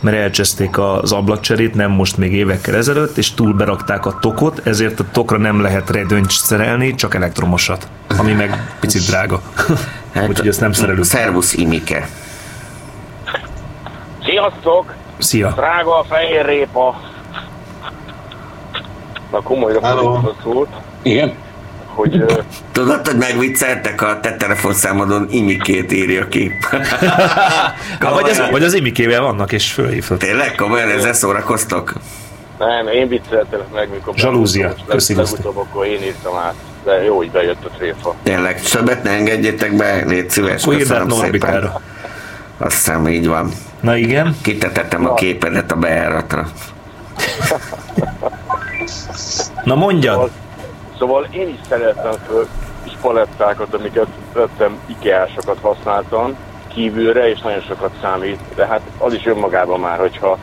mert 0.00 0.16
elcseszték 0.16 0.78
az 0.78 1.12
ablakcserét, 1.12 1.74
nem 1.74 1.90
most 1.90 2.16
még 2.16 2.32
évekkel 2.32 2.74
ezelőtt, 2.74 3.16
és 3.16 3.34
túl 3.34 3.52
berakták 3.52 4.06
a 4.06 4.18
tokot, 4.20 4.66
ezért 4.66 5.00
a 5.00 5.04
tokra 5.12 5.38
nem 5.38 5.60
lehet 5.60 5.90
redőnyt 5.90 6.30
szerelni, 6.30 6.94
csak 6.94 7.14
elektromosat, 7.14 7.88
ami 8.18 8.32
meg 8.32 8.76
picit 8.80 9.06
drága. 9.06 9.42
Úgyhogy 10.28 10.48
ezt 10.48 10.60
nem 10.60 10.72
szerelünk. 10.72 11.04
Szervusz 11.04 11.54
Imike. 11.54 12.08
Sziasztok! 14.24 14.94
Szia! 15.18 15.52
Drága 15.56 15.98
a 15.98 16.04
fehér 16.04 16.44
répa! 16.44 17.00
Na 19.30 19.40
komolyra 19.42 19.80
Hello. 19.86 20.02
fordítva 20.02 20.34
szót, 20.42 20.68
Igen? 21.02 21.34
hogy 21.94 22.24
Tudod, 22.72 23.06
hogy 23.06 23.16
megvicceltek 23.16 24.02
a 24.02 24.20
te 24.20 24.36
telefonszámodon 24.36 25.26
Imikét 25.30 25.92
írja 25.92 26.28
ki. 26.28 26.52
Vagy 28.14 28.28
az, 28.30 28.42
vagy 28.50 28.62
az 28.62 28.74
imikével 28.74 29.20
vannak, 29.20 29.52
és 29.52 29.72
fölhívtad. 29.72 30.18
Tényleg? 30.18 30.54
Komolyan 30.54 30.88
ezzel 30.88 31.12
szórakoztok? 31.12 31.92
nem, 32.58 32.88
én 32.88 33.08
vicceltelek 33.08 33.72
meg, 33.72 33.90
mikor 33.90 34.14
Zsalúzia. 34.16 34.74
Köszi. 34.86 35.14
Legutóbb 35.14 35.56
akkor 35.56 35.86
én 35.86 36.02
írtam 36.02 36.36
át, 36.36 36.54
de 36.84 37.02
jó, 37.02 37.16
hogy 37.16 37.30
bejött 37.30 37.64
a 37.64 37.68
tréfa. 37.68 38.14
Tényleg, 38.22 38.60
többet 38.60 39.02
ne 39.02 39.10
engedjétek 39.10 39.76
be, 39.76 40.04
légy 40.06 40.30
szíves, 40.30 40.62
Akkor 40.62 40.76
köszönöm 40.76 41.10
szépen. 41.10 41.72
Azt 42.58 42.74
hiszem, 42.74 43.08
így 43.08 43.26
van. 43.26 43.52
Na 43.80 43.96
igen, 43.96 44.36
Kitetettem 44.42 45.06
a 45.06 45.14
képedet 45.14 45.72
a 45.72 45.76
bejáratra. 45.76 46.48
na 49.64 49.74
mondjad. 49.74 50.30
Szóval 50.98 51.26
én 51.30 51.48
is 51.48 51.58
szerettem 51.68 52.12
föl 52.26 52.48
kis 52.84 52.92
palettákat, 53.00 53.74
amiket 53.74 54.06
vettem 54.32 54.78
ikeásokat 54.86 55.58
használtam 55.62 56.36
kívülre, 56.68 57.28
és 57.28 57.40
nagyon 57.40 57.60
sokat 57.60 57.90
számít, 58.02 58.40
de 58.54 58.66
hát 58.66 58.80
az 58.98 59.12
is 59.12 59.26
önmagában 59.26 59.80
már, 59.80 59.98
hogyha 59.98 60.38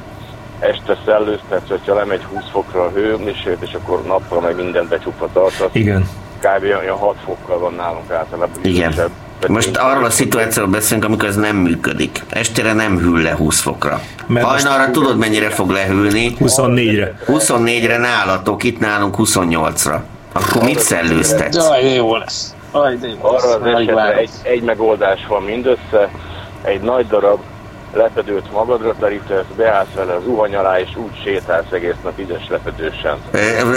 este 0.60 0.98
szellőztetsz, 1.06 1.70
hogyha 1.70 1.96
lemegy 1.96 2.24
20 2.24 2.44
fokra 2.52 2.84
a 2.84 2.90
hőmérséklet, 2.90 3.62
és 3.62 3.74
akkor 3.74 4.04
nappal 4.04 4.42
meg 4.42 4.56
mindent 4.56 4.90
becsukva 4.90 5.30
tartasz. 5.34 5.70
Igen. 5.72 6.10
Kb. 6.40 6.64
olyan 6.64 6.98
6 6.98 7.16
fokkal 7.26 7.60
van 7.60 7.74
nálunk 7.74 8.12
általában. 8.12 8.60
Igen. 8.62 8.92
hűvösebb. 8.92 9.12
Most 9.48 9.78
arról 9.78 10.04
a 10.06 10.10
szituációról 10.10 10.72
beszélünk, 10.72 11.06
amikor 11.06 11.28
ez 11.28 11.36
nem 11.36 11.56
működik. 11.56 12.24
Estére 12.30 12.74
nem 12.74 12.98
hűl 13.00 13.22
le 13.22 13.36
20 13.36 13.60
fokra. 13.60 14.02
Mert 14.28 14.46
most- 14.46 14.66
Hajnalra 14.66 14.92
tudod, 14.92 15.18
mennyire 15.18 15.50
fog 15.50 15.70
lehűlni? 15.70 16.36
24-re. 16.40 17.14
24-re 17.28 17.98
nálatok, 17.98 18.64
itt 18.64 18.80
nálunk 18.80 19.16
28-ra. 19.18 20.00
Akkor 20.32 20.64
mit 20.64 20.80
szellőztetsz? 20.80 21.56
Jaj, 21.56 21.82
de 21.82 21.90
jó 21.90 22.16
lesz. 22.16 22.56
Jaj, 22.74 22.96
de 22.98 23.08
jó 23.08 23.16
Arra 23.22 23.36
az 23.36 23.60
esetre 23.64 24.16
egy, 24.16 24.30
egy 24.42 24.62
megoldás 24.62 25.20
van 25.28 25.44
mindössze, 25.44 26.10
egy 26.64 26.82
nagy 26.82 27.08
darab 27.08 27.40
lepedőt 27.94 28.52
magadra 28.52 28.96
terítesz, 29.00 29.46
beállsz 29.56 29.94
vele 29.96 30.14
az 30.14 30.24
zuhany 30.24 30.56
alá, 30.56 30.80
és 30.80 30.90
úgy 30.96 31.22
sétálsz 31.24 31.72
egész 31.72 31.96
nap 32.04 32.20
ügyes 32.20 32.48
lepedősen. 32.50 33.18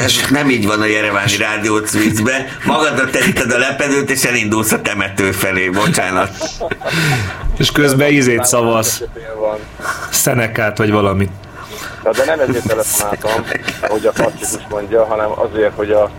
Ez 0.04 0.14
nem 0.30 0.50
így 0.50 0.66
van 0.66 0.80
a 0.80 0.84
Jereváni 0.84 1.36
Rádió 1.36 1.78
Cvicbe. 1.78 2.44
Magadra 2.64 3.10
teríted 3.10 3.52
a 3.52 3.58
lepedőt, 3.58 4.10
és 4.10 4.24
elindulsz 4.24 4.72
a 4.72 4.80
temető 4.80 5.32
felé. 5.32 5.68
Bocsánat. 5.68 6.30
És 7.58 7.72
közben 7.72 8.10
ízét 8.10 8.44
szavasz, 8.44 9.02
Van. 9.38 9.58
szenekát 10.10 10.78
vagy 10.78 10.90
valamit. 10.90 11.30
Na, 12.04 12.10
de 12.10 12.24
nem 12.24 12.40
ezért 12.40 12.66
telefonáltam, 12.66 13.44
ahogy 13.80 14.06
a 14.06 14.10
Patrikus 14.10 14.66
mondja, 14.68 15.04
hanem 15.04 15.30
azért, 15.34 15.72
hogy 15.74 15.90
a, 15.90 16.10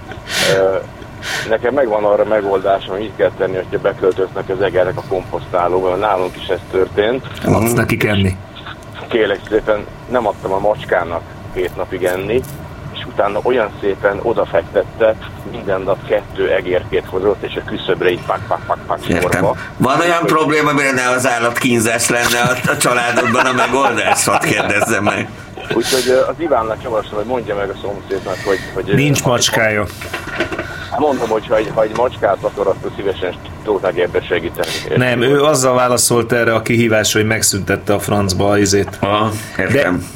nekem 1.49 1.73
megvan 1.73 2.03
arra 2.03 2.25
megoldás, 2.25 2.87
hogy 2.87 2.99
mit 2.99 3.15
kell 3.15 3.31
tenni, 3.37 3.55
hogyha 3.55 3.79
beköltöznek 3.79 4.49
az 4.49 4.61
egerek 4.61 4.97
a 4.97 5.03
komposztálóba, 5.07 5.87
mert 5.87 5.99
nálunk 5.99 6.35
is 6.35 6.47
ez 6.47 6.59
történt. 6.71 7.27
Adsz 7.45 7.73
nekik 7.73 8.03
enni. 8.03 8.37
Kérlek 9.07 9.39
szépen, 9.49 9.85
nem 10.09 10.27
adtam 10.27 10.51
a 10.51 10.59
macskának 10.59 11.21
két 11.53 11.75
napig 11.75 12.03
enni, 12.03 12.41
utána 13.13 13.39
olyan 13.43 13.69
szépen 13.81 14.19
odafektette, 14.21 15.15
minden 15.51 15.81
nap 15.81 16.07
kettő 16.07 16.51
egérkét 16.51 17.05
hozott, 17.05 17.43
és 17.43 17.55
a 17.55 17.63
küszöbre 17.65 18.09
így 18.09 18.25
pak, 18.25 18.39
pak, 18.47 18.65
pak, 18.65 18.79
pak 18.87 19.07
Értem. 19.07 19.31
sorba. 19.31 19.55
Van 19.77 19.99
olyan 19.99 20.25
probléma, 20.25 20.69
amire 20.69 20.91
ne 20.91 21.09
az 21.09 21.27
állatkínzás 21.27 22.09
lenne 22.09 22.39
a, 22.41 22.71
a 22.71 22.77
családodban 22.77 23.45
a 23.45 23.51
megoldás? 23.51 24.25
Hadd 24.25 24.43
kérdezzem 24.43 25.03
meg. 25.03 25.29
Úgyhogy 25.73 26.09
az 26.27 26.35
Ivánnak 26.37 26.83
javaslom, 26.83 27.19
hogy 27.19 27.25
mondja 27.25 27.55
meg 27.55 27.69
a 27.69 27.73
szomszédnak, 27.81 28.37
hogy... 28.45 28.59
hogy 28.73 28.95
Nincs 28.95 29.23
macskája. 29.23 29.85
Hát 30.91 30.99
Mondom, 30.99 31.29
hogy 31.29 31.47
ha 31.47 31.55
egy, 31.55 31.71
ha 31.73 31.81
egy 31.81 31.95
macskát 31.95 32.37
akar, 32.41 32.67
akkor 32.67 32.91
szívesen 32.95 33.35
tudok 33.63 33.81
neki 33.81 34.01
ebbe 34.01 34.21
segíteni. 34.21 34.67
Nem, 34.95 35.21
ő 35.21 35.43
azzal 35.43 35.75
válaszolt 35.75 36.31
erre 36.31 36.53
a 36.53 36.61
kihívásra, 36.61 37.19
hogy 37.19 37.27
megszüntette 37.27 37.93
a 37.93 37.99
francba 37.99 38.49
a 38.49 38.57
izét. 38.57 38.97
Aha, 38.99 39.31
értem. 39.57 40.07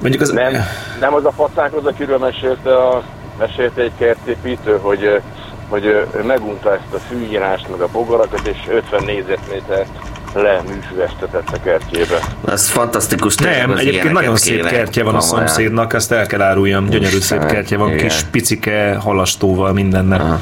Mondjuk 0.00 0.22
az... 0.22 0.30
Nem, 0.30 0.52
nem 1.00 1.14
az 1.14 1.24
a 1.24 1.32
facákhoz, 1.32 1.86
akiről 1.86 2.18
mesélte, 2.18 2.76
a, 2.76 3.02
mesélte 3.38 3.82
egy 3.82 3.92
kertépítő, 3.98 4.78
hogy, 4.80 5.20
hogy 5.68 6.06
megunta 6.26 6.72
ezt 6.72 6.94
a 6.94 6.98
fűírást, 6.98 7.68
meg 7.70 7.80
a 7.80 7.88
bogarakat, 7.92 8.46
és 8.46 8.58
50 8.70 9.04
négyzetmétert 9.04 9.88
leműsüvesztetett 10.34 11.48
a 11.52 11.60
kertjébe. 11.62 12.18
Az 12.44 12.68
fantasztikus. 12.68 13.34
Nem, 13.36 13.70
az 13.70 13.78
egyébként 13.78 14.12
nagyon 14.12 14.36
szép 14.36 14.56
kéne. 14.56 14.68
kertje 14.68 15.04
van 15.04 15.14
a 15.14 15.20
szomszédnak, 15.20 15.92
ezt 15.92 16.12
el 16.12 16.26
kell 16.26 16.42
áruljam. 16.42 16.88
Gyönyörű 16.88 17.18
szép 17.18 17.44
kertje 17.44 17.76
van, 17.76 17.88
igen. 17.88 18.08
kis 18.08 18.22
picike 18.22 18.96
halastóval, 18.96 19.72
mindennel. 19.72 20.40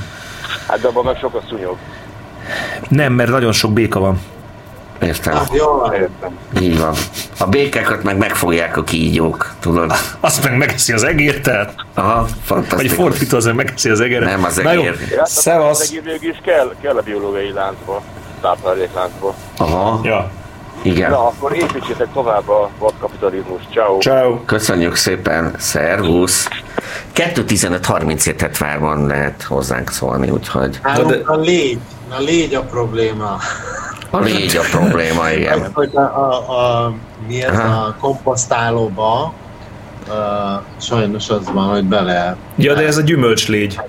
Hát 0.68 0.80
de 0.80 0.88
abban 0.88 1.04
meg 1.04 1.16
sok 1.18 1.34
a 1.34 1.42
szúnyog. 1.48 1.76
Nem, 2.88 3.12
mert 3.12 3.30
nagyon 3.30 3.52
sok 3.52 3.72
béka 3.72 4.00
van. 4.00 4.20
Értem. 5.00 5.34
Hát 5.34 5.54
jól 5.54 5.92
értem. 5.94 6.38
Így 6.60 6.78
van. 6.80 6.94
A 7.38 7.46
békákat 7.46 8.02
meg 8.02 8.16
megfogják 8.16 8.76
a 8.76 8.82
kígyók, 8.84 9.54
tudod? 9.60 9.92
Azt 10.20 10.44
meg 10.44 10.56
megeszi 10.56 10.92
az 10.92 11.04
egér, 11.04 11.40
tehát? 11.40 11.74
Aha, 11.94 12.20
Vagy 12.20 12.30
fantasztikus. 12.44 12.96
fordítva, 12.96 13.36
az 13.36 13.44
meg 13.44 13.54
megeszi 13.54 13.90
az 13.90 14.00
egeret. 14.00 14.28
Nem 14.28 14.44
az 14.44 14.58
egér. 14.58 14.96
Ja, 15.10 15.16
hát 15.16 15.26
az 15.26 15.30
Szevasz. 15.32 15.90
egér 15.90 16.18
is 16.20 16.40
kell, 16.44 16.74
kell 16.82 16.96
a 16.96 17.00
biológiai 17.02 17.52
láncba, 17.52 18.02
táplálékláncba. 18.40 19.34
Aha, 19.56 20.00
Ja. 20.02 20.30
igen. 20.82 21.10
Na, 21.10 21.26
akkor 21.26 21.52
építsétek 21.56 22.06
tovább 22.12 22.48
a 22.48 22.70
vadkapitalizmus. 22.78 23.60
Ciao. 23.72 23.98
Ciao. 23.98 24.40
Köszönjük 24.44 24.94
szépen, 24.96 25.54
szervusz! 25.58 26.48
2.15.37 27.14 28.54
várban 28.58 29.06
lehet 29.06 29.42
hozzánk 29.42 29.90
szólni, 29.90 30.30
úgyhogy 30.30 30.78
Nálunk 30.82 31.10
de- 31.10 31.20
a 31.24 31.36
légy, 31.36 31.78
a 32.10 32.20
légy 32.20 32.54
a 32.54 32.60
probléma. 32.62 33.38
A 34.10 34.18
légy 34.18 34.56
a 34.56 34.62
probléma, 34.70 35.30
igen. 35.38 35.60
Az, 35.60 35.70
hogy 35.72 35.90
a, 35.94 36.00
a, 36.00 36.50
a, 36.84 36.94
mi 37.26 37.42
ez 37.42 37.58
Aha. 37.58 37.84
a 37.84 37.96
komposztálóba, 38.00 39.32
uh, 40.08 40.14
sajnos 40.80 41.30
az 41.30 41.50
van, 41.52 41.68
hogy 41.68 41.84
bele 41.84 42.36
Ja, 42.56 42.74
de 42.74 42.86
ez 42.86 42.96
a 42.96 43.02
gyümölcslégy. 43.02 43.80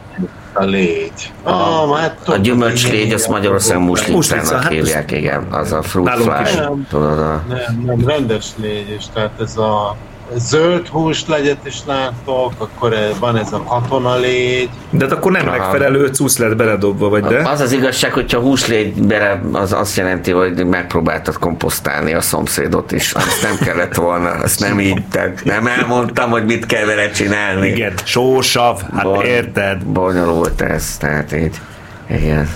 a 0.54 0.64
légy. 0.64 1.34
Ah, 1.44 1.98
hát 1.98 2.18
A 2.26 2.36
gyümölcslégy, 2.36 3.14
azt. 3.14 3.28
Magyarországon 3.28 3.84
Muslica, 3.84 4.12
muslincának 4.12 4.64
hát 4.64 4.72
hívják, 4.72 5.12
igen. 5.12 5.48
Az 5.52 5.72
a 5.72 5.82
fruit 5.82 6.10
fly, 6.10 6.60
a... 6.60 7.44
Nem, 7.48 7.84
nem, 7.86 8.08
rendes 8.08 8.46
légy, 8.56 8.90
és 8.90 9.04
tehát 9.14 9.42
ez 9.42 9.58
a 9.58 9.96
zöld 10.36 10.88
húslegyet 10.88 11.66
is 11.66 11.78
látok, 11.86 12.54
akkor 12.58 12.96
van 13.20 13.38
ez 13.38 13.54
a 13.54 13.64
katonalégy, 13.64 14.70
De 14.90 15.06
hát 15.06 15.14
akkor 15.14 15.32
nem 15.32 15.48
Aha. 15.48 15.58
megfelelő 15.58 16.08
cusz 16.08 16.38
lett 16.38 16.56
beledobva, 16.56 17.10
vagy 17.10 17.24
de? 17.24 17.50
Az 17.50 17.60
az 17.60 17.72
igazság, 17.72 18.14
hogyha 18.14 18.40
húslégy 18.40 18.94
bele, 19.02 19.42
az 19.52 19.74
azt 19.74 19.98
jelenti, 19.98 20.32
hogy 20.32 20.66
megpróbáltad 20.66 21.38
komposztálni 21.38 22.14
a 22.14 22.22
szomszédot 22.22 22.92
is. 22.92 23.12
Azt 23.14 23.44
nem 23.44 23.58
kellett 23.68 23.96
volna, 23.96 24.30
azt 24.30 24.60
nem 24.60 24.80
így, 24.80 25.04
nem 25.44 25.68
elmondtam, 25.68 26.30
hogy 26.30 26.46
mit 26.46 26.66
kell 26.66 26.86
vele 26.86 27.10
csinálni. 27.10 27.68
Igen, 27.68 27.94
sósav, 28.04 28.82
hát 28.94 29.04
Bon- 29.04 29.26
érted. 29.26 29.86
Bonyolult 29.86 30.62
ez, 30.62 30.98
tehát 30.98 31.32
így. 31.34 31.62
Igen. 32.10 32.50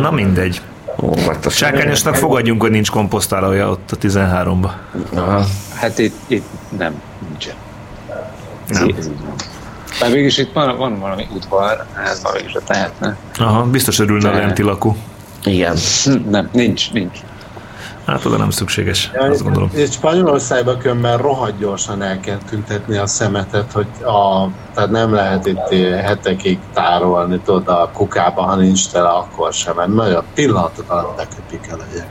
Na 0.00 0.10
mindegy. 0.10 0.60
Óvatosan. 1.02 1.70
Sákányosnak 1.70 2.14
fogadjunk, 2.14 2.60
hogy 2.60 2.70
nincs 2.70 2.90
komposztálója 2.90 3.70
ott 3.70 3.90
a 3.92 3.96
13-ba. 3.96 4.70
Aha. 5.14 5.44
Hát 5.80 5.98
itt, 5.98 6.14
itt 6.26 6.44
nem, 6.78 7.02
nincsen. 7.28 7.54
Nem. 8.68 8.88
Ez 8.98 9.06
így 9.06 9.20
van. 9.24 9.34
Már 10.00 10.10
mégis 10.10 10.38
itt 10.38 10.52
van, 10.52 10.76
van 10.76 10.98
valami 10.98 11.26
udvar, 11.34 11.84
házban 11.94 12.32
mégis 12.32 12.54
ott 12.54 12.68
lehetne. 12.68 13.16
Aha, 13.38 13.62
biztos 13.62 13.98
örülne 13.98 14.28
a 14.28 14.32
lenti 14.34 14.62
lakó. 14.62 14.96
Igen. 15.44 15.76
Hm, 16.04 16.30
Nem, 16.30 16.48
nincs, 16.52 16.92
nincs. 16.92 17.18
Hát 18.06 18.24
oda 18.24 18.36
nem 18.36 18.50
szükséges, 18.50 19.10
azt 19.30 19.42
gondolom. 19.42 19.70
És 19.72 19.90
Spanyolországban 19.90 20.78
különben 20.78 21.18
rohadt 21.18 21.58
gyorsan 21.58 22.02
el 22.02 22.20
kell 22.20 22.38
tüntetni 22.48 22.96
a 22.96 23.06
szemetet, 23.06 23.72
hogy 23.72 23.86
a, 24.02 24.48
tehát 24.74 24.90
nem 24.90 25.14
lehet 25.14 25.46
itt 25.46 25.68
hetekig 26.02 26.58
tárolni, 26.74 27.40
tudod, 27.44 27.68
a 27.68 27.90
kukába, 27.92 28.42
ha 28.42 28.54
nincs 28.56 28.88
tele, 28.88 29.08
akkor 29.08 29.52
sem, 29.52 29.76
mert 29.76 29.88
nagyon 29.94 30.24
pillanatok 30.34 30.90
alatt 30.90 31.16
beköpik 31.16 31.66
el 31.70 31.78
egyek. 31.90 32.06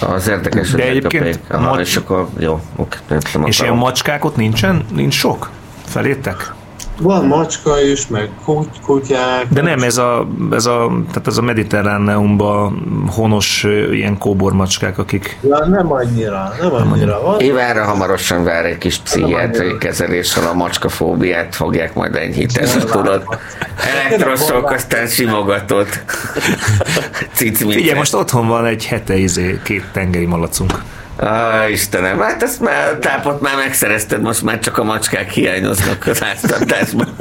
Az 0.00 0.28
érdekes, 0.28 0.70
hogy 0.70 0.80
De 0.80 0.86
egyébként. 0.86 1.40
Aha, 1.48 1.70
ma- 1.70 1.80
és 1.80 1.96
akkor 1.96 2.28
jó, 2.38 2.60
oké, 2.76 2.96
És 3.44 3.60
ilyen 3.60 3.74
macskák 3.74 4.24
ott 4.24 4.36
nincsen? 4.36 4.84
Nincs 4.94 5.14
sok? 5.14 5.50
Felétek? 5.84 6.54
Van 7.00 7.24
macska 7.26 7.80
is, 7.80 8.06
meg 8.06 8.28
kuty, 8.44 8.68
kutyák. 8.82 9.46
De 9.48 9.62
nem, 9.62 9.82
ez 9.82 9.96
a, 9.96 10.26
ez 10.50 10.66
a, 10.66 10.92
tehát 11.08 11.26
ez 11.26 11.36
a 11.36 11.42
mediterráneumban 11.42 12.82
honos 13.14 13.66
ilyen 13.90 14.18
kóbormacskák, 14.18 14.98
akik... 14.98 15.38
Ja, 15.42 15.66
nem 15.66 15.92
annyira, 15.92 16.52
nem 16.60 16.72
annyira. 16.72 17.22
Van, 17.22 17.40
Évára 17.40 17.84
hamarosan 17.84 18.44
vár 18.44 18.64
egy 18.64 18.78
kis 18.78 18.98
pszichiátriai 18.98 19.78
kezeléssel 19.78 20.46
a 20.46 20.54
macskafóbiát 20.54 21.54
fogják 21.54 21.94
majd 21.94 22.14
enyhíteni, 22.14 22.70
tudod. 22.90 23.22
Elektroszok, 23.94 24.70
aztán 24.70 25.06
simogatod. 25.06 25.86
Cicmicet. 27.34 27.72
Figyelj, 27.72 27.98
most 27.98 28.14
otthon 28.14 28.48
van 28.48 28.64
egy 28.64 28.86
hete 28.86 29.16
izé, 29.16 29.60
két 29.64 29.84
tengeri 29.92 30.26
malacunk. 30.26 30.82
Á, 31.16 31.68
Istenem, 31.68 32.18
hát 32.20 32.42
ezt 32.42 32.60
már 32.60 32.94
tápot 32.94 33.40
már 33.40 33.56
megszerezted, 33.56 34.22
most 34.22 34.42
már 34.42 34.58
csak 34.58 34.78
a 34.78 34.84
macskák 34.84 35.30
hiányoznak 35.30 36.06
az 36.10 36.18
háztartásban. 36.18 37.16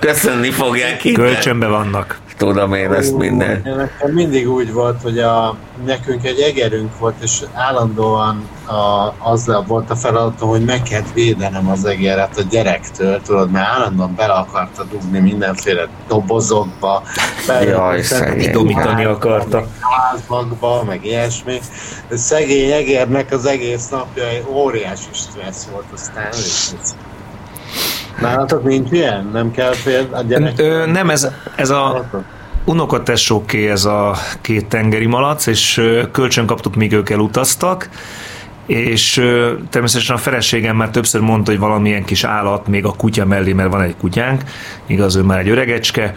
Köszönni 0.00 0.50
fogják 0.50 1.04
itt. 1.04 1.14
Kölcsönbe 1.14 1.66
vannak. 1.66 2.18
Tudom 2.38 2.74
én 2.74 2.92
ezt 2.92 3.16
minden. 3.16 3.60
Nekem 3.64 4.10
mindig 4.12 4.50
úgy 4.50 4.72
volt, 4.72 5.02
hogy 5.02 5.18
a, 5.18 5.56
nekünk 5.84 6.24
egy 6.24 6.40
egerünk 6.40 6.98
volt, 6.98 7.14
és 7.22 7.42
állandóan 7.52 8.48
a, 8.66 9.14
az 9.30 9.52
volt 9.66 9.90
a 9.90 9.96
feladatom, 9.96 10.48
hogy 10.48 10.64
meg 10.64 10.82
kellett 10.82 11.12
védenem 11.12 11.68
az 11.68 11.84
egeret 11.84 12.36
a 12.36 12.42
gyerektől, 12.42 13.20
tudod, 13.22 13.50
mert 13.50 13.68
állandóan 13.68 14.14
bele 14.14 14.32
akarta 14.32 14.84
dugni 14.84 15.18
mindenféle 15.18 15.88
dobozokba, 16.08 17.02
Jaj, 17.62 18.02
szegény. 18.02 18.52
Domítani 18.52 19.04
akarta. 19.04 19.66
házakba, 19.80 20.82
meg 20.84 21.04
ilyesmi. 21.04 21.60
De 22.08 22.16
szegény 22.16 22.70
egérnek 22.70 23.32
az 23.32 23.46
egész 23.46 23.88
napja 23.88 24.26
egy 24.26 24.44
óriási 24.52 25.08
stressz 25.12 25.68
volt, 25.72 25.86
aztán 25.94 26.32
is. 26.32 26.70
Nálatok 28.20 28.64
nincs 28.64 28.90
ilyen? 28.90 29.28
Nem 29.32 29.50
kell 29.50 29.72
fél 29.72 30.08
a 30.10 30.22
gyerek? 30.22 30.52
Ö, 30.56 30.86
nem, 30.86 31.10
ez, 31.10 31.28
ez 31.56 31.70
a 31.70 32.10
unokatesóké 32.64 33.70
ez 33.70 33.84
a 33.84 34.16
két 34.40 34.66
tengeri 34.66 35.06
malac, 35.06 35.46
és 35.46 35.82
kölcsön 36.12 36.46
kaptuk, 36.46 36.74
míg 36.74 36.92
ők 36.92 37.10
elutaztak, 37.10 37.88
és 38.66 39.14
természetesen 39.70 40.16
a 40.16 40.18
feleségem 40.18 40.76
már 40.76 40.90
többször 40.90 41.20
mondta, 41.20 41.50
hogy 41.50 41.60
valamilyen 41.60 42.04
kis 42.04 42.24
állat, 42.24 42.66
még 42.66 42.84
a 42.84 42.92
kutya 42.92 43.24
mellé, 43.24 43.52
mert 43.52 43.70
van 43.70 43.80
egy 43.80 43.96
kutyánk, 44.00 44.42
igaz, 44.86 45.16
ő 45.16 45.22
már 45.22 45.38
egy 45.38 45.48
öregecske, 45.48 46.12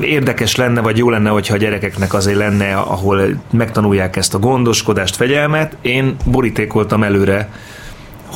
érdekes 0.00 0.56
lenne, 0.56 0.80
vagy 0.80 0.98
jó 0.98 1.10
lenne, 1.10 1.30
hogyha 1.30 1.54
a 1.54 1.58
gyerekeknek 1.58 2.14
azért 2.14 2.38
lenne, 2.38 2.74
ahol 2.74 3.20
megtanulják 3.50 4.16
ezt 4.16 4.34
a 4.34 4.38
gondoskodást, 4.38 5.16
fegyelmet. 5.16 5.76
Én 5.80 6.16
borítékoltam 6.24 7.02
előre 7.02 7.48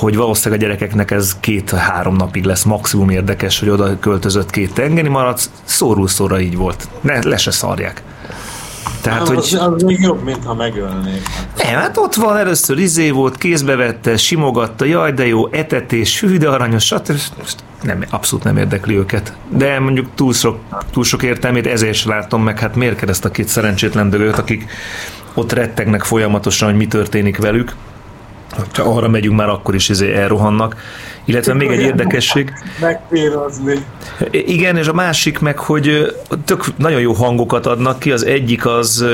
hogy 0.00 0.16
valószínűleg 0.16 0.60
a 0.60 0.64
gyerekeknek 0.64 1.10
ez 1.10 1.36
két-három 1.40 2.16
napig 2.16 2.44
lesz 2.44 2.62
maximum 2.62 3.10
érdekes, 3.10 3.58
hogy 3.58 3.68
oda 3.68 3.98
költözött 3.98 4.50
két 4.50 4.74
tengeri 4.74 5.08
malac, 5.08 5.50
szórul 5.64 6.08
szóra 6.08 6.40
így 6.40 6.56
volt. 6.56 6.88
Ne, 7.00 7.24
le 7.24 7.36
se 7.36 7.50
szarják. 7.50 8.02
Tehát, 9.00 9.20
az, 9.20 9.28
hogy 9.28 9.58
az 9.58 9.82
még 9.82 10.00
jobb, 10.00 10.24
mint 10.24 10.44
ha 10.44 10.54
megölnék. 10.54 11.22
nem, 11.56 11.74
hát 11.74 11.96
ott 11.96 12.14
van, 12.14 12.36
először 12.36 12.78
izé 12.78 13.10
volt, 13.10 13.36
kézbe 13.36 13.76
vette, 13.76 14.16
simogatta, 14.16 14.84
jaj, 14.84 15.12
de 15.12 15.26
jó, 15.26 15.48
etetés, 15.48 16.20
hű, 16.20 16.36
de 16.36 16.48
aranyos, 16.48 16.84
stb. 16.84 17.18
Nem, 17.82 18.04
abszolút 18.10 18.44
nem 18.44 18.56
érdekli 18.56 18.96
őket. 18.96 19.32
De 19.48 19.78
mondjuk 19.78 20.06
túl 20.14 20.32
sok, 20.32 20.58
túl 20.90 21.04
sok 21.04 21.22
értelmét 21.22 21.66
ezért 21.66 21.94
sem 21.94 22.10
látom 22.10 22.42
meg, 22.42 22.58
hát 22.58 22.74
miért 22.74 22.96
kell 22.96 23.08
ezt 23.08 23.24
a 23.24 23.30
két 23.30 23.48
szerencsétlen 23.48 24.10
dögöt, 24.10 24.38
akik 24.38 24.70
ott 25.34 25.52
rettegnek 25.52 26.02
folyamatosan, 26.02 26.68
hogy 26.68 26.76
mi 26.76 26.86
történik 26.86 27.38
velük. 27.38 27.74
Ha 28.50 28.82
arra 28.82 29.08
megyünk, 29.08 29.36
már 29.36 29.48
akkor 29.48 29.74
is 29.74 29.88
izé 29.88 30.12
elrohannak. 30.14 30.76
Illetve 31.24 31.54
még 31.54 31.70
egy 31.70 31.80
érdekesség, 31.80 32.52
Megpírozni. 32.80 33.84
igen, 34.30 34.76
és 34.76 34.86
a 34.86 34.92
másik 34.92 35.38
meg, 35.38 35.58
hogy 35.58 36.16
tök 36.44 36.64
nagyon 36.76 37.00
jó 37.00 37.12
hangokat 37.12 37.66
adnak 37.66 37.98
ki, 37.98 38.12
az 38.12 38.24
egyik 38.24 38.66
az 38.66 39.04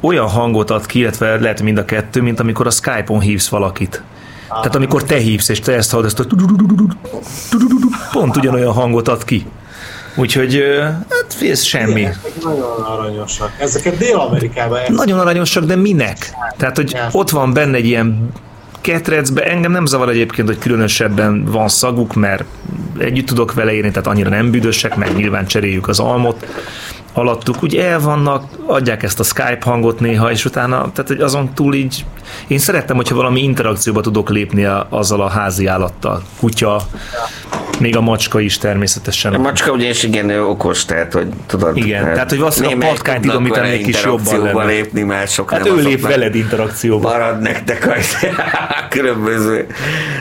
olyan 0.00 0.28
hangot 0.28 0.70
ad 0.70 0.86
ki, 0.86 0.98
illetve 0.98 1.40
lehet 1.40 1.62
mind 1.62 1.78
a 1.78 1.84
kettő, 1.84 2.22
mint 2.22 2.40
amikor 2.40 2.66
a 2.66 2.70
Skype-on 2.70 3.20
hívsz 3.20 3.48
valakit. 3.48 4.02
Tehát 4.48 4.74
amikor 4.74 5.04
te 5.04 5.16
hívsz, 5.16 5.48
és 5.48 5.60
te 5.60 5.72
ezt 5.72 5.90
hallasz, 5.90 6.14
pont 8.12 8.36
ugyanolyan 8.36 8.72
hangot 8.72 9.08
ad 9.08 9.24
ki. 9.24 9.46
Úgyhogy, 10.14 10.62
hát 11.08 11.36
ez 11.50 11.62
semmi. 11.62 12.04
Ezek 12.04 12.42
nagyon 12.42 12.82
aranyosak. 12.82 13.52
Ezeket 13.58 13.96
Dél-Amerikában 13.96 14.80
Nagyon 14.88 15.18
aranyosak, 15.18 15.64
de 15.64 15.76
minek? 15.76 16.32
Tehát, 16.56 16.76
hogy 16.76 16.96
ott 17.12 17.30
van 17.30 17.52
benne 17.52 17.76
egy 17.76 17.86
ilyen 17.86 18.32
ketrecbe, 18.80 19.42
engem 19.44 19.72
nem 19.72 19.86
zavar 19.86 20.08
egyébként, 20.08 20.48
hogy 20.48 20.58
különösebben 20.58 21.44
van 21.44 21.68
szaguk, 21.68 22.14
mert 22.14 22.44
együtt 22.98 23.26
tudok 23.26 23.54
vele 23.54 23.72
érni, 23.72 23.90
tehát 23.90 24.06
annyira 24.06 24.30
nem 24.30 24.50
büdösek, 24.50 24.96
meg 24.96 25.16
nyilván 25.16 25.46
cseréljük 25.46 25.88
az 25.88 25.98
almot 26.00 26.46
alattuk, 27.12 27.62
úgy 27.62 27.76
el 27.76 28.00
vannak, 28.00 28.44
adják 28.66 29.02
ezt 29.02 29.20
a 29.20 29.22
Skype 29.22 29.58
hangot 29.60 30.00
néha, 30.00 30.30
és 30.30 30.44
utána, 30.44 30.76
tehát 30.76 31.06
hogy 31.06 31.20
azon 31.20 31.54
túl 31.54 31.74
így, 31.74 32.04
én 32.46 32.58
szerettem, 32.58 32.96
hogyha 32.96 33.14
valami 33.14 33.42
interakcióba 33.42 34.00
tudok 34.00 34.28
lépni 34.28 34.64
a, 34.64 34.86
azzal 34.90 35.20
a 35.20 35.28
házi 35.28 35.66
állattal. 35.66 36.22
Kutya, 36.38 36.80
még 37.80 37.96
a 37.96 38.00
macska 38.00 38.40
is 38.40 38.58
természetesen. 38.58 39.34
A 39.34 39.38
macska 39.38 39.72
ugyanis 39.72 40.02
igen 40.02 40.28
ő 40.28 40.44
okos, 40.44 40.84
tehát 40.84 41.12
hogy 41.12 41.26
tudod. 41.46 41.76
Igen, 41.76 42.04
hát 42.04 42.12
tehát, 42.12 42.28
hogy 42.28 42.38
valószínűleg 42.38 42.82
a 42.82 42.86
patkányt 42.86 43.56
egy 43.56 43.82
kis 43.82 44.04
jobban 44.04 44.42
lenne. 44.42 44.64
lépni, 44.64 45.02
mások 45.02 45.50
Hát 45.50 45.64
nem 45.64 45.78
ő 45.78 45.82
lép 45.82 46.00
veled 46.00 46.34
interakcióba. 46.34 47.08
Marad 47.08 47.40
nektek 47.40 47.86
a 47.86 47.94
különböző. 48.88 49.66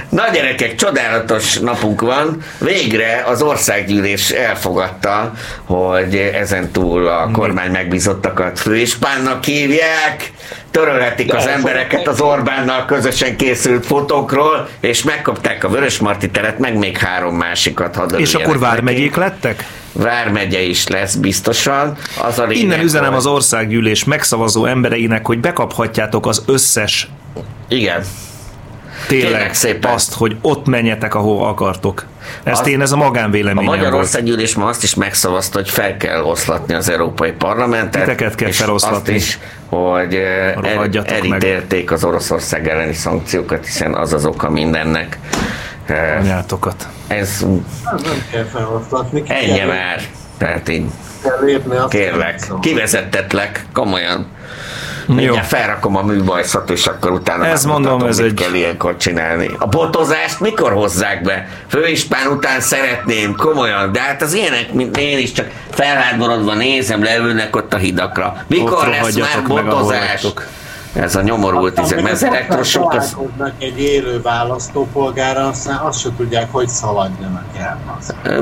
Na 0.09 0.23
gyerekek, 0.33 0.75
csodálatos 0.75 1.57
napunk 1.57 2.01
van. 2.01 2.37
Végre 2.59 3.23
az 3.25 3.41
országgyűlés 3.41 4.29
elfogadta, 4.29 5.31
hogy 5.63 6.15
ezen 6.15 6.71
túl 6.71 7.07
a 7.07 7.29
kormány 7.31 7.71
megbízottakat 7.71 8.59
főispánnak 8.59 9.43
hívják, 9.43 10.31
törölhetik 10.71 11.33
az 11.33 11.47
embereket 11.47 12.07
az 12.07 12.21
Orbánnal 12.21 12.85
közösen 12.85 13.37
készült 13.37 13.85
fotókról, 13.85 14.69
és 14.79 15.03
megkapták 15.03 15.63
a 15.63 15.69
Vörösmarty 15.69 16.25
teret, 16.31 16.59
meg 16.59 16.77
még 16.77 16.97
három 16.97 17.35
másikat 17.35 17.95
hadd 17.95 18.17
És 18.17 18.33
akkor 18.33 18.59
vármegyék 18.59 19.15
lettek? 19.15 19.65
Vármegye 19.91 20.61
is 20.61 20.87
lesz 20.87 21.15
biztosan. 21.15 21.97
Az 22.21 22.39
a 22.39 22.45
lényeg, 22.45 22.63
Innen 22.63 22.79
üzenem 22.79 23.13
az 23.13 23.25
országgyűlés 23.25 24.03
megszavazó 24.03 24.65
embereinek, 24.65 25.25
hogy 25.25 25.39
bekaphatjátok 25.39 26.27
az 26.27 26.43
összes 26.45 27.07
Igen. 27.67 28.03
Tényleg 29.07 29.53
szépen. 29.53 29.91
azt, 29.93 30.13
hogy 30.13 30.37
ott 30.41 30.67
menjetek, 30.67 31.15
ahol 31.15 31.47
akartok. 31.47 32.05
Ezt 32.43 32.61
Az- 32.61 32.67
én, 32.67 32.81
ez 32.81 32.91
a 32.91 32.95
A 32.95 32.97
magánvéleményem 32.97 33.65
volt. 33.65 33.77
Magyarországgyűlés 33.77 34.55
ma 34.55 34.65
azt 34.65 34.83
is 34.83 34.95
megszavazta, 34.95 35.57
hogy 35.57 35.69
fel 35.69 35.97
kell 35.97 36.21
oszlatni 36.23 36.73
az 36.73 36.89
Európai 36.89 37.31
Parlamentet. 37.31 38.01
Titeket 38.01 38.35
kell 38.35 38.47
és 38.47 38.57
feloszlatni. 38.57 39.15
Azt 39.15 39.25
is, 39.25 39.39
hogy 39.65 40.15
eh, 40.15 40.47
el, 40.47 40.53
Rohadjatok 40.61 41.09
meg. 41.11 41.19
elítélték 41.43 41.91
az 41.91 42.03
Oroszország 42.03 42.67
elleni 42.67 42.93
szankciókat, 42.93 43.65
hiszen 43.65 43.93
az 43.93 44.13
az 44.13 44.25
oka 44.25 44.49
mindennek. 44.49 45.19
Eh, 45.85 46.17
Anyátokat. 46.19 46.87
Ez 47.07 47.39
Nem 47.83 48.23
kell 48.31 48.43
feloszlatni. 48.43 49.23
ennyi 49.27 49.59
már. 49.67 50.01
Tehát 50.37 50.69
így 50.69 50.85
kell 51.23 51.39
lépni 51.45 51.75
azt 51.75 51.89
kérlek, 51.89 52.39
Szóval. 52.39 52.59
kivezettetlek, 52.59 53.65
komolyan. 53.73 54.27
Jó. 55.07 55.15
Mindjárt 55.15 55.47
felrakom 55.47 55.95
a 55.95 56.01
műbajszat, 56.03 56.69
és 56.69 56.87
akkor 56.87 57.11
utána 57.11 57.45
Ez 57.45 57.65
mondom, 57.65 58.03
ez 58.03 58.19
egy- 58.19 58.33
kell 58.33 58.53
ilyenkor 58.53 58.97
csinálni. 58.97 59.49
A 59.59 59.65
botozást 59.67 60.39
mikor 60.39 60.71
hozzák 60.73 61.21
be? 61.21 61.47
Főispán 61.67 62.27
után 62.27 62.59
szeretném, 62.61 63.35
komolyan, 63.35 63.91
de 63.91 63.99
hát 64.01 64.21
az 64.21 64.33
ilyenek, 64.33 64.73
mint 64.73 64.97
én 64.97 65.17
is 65.17 65.31
csak 65.31 65.47
felhátborodva 65.69 66.53
nézem, 66.53 67.03
leülnek 67.03 67.55
ott 67.55 67.73
a 67.73 67.77
hidakra. 67.77 68.43
Mikor 68.47 68.71
Ott 68.73 68.85
lesz 68.87 69.15
már 69.15 69.41
meg, 69.47 69.65
botozás? 69.65 70.21
vagytok. 70.21 70.45
Ez 70.93 71.15
a 71.15 71.21
nyomorult 71.21 71.79
izé, 71.79 72.01
mert 72.01 72.11
az 72.13 72.23
elektrosok 72.23 72.93
az... 72.93 73.17
Egy 73.59 73.79
élő 73.79 74.21
választópolgára, 74.21 75.47
aztán 75.47 75.77
azt 75.77 75.99
se 75.99 76.09
tudják, 76.17 76.47
hogy 76.51 76.67
szaladjanak 76.67 77.45
el. 77.57 77.79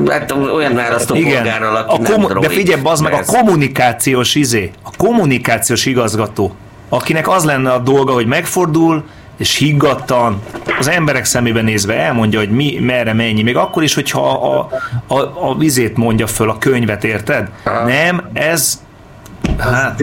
Hát 0.07 0.31
olyan 0.31 0.75
választópolgárral, 0.75 1.75
aki 1.75 1.95
a 1.95 2.01
nem 2.01 2.11
komu- 2.11 2.29
droid. 2.29 2.47
de 2.47 2.53
figyelj, 2.53 2.81
az 2.83 2.99
meg 2.99 3.13
a 3.13 3.23
kommunikációs 3.25 4.35
izé, 4.35 4.71
a 4.83 4.89
kommunikációs 4.97 5.85
igazgató, 5.85 6.55
akinek 6.89 7.27
az 7.29 7.43
lenne 7.43 7.71
a 7.71 7.79
dolga, 7.79 8.13
hogy 8.13 8.25
megfordul, 8.25 9.03
és 9.37 9.55
higgadtan, 9.57 10.41
az 10.79 10.87
emberek 10.87 11.25
szemébe 11.25 11.61
nézve 11.61 11.93
elmondja, 11.93 12.39
hogy 12.39 12.49
mi, 12.49 12.77
merre, 12.81 13.13
mennyi, 13.13 13.41
még 13.41 13.57
akkor 13.57 13.83
is, 13.83 13.93
hogyha 13.93 14.29
a, 14.29 14.69
a, 15.07 15.15
a, 15.15 15.49
a 15.49 15.57
vizét 15.57 15.97
mondja 15.97 16.27
föl, 16.27 16.49
a 16.49 16.57
könyvet, 16.57 17.03
érted? 17.03 17.49
Nem, 17.85 18.29
ez 18.33 18.81
hát 19.59 19.99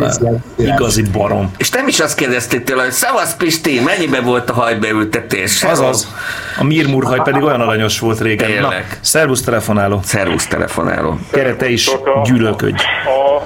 igazi 0.57 1.03
barom. 1.13 1.51
És 1.57 1.71
nem 1.71 1.89
is 1.89 2.01
azt 2.01 2.17
kérdezték 2.17 2.65
tőle, 2.65 2.83
hogy 2.83 2.93
Szavasz 2.93 3.37
Pisti, 3.37 3.81
mennyibe 3.81 4.21
volt 4.21 4.51
a 4.51 4.53
hajbeültetés? 4.53 5.63
Azaz, 5.63 6.15
a 6.59 6.65
mirmurhaj 6.65 7.21
pedig 7.25 7.43
olyan 7.43 7.61
aranyos 7.61 7.99
volt 7.99 8.21
régen. 8.21 8.61
Na, 8.61 8.73
szervusz 9.01 9.43
telefonáló. 9.43 10.01
Szervusz 10.05 10.47
telefonáló. 10.47 11.19
Te 11.31 11.69
is 11.69 11.91
gyűlölködj. 12.25 12.83
A, 13.07 13.43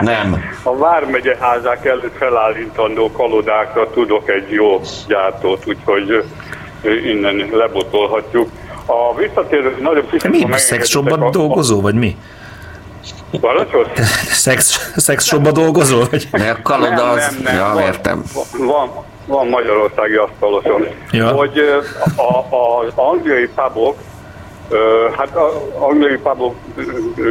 Nem. 0.00 0.44
a 0.62 0.76
Vármegye 0.76 1.36
házák 1.40 1.84
előtt 1.84 2.16
felállítandó 2.18 3.12
kalodákra 3.12 3.90
tudok 3.90 4.28
egy 4.30 4.50
jó 4.50 4.80
gyártót, 5.06 5.62
úgyhogy 5.66 6.24
innen 7.04 7.48
lebotolhatjuk. 7.52 8.48
A 8.86 9.14
visszatérő 9.16 9.76
nagyon 9.80 10.08
kicsit, 10.10 10.30
mi, 10.30 10.58
szexshopban 10.58 11.22
a- 11.22 11.30
dolgozó, 11.30 11.80
vagy 11.80 11.94
mi? 11.94 12.16
Parancsos? 13.40 13.86
Szex, 14.30 14.92
szexshopban 14.96 15.52
dolgozol? 15.52 16.06
Vagy? 16.10 16.28
Mert 16.32 16.58
a 16.58 16.62
kaloda 16.62 17.10
az... 17.10 17.38
Ja, 17.44 17.70
van, 17.74 17.82
értem. 17.82 18.22
Van, 18.58 18.90
van 19.26 19.46
magyarországi 19.46 20.14
asztaloson. 20.14 20.86
Ja. 21.10 21.28
Hogy 21.28 21.58
a, 22.16 22.22
a, 22.22 22.78
az 22.80 22.92
angliai 22.94 23.48
pubok, 23.54 23.96
hát 25.16 25.36
az 25.36 25.52
angliai 25.78 26.16
pubok 26.16 26.54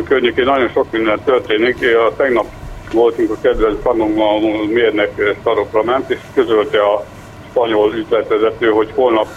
környékén 0.07 0.45
nagyon 0.45 0.69
sok 0.73 0.91
minden 0.91 1.19
történik. 1.25 1.79
Én 1.79 1.95
A 1.95 2.15
tegnap 2.15 2.45
voltunk 2.91 3.31
a 3.31 3.35
kedves 3.41 3.73
panommal, 3.83 4.35
a 4.35 4.65
mérnek 4.73 5.35
szarokra 5.43 5.83
ment, 5.83 6.09
és 6.09 6.19
közölte 6.33 6.79
a 6.79 7.05
spanyol 7.49 7.93
üzletvezető, 7.93 8.69
hogy 8.69 8.91
holnap, 8.95 9.27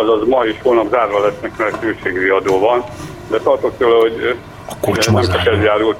azaz 0.00 0.28
ma 0.28 0.44
és 0.44 0.56
holnap 0.62 0.90
zárva 0.90 1.24
lesznek, 1.24 1.52
mert 1.58 1.82
hőségriadó 1.82 2.58
van. 2.58 2.84
De 3.30 3.38
tartok 3.38 3.76
tőle, 3.78 3.96
hogy 3.96 4.36
ö, 4.70 4.74
kocsma 4.80 5.20
nem 5.20 5.30
csak 5.30 5.46
ez 5.46 5.62
járult 5.62 5.96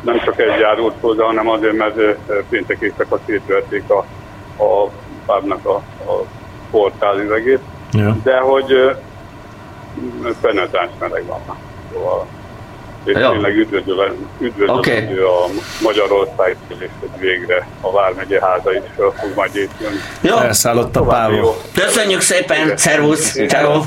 nem 0.00 0.20
csak 0.24 0.38
egy 0.40 0.60
járult 0.60 0.94
hozzá, 1.00 1.24
hanem 1.24 1.48
azért, 1.48 1.76
mert 1.76 1.96
ö, 1.96 2.12
péntek 2.48 2.76
éjszaka 2.80 3.18
szétverték 3.26 3.82
a, 3.90 3.98
a 4.62 4.90
párnak 5.26 5.66
a, 5.66 5.74
a 6.10 6.24
portálüvegét, 6.70 7.60
Ja. 7.92 8.16
de 8.22 8.38
hogy 8.38 8.72
ö, 8.72 8.90
penetráns 10.40 10.90
meleg 10.98 11.26
van 11.26 11.40
már. 11.46 11.56
Szóval, 11.92 12.26
és 13.04 13.14
Ja. 13.14 13.30
tényleg 13.30 13.56
üdvözlő, 13.56 14.16
üdvözlő 14.38 14.74
Oké. 14.74 15.18
a 15.20 15.46
Magyarország, 15.82 16.56
és 16.68 16.76
hogy 17.00 17.08
végre 17.18 17.66
a 17.80 17.90
Vármegye 17.92 18.40
háza 18.40 18.72
is 18.72 18.80
fel 18.96 19.12
fog 19.20 19.30
majd 19.34 19.56
épülni. 19.56 19.96
Jó, 20.20 20.36
Elszállott 20.36 20.96
a 20.96 21.30
jó. 21.30 21.56
köszönjük 21.74 22.20
szépen, 22.20 22.76
szervusz, 22.76 23.46
ciao. 23.46 23.80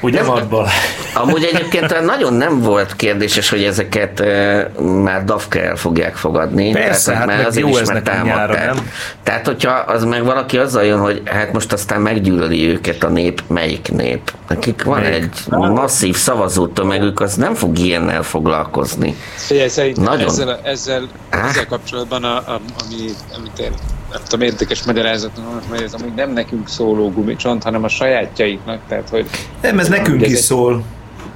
Eh, 0.00 0.04
Ugye 0.04 0.22
vadban? 0.22 0.66
Amúgy 1.14 1.44
egyébként 1.52 2.04
nagyon 2.04 2.34
nem 2.34 2.60
volt 2.60 2.96
kérdéses, 2.96 3.48
hogy 3.48 3.62
ezeket 3.62 4.20
e, 4.20 4.70
már 4.82 5.24
DAFK 5.24 5.54
el 5.54 5.76
fogják 5.76 6.16
fogadni. 6.16 6.72
Persze, 6.72 7.14
hát 7.14 7.24
hogy 7.24 7.44
meg 7.44 7.54
jó 7.58 7.68
is, 7.68 7.78
ez 7.80 7.88
mert 7.88 8.04
nekünk 8.04 8.24
nyára, 8.24 8.54
támadták. 8.54 8.74
nem? 8.74 8.90
Tehát, 9.22 9.46
hogyha 9.46 9.70
az 9.72 10.04
meg 10.04 10.24
valaki 10.24 10.58
azzal 10.58 10.84
jön, 10.84 10.98
hogy 11.00 11.22
hát 11.24 11.52
most 11.52 11.72
aztán 11.72 12.00
meggyűlöli 12.00 12.68
őket 12.68 13.02
a 13.02 13.08
nép, 13.08 13.42
melyik 13.46 13.92
nép? 13.92 14.32
Nekik 14.48 14.82
van 14.82 15.00
Melyik? 15.00 15.14
egy 15.22 15.30
masszív 15.50 16.16
szavazótömegük, 16.16 17.20
az 17.20 17.34
nem 17.34 17.54
fog 17.54 17.78
ilyennel 17.78 18.22
foglalkozni. 18.22 19.16
Figyelj, 19.34 19.68
szerintem 19.68 20.04
Nagyon. 20.04 20.28
ezzel, 20.28 20.60
ezzel, 20.62 21.08
ezzel 21.30 21.66
kapcsolatban, 21.66 22.24
a, 22.24 22.36
a, 22.36 22.60
ami, 22.84 23.10
amit 23.36 23.58
én 23.58 23.72
nem 24.12 24.20
tudom, 24.28 24.46
érdekes 24.46 24.82
magyarázaton 24.82 25.44
van, 25.44 25.62
hogy 25.68 25.82
ez 25.82 25.94
amúgy 25.94 26.14
nem 26.14 26.32
nekünk 26.32 26.68
szóló 26.68 27.10
gumicsont, 27.10 27.62
hanem 27.62 27.84
a 27.84 27.88
sajátjaiknak, 27.88 28.80
tehát 28.88 29.08
hogy 29.08 29.26
Nem, 29.60 29.78
ez 29.78 29.88
nekünk 29.88 30.26
is 30.26 30.38
szól. 30.38 30.84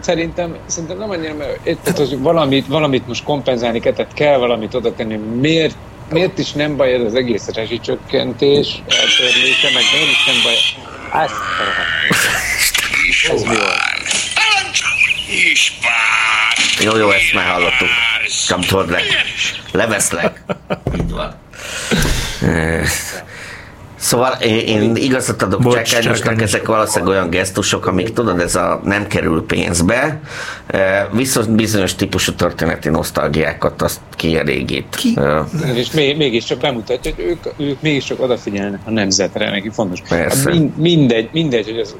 Szerintem, 0.00 0.56
szerintem 0.66 0.98
nem 0.98 1.10
annyira, 1.10 1.34
mert 1.34 1.60
tehát, 1.62 1.98
hogy 1.98 2.18
valamit, 2.18 2.66
valamit 2.66 3.06
most 3.06 3.24
kompenzálni 3.24 3.80
kell, 3.80 3.92
tehát 3.92 4.14
kell 4.14 4.38
valamit 4.38 4.74
oda 4.74 4.94
tenni. 4.94 5.16
Miért, 5.16 5.76
miért 6.10 6.38
is 6.38 6.52
nem 6.52 6.76
baj 6.76 6.92
ez 6.92 7.02
az 7.02 7.14
egész 7.14 7.48
rezsicsökkentés, 7.48 8.82
eltörlése, 8.86 9.68
meg 9.74 9.82
miért 9.92 10.10
is 10.10 10.24
nem 10.26 10.36
baj... 10.42 10.54
Azt 11.22 11.34
Ez 13.32 13.42
mi 13.42 13.56
volt? 13.56 13.94
Jó, 16.80 16.96
jó, 16.96 17.10
ezt 17.10 17.34
már 17.34 17.44
hallottuk. 17.44 17.88
Csak 18.46 18.64
tudod 18.64 18.90
le. 18.90 19.00
Leveszlek. 19.72 20.42
Így 20.94 21.10
van. 21.10 21.34
Szóval 24.04 24.32
én, 24.32 24.58
én 24.66 24.96
igazat 24.96 25.42
adok 25.42 25.62
Bocs, 25.62 25.74
Csákányosnak, 25.74 26.16
Csákányos. 26.16 26.42
ezek 26.42 26.66
valószínűleg 26.66 27.14
olyan 27.14 27.30
gesztusok, 27.30 27.86
amik 27.86 28.12
tudod, 28.12 28.40
ez 28.40 28.54
a 28.54 28.80
nem 28.84 29.06
kerül 29.06 29.44
pénzbe, 29.46 30.20
viszont 31.12 31.50
bizonyos 31.50 31.94
típusú 31.94 32.32
történeti 32.32 32.88
nosztalgiákat 32.88 33.82
azt 33.82 34.00
kielégít. 34.16 34.94
Ki? 34.96 35.18
És 35.74 35.90
még, 35.90 36.16
mégiscsak 36.16 36.58
bemutatja, 36.58 37.12
hogy 37.14 37.24
ők, 37.24 37.68
ők 37.68 37.80
mégiscsak 37.80 38.20
odafigyelnek 38.20 38.80
a 38.84 38.90
nemzetre, 38.90 39.50
neki 39.50 39.70
fontos. 39.70 40.00
Persze. 40.08 40.50
Mind, 40.50 40.76
mindegy, 40.76 41.28
mindegy, 41.32 41.64
hogy 41.64 41.78
az, 41.78 41.96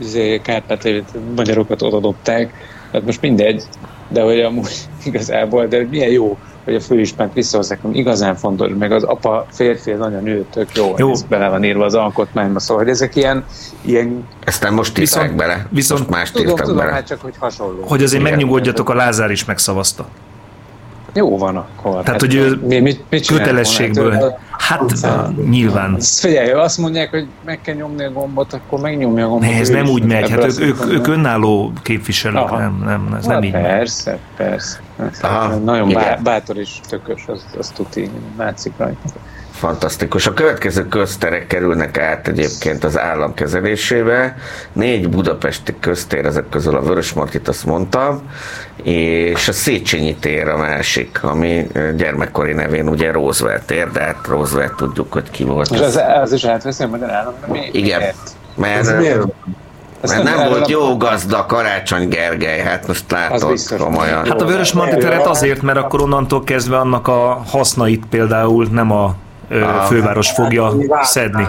az 0.00 0.18
Kárpát 0.42 0.88
magyarokat 1.36 1.82
oda 1.82 2.00
dobták, 2.00 2.52
hát 2.92 3.04
most 3.04 3.20
mindegy, 3.20 3.62
de 4.08 4.22
hogy 4.22 4.40
amúgy 4.40 4.76
igazából, 5.04 5.66
de 5.66 5.86
milyen 5.90 6.10
jó, 6.10 6.38
hogy 6.68 6.76
a 6.76 6.80
főispánt 6.80 7.32
visszahozzák, 7.32 7.78
ami 7.84 7.96
igazán 7.98 8.36
fontos, 8.36 8.70
meg 8.78 8.92
az 8.92 9.02
apa 9.02 9.46
férfi, 9.50 9.90
az 9.90 10.00
anya 10.00 10.18
nő, 10.20 10.44
tök 10.52 10.76
jó, 10.76 10.94
Jó. 10.96 11.10
ez 11.10 11.22
bele 11.22 11.48
van 11.48 11.64
írva 11.64 11.84
az 11.84 11.94
alkotmányba, 11.94 12.58
szóval 12.58 12.82
hogy 12.82 12.92
ezek 12.92 13.16
ilyen, 13.16 13.44
ilyen 13.80 14.28
Ezt 14.44 14.62
nem 14.62 14.74
most 14.74 14.98
írták 14.98 15.00
Viszont- 15.22 15.36
bele, 15.36 15.66
viszont- 15.70 16.00
most 16.00 16.10
más 16.12 16.30
tudom, 16.30 16.46
írtak 16.48 16.60
tudom, 16.64 16.78
bele. 16.78 16.92
hát 16.92 17.06
csak 17.06 17.20
hogy 17.20 17.34
hasonló. 17.38 17.82
Hogy 17.82 18.02
azért 18.02 18.20
Igen. 18.22 18.32
megnyugodjatok, 18.32 18.88
a 18.90 18.94
Lázár 18.94 19.30
is 19.30 19.44
megszavazta. 19.44 20.08
Jó 21.18 21.38
van 21.38 21.56
akkor. 21.56 21.90
Tehát, 21.90 22.06
hát 22.06 22.20
hogy 22.20 22.34
ő 22.34 22.60
mi, 22.66 22.78
mit, 22.80 23.04
mit 23.10 23.26
kötelességből. 23.26 24.18
volna? 24.18 24.38
Hát 24.50 24.82
nyilván. 25.48 25.94
Ezt 25.96 26.18
Figyelj, 26.20 26.50
azt 26.50 26.78
mondják, 26.78 27.10
hogy 27.10 27.26
meg 27.44 27.60
kell 27.60 27.74
nyomni 27.74 28.04
a 28.04 28.10
gombot, 28.10 28.52
akkor 28.52 28.80
megnyomja 28.80 29.24
a 29.24 29.28
gombot. 29.28 29.48
Ne, 29.48 29.58
ez 29.58 29.68
nem 29.68 29.88
úgy 29.88 30.02
megy, 30.02 30.30
hát 30.30 30.44
ők, 30.44 30.60
ők, 30.60 30.92
ők 30.92 31.06
önálló 31.06 31.72
képviselők, 31.82 32.38
Aha. 32.38 32.58
nem, 32.58 32.82
nem, 32.84 33.14
ez 33.18 33.24
Na, 33.26 33.32
nem 33.32 33.42
így 33.42 33.52
megy. 33.52 33.62
Persze, 33.62 34.18
persze. 34.36 34.78
Aha, 35.20 35.54
Nagyon 35.56 35.88
igen. 35.90 36.02
bá- 36.02 36.22
bátor 36.22 36.56
és 36.56 36.80
tökös, 36.88 37.24
az, 37.26 37.44
az 37.58 37.68
tuti, 37.68 38.10
látszik 38.36 38.72
rajta. 38.76 38.98
Fantasztikus. 39.58 40.26
A 40.26 40.34
következő 40.34 40.88
közterek 40.88 41.46
kerülnek 41.46 41.98
át 41.98 42.28
egyébként 42.28 42.84
az 42.84 42.98
állam 42.98 43.34
kezelésébe. 43.34 44.36
Négy 44.72 45.08
budapesti 45.08 45.74
köztér, 45.80 46.24
ezek 46.24 46.48
közül 46.48 46.76
a 46.76 46.80
Vörösmartit 46.80 47.48
azt 47.48 47.64
mondtam, 47.64 48.22
és 48.82 49.48
a 49.48 49.52
Széchenyi 49.52 50.14
tér 50.14 50.48
a 50.48 50.56
másik, 50.56 51.22
ami 51.22 51.66
gyermekkori 51.96 52.52
nevén 52.52 52.88
ugye 52.88 53.12
Roosevelt 53.12 53.62
tér, 53.62 53.90
de 53.90 54.00
hát 54.00 54.26
Roosevelt 54.28 54.74
tudjuk, 54.76 55.12
hogy 55.12 55.30
ki 55.30 55.44
volt. 55.44 55.70
És 55.70 55.80
az, 55.80 56.00
az 56.22 56.32
is 56.32 56.44
átveszi 56.44 56.82
a 56.82 56.88
magyar 56.88 57.10
állam, 57.10 57.34
mi, 57.46 57.60
Igen, 57.72 57.98
miért? 57.98 58.30
mert, 58.56 58.78
Ez 58.78 58.98
miért? 58.98 59.26
Ezt 60.00 60.12
mert 60.12 60.24
nem 60.24 60.38
erről 60.38 60.50
volt 60.50 60.68
jó 60.68 60.96
gazda 60.96 61.46
Karácsony 61.46 62.08
Gergely, 62.08 62.60
hát 62.60 62.86
most 62.86 63.10
látod 63.10 63.58
komolyan. 63.78 64.26
Hát 64.26 64.40
a 64.40 64.44
Vörös 64.44 64.72
Marti 64.72 64.96
teret 64.96 65.26
azért, 65.26 65.62
mert 65.62 65.78
akkor 65.78 66.02
onnantól 66.02 66.44
kezdve 66.44 66.78
annak 66.78 67.08
a 67.08 67.42
hasznait 67.46 68.04
például 68.10 68.66
nem 68.70 68.90
a. 68.90 69.14
főváros 69.88 70.30
fogja 70.30 70.72
szedni. 71.02 71.48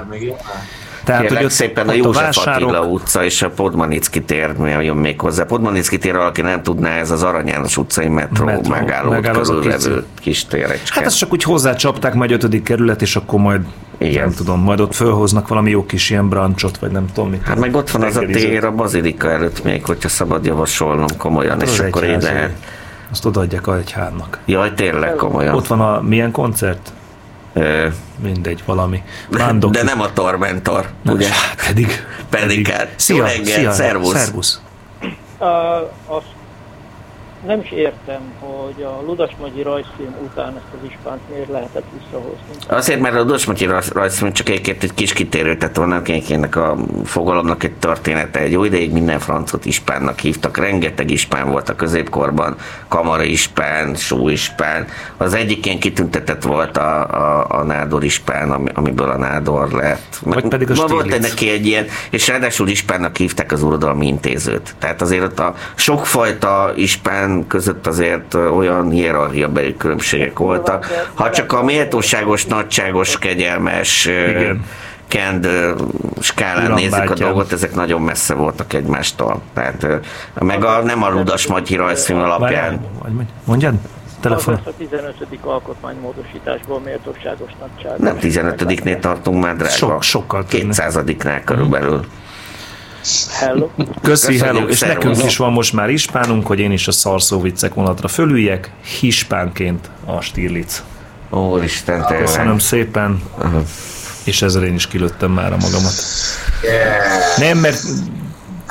Tehát, 1.03 1.21
Kérlek 1.21 1.39
hogy 1.39 1.47
ott, 1.49 1.55
szépen 1.55 1.88
a 1.88 1.91
ott 1.91 1.97
József 1.97 2.21
vásárok- 2.23 2.69
Attila 2.69 2.85
utca 2.85 3.23
és 3.23 3.41
a 3.41 3.49
Podmanicki 3.49 4.21
tér 4.21 4.55
jön 4.81 4.95
még 4.95 5.19
hozzá. 5.21 5.43
Podmanicki 5.43 5.97
tér, 5.97 6.15
aki 6.15 6.41
nem 6.41 6.63
tudná, 6.63 6.89
ez 6.89 7.11
az 7.11 7.23
Arany 7.23 7.47
János 7.47 7.77
utcai 7.77 8.07
metró, 8.07 8.45
Metró, 8.45 8.69
megálló, 8.69 9.11
a 9.11 9.19
körülvevő 9.19 10.03
kis 10.19 10.45
térecske. 10.45 10.95
Hát 10.99 11.05
ezt 11.05 11.17
csak 11.17 11.31
úgy 11.31 11.43
hozzácsapták 11.43 12.13
majd 12.13 12.31
ötödik 12.31 12.63
kerület, 12.63 13.01
és 13.01 13.15
akkor 13.15 13.39
majd 13.39 13.61
Igen. 13.97 14.23
nem 14.23 14.34
tudom, 14.34 14.59
majd 14.61 14.80
ott 14.80 14.93
fölhoznak 14.95 15.47
valami 15.47 15.69
jó 15.69 15.85
kis 15.85 16.09
ilyen 16.09 16.30
brancsot, 16.30 16.77
vagy 16.77 16.91
nem 16.91 17.05
tudom 17.13 17.30
mit. 17.30 17.41
Hát 17.43 17.59
meg 17.59 17.76
ott 17.76 17.89
van 17.89 18.01
az 18.03 18.15
a 18.15 18.19
tér 18.19 18.65
a 18.65 18.71
bazilika 18.71 19.31
előtt 19.31 19.63
még, 19.63 19.85
hogyha 19.85 20.09
szabad 20.09 20.45
javasolnom 20.45 21.07
komolyan, 21.17 21.61
és 21.61 21.69
Az 21.69 21.80
akkor 21.80 22.03
egyházi. 22.03 22.26
lehet. 22.26 22.51
Azt 23.11 23.26
odaadják 23.26 23.67
a 23.67 23.77
egyháznak. 23.77 24.39
Jaj, 24.45 24.73
tényleg 24.73 25.15
komolyan. 25.15 25.55
Ott 25.55 25.67
van 25.67 25.81
a 25.81 26.01
milyen 26.01 26.31
koncert? 26.31 26.91
Ö, 27.53 27.88
Mindegy, 28.23 28.63
valami. 28.65 29.03
Bándoki. 29.30 29.77
de 29.77 29.84
nem 29.84 30.01
a 30.01 30.13
Tormentor, 30.13 30.89
Na, 31.01 31.11
ugye? 31.11 31.27
hát 31.30 31.65
pedig. 31.67 32.05
Pedig 32.30 32.67
hát. 32.67 32.93
Szia, 32.95 33.15
Jó 33.15 33.23
reggelt, 33.23 33.45
szia, 33.45 33.71
szervusz. 33.71 34.17
szervusz. 34.17 34.61
Uh, 35.39 35.47
azt 36.05 36.26
nem 37.45 37.60
is 37.60 37.72
értem, 37.72 38.22
hogy 38.40 38.84
a 38.84 39.02
Ludas 39.06 39.32
Magyi 39.40 39.61
rajzfilm 39.61 40.16
után 40.24 40.56
ezt 40.56 40.82
az 40.82 40.90
ispánt 40.90 41.20
miért 41.32 41.49
lehetett 41.49 41.86
visszahozni. 41.99 42.38
Azért, 42.68 42.99
mert 42.99 43.16
a 43.16 43.24
Dosmotyi 43.24 43.66
rajzfilm 43.94 44.32
csak 44.32 44.49
egyébként 44.49 44.84
egy 44.84 44.94
kis 44.94 45.14
kitérő, 45.14 45.57
tehát 45.57 45.76
van 45.76 46.03
ennek 46.30 46.56
a 46.56 46.78
fogalomnak 47.03 47.64
egy 47.64 47.74
története. 47.74 48.40
Egy 48.40 48.52
jó 48.52 48.64
ideig 48.64 48.91
minden 48.91 49.20
francot 49.20 49.66
ispánnak 49.66 50.20
hívtak, 50.20 50.57
rengeteg 50.57 51.11
ispán 51.11 51.52
volt 51.52 51.70
a 51.70 51.76
középkorban, 51.76 52.56
kamara 52.88 53.24
ispán, 53.24 53.95
só 53.95 54.30
ispán. 54.30 54.88
Az 55.18 55.34
egyik 55.34 55.66
ilyen 55.66 55.80
kitüntetett 55.80 56.44
volt 56.44 56.78
a, 56.78 57.10
a, 57.10 57.45
a 57.49 57.64
nádor 57.64 58.03
ispán, 58.03 58.52
ami, 58.52 58.70
amiből 58.74 59.10
a 59.10 59.18
nádor 59.18 59.72
lett. 59.72 60.20
Vagy 60.22 60.48
pedig 60.48 60.72
a 60.72 60.74
Ma 60.74 60.88
Volt 60.88 61.20
neki 61.20 61.49
egy 61.49 61.66
ilyen, 61.66 61.86
és 62.10 62.28
ráadásul 62.28 62.68
ispánnak 62.68 63.18
hívták 63.18 63.52
az 63.52 63.64
uradalmi 63.64 64.07
intézőt. 64.07 64.76
Tehát 64.80 65.02
azért 65.02 65.24
ott 65.24 65.40
a 65.40 65.56
sokfajta 65.76 66.72
ispán 66.76 67.28
között 67.47 67.88
azért 67.88 68.34
olyan 68.34 68.89
hierarchiabeli 68.89 69.77
különbségek 69.77 70.39
voltak. 70.39 70.88
Ha 71.14 71.30
csak 71.30 71.53
a 71.53 71.64
méltóságos, 71.64 72.45
nagyságos, 72.45 73.18
kegyelmes, 73.19 74.06
Igen. 74.06 74.65
kend 75.07 75.47
skálán 76.19 76.64
Uram 76.65 76.76
nézzük 76.76 76.93
a 76.93 76.97
bátyám. 76.97 77.15
dolgot, 77.27 77.51
ezek 77.51 77.73
nagyon 77.76 78.01
messze 78.01 78.34
voltak 78.34 78.73
egymástól. 78.73 79.41
Tehát, 79.53 79.88
meg 80.39 80.64
a, 80.64 80.81
nem 80.84 81.03
a 81.03 81.10
Ludas 81.10 81.47
Matyi 81.47 81.76
rajzfilm 81.76 82.19
alapján. 82.19 82.80
Mondjad? 83.43 83.73
Az 83.73 84.26
Telefon. 84.26 84.53
lesz 84.53 84.65
a 84.65 84.77
15. 84.77 85.15
alkotmánymódosításból 85.43 86.80
méltóságos 86.80 87.51
nagyság. 87.60 87.99
Nem 87.99 88.18
15-nél 88.22 88.99
tartunk 88.99 89.43
már, 89.43 89.56
drága. 89.56 89.72
Sok- 89.72 90.03
sokkal 90.03 90.45
többnél. 90.45 90.72
200-nál 90.72 91.41
körülbelül. 91.45 92.06
Hello. 93.39 93.69
Köszi, 93.76 93.99
Köszönjük, 94.01 94.43
hello. 94.43 94.67
És 94.67 94.77
szervusz. 94.77 95.03
nekünk 95.03 95.23
is 95.26 95.38
van 95.38 95.51
most 95.51 95.73
már 95.73 95.89
ispánunk, 95.89 96.47
hogy 96.47 96.59
én 96.59 96.71
is 96.71 96.88
a 96.88 96.91
szarszó 96.91 97.41
viccek 97.41 97.73
vonatra 97.73 98.07
fölüljek, 98.07 98.71
hispánként 98.99 99.89
a 100.05 100.21
Stirlitz. 100.21 100.84
Úristen, 101.30 102.05
tényleg. 102.05 102.26
Köszönöm 102.26 102.59
szépen, 102.59 103.21
és 104.23 104.41
ezzel 104.41 104.63
én 104.63 104.73
is 104.73 104.88
kilőttem 104.88 105.31
már 105.31 105.53
a 105.53 105.57
magamat. 105.57 105.93
Nem, 107.38 107.57
mert 107.57 107.84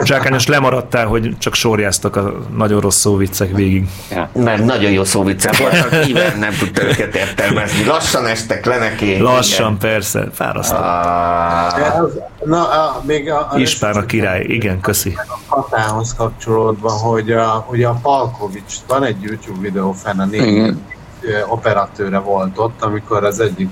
Zsákányos 0.05 0.47
lemaradtál, 0.47 1.07
hogy 1.07 1.39
csak 1.39 1.55
sorjáztak 1.55 2.17
a 2.17 2.39
nagyon 2.57 2.81
rossz 2.81 2.99
szó 2.99 3.17
viccek 3.17 3.55
végig. 3.55 3.89
Mert 4.33 4.65
nagyon 4.65 4.91
jó 4.91 5.05
szóviccel 5.05 5.53
voltak, 5.59 6.09
Iven 6.09 6.39
nem 6.39 6.53
tudta 6.59 6.83
őket 6.83 7.15
értelmezni. 7.15 7.85
Lassan 7.85 8.27
estek 8.27 8.65
le 8.67 8.79
neki. 8.79 9.19
Lassan, 9.19 9.79
persze, 9.79 10.29
fárasztó. 10.33 10.77
Ah, 10.77 12.11
Na, 12.45 12.69
a, 12.69 13.03
még 13.07 13.31
a, 13.31 13.49
a 13.53 13.59
Ispán 13.59 13.97
a 13.97 14.05
király, 14.07 14.43
igen, 14.43 14.81
köszi. 14.81 15.17
hatához 15.47 16.15
kapcsolódva, 16.15 16.91
hogy 16.91 17.33
a, 17.33 17.67
ugye 17.71 17.87
a 17.87 17.99
Palkovics, 18.03 18.75
van 18.87 19.05
egy 19.05 19.23
YouTube 19.23 19.61
videó 19.61 19.93
fenn, 19.93 20.19
a 20.21 20.25
négy 20.25 20.47
Igen. 20.47 20.83
operatőre 21.49 22.19
volt 22.19 22.59
ott, 22.59 22.83
amikor 22.83 23.25
az 23.25 23.41
egyik, 23.41 23.69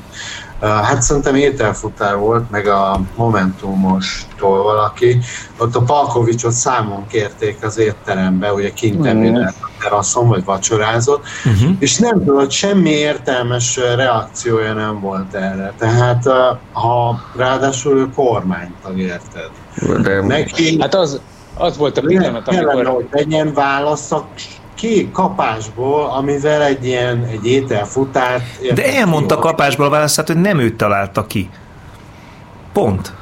hát 0.61 1.03
szerintem 1.03 1.35
ételfutár 1.35 2.17
volt, 2.17 2.51
meg 2.51 2.67
a 2.67 3.01
Momentumostól 3.17 4.63
valaki, 4.63 5.19
ott 5.59 5.77
a 5.77 5.83
Palkovicsot 5.83 6.53
számon 6.53 7.07
kérték 7.07 7.57
az 7.63 7.79
étterembe, 7.79 8.53
ugye 8.53 8.73
kint 8.73 9.07
ebédelt 9.07 9.55
a 9.61 9.69
teraszon, 9.81 10.29
vagy 10.29 10.45
vacsorázott, 10.45 11.25
Uh-huh. 11.45 11.77
és 11.79 11.99
nem 11.99 12.25
tudott, 12.25 12.51
semmi 12.51 12.91
értelmes 12.91 13.77
reakciója 13.77 14.73
nem 14.73 15.01
volt 15.01 15.35
erre. 15.35 15.73
Tehát 15.79 16.25
ha 16.73 17.21
ráadásul 17.37 17.99
ő 17.99 18.09
kormánytag, 18.15 18.99
érted? 18.99 19.51
de 20.03 20.21
Neki 20.21 20.81
Hát 20.81 20.95
az, 20.95 21.21
az 21.55 21.77
volt 21.77 21.99
a 21.99 22.01
pillanat, 22.01 22.49
kellene, 22.49 22.73
amikor... 22.73 22.95
hogy 22.95 23.09
legyen 23.11 23.55
válasz 23.55 24.13
a 24.13 24.27
ki 24.77 25.11
kapásból, 25.13 26.05
amivel 26.05 26.63
egy 26.63 26.87
ilyen 26.87 27.25
egy 27.25 27.47
ételfutárt... 27.47 28.73
De 28.75 28.95
elmondta 28.95 29.39
kapásból 29.39 29.87
a 29.87 29.91
választát, 29.91 30.27
hogy 30.27 30.41
nem 30.41 30.59
őt 30.59 30.77
találta 30.77 31.27
ki. 31.27 31.51
Pont. 32.73 33.13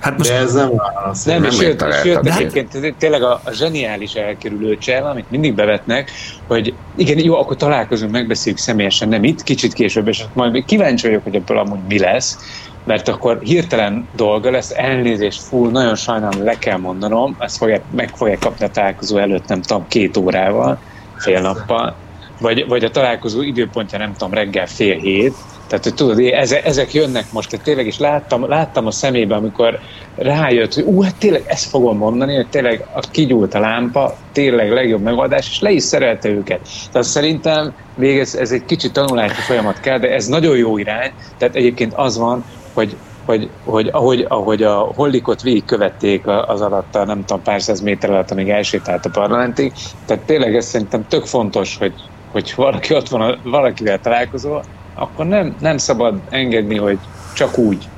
Hát 0.00 0.18
most 0.18 0.30
De 0.30 0.36
ez 0.36 0.52
nem 0.52 0.70
válasz. 0.76 1.24
Nem, 1.24 1.40
Nem 1.40 1.50
sőt, 1.50 1.84
sőt 2.02 2.20
ki. 2.20 2.30
egyébként 2.30 2.74
ez 2.74 2.92
tényleg 2.98 3.22
a, 3.22 3.40
a 3.44 3.50
zseniális 3.52 4.12
elkerülő 4.12 4.78
csel, 4.78 5.06
amit 5.06 5.30
mindig 5.30 5.54
bevetnek, 5.54 6.10
hogy 6.46 6.74
igen, 6.96 7.18
jó, 7.18 7.38
akkor 7.38 7.56
találkozunk, 7.56 8.12
megbeszéljük 8.12 8.60
személyesen, 8.60 9.08
nem 9.08 9.24
itt, 9.24 9.42
kicsit 9.42 9.72
később, 9.72 10.08
és 10.08 10.24
majd 10.32 10.52
még 10.52 10.64
kíváncsi 10.64 11.06
vagyok, 11.06 11.22
hogy 11.22 11.34
ebből 11.34 11.58
amúgy 11.58 11.78
mi 11.88 11.98
lesz, 11.98 12.38
mert 12.84 13.08
akkor 13.08 13.38
hirtelen 13.42 14.08
dolga 14.16 14.50
lesz, 14.50 14.72
elnézést, 14.76 15.42
fú, 15.42 15.66
nagyon 15.66 15.94
sajnálom, 15.94 16.44
le 16.44 16.58
kell 16.58 16.76
mondanom, 16.76 17.36
ezt 17.38 17.56
fogják, 17.56 17.82
meg 17.90 18.10
fogják 18.14 18.38
kapni 18.38 18.64
a 18.64 18.70
találkozó 18.70 19.16
előtt, 19.16 19.48
nem 19.48 19.62
tudom, 19.62 19.84
két 19.88 20.16
órával, 20.16 20.78
fél 21.18 21.40
nappal, 21.40 21.94
vagy, 22.40 22.68
vagy 22.68 22.84
a 22.84 22.90
találkozó 22.90 23.42
időpontja, 23.42 23.98
nem 23.98 24.12
tudom, 24.12 24.34
reggel 24.34 24.66
fél 24.66 24.98
hét, 24.98 25.34
tehát, 25.68 25.84
hogy 25.84 25.94
tudod, 25.94 26.18
ezek, 26.64 26.92
jönnek 26.92 27.32
most, 27.32 27.50
tehát 27.50 27.64
tényleg 27.64 27.86
is 27.86 27.98
láttam, 27.98 28.48
láttam 28.48 28.86
a 28.86 28.90
szemébe, 28.90 29.34
amikor 29.34 29.78
rájött, 30.16 30.74
hogy 30.74 30.84
ú, 30.84 31.02
hát 31.02 31.14
tényleg 31.16 31.44
ezt 31.46 31.70
fogom 31.70 31.96
mondani, 31.96 32.34
hogy 32.34 32.48
tényleg 32.48 32.86
a 32.92 33.00
kigyúlt 33.10 33.54
a 33.54 33.60
lámpa, 33.60 34.16
tényleg 34.32 34.72
legjobb 34.72 35.02
megoldás, 35.02 35.48
és 35.50 35.60
le 35.60 35.70
is 35.70 35.82
szerelte 35.82 36.28
őket. 36.28 36.60
Tehát 36.92 37.06
szerintem 37.06 37.74
még 37.94 38.18
ez, 38.18 38.34
ez 38.34 38.52
egy 38.52 38.64
kicsit 38.64 38.92
tanulási 38.92 39.40
folyamat 39.40 39.80
kell, 39.80 39.98
de 39.98 40.10
ez 40.10 40.26
nagyon 40.26 40.56
jó 40.56 40.78
irány, 40.78 41.10
tehát 41.38 41.54
egyébként 41.54 41.94
az 41.94 42.18
van, 42.18 42.44
hogy 42.72 42.96
hogy, 43.28 43.50
hogy 43.64 43.88
ahogy, 43.92 44.26
ahogy 44.28 44.62
a 44.62 44.76
Hollikot 44.78 45.42
végigkövették 45.42 46.26
az 46.26 46.60
alatt 46.60 46.94
a 46.94 47.04
nem 47.04 47.24
tudom 47.24 47.42
pár 47.42 47.62
száz 47.62 47.80
méter 47.80 48.10
alatt, 48.10 48.30
amíg 48.30 48.48
elsétált 48.48 49.04
a 49.04 49.10
parlamentig, 49.10 49.72
tehát 50.06 50.24
tényleg 50.24 50.56
ez 50.56 50.66
szerintem 50.66 51.06
tök 51.08 51.24
fontos, 51.24 51.76
hogy, 51.78 51.94
hogy 52.30 52.52
valaki 52.56 52.94
ott 52.94 53.08
van, 53.08 53.40
valakivel 53.42 53.98
találkozol, 53.98 54.64
akkor 54.94 55.26
nem, 55.26 55.56
nem 55.60 55.76
szabad 55.76 56.20
engedni, 56.30 56.76
hogy 56.76 56.98
csak 57.34 57.58
úgy, 57.58 57.88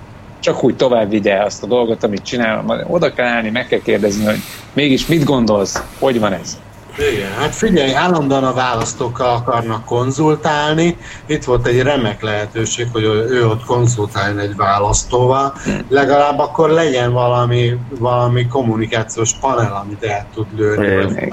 csak 0.40 0.65
úgy 0.65 0.77
tovább 0.77 1.11
vigye 1.11 1.43
azt 1.43 1.62
a 1.62 1.66
dolgot, 1.66 2.05
amit 2.05 2.24
csinál. 2.24 2.85
Oda 2.89 3.12
kell 3.12 3.27
állni, 3.27 3.51
meg 3.51 3.66
kell 3.66 3.81
kérdezni, 3.81 4.24
hogy 4.24 4.39
mégis 4.73 5.07
mit 5.07 5.24
gondolsz, 5.24 5.82
hogy 5.98 6.20
van 6.20 6.32
ez? 6.32 6.61
Igen, 6.98 7.32
hát 7.38 7.54
figyelj, 7.54 7.94
állandóan 7.94 8.44
a 8.44 8.52
választókkal 8.52 9.34
akarnak 9.34 9.84
konzultálni. 9.84 10.96
Itt 11.26 11.44
volt 11.44 11.66
egy 11.66 11.82
remek 11.82 12.22
lehetőség, 12.22 12.86
hogy 12.92 13.02
ő 13.04 13.46
ott 13.46 13.64
konzultáljon 13.64 14.38
egy 14.38 14.56
választóval. 14.56 15.54
Legalább 15.88 16.38
akkor 16.38 16.70
legyen 16.70 17.12
valami, 17.12 17.76
valami 17.98 18.46
kommunikációs 18.46 19.32
panel, 19.40 19.82
amit 19.84 20.04
el 20.04 20.26
tud 20.34 20.46
lőni. 20.56 21.28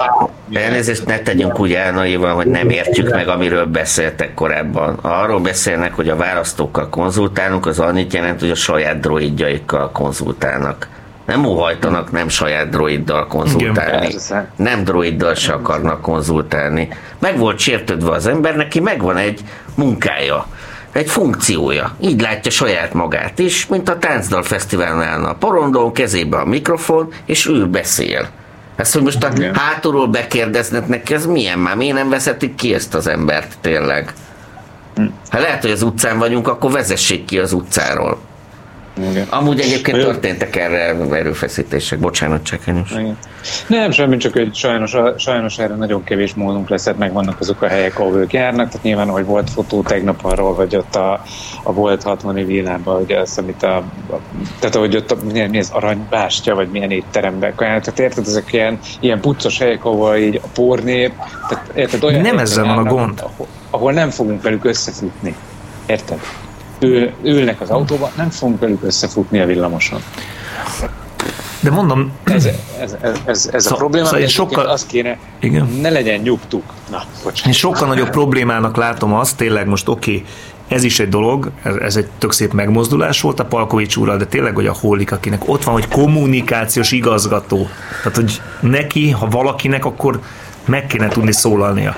Elnézést, 0.52 1.06
ne 1.06 1.18
tegyünk 1.18 1.60
úgy 1.60 1.72
elnaivan, 1.72 2.34
hogy 2.34 2.46
nem 2.46 2.70
értjük 2.70 3.10
meg, 3.10 3.28
amiről 3.28 3.66
beszéltek 3.66 4.34
korábban. 4.34 4.98
Arról 5.02 5.40
beszélnek, 5.40 5.94
hogy 5.94 6.08
a 6.08 6.16
választókkal 6.16 6.88
konzultálunk, 6.88 7.66
az 7.66 7.78
annyit 7.78 8.12
jelent, 8.12 8.40
hogy 8.40 8.50
a 8.50 8.54
saját 8.54 9.00
droidjaikkal 9.00 9.90
konzultálnak 9.90 10.88
nem 11.28 11.44
óhajtanak 11.44 12.10
nem 12.10 12.28
saját 12.28 12.68
droiddal 12.68 13.26
konzultálni. 13.26 14.06
Igen, 14.06 14.48
nem 14.56 14.84
droiddal 14.84 15.34
se 15.34 15.52
akarnak 15.52 16.00
konzultálni. 16.00 16.88
Meg 17.18 17.38
volt 17.38 17.58
sértődve 17.58 18.10
az 18.10 18.26
ember, 18.26 18.56
neki 18.56 18.80
megvan 18.80 19.16
egy 19.16 19.40
munkája, 19.74 20.46
egy 20.92 21.10
funkciója. 21.10 21.94
Így 22.00 22.20
látja 22.20 22.50
saját 22.50 22.92
magát 22.92 23.38
is, 23.38 23.66
mint 23.66 23.88
a 23.88 23.98
Táncdal 23.98 24.42
Fesztiválon 24.42 25.02
állna 25.02 25.28
a 25.28 25.34
porondon, 25.34 25.92
kezébe 25.92 26.36
a 26.36 26.44
mikrofon, 26.44 27.12
és 27.24 27.46
ő 27.46 27.66
beszél. 27.66 28.28
Ezt, 28.76 28.92
hogy 28.92 29.02
most 29.02 29.24
a 29.24 29.28
Igen. 29.36 29.54
hátulról 29.54 30.06
bekérdeznek 30.06 30.86
neki, 30.86 31.14
ez 31.14 31.26
milyen 31.26 31.58
már? 31.58 31.76
Miért 31.76 31.94
nem 31.94 32.08
veszetik 32.08 32.54
ki 32.54 32.74
ezt 32.74 32.94
az 32.94 33.06
embert 33.06 33.58
tényleg? 33.60 34.12
Hm. 34.94 35.04
Ha 35.30 35.38
lehet, 35.38 35.62
hogy 35.62 35.70
az 35.70 35.82
utcán 35.82 36.18
vagyunk, 36.18 36.48
akkor 36.48 36.70
vezessék 36.70 37.24
ki 37.24 37.38
az 37.38 37.52
utcáról. 37.52 38.18
Igen. 39.10 39.26
Amúgy 39.30 39.60
egyébként 39.60 39.98
történtek 39.98 40.56
erre 40.56 40.96
erőfeszítések, 41.10 41.98
bocsánat, 41.98 42.42
én 42.66 42.86
Nem, 43.66 43.90
semmi, 43.90 44.16
csak 44.16 44.32
hogy 44.32 44.54
sajnos, 44.54 44.96
sajnos 45.16 45.58
erre 45.58 45.74
nagyon 45.74 46.04
kevés 46.04 46.34
módunk 46.34 46.68
lesz, 46.68 46.84
hát 46.84 46.98
megvannak 46.98 47.40
azok 47.40 47.62
a 47.62 47.68
helyek, 47.68 47.98
ahol 47.98 48.16
ők 48.16 48.32
járnak, 48.32 48.68
tehát 48.68 48.82
nyilván, 48.82 49.08
hogy 49.08 49.24
volt 49.24 49.50
fotó 49.50 49.82
tegnap 49.82 50.24
arról, 50.24 50.54
hogy 50.54 50.76
ott 50.76 50.94
a, 50.94 51.22
a 51.62 51.72
volt 51.72 52.02
60 52.02 52.34
villában, 52.34 52.96
hogy 52.96 53.12
az, 53.12 53.38
amit 53.38 53.62
a, 53.62 53.76
a 53.76 54.20
tehát 54.58 54.74
hogy 54.74 54.96
ott 54.96 55.10
a, 55.10 55.16
milyen, 55.32 55.50
mi 55.50 55.58
az 55.58 55.70
aranybástya, 55.72 56.54
vagy 56.54 56.68
milyen 56.68 56.90
étteremben 56.90 57.54
tehát 57.56 57.98
érted, 57.98 58.26
ezek 58.26 58.52
ilyen, 58.52 58.78
ilyen 59.00 59.20
puccos 59.20 59.58
helyek, 59.58 59.84
ahol 59.84 60.16
így 60.16 60.40
a 60.44 60.46
pornép, 60.54 61.12
tehát 61.48 61.70
érted, 61.74 62.04
olyan 62.04 62.20
Nem 62.20 62.38
ezzel 62.38 62.64
van 62.64 62.86
a 62.86 62.90
gond. 62.90 63.20
Ahol, 63.20 63.46
ahol 63.70 63.92
nem 63.92 64.10
fogunk 64.10 64.42
velük 64.42 64.64
összefutni. 64.64 65.34
Érted? 65.86 66.18
Ül, 66.80 67.10
ülnek 67.22 67.60
az 67.60 67.70
autóba, 67.70 68.10
nem 68.16 68.30
fogunk 68.30 68.60
velük 68.60 68.84
összefutni 68.84 69.40
a 69.40 69.46
villamoson. 69.46 70.00
De 71.60 71.70
mondom... 71.70 72.12
Ez, 72.24 72.48
ez, 72.80 72.96
ez, 73.00 73.20
ez, 73.24 73.50
ez 73.52 73.64
szó, 73.64 73.74
a 73.74 73.78
probléma, 73.78 74.06
szóval 74.06 74.26
sokkal... 74.26 74.66
az 74.66 74.86
kéne, 74.86 75.18
igen. 75.40 75.68
ne 75.80 75.90
legyen 75.90 76.20
nyugtuk. 76.20 76.62
Na, 76.90 77.02
bocsánat. 77.24 77.46
Én 77.46 77.52
sokkal 77.52 77.88
nagyobb 77.88 78.10
problémának 78.10 78.76
látom 78.76 79.14
azt, 79.14 79.36
tényleg 79.36 79.66
most 79.66 79.88
oké, 79.88 80.10
okay, 80.10 80.24
ez 80.68 80.84
is 80.84 81.00
egy 81.00 81.08
dolog, 81.08 81.50
ez, 81.62 81.74
ez 81.74 81.96
egy 81.96 82.08
tök 82.18 82.32
szép 82.32 82.52
megmozdulás 82.52 83.20
volt 83.20 83.40
a 83.40 83.44
Palkovics 83.44 83.96
úrral, 83.96 84.16
de 84.16 84.26
tényleg, 84.26 84.54
hogy 84.54 84.66
a 84.66 84.76
Hollik, 84.80 85.12
akinek 85.12 85.48
ott 85.48 85.64
van, 85.64 85.74
hogy 85.74 85.88
kommunikációs 85.88 86.92
igazgató. 86.92 87.68
Tehát, 88.02 88.16
hogy 88.16 88.40
neki, 88.60 89.10
ha 89.10 89.28
valakinek, 89.28 89.84
akkor 89.84 90.20
meg 90.64 90.86
kéne 90.86 91.08
tudni 91.08 91.32
szólalnia. 91.32 91.96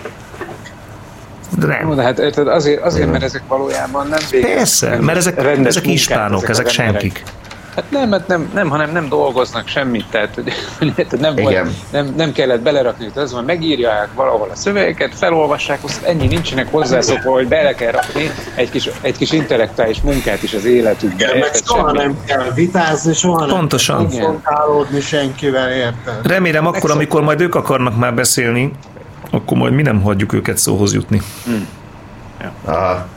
Nem. 1.59 1.95
De 1.95 2.03
hát 2.03 2.19
érted, 2.19 2.49
azért, 2.49 2.83
azért, 2.83 3.11
mert 3.11 3.23
ezek 3.23 3.43
valójában 3.49 4.07
nem 4.07 4.21
végez. 4.31 4.55
Persze, 4.55 4.89
nem 4.89 5.05
mert 5.05 5.19
ezek, 5.19 5.39
ezek 5.65 5.87
ispánok, 5.87 6.43
ezek, 6.43 6.51
ezek 6.51 6.69
senkik. 6.69 7.23
Hát 7.75 7.91
nem, 7.91 8.11
hát 8.11 8.27
nem, 8.27 8.51
nem, 8.55 8.69
hanem 8.69 8.93
nem 8.93 9.09
dolgoznak 9.09 9.69
semmit, 9.69 10.05
tehát 10.11 10.35
hogy 10.79 10.93
nem, 11.21 11.35
volt, 11.35 11.67
nem, 11.91 12.15
nem 12.17 12.33
kellett 12.33 12.61
belerakni, 12.61 13.05
hogy 13.05 13.23
az 13.23 13.33
van, 13.33 13.45
megírják 13.45 14.09
valahol 14.15 14.49
a 14.53 14.57
szövegeket, 14.57 15.15
felolvassák, 15.15 15.79
azt 15.85 16.05
ennyi 16.05 16.27
nincsenek 16.27 16.71
hozzászokva, 16.71 17.33
hogy 17.33 17.49
bele 17.49 17.75
kell 17.75 17.91
rakni 17.91 18.31
egy 18.55 18.71
kis, 18.71 18.91
egy 19.01 19.17
kis 19.17 19.33
intellektuális 19.33 20.01
munkát 20.01 20.43
is 20.43 20.55
az 20.55 20.65
életükbe. 20.65 21.25
Igen, 21.25 21.39
meg 21.39 21.51
soha 21.65 21.89
semmi. 21.89 21.99
nem 21.99 22.17
kell 22.27 22.53
vitázni, 22.55 23.15
soha 23.15 23.47
Pontosan. 23.47 24.07
nem 24.11 24.43
kell 24.43 25.01
senkivel, 25.01 25.71
érted? 25.71 26.27
Remélem 26.27 26.67
akkor, 26.67 26.91
amikor 26.91 27.23
majd 27.23 27.41
ők 27.41 27.55
akarnak 27.55 27.97
már 27.97 28.15
beszélni, 28.15 28.73
akkor 29.31 29.57
majd 29.57 29.73
mi 29.73 29.83
nem 29.83 30.03
hagyjuk 30.03 30.33
őket 30.33 30.59
szóhoz 30.59 30.95
jutni. 30.95 31.21
Hmm. 31.45 31.67
Ja. 32.41 32.53
Aha. 32.65 33.09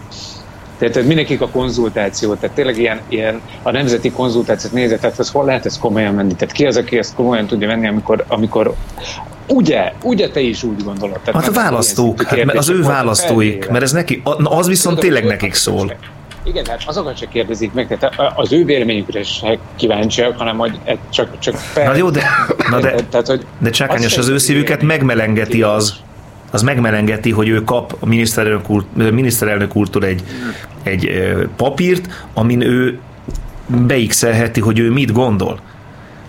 Tehát 0.77 1.07
mindenkik 1.07 1.41
a 1.41 1.49
konzultáció, 1.49 2.33
tehát 2.33 2.55
tényleg 2.55 2.77
ilyen, 2.77 2.99
ilyen 3.07 3.41
a 3.61 3.71
nemzeti 3.71 4.11
konzultációt 4.11 4.73
nézett, 4.73 4.99
tehát 4.99 5.19
az 5.19 5.29
hol 5.29 5.45
lehet 5.45 5.65
ez 5.65 5.79
komolyan 5.79 6.13
menni? 6.13 6.35
Tehát 6.35 6.53
ki 6.53 6.65
az, 6.65 6.77
aki 6.77 6.97
ezt 6.97 7.15
komolyan 7.15 7.47
tudja 7.47 7.67
venni, 7.67 7.87
amikor, 7.87 8.25
amikor 8.27 8.75
Ugye, 9.47 9.93
ugye 10.03 10.29
te 10.29 10.39
is 10.39 10.63
úgy 10.63 10.83
gondolod. 10.83 11.19
Tehát 11.19 11.41
hát 11.41 11.49
a 11.49 11.61
választók, 11.61 12.21
hát 12.21 12.55
az 12.55 12.69
ő 12.69 12.81
választóik, 12.81 13.69
mert 13.69 13.83
ez 13.83 13.91
neki, 13.91 14.21
az 14.43 14.67
viszont 14.67 14.99
tényleg 14.99 15.25
nekik 15.25 15.53
szól. 15.53 15.95
Igen, 16.43 16.65
hát 16.65 16.83
azokat 16.85 17.17
se 17.17 17.27
kérdezik 17.27 17.73
meg, 17.73 17.97
tehát 17.99 18.33
az 18.35 18.51
ő 18.51 18.65
véleményükre 18.65 19.23
se 19.23 19.57
kíváncsiak, 19.75 20.37
hanem 20.37 20.57
hogy 20.57 20.79
csak, 21.09 21.39
csak 21.39 21.55
fel... 21.55 21.85
Na 21.85 21.95
jó, 21.95 22.09
de, 22.09 22.23
na 22.69 22.79
de, 22.79 22.95
tehát, 23.11 23.27
hogy 23.27 23.45
de 23.57 23.69
csákányos, 23.69 24.17
az 24.17 24.27
ő 24.27 24.37
szívüket 24.37 24.81
megmelengeti 24.81 25.61
az, 25.61 25.95
az 26.51 26.61
megmelengeti, 26.61 27.31
hogy 27.31 27.47
ő 27.47 27.63
kap 27.63 27.95
a 27.99 28.05
miniszterelnök, 28.05 28.69
úr, 28.69 28.85
miniszterelnök 28.93 29.75
úrtól 29.75 30.05
egy, 30.05 30.23
egy 30.83 31.11
papírt, 31.55 32.25
amin 32.33 32.61
ő 32.61 32.99
beixelheti, 33.67 34.59
hogy 34.59 34.79
ő 34.79 34.91
mit 34.91 35.11
gondol. 35.11 35.59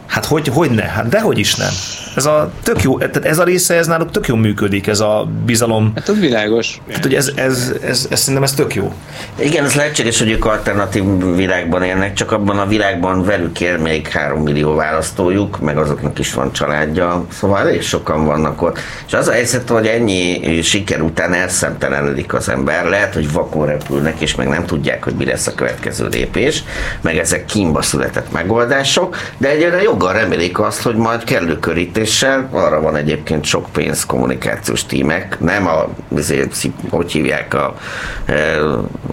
Hát 0.07 0.24
hogy, 0.24 0.49
hogy 0.49 0.70
ne? 0.70 0.82
Hát 0.82 1.09
dehogy 1.09 1.39
is 1.39 1.55
nem. 1.55 1.73
Ez 2.16 2.27
a 2.27 2.51
tök 2.62 2.82
jó, 2.82 2.99
tehát 2.99 3.24
ez 3.24 3.39
a 3.39 3.45
része, 3.45 3.74
ez 3.74 3.86
náluk 3.86 4.11
tök 4.11 4.27
jó 4.27 4.35
működik, 4.35 4.86
ez 4.86 5.01
a 5.01 5.28
bizalom. 5.45 5.93
Hát 5.95 6.09
az 6.09 6.20
világos. 6.20 6.81
Hát, 6.93 7.03
hogy 7.03 7.15
ez, 7.15 7.32
ez, 7.35 7.73
ez, 7.82 8.07
ez, 8.11 8.19
szerintem 8.19 8.43
ez 8.43 8.53
tök 8.53 8.74
jó. 8.74 8.93
Igen, 9.39 9.65
ez 9.65 9.74
lehetséges, 9.74 10.19
hogy 10.19 10.31
ők 10.31 10.45
alternatív 10.45 11.05
világban 11.36 11.82
élnek, 11.82 12.12
csak 12.12 12.32
abban 12.32 12.59
a 12.59 12.66
világban 12.66 13.24
velük 13.24 13.61
él 13.61 13.78
még 13.78 14.09
három 14.09 14.43
millió 14.43 14.74
választójuk, 14.74 15.61
meg 15.61 15.77
azoknak 15.77 16.19
is 16.19 16.35
van 16.35 16.53
családja, 16.53 17.27
szóval 17.32 17.59
elég 17.59 17.82
sokan 17.82 18.24
vannak 18.24 18.62
ott. 18.62 18.78
És 19.07 19.12
az 19.12 19.28
a 19.28 19.32
helyzet, 19.32 19.69
hogy 19.69 19.86
ennyi 19.86 20.61
siker 20.62 21.01
után 21.01 21.32
elszemtelenedik 21.32 22.35
az 22.35 22.49
ember, 22.49 22.85
lehet, 22.85 23.15
hogy 23.15 23.32
vakon 23.32 23.66
repülnek, 23.66 24.20
és 24.20 24.35
meg 24.35 24.49
nem 24.49 24.65
tudják, 24.65 25.05
hogy 25.05 25.15
mi 25.15 25.24
lesz 25.24 25.47
a 25.47 25.55
következő 25.55 26.09
lépés, 26.09 26.65
meg 27.01 27.16
ezek 27.16 27.45
kínba 27.45 27.82
született 27.82 28.32
megoldások, 28.32 29.16
de 29.39 29.49
egyre 29.49 29.82
joggal 29.82 30.12
remélik 30.12 30.59
azt, 30.59 30.82
hogy 30.82 30.97
majd 30.97 31.24
kellő 31.24 31.59
körítés 31.59 32.04
fejlesztéssel, 32.05 32.49
arra 32.51 32.81
van 32.81 32.97
egyébként 32.97 33.45
sok 33.45 33.67
pénz 33.73 34.07
kommunikációs 34.07 34.87
tímek, 34.87 35.41
nem 35.41 35.67
a, 35.67 35.89
azért, 36.17 36.57
hogy 36.91 37.13
hívják 37.13 37.55
a 37.55 37.77
e, 38.25 38.57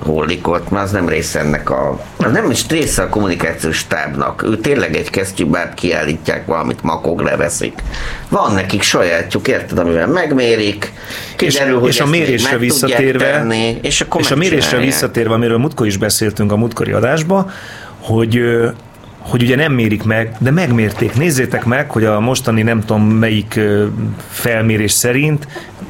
hollikot, 0.03 0.69
mert 0.69 0.83
az 0.83 0.91
nem 0.91 1.09
része 1.09 1.39
ennek 1.39 1.69
a, 1.69 1.99
az 2.17 2.31
nem 2.31 2.51
is 2.51 2.67
része 2.67 3.01
a 3.01 3.09
kommunikációs 3.09 3.77
stábnak, 3.77 4.43
ő 4.43 4.57
tényleg 4.57 4.95
egy 4.95 5.09
kesztyűbárt 5.09 5.73
kiállítják, 5.73 6.45
valamit 6.45 6.83
makog 6.83 7.21
leveszik. 7.21 7.81
Van 8.29 8.53
nekik 8.53 8.81
sajátjuk, 8.81 9.47
érted, 9.47 9.77
amivel 9.77 10.07
megmérik, 10.07 10.93
kiderül, 11.35 11.75
és, 11.75 11.79
hogy 11.79 11.89
és 11.89 11.99
a 11.99 12.05
mérésre 12.05 12.57
visszatérve, 12.57 13.31
tenni, 13.31 13.77
és, 13.81 14.01
akkor 14.01 14.21
és 14.21 14.31
a 14.31 14.35
mérésre 14.35 14.77
visszatérve, 14.77 15.33
amiről 15.33 15.57
múltkor 15.57 15.87
is 15.87 15.97
beszéltünk 15.97 16.51
a 16.51 16.55
múltkori 16.55 16.91
adásba, 16.91 17.51
hogy 17.99 18.41
hogy 19.21 19.41
ugye 19.41 19.55
nem 19.55 19.73
mérik 19.73 20.03
meg, 20.03 20.35
de 20.39 20.51
megmérték. 20.51 21.13
Nézzétek 21.13 21.65
meg, 21.65 21.91
hogy 21.91 22.03
a 22.05 22.19
mostani 22.19 22.61
nem 22.61 22.79
tudom 22.79 23.03
melyik 23.03 23.59
felmérés 24.29 24.91
szerint, 24.91 25.47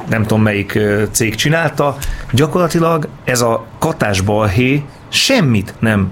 nem 0.08 0.22
tudom 0.22 0.42
melyik 0.42 0.78
cég 1.10 1.34
csinálta, 1.34 1.96
gyakorlatilag 2.32 3.08
ez 3.24 3.40
a 3.40 3.66
katásbalhé 3.78 4.82
semmit 5.08 5.74
nem 5.78 6.10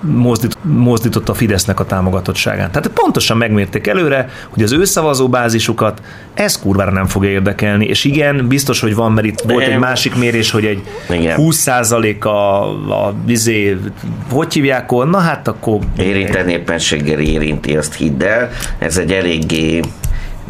mozdít, 0.00 0.56
mozdított 0.62 1.28
a 1.28 1.34
Fidesznek 1.34 1.80
a 1.80 1.84
támogatottságán. 1.84 2.70
Tehát 2.70 2.88
pontosan 2.88 3.36
megmérték 3.36 3.86
előre, 3.86 4.28
hogy 4.48 4.62
az 4.62 4.72
ő 4.72 4.84
szavazóbázisukat 4.84 6.02
ez 6.34 6.58
kurvára 6.58 6.90
nem 6.90 7.06
fogja 7.06 7.30
érdekelni, 7.30 7.86
és 7.86 8.04
igen, 8.04 8.48
biztos, 8.48 8.80
hogy 8.80 8.94
van, 8.94 9.12
mert 9.12 9.26
itt 9.26 9.40
volt 9.40 9.66
egy 9.66 9.78
másik 9.78 10.14
mérés, 10.14 10.50
hogy 10.50 10.64
egy 10.64 10.82
igen. 11.10 11.36
20% 11.40 12.20
a, 12.20 12.28
a 13.06 13.12
bizé, 13.26 13.78
hogy 14.30 14.52
hívják, 14.52 14.90
na 14.90 15.18
hát 15.18 15.48
akkor... 15.48 15.78
Érinteni 15.96 16.52
éppenséggel 16.52 17.20
érinti, 17.20 17.76
azt 17.76 17.94
hidd 17.94 18.22
el. 18.22 18.50
Ez 18.78 18.96
egy 18.96 19.12
eléggé 19.12 19.80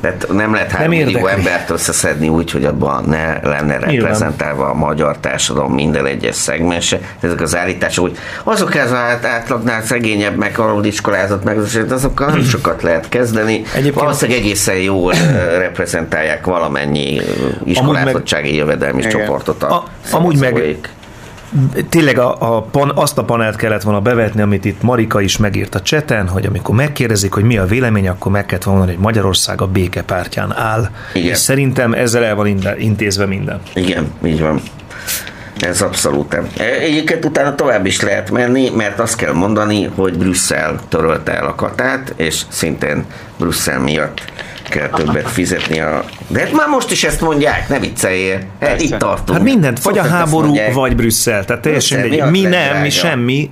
De 0.01 0.09
hát 0.09 0.27
nem 0.32 0.52
lehet 0.52 0.70
három 0.70 0.94
Nem 0.94 1.05
millió 1.05 1.27
embert 1.27 1.70
összeszedni 1.70 2.28
úgy, 2.28 2.51
hogy 2.51 2.64
abban 2.64 3.05
ne 3.05 3.40
lenne 3.43 3.78
reprezentálva 3.78 4.68
a 4.68 4.74
magyar 4.74 5.18
társadalom 5.18 5.73
minden 5.73 6.06
egyes 6.06 6.35
szegmense. 6.35 6.98
Ezek 7.20 7.40
az 7.40 7.56
állítások, 7.56 8.05
hogy 8.05 8.18
azok 8.44 8.74
ez 8.74 8.86
az 8.90 8.97
át- 8.97 9.24
átlagnál 9.24 9.82
szegényebb, 9.82 10.36
meg 10.36 10.59
aluliskolázott, 10.59 11.44
meg 11.44 11.59
azokkal 11.90 12.27
nem 12.31 12.43
sokat 12.43 12.82
lehet 12.82 13.09
kezdeni. 13.09 13.62
Egyébként 13.74 13.94
Valószínűleg 13.94 14.40
egészen 14.40 14.77
jól 14.77 15.14
reprezentálják 15.59 16.44
valamennyi 16.47 17.20
iskolázottsági 17.64 18.55
jövedelmi 18.55 19.02
csoportot 19.02 19.62
a, 19.62 19.74
A- 19.74 19.85
amúgy 20.10 20.39
meg-. 20.39 20.89
Tényleg 21.89 22.18
a, 22.18 22.56
a 22.56 22.62
pan, 22.62 22.93
azt 22.94 23.18
a 23.18 23.24
panelt 23.24 23.56
kellett 23.56 23.82
volna 23.82 24.01
bevetni, 24.01 24.43
amit 24.43 24.64
itt 24.64 24.82
Marika 24.82 25.20
is 25.20 25.36
megírt 25.36 25.74
a 25.74 25.81
cseten, 25.81 26.28
hogy 26.28 26.47
amikor 26.47 26.74
megkérdezik, 26.74 27.32
hogy 27.32 27.44
mi 27.44 27.59
a 27.59 27.64
vélemény, 27.64 28.09
akkor 28.09 28.32
meg 28.32 28.47
kellett 28.47 28.64
volna 28.64 28.85
hogy 28.85 28.98
Magyarország 28.98 29.60
a 29.60 29.66
békepártján 29.66 30.56
áll. 30.56 30.89
Igen. 31.14 31.28
És 31.31 31.39
szerintem 31.39 31.93
ezzel 31.93 32.24
el 32.24 32.35
van 32.35 32.47
intézve 32.78 33.27
minden. 33.27 33.60
Igen, 33.74 34.12
így 34.24 34.40
van. 34.40 34.60
Ez 35.60 35.82
abszolút. 35.82 36.35
E, 36.35 36.64
Egyébként 36.64 37.24
utána 37.24 37.55
tovább 37.55 37.86
is 37.86 38.01
lehet 38.01 38.31
menni, 38.31 38.70
mert 38.70 39.01
azt 39.01 39.16
kell 39.16 39.32
mondani, 39.32 39.85
hogy 39.85 40.18
Brüsszel 40.18 40.81
törölte 40.89 41.32
el 41.32 41.47
a 41.47 41.55
katát, 41.55 42.12
és 42.16 42.43
szintén 42.48 43.05
Brüsszel 43.39 43.81
miatt 43.81 44.23
kell 44.69 44.89
többet 44.89 45.31
fizetni 45.31 45.81
a... 45.81 46.05
De 46.27 46.41
hát 46.41 46.53
már 46.53 46.69
most 46.69 46.91
is 46.91 47.05
ezt 47.05 47.21
mondják, 47.21 47.69
ne 47.69 47.79
vicceljél. 47.79 48.41
Hát 48.61 48.81
itt 48.81 48.99
tartunk. 48.99 49.39
Hát 49.39 49.43
mindent, 49.43 49.83
vagy 49.83 49.99
a 49.99 50.03
Szokták 50.03 50.21
ezt 50.21 50.31
háború, 50.31 50.55
vagy 50.73 50.97
Brüsszel. 50.97 51.45
Tehát 51.45 51.63
teljesen 51.63 52.01
Brüsszel 52.01 52.31
mindegy. 52.31 52.51
Mi 52.51 52.57
nem, 52.57 52.83
mi 52.83 52.91
semmi. 52.91 53.51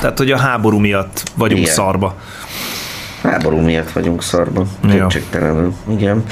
Tehát, 0.00 0.18
hogy 0.18 0.30
a 0.30 0.38
háború 0.38 0.78
miatt 0.78 1.22
vagyunk 1.34 1.60
Igen. 1.60 1.74
szarba. 1.74 2.16
Háború 3.22 3.56
miatt 3.56 3.92
vagyunk 3.92 4.22
szarban. 4.22 4.68
Ja. 4.84 5.06
Kétségtelenül. 5.06 5.74
Igen. 5.98 6.24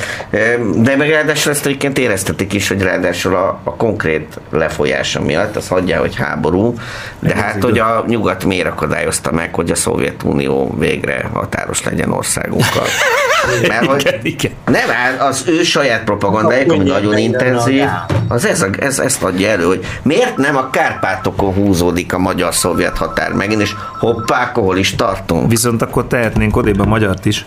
De 0.74 0.97
meg 0.97 1.11
ráadásul 1.11 1.53
ezt 1.53 1.66
egyébként 1.66 1.99
éreztetik 1.99 2.53
is, 2.53 2.69
hogy 2.69 2.82
ráadásul 2.82 3.35
a, 3.35 3.61
a 3.65 3.74
konkrét 3.77 4.40
lefolyása 4.51 5.20
miatt, 5.20 5.57
az 5.57 5.69
hagyja, 5.69 6.01
hogy 6.01 6.16
háború, 6.16 6.74
de 7.19 7.32
Ez 7.32 7.40
hát, 7.40 7.57
igaz. 7.57 7.70
hogy 7.70 7.78
a 7.78 8.05
nyugat 8.07 8.45
miért 8.45 8.66
akadályozta 8.66 9.32
meg, 9.32 9.55
hogy 9.55 9.70
a 9.70 9.74
Szovjetunió 9.74 10.74
végre 10.78 11.28
határos 11.32 11.85
legyen 11.85 12.12
országunkkal. 12.12 12.85
Mert 13.69 13.86
hogy 13.86 14.19
igen. 14.23 14.52
nem, 14.65 14.89
hát 14.89 15.20
az 15.20 15.44
ő 15.47 15.62
saját 15.62 16.05
propagandájuk, 16.05 16.73
ami 16.73 16.85
nagyon 16.85 17.19
intenzív, 17.19 17.85
az 18.28 18.47
ez, 18.47 18.62
a- 18.62 18.69
ez, 18.81 18.98
ezt 18.98 19.23
adja 19.23 19.48
elő, 19.48 19.65
hogy 19.65 19.85
miért 20.02 20.36
nem 20.36 20.56
a 20.56 20.70
Kárpátokon 20.70 21.55
húzódik 21.55 22.12
a 22.15 22.19
magyar-szovjet 22.19 22.97
határ 22.97 23.32
megint, 23.32 23.60
és 23.60 23.74
hoppá, 23.98 24.51
hol 24.55 24.77
is 24.77 24.94
tartunk. 24.94 25.51
Viszont 25.51 25.82
akkor 25.82 26.06
tehetnénk 26.06 26.56
odébb 26.56 26.81
a 26.81 26.85
magyart 26.85 27.24
is. 27.24 27.47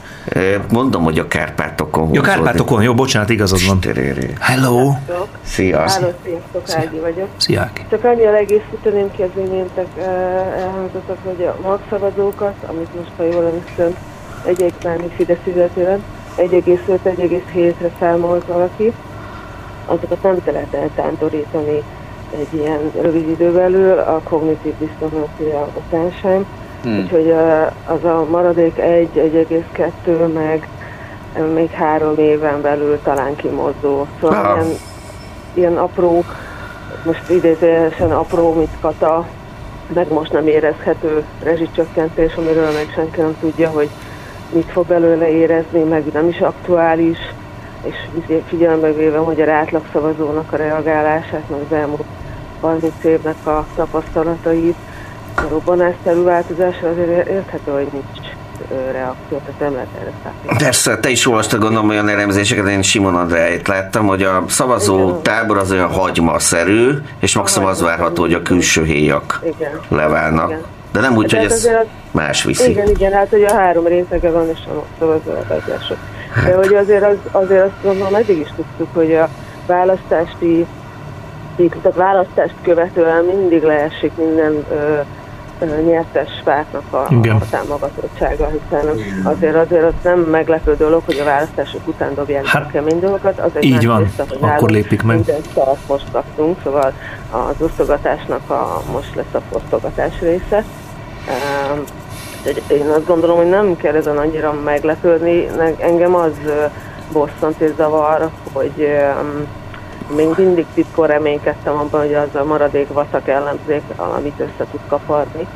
Mondom, 0.70 1.04
hogy 1.04 1.20
a 1.20 1.28
Kárpátokon 1.28 2.04
Jó, 2.04 2.08
húzódik. 2.10 2.30
Kárpátokon, 2.30 2.84
jó, 2.84 2.94
bocsánat, 2.94 3.30
igazad 3.30 3.60
van. 3.68 3.80
Hello! 4.40 4.94
Szia! 5.44 5.80
Háló, 5.80 6.14
sziasztok, 6.24 6.86
Ági 6.86 7.00
vagyok. 7.00 7.28
Szia, 7.38 7.62
Ági. 7.62 7.82
Csak 7.90 8.04
annyival 8.04 8.36
egészíteném 8.36 9.12
ki 9.16 9.22
az 9.22 9.30
iméntek 9.46 9.88
elhangzottak, 10.58 11.18
hogy 11.24 11.46
a 11.46 11.58
magszavazókat, 11.68 12.54
amit 12.68 12.96
most 12.96 13.12
ha 13.18 13.24
jól 13.24 13.46
emlékszem, 13.46 13.96
egy 14.46 14.74
mármi 14.84 15.08
Fidesz 15.16 15.38
illetően 15.44 16.04
1,5-1,7-re 16.38 17.90
számolt 18.00 18.46
valaki, 18.46 18.94
azokat 19.86 20.24
nem 20.24 20.38
lehet 20.46 20.74
eltántorítani 20.74 21.84
egy 22.40 22.60
ilyen 22.60 22.92
rövid 23.02 23.30
idő 23.30 23.52
belül 23.52 23.98
a 23.98 24.22
kognitív 24.24 24.74
disztonancia 24.80 25.68
után 25.78 26.12
sem. 26.22 26.46
Hmm. 26.84 26.98
Úgyhogy 27.00 27.32
az 27.86 28.04
a 28.04 28.26
maradék 28.30 28.78
1, 28.78 29.10
1,2 29.16 30.34
meg 30.34 30.68
még 31.54 31.70
három 31.70 32.18
éven 32.18 32.62
belül 32.62 33.00
talán 33.04 33.36
kimozdó. 33.36 34.08
Szóval 34.22 34.46
Ah. 34.46 34.56
ilyen, 34.56 34.78
ilyen 35.54 35.78
apró, 35.78 36.24
most 37.06 37.30
idézőjelesen 37.30 38.12
apró, 38.12 38.54
mint 38.54 38.78
kata, 38.82 39.28
meg 39.94 40.12
most 40.12 40.32
nem 40.32 40.48
érezhető 40.48 41.24
rezsicsökkentés, 41.44 42.36
amiről 42.36 42.72
meg 42.72 42.92
senki 42.94 43.20
nem 43.22 43.38
tudja, 43.40 43.70
hogy 43.70 43.90
mit 44.54 44.72
fog 44.72 44.88
belőle 44.88 45.30
érezni, 45.30 45.84
meg 45.84 46.04
nem 46.14 46.28
is 46.28 46.40
aktuális, 46.40 47.18
és 47.84 47.96
figyelembe 48.48 48.94
véve, 48.94 49.18
hogy 49.18 49.42
a 49.42 49.52
átlagszavazónak 49.52 50.54
a 50.54 50.56
reagálását, 50.56 51.50
meg 51.50 51.60
az 51.70 51.76
elmúlt 51.76 52.04
30 52.62 52.94
évnek 53.04 53.48
a 53.48 53.66
tapasztalatait, 53.76 54.76
a 55.36 55.42
robbanásszerű 55.50 56.22
változásra 56.22 56.90
azért 56.90 57.28
érthető, 57.28 57.72
hogy 57.72 57.88
nincs 57.92 58.32
reakció, 58.92 59.38
tehát 59.38 59.60
nem 59.60 59.74
lehet 59.74 59.88
erre 60.00 60.12
számítani. 60.24 60.58
Persze, 60.58 60.98
te 60.98 61.10
is 61.10 61.28
olvastad 61.28 61.60
gondolom 61.60 61.90
olyan 61.90 62.10
elemzéseket, 62.10 62.68
én 62.68 62.82
Simon 62.82 63.16
Andráit 63.16 63.68
láttam, 63.68 64.08
hogy 64.08 64.24
a 64.24 64.44
szavazó 64.48 65.20
tábor 65.22 65.58
az 65.58 65.72
olyan 65.72 65.92
hagymaszerű, 65.92 66.92
és 67.20 67.36
maximum 67.36 67.68
az 67.68 67.82
várható, 67.82 68.22
hogy 68.22 68.34
a 68.34 68.42
külső 68.42 68.84
héjak 68.84 69.42
Igen. 69.44 69.80
leválnak. 69.88 70.50
Igen. 70.50 70.64
De 70.92 71.00
nem 71.00 71.12
úgy, 71.12 71.18
hogy 71.18 71.30
Tehát 71.30 71.46
ez 71.46 71.58
azért 71.58 71.80
az- 71.80 71.88
más 72.12 72.44
viszi. 72.44 72.70
Igen, 72.70 72.90
igen, 72.90 73.12
hát 73.12 73.30
hogy 73.30 73.44
a 73.44 73.54
három 73.54 73.86
rétege 73.86 74.32
van, 74.32 74.50
és 74.50 74.60
a 74.68 74.84
szavazólegatlások. 75.00 75.98
De 76.46 76.56
hogy 76.56 76.74
azért, 76.74 77.04
az, 77.04 77.16
azért 77.32 77.64
azt 77.64 77.84
gondolom, 77.84 78.16
eddig 78.16 78.38
is 78.40 78.50
tudtuk, 78.56 78.88
hogy 78.94 79.14
a 79.14 79.30
választási 79.68 80.66
tehát 81.70 81.96
választást 81.96 82.54
követően 82.62 83.24
mindig 83.26 83.64
leesik 83.64 84.12
minden 84.16 84.66
ö, 84.72 85.00
ö, 85.60 85.82
nyertes 85.82 86.42
pártnak 86.44 86.94
a, 86.94 87.06
Igen. 87.10 87.36
a 87.36 87.46
támogatottsága, 87.50 88.48
hiszen 88.48 88.86
azért 89.24 89.56
azért 89.56 89.84
az 89.84 89.94
nem 90.04 90.20
meglepő 90.20 90.76
dolog, 90.76 91.02
hogy 91.06 91.18
a 91.20 91.24
választások 91.24 91.88
után 91.88 92.14
dobják 92.16 92.46
hát, 92.46 92.66
a 92.66 92.72
kemény 92.72 93.00
dolgokat. 93.00 93.40
Az 93.40 93.52
egy 93.54 93.64
így 93.64 93.88
van. 93.88 94.00
része, 94.04 94.26
hogy 94.30 94.38
Akkor 94.42 94.70
lépik 94.70 95.02
meg. 95.02 95.16
Minden 95.16 95.42
szart 95.54 95.88
most 95.88 96.06
kaptunk, 96.12 96.58
szóval 96.64 96.94
az 97.30 97.56
osztogatásnak 97.60 98.50
a, 98.50 98.82
most 98.92 99.16
lesz 99.16 99.34
a 99.34 99.42
fosztogatás 99.52 100.20
része. 100.20 100.64
Én 102.68 102.90
azt 102.90 103.06
gondolom, 103.06 103.38
hogy 103.38 103.50
nem 103.50 103.76
kell 103.76 103.96
ezen 103.96 104.18
annyira 104.18 104.54
meglepődni. 104.64 105.48
Engem 105.80 106.16
az 106.16 106.32
bosszant 107.12 107.60
és 107.62 107.70
zavar, 107.78 108.30
hogy 108.54 108.90
még 110.16 110.28
mindig 110.38 110.66
titkon 110.74 111.08
reménykedtem 111.08 111.74
abban, 111.74 112.00
hogy 112.02 112.14
az 112.14 112.36
a 112.42 112.44
maradék 112.44 112.88
vaszak 112.94 113.28
ellenzék, 113.28 113.82
amit 113.96 114.40
össze 114.40 114.70
tud 114.72 114.80
kaparni, 114.88 115.48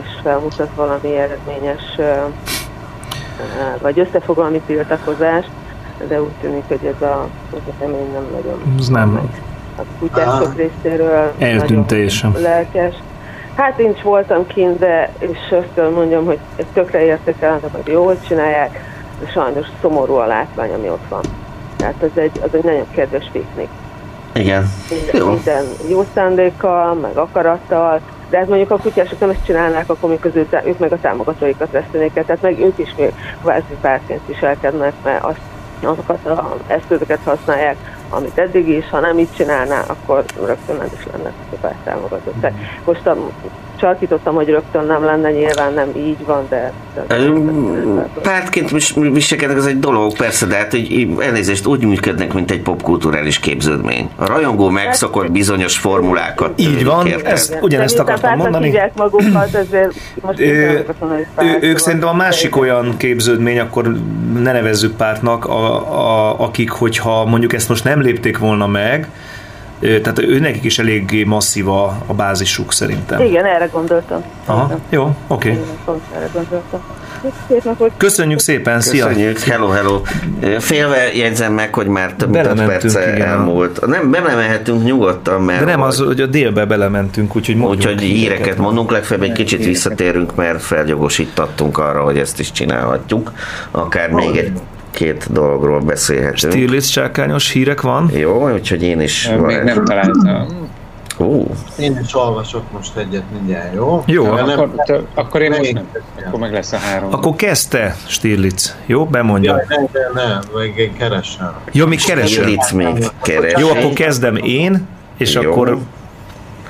és 0.00 0.06
felmutat 0.22 0.68
valami 0.74 1.16
eredményes, 1.16 1.82
vagy 3.80 3.98
összefog 3.98 4.36
valami 4.36 4.60
tiltakozást, 4.66 5.50
de 6.08 6.22
úgy 6.22 6.32
tűnik, 6.40 6.64
hogy 6.68 6.92
ez 6.96 7.02
a, 7.08 7.28
ez 7.52 7.60
a 7.66 7.72
remény 7.80 8.12
nem 8.12 8.26
nagyon 8.32 8.76
Ez 8.78 8.88
nem. 8.88 9.30
a 9.78 9.82
kutyások 9.98 10.56
részéről 10.56 11.32
Eltűnt 11.38 11.68
nagyon 11.68 11.86
teljesen. 11.86 12.32
lelkes. 12.40 12.94
Hát 13.56 13.78
én 13.78 13.90
is 13.90 14.02
voltam 14.02 14.46
kint, 14.46 14.78
de 14.78 15.12
és 15.18 15.38
azt 15.50 15.94
mondjam, 15.94 16.24
hogy 16.24 16.38
tökre 16.72 17.04
értékelhetem, 17.04 17.70
hogy 17.70 17.92
jól 17.92 18.20
csinálják, 18.28 18.80
de 19.20 19.30
sajnos 19.30 19.66
szomorú 19.80 20.14
a 20.14 20.26
látvány, 20.26 20.72
ami 20.72 20.88
ott 20.88 21.08
van. 21.08 21.22
Tehát 21.76 22.02
az 22.02 22.10
egy, 22.14 22.40
az 22.42 22.54
egy 22.54 22.64
nagyon 22.64 22.86
kedves 22.90 23.28
piknik. 23.32 23.68
Igen. 24.34 24.70
Minden, 24.90 25.20
Jó. 25.20 25.30
minden 25.30 25.64
jó 25.88 26.04
szándékkal, 26.14 26.94
meg 26.94 27.16
akarattal, 27.16 28.00
de 28.30 28.38
hát 28.38 28.48
mondjuk 28.48 28.70
a 28.70 28.76
kutyások 28.76 29.20
nem 29.20 29.30
ezt 29.30 29.44
csinálnák, 29.44 29.90
akkor 29.90 30.10
mikor 30.10 30.30
ők, 30.34 30.52
ők 30.66 30.78
meg 30.78 30.92
a 30.92 31.00
támogatóikat 31.00 31.70
vesztenék 31.70 32.16
el, 32.16 32.24
tehát 32.24 32.42
meg 32.42 32.60
ők 32.60 32.78
is 32.78 32.94
még 32.96 33.12
kvázi 33.42 33.76
pártként 33.80 34.20
viselkednek, 34.26 34.92
mert 35.04 35.24
azt, 35.24 35.40
azokat 35.82 36.18
az 36.24 36.60
eszközöket 36.66 37.20
használják, 37.24 37.76
amit 38.08 38.38
eddig 38.38 38.68
is, 38.68 38.90
ha 38.90 39.00
nem 39.00 39.18
így 39.18 39.32
csinálná, 39.36 39.80
akkor 39.80 40.24
rögtön 40.44 40.76
nem 40.76 40.88
is 40.98 41.06
lenne 41.12 41.32
a 41.52 41.56
párt 41.60 41.84
támogatott. 41.84 42.40
Tehát 42.40 42.56
most 42.84 43.06
a, 43.06 43.16
sarkítottam, 43.80 44.34
hogy 44.34 44.48
rögtön 44.48 44.86
nem 44.86 45.04
lenne, 45.04 45.30
nyilván 45.30 45.74
nem 45.74 45.88
így 45.96 46.24
van, 46.26 46.46
de... 46.48 46.72
Pártként 48.22 48.70
vis- 48.70 48.94
viselkednek, 48.94 49.56
az 49.56 49.66
egy 49.66 49.78
dolog, 49.78 50.16
persze, 50.16 50.46
de 50.46 50.56
hát 50.56 50.70
hogy 50.70 51.08
elnézést 51.18 51.66
úgy 51.66 51.84
működnek, 51.84 52.32
mint 52.32 52.50
egy 52.50 52.60
popkulturális 52.60 53.38
képződmény. 53.38 54.10
A 54.16 54.26
rajongó 54.26 54.68
megszokott 54.68 55.30
bizonyos 55.30 55.78
formulákat. 55.78 56.60
Így 56.60 56.84
van, 56.84 57.06
érted? 57.06 57.32
ezt- 57.32 57.58
ugyanezt 57.60 57.98
akartam 57.98 58.36
mondani. 58.36 58.80
magukat, 58.96 59.54
ezért 59.54 59.94
most 60.20 60.40
Ő, 60.40 60.84
ő, 61.38 61.58
ők 61.60 61.78
szerintem 61.78 62.08
a 62.08 62.14
másik 62.14 62.56
olyan 62.56 62.96
képződmény, 62.96 63.58
akkor 63.58 63.96
ne 64.34 64.52
nevezzük 64.52 64.96
pártnak, 64.96 65.44
a, 65.44 65.92
a, 65.92 66.40
akik, 66.40 66.70
hogyha 66.70 67.24
mondjuk 67.24 67.52
ezt 67.52 67.68
most 67.68 67.84
nem 67.84 68.00
lépték 68.00 68.38
volna 68.38 68.66
meg, 68.66 69.08
tehát 69.80 70.18
ő 70.18 70.38
nekik 70.38 70.64
is 70.64 70.78
eléggé 70.78 71.24
masszív 71.24 71.68
a, 71.68 72.02
a 72.06 72.14
bázisuk 72.14 72.72
szerintem. 72.72 73.20
Igen, 73.20 73.44
erre 73.44 73.68
gondoltam. 73.72 74.24
Aha, 74.44 74.78
jó, 74.88 75.16
oké. 75.26 75.48
Igen, 75.48 75.62
pont 75.84 76.02
erre 76.14 76.30
gondoltam. 76.32 76.80
Szép 77.48 77.64
napot! 77.64 77.90
Köszönjük 77.96 78.38
szépen, 78.38 78.80
szia! 78.80 79.06
Köszönjük, 79.06 79.38
hello, 79.38 79.68
hello. 79.68 80.00
Félve 80.58 81.14
jegyzem 81.14 81.52
meg, 81.52 81.74
hogy 81.74 81.86
már 81.86 82.12
több 82.12 82.30
mint 82.30 82.46
öt 82.46 82.54
Belementünk, 82.54 82.92
perce 82.92 83.14
igen. 83.14 83.28
elmúlt. 83.28 83.86
Nem, 83.86 84.10
belemehetünk 84.10 84.84
nyugodtan, 84.84 85.42
mert... 85.42 85.58
De 85.58 85.64
nem 85.64 85.82
az, 85.82 85.98
hogy 85.98 86.20
a 86.20 86.26
délbe 86.26 86.64
belementünk, 86.64 87.36
úgyhogy 87.36 87.56
mondjuk. 87.56 87.92
Úgyhogy 87.92 88.06
híreket 88.06 88.58
mondunk, 88.58 88.90
legfeljebb 88.90 89.26
egy 89.26 89.32
kicsit 89.32 89.64
visszatérünk, 89.64 90.34
mert 90.34 90.62
felgyogosítattunk 90.62 91.78
arra, 91.78 92.02
hogy 92.02 92.18
ezt 92.18 92.40
is 92.40 92.52
csinálhatjuk. 92.52 93.32
Akár 93.70 94.10
még 94.10 94.36
egy 94.36 94.52
két 94.96 95.32
dologról 95.32 95.80
beszélhetünk. 95.80 96.52
Stirlitz 96.52 96.86
csákányos 96.86 97.50
hírek 97.50 97.80
van? 97.80 98.10
Jó, 98.14 98.50
úgyhogy 98.52 98.82
én 98.82 99.00
is... 99.00 99.30
Még 99.40 99.62
nem 99.62 99.84
találtam. 99.84 100.46
Ó, 101.18 101.44
Én 101.78 101.98
is 102.04 102.14
olvasok 102.14 102.62
most 102.72 102.96
egyet 102.96 103.22
mindjárt, 103.32 103.74
jó? 103.74 104.02
Jó, 104.06 104.24
De 104.34 104.44
nem- 104.44 104.58
Akkor, 104.60 104.70
te- 104.86 105.00
akkor 105.14 105.40
én 105.42 105.50
most 105.50 105.72
nem. 105.72 105.88
Akkor 106.26 106.40
meg 106.40 106.52
lesz 106.52 106.72
a 106.72 106.76
három. 106.76 107.12
Akkor 107.12 107.34
kezdte 107.36 107.96
Stirlitz. 108.06 108.76
Jó, 108.86 109.04
bemondja. 109.06 109.52
Jaj, 109.52 109.64
ne, 109.68 110.22
ne, 110.22 110.28
ne, 110.28 110.38
meg 110.58 110.78
én 110.78 110.96
keresem. 110.98 111.52
Jó, 111.72 111.86
még 111.86 112.02
keresem. 112.04 112.26
Stirlitz 112.28 112.70
még 112.70 113.10
keres. 113.22 113.52
Jó, 113.60 113.68
akkor 113.68 113.92
kezdem 113.92 114.36
én, 114.36 114.86
és 115.16 115.34
Jó. 115.34 115.50
akkor 115.50 115.78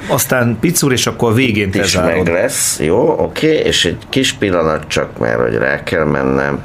aztán 0.08 0.56
Picur, 0.60 0.92
és 0.92 1.06
akkor 1.06 1.30
a 1.30 1.34
végén 1.34 1.70
te 1.70 1.78
is 1.78 1.94
meg 1.96 2.04
zárod. 2.04 2.26
lesz, 2.28 2.78
jó, 2.80 3.14
oké, 3.18 3.54
és 3.54 3.84
egy 3.84 3.98
kis 4.08 4.32
pillanat 4.32 4.84
csak, 4.86 5.18
mert 5.18 5.40
hogy 5.40 5.54
rá 5.54 5.82
kell 5.82 6.04
mennem, 6.04 6.64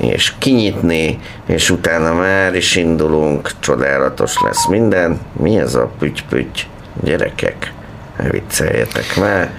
és 0.00 0.32
kinyitni, 0.38 1.18
és 1.46 1.70
utána 1.70 2.14
már 2.14 2.54
is 2.54 2.76
indulunk, 2.76 3.50
csodálatos 3.60 4.34
lesz 4.42 4.66
minden. 4.66 5.20
Mi 5.32 5.58
ez 5.58 5.74
a 5.74 5.90
püty-püty? 5.98 6.60
Gyerekek, 7.02 7.72
ne 8.18 8.30
vicceljetek 8.30 9.16
már. 9.16 9.50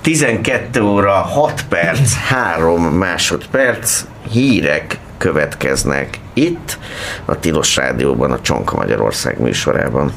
12 0.00 0.82
óra 0.82 1.12
6 1.12 1.64
perc, 1.68 2.14
3 2.14 2.82
másodperc, 2.82 4.04
hírek 4.30 4.98
következnek 5.18 6.18
itt, 6.32 6.78
a 7.24 7.38
Tilos 7.38 7.76
Rádióban, 7.76 8.32
a 8.32 8.40
Csonka 8.40 8.76
Magyarország 8.76 9.40
műsorában. 9.40 10.12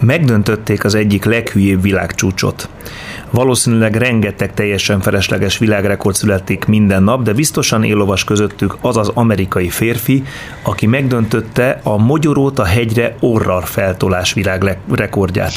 Megdöntötték 0.00 0.84
az 0.84 0.94
egyik 0.94 1.24
leghülyébb 1.24 1.82
világcsúcsot. 1.82 2.68
Valószínűleg 3.30 3.96
rengeteg 3.96 4.54
teljesen 4.54 5.00
felesleges 5.00 5.58
világrekord 5.58 6.14
születik 6.14 6.64
minden 6.64 7.02
nap, 7.02 7.22
de 7.22 7.32
biztosan 7.32 7.84
élovas 7.84 8.24
közöttük 8.24 8.76
az 8.80 8.96
az 8.96 9.10
amerikai 9.14 9.68
férfi, 9.68 10.22
aki 10.62 10.86
megdöntötte 10.86 11.80
a 11.82 11.96
mogyorót 11.96 12.58
a 12.58 12.64
hegyre 12.64 13.16
orrar 13.20 13.64
feltolás 13.64 14.32
világrekordját. 14.32 15.52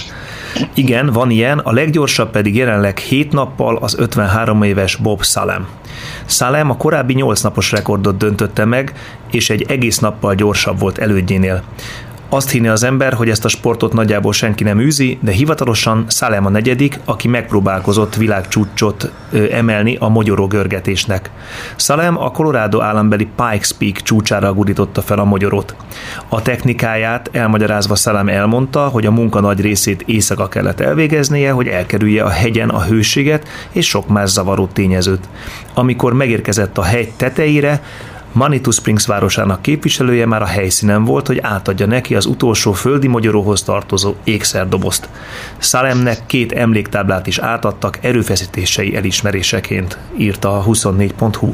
Igen, 0.73 1.05
van 1.05 1.29
ilyen, 1.29 1.59
a 1.59 1.71
leggyorsabb 1.71 2.31
pedig 2.31 2.55
jelenleg 2.55 2.97
7 2.97 3.31
nappal 3.31 3.77
az 3.77 3.95
53 3.99 4.63
éves 4.63 4.95
Bob 4.95 5.23
Salem. 5.23 5.67
Salem 6.25 6.69
a 6.69 6.77
korábbi 6.77 7.13
8 7.13 7.41
napos 7.41 7.71
rekordot 7.71 8.17
döntötte 8.17 8.65
meg, 8.65 8.93
és 9.31 9.49
egy 9.49 9.65
egész 9.67 9.99
nappal 9.99 10.35
gyorsabb 10.35 10.79
volt 10.79 10.97
elődjénél. 10.97 11.63
Azt 12.33 12.49
hinni 12.49 12.67
az 12.67 12.83
ember, 12.83 13.13
hogy 13.13 13.29
ezt 13.29 13.45
a 13.45 13.47
sportot 13.47 13.93
nagyjából 13.93 14.33
senki 14.33 14.63
nem 14.63 14.79
űzi, 14.79 15.17
de 15.21 15.31
hivatalosan 15.31 16.05
Salem 16.07 16.45
a 16.45 16.49
negyedik, 16.49 16.99
aki 17.05 17.27
megpróbálkozott 17.27 18.15
világcsúcsot 18.15 19.11
emelni 19.51 19.95
a 19.99 20.07
mogyoró 20.07 20.47
görgetésnek. 20.47 21.29
Salem 21.75 22.17
a 22.17 22.31
Colorado 22.31 22.81
állambeli 22.81 23.27
Pikes 23.35 23.71
Peak 23.71 24.01
csúcsára 24.01 24.53
gurította 24.53 25.01
fel 25.01 25.19
a 25.19 25.23
mogyorot. 25.23 25.75
A 26.29 26.41
technikáját 26.41 27.29
elmagyarázva 27.31 27.95
Salem 27.95 28.27
elmondta, 28.27 28.87
hogy 28.87 29.05
a 29.05 29.11
munka 29.11 29.39
nagy 29.39 29.61
részét 29.61 30.03
éjszaka 30.05 30.47
kellett 30.47 30.79
elvégeznie, 30.79 31.51
hogy 31.51 31.67
elkerülje 31.67 32.23
a 32.23 32.29
hegyen 32.29 32.69
a 32.69 32.83
hőséget 32.83 33.47
és 33.71 33.87
sok 33.87 34.07
más 34.07 34.29
zavaró 34.29 34.67
tényezőt. 34.73 35.29
Amikor 35.73 36.13
megérkezett 36.13 36.77
a 36.77 36.83
hegy 36.83 37.11
tetejére, 37.17 37.81
Manitou 38.31 38.71
Springs 38.71 39.05
városának 39.05 39.61
képviselője 39.61 40.25
már 40.25 40.41
a 40.41 40.45
helyszínen 40.45 41.03
volt, 41.03 41.27
hogy 41.27 41.39
átadja 41.39 41.85
neki 41.85 42.15
az 42.15 42.25
utolsó 42.25 42.71
földi 42.71 43.07
magyaróhoz 43.07 43.63
tartozó 43.63 44.13
ékszerdobozt. 44.23 45.09
Salemnek 45.57 46.25
két 46.25 46.51
emléktáblát 46.51 47.27
is 47.27 47.37
átadtak 47.37 47.97
erőfeszítései 48.01 48.95
elismeréseként, 48.95 49.97
írta 50.17 50.57
a 50.57 50.63
24.hu. 50.63 51.53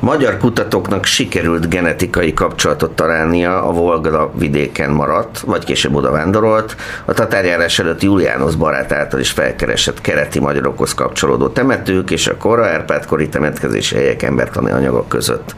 Magyar 0.00 0.36
kutatóknak 0.36 1.04
sikerült 1.04 1.68
genetikai 1.68 2.34
kapcsolatot 2.34 2.90
találnia, 2.90 3.62
a 3.62 3.72
Volga 3.72 4.30
vidéken 4.34 4.90
maradt, 4.90 5.40
vagy 5.40 5.64
később 5.64 5.94
oda 5.94 6.10
vándorolt, 6.10 6.76
a 7.04 7.12
tatárjárás 7.12 7.78
előtt 7.78 8.02
Juliánus 8.02 8.54
barát 8.54 8.92
által 8.92 9.20
is 9.20 9.30
felkeresett 9.30 10.00
kereti 10.00 10.40
magyarokhoz 10.40 10.94
kapcsolódó 10.94 11.48
temetők 11.48 12.10
és 12.10 12.26
a 12.26 12.36
kora 12.36 12.66
Árpád-kori 12.66 13.28
temetkezési 13.28 13.94
helyek 13.94 14.22
embertani 14.22 14.70
anyagok 14.70 15.08
között. 15.08 15.54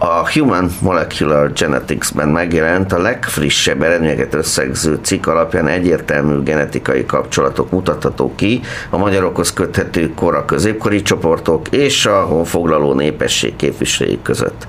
A 0.00 0.30
Human 0.30 0.70
Molecular 0.80 1.52
Genetics-ben 1.52 2.28
megjelent 2.28 2.92
a 2.92 2.98
legfrissebb 2.98 3.82
eredményeket 3.82 4.34
összegző 4.34 4.98
cikk 5.02 5.26
alapján 5.26 5.68
egyértelmű 5.68 6.42
genetikai 6.42 7.06
kapcsolatok 7.06 7.70
mutathatók 7.70 8.36
ki 8.36 8.60
a 8.90 8.96
magyarokhoz 8.96 9.52
köthető 9.52 10.14
kora 10.14 10.44
középkori 10.44 11.02
csoportok 11.02 11.68
és 11.70 12.06
a 12.06 12.20
honfoglaló 12.20 12.92
népesség 12.92 13.56
képviselői 13.68 14.18
között. 14.22 14.66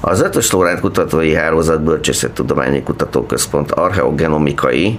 Az 0.00 0.20
Ötös 0.20 0.50
Lóránt 0.50 0.80
Kutatói 0.80 1.34
Hálózat 1.34 1.82
Bölcsészettudományi 1.82 2.82
Kutatóközpont 2.82 3.72
archeogenomikai 3.72 4.98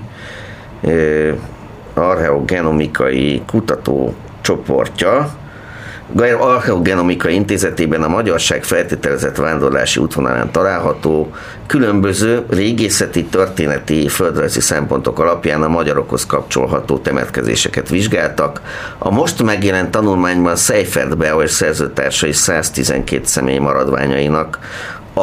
archeogenomikai 1.94 3.42
kutatócsoportja 3.48 5.30
Archeogenomikai 6.40 7.34
Intézetében 7.34 8.04
a 8.04 8.08
magyarság 8.08 8.64
feltételezett 8.64 9.36
vándorlási 9.36 10.00
útvonalán 10.00 10.52
található 10.52 11.32
különböző 11.68 12.46
régészeti, 12.50 13.26
történeti, 13.26 14.08
földrajzi 14.08 14.60
szempontok 14.60 15.20
alapján 15.20 15.64
a 15.64 15.68
magyarokhoz 15.68 16.26
kapcsolható 16.26 16.98
temetkezéseket 16.98 17.90
vizsgáltak. 17.90 18.62
A 18.98 19.12
most 19.12 19.44
megjelent 19.44 19.92
tanulmányban 19.92 20.56
Seifert 20.56 21.18
Bauer 21.18 21.50
szerzőtársai 21.50 22.34
112 22.34 23.26
személy 23.26 23.58
maradványainak 23.58 24.60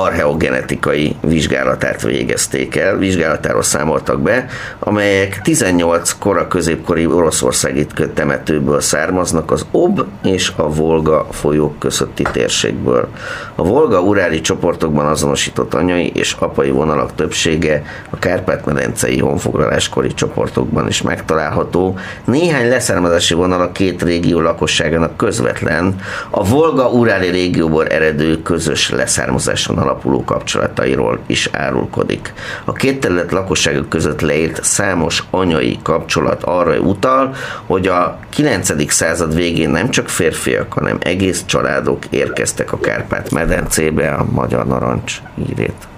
archeogenetikai 0.02 1.16
vizsgálatát 1.20 2.02
végezték 2.02 2.76
el, 2.76 2.96
vizsgálatáról 2.96 3.62
számoltak 3.62 4.20
be, 4.20 4.46
amelyek 4.78 5.40
18 5.42 6.12
kora 6.18 6.48
középkori 6.48 7.06
Oroszországi 7.06 7.86
temetőből 8.14 8.80
származnak 8.80 9.50
az 9.50 9.66
Ob 9.70 10.04
és 10.22 10.52
a 10.56 10.68
Volga 10.68 11.26
folyók 11.30 11.78
közötti 11.78 12.22
térségből. 12.32 13.08
A 13.54 13.62
Volga-uráli 13.62 14.40
csoportokban 14.40 15.06
azonosított 15.06 15.74
anyai 15.74 16.10
és 16.14 16.36
apai 16.38 16.70
vonalak 16.70 17.14
többsége 17.14 17.82
a 18.10 18.18
Kárpát-medencei 18.18 19.18
honfoglaláskori 19.18 20.14
csoportokban 20.14 20.86
is 20.88 21.02
megtalálható. 21.02 21.98
Néhány 22.24 22.68
leszármazási 22.68 23.34
vonal 23.34 23.60
a 23.60 23.72
két 23.72 24.02
régió 24.02 24.40
lakosságának 24.40 25.16
közvetlen, 25.16 25.94
a 26.30 26.44
Volga-uráli 26.44 27.28
régióból 27.28 27.86
eredő 27.86 28.42
közös 28.42 28.90
leszármazáson 28.90 29.84
alapuló 29.86 30.24
kapcsolatairól 30.24 31.18
is 31.26 31.48
árulkodik. 31.52 32.32
A 32.64 32.72
két 32.72 33.00
terület 33.00 33.32
lakosságok 33.32 33.88
között 33.88 34.20
leírt 34.20 34.64
számos 34.64 35.24
anyai 35.30 35.78
kapcsolat 35.82 36.42
arra 36.42 36.78
utal, 36.78 37.34
hogy 37.66 37.86
a 37.86 38.18
9. 38.28 38.92
század 38.92 39.34
végén 39.34 39.70
nem 39.70 39.90
csak 39.90 40.08
férfiak, 40.08 40.72
hanem 40.72 40.98
egész 41.00 41.44
családok 41.46 42.04
érkeztek 42.10 42.72
a 42.72 42.78
Kárpát-medencébe 42.78 44.10
a 44.10 44.26
Magyar 44.30 44.66
Narancs 44.66 45.20
hírét. 45.34 45.88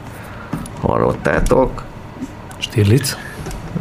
Hallottátok? 0.80 1.82
Stirlitz? 2.58 3.16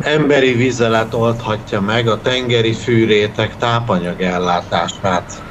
Emberi 0.02 0.54
vizelet 0.54 1.14
oldhatja 1.14 1.82
meg 1.82 2.08
a 2.08 2.22
tengeri 2.22 2.74
fűrétek 2.74 3.58
tápanyagellátását. 3.58 5.42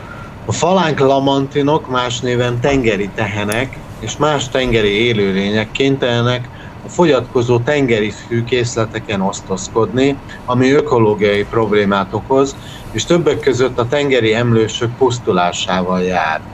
A 0.45 0.53
falánk 0.53 0.99
lamantinok, 0.99 1.91
más 1.91 2.21
néven 2.21 2.61
tengeri 2.61 3.11
tehenek 3.15 3.79
és 3.99 4.17
más 4.17 4.49
tengeri 4.49 4.91
élőlények 4.91 5.71
kénytelenek 5.71 6.51
a 6.81 6.89
fogyatkozó 6.89 7.61
tengeri 7.61 8.11
fűkészleteken 8.11 9.21
osztozkodni, 9.21 10.23
ami 10.45 10.71
ökológiai 10.71 11.45
problémát 11.45 12.13
okoz, 12.13 12.57
és 12.91 13.05
többek 13.05 13.39
között 13.39 13.79
a 13.79 13.87
tengeri 13.87 14.35
emlősök 14.35 14.95
pusztulásával 14.95 16.03
jár. 16.03 16.45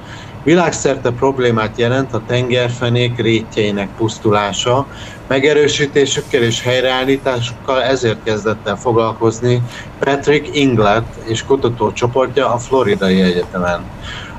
Világszerte 0.43 1.11
problémát 1.11 1.79
jelent 1.79 2.13
a 2.13 2.25
tengerfenék 2.25 3.21
rétjeinek 3.21 3.95
pusztulása, 3.95 4.89
megerősítésükkel 5.27 6.43
és 6.43 6.63
helyreállításukkal 6.63 7.83
ezért 7.83 8.23
kezdett 8.23 8.69
el 8.69 8.77
foglalkozni 8.77 9.63
Patrick 9.99 10.57
Inglett 10.57 11.15
és 11.17 11.45
kutatócsoportja 11.45 12.53
a 12.53 12.59
Floridai 12.59 13.21
Egyetemen. 13.21 13.91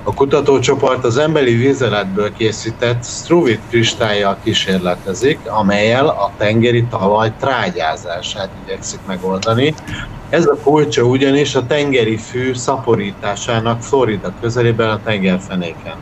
A 0.06 0.14
kutatócsoport 0.14 1.04
az 1.04 1.18
emberi 1.18 1.56
vízeletből 1.56 2.34
készített 2.34 3.04
Struvit 3.04 3.62
kristályjal 3.70 4.40
kísérletezik, 4.44 5.40
amelyel 5.50 6.08
a 6.08 6.34
tengeri 6.38 6.86
talaj 6.88 7.34
trágyázását 7.40 8.50
igyekszik 8.64 9.00
megoldani. 9.06 9.74
Ez 10.30 10.46
a 10.46 10.60
kulcsa 10.64 11.04
ugyanis 11.04 11.56
a 11.56 11.66
tengeri 11.66 12.18
fű 12.18 12.54
szaporításának 12.54 13.82
Florida 13.82 14.34
közelében 14.40 14.90
a 14.90 15.02
tengerfenéken. 15.04 15.98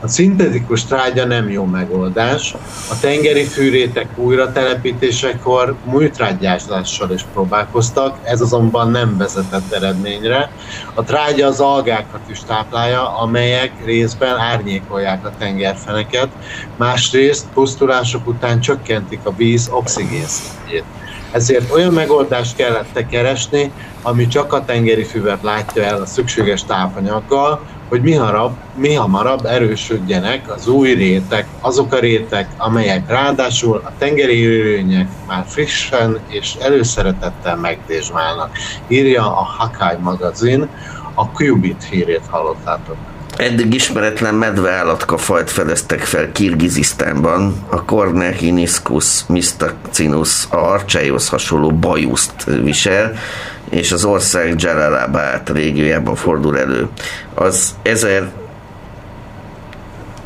A 0.00 0.08
szintetikus 0.08 0.84
trágya 0.84 1.24
nem 1.24 1.50
jó 1.50 1.64
megoldás. 1.64 2.54
A 2.90 2.98
tengeri 3.00 3.44
fűrétek 3.44 4.18
újratelepítésekor 4.18 5.76
műtrágyázással 5.84 7.10
is 7.10 7.24
próbálkoztak, 7.32 8.18
ez 8.22 8.40
azonban 8.40 8.90
nem 8.90 9.16
vezetett 9.16 9.72
eredményre. 9.72 10.50
A 10.94 11.02
trágya 11.02 11.46
az 11.46 11.60
algákat 11.60 12.20
is 12.30 12.40
táplálja, 12.46 13.16
amelyek 13.18 13.72
részben 13.84 14.38
árnyékolják 14.38 15.26
a 15.26 15.32
tengerfeneket, 15.38 16.28
másrészt 16.76 17.46
pusztulások 17.54 18.26
után 18.26 18.60
csökkentik 18.60 19.20
a 19.22 19.34
víz 19.36 19.68
oxigénszintjét. 19.70 20.84
Ezért 21.30 21.72
olyan 21.72 21.92
megoldást 21.92 22.56
kellett 22.56 23.06
keresni, 23.10 23.72
ami 24.02 24.26
csak 24.26 24.52
a 24.52 24.64
tengeri 24.64 25.04
füvet 25.04 25.42
látja 25.42 25.82
el 25.82 26.00
a 26.00 26.06
szükséges 26.06 26.64
tápanyaggal, 26.64 27.60
hogy 27.88 28.02
mi, 28.02 28.14
harab, 28.14 28.52
mi 28.74 28.94
hamarabb 28.94 29.44
erősödjenek 29.44 30.52
az 30.52 30.68
új 30.68 30.94
rétek, 30.94 31.46
azok 31.60 31.92
a 31.92 31.98
rétek, 31.98 32.48
amelyek 32.56 33.08
ráadásul 33.08 33.82
a 33.84 33.92
tengeri 33.98 34.38
élőlények 34.38 35.08
már 35.26 35.44
frissen 35.46 36.18
és 36.28 36.54
előszeretettel 36.60 37.56
megdésmálnak. 37.56 38.50
Írja 38.88 39.22
a 39.22 39.42
Hakai 39.58 39.96
magazin, 40.00 40.68
a 41.14 41.30
Qubit 41.30 41.84
hírét 41.90 42.22
hallottátok. 42.30 42.96
Eddig 43.36 43.74
ismeretlen 43.74 44.34
medveállatka 44.34 45.18
fajt 45.18 45.50
fedeztek 45.50 46.00
fel 46.00 46.32
Kirgizisztánban. 46.32 47.54
A 47.70 47.84
Cornechiniscus 47.84 49.26
mistacinus 49.26 50.46
a 50.50 50.56
arcsájhoz 50.56 51.28
hasonló 51.28 51.70
bajuszt 51.70 52.44
visel, 52.62 53.12
és 53.70 53.92
az 53.92 54.04
ország 54.04 54.54
Jalalabad 54.56 55.50
régiójában 55.52 56.14
fordul 56.14 56.58
elő. 56.58 56.88
Az 57.34 57.74
1000 57.82 58.30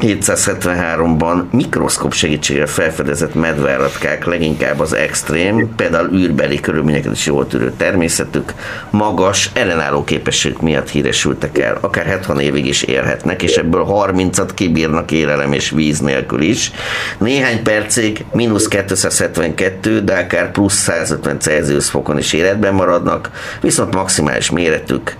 773-ban 0.02 1.50
mikroszkóp 1.50 2.12
segítségével 2.12 2.66
felfedezett 2.66 3.34
medveállatkák 3.34 4.24
leginkább 4.24 4.80
az 4.80 4.92
extrém, 4.92 5.74
például 5.76 6.12
űrbeli 6.12 6.60
körülményeket 6.60 7.12
is 7.12 7.26
jól 7.26 7.46
tűrő 7.46 7.72
természetük, 7.76 8.52
magas, 8.90 9.50
ellenálló 9.54 10.04
képességük 10.04 10.60
miatt 10.60 10.90
híresültek 10.90 11.58
el. 11.58 11.78
Akár 11.80 12.06
70 12.06 12.40
évig 12.40 12.66
is 12.66 12.82
élhetnek, 12.82 13.42
és 13.42 13.56
ebből 13.56 13.86
30-at 13.88 14.50
kibírnak 14.54 15.10
élelem 15.10 15.52
és 15.52 15.70
víz 15.70 16.00
nélkül 16.00 16.40
is. 16.40 16.70
Néhány 17.18 17.62
percig 17.62 18.24
mínusz 18.32 18.68
272, 18.68 20.00
de 20.00 20.14
akár 20.14 20.50
plusz 20.50 20.74
150 20.74 21.40
Celsius 21.40 21.90
fokon 21.90 22.18
is 22.18 22.32
életben 22.32 22.74
maradnak, 22.74 23.30
viszont 23.60 23.94
maximális 23.94 24.50
méretük 24.50 25.16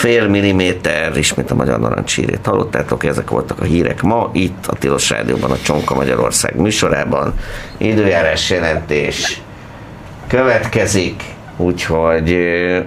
fél 0.00 0.28
milliméter, 0.28 1.16
ismét 1.16 1.50
a 1.50 1.54
Magyar 1.54 1.80
Narancsírét 1.80 2.46
hallottátok, 2.46 3.04
ezek 3.04 3.30
voltak 3.30 3.60
a 3.60 3.64
hírek 3.64 4.02
ma, 4.02 4.30
itt 4.32 4.66
a 4.66 4.74
Tilos 4.74 5.10
Rádióban, 5.10 5.50
a 5.50 5.58
Csonka 5.62 5.94
Magyarország 5.94 6.56
műsorában. 6.56 7.34
Időjárás 7.76 8.50
jelentés 8.50 9.40
következik, 10.26 11.22
úgyhogy 11.56 12.36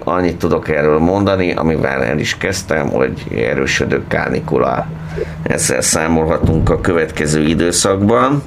annyit 0.03 0.37
tudok 0.37 0.69
erről 0.69 0.99
mondani, 0.99 1.53
amivel 1.53 2.03
el 2.03 2.19
is 2.19 2.37
kezdtem, 2.37 2.89
hogy 2.89 3.23
erősödő 3.35 4.03
kánikula 4.07 4.87
ezzel 5.43 5.81
számolhatunk 5.81 6.69
a 6.69 6.81
következő 6.81 7.41
időszakban. 7.47 8.43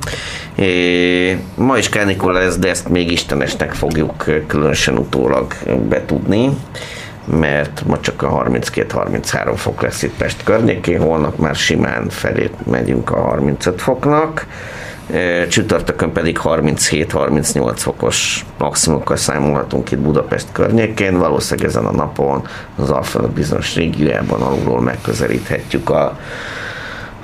É, 0.55 1.39
ma 1.55 1.79
is 1.79 1.89
kánikula 1.89 2.39
lesz, 2.39 2.57
de 2.57 2.69
ezt 2.69 2.89
még 2.89 3.13
istenesnek 3.13 3.73
fogjuk 3.73 4.25
különösen 4.47 4.99
utólag 4.99 5.55
betudni 5.89 6.51
mert 7.27 7.83
ma 7.87 8.01
csak 8.01 8.23
a 8.23 8.45
32-33 8.45 9.53
fok 9.55 9.83
lesz 9.83 10.03
itt 10.03 10.17
Pest 10.17 10.45
környékén, 10.45 11.01
holnap 11.01 11.39
már 11.39 11.55
simán 11.55 12.09
felé 12.09 12.51
megyünk 12.65 13.11
a 13.11 13.21
35 13.21 13.81
foknak, 13.81 14.47
csütörtökön 15.49 16.13
pedig 16.13 16.39
37-38 16.43 17.73
fokos 17.77 18.45
maximumokkal 18.59 19.17
számolhatunk 19.17 19.91
itt 19.91 19.99
Budapest 19.99 20.47
környékén, 20.53 21.19
valószínűleg 21.19 21.69
ezen 21.69 21.87
a 21.87 21.93
napon 21.93 22.47
az 22.77 22.91
Alföld 22.91 23.31
bizonyos 23.31 23.75
régiójában 23.75 24.43
alulról 24.43 24.81
megközelíthetjük 24.81 25.91
a 25.91 26.19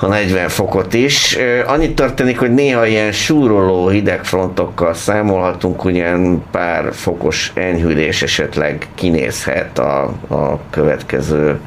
a 0.03 0.07
40 0.07 0.49
fokot 0.49 0.95
is. 0.95 1.39
Annyit 1.66 1.95
történik, 1.95 2.39
hogy 2.39 2.55
néha 2.55 2.87
ilyen 2.87 3.12
súroló 3.12 3.89
hidegfrontokkal 3.89 4.95
számolhatunk, 4.95 5.85
ugyan 5.85 6.45
pár 6.51 6.93
fokos 6.93 7.53
enyhülés 7.55 8.23
esetleg 8.23 8.87
kinézhet 8.95 9.79
a, 9.79 10.03
a 10.29 10.59
következő 10.70 11.61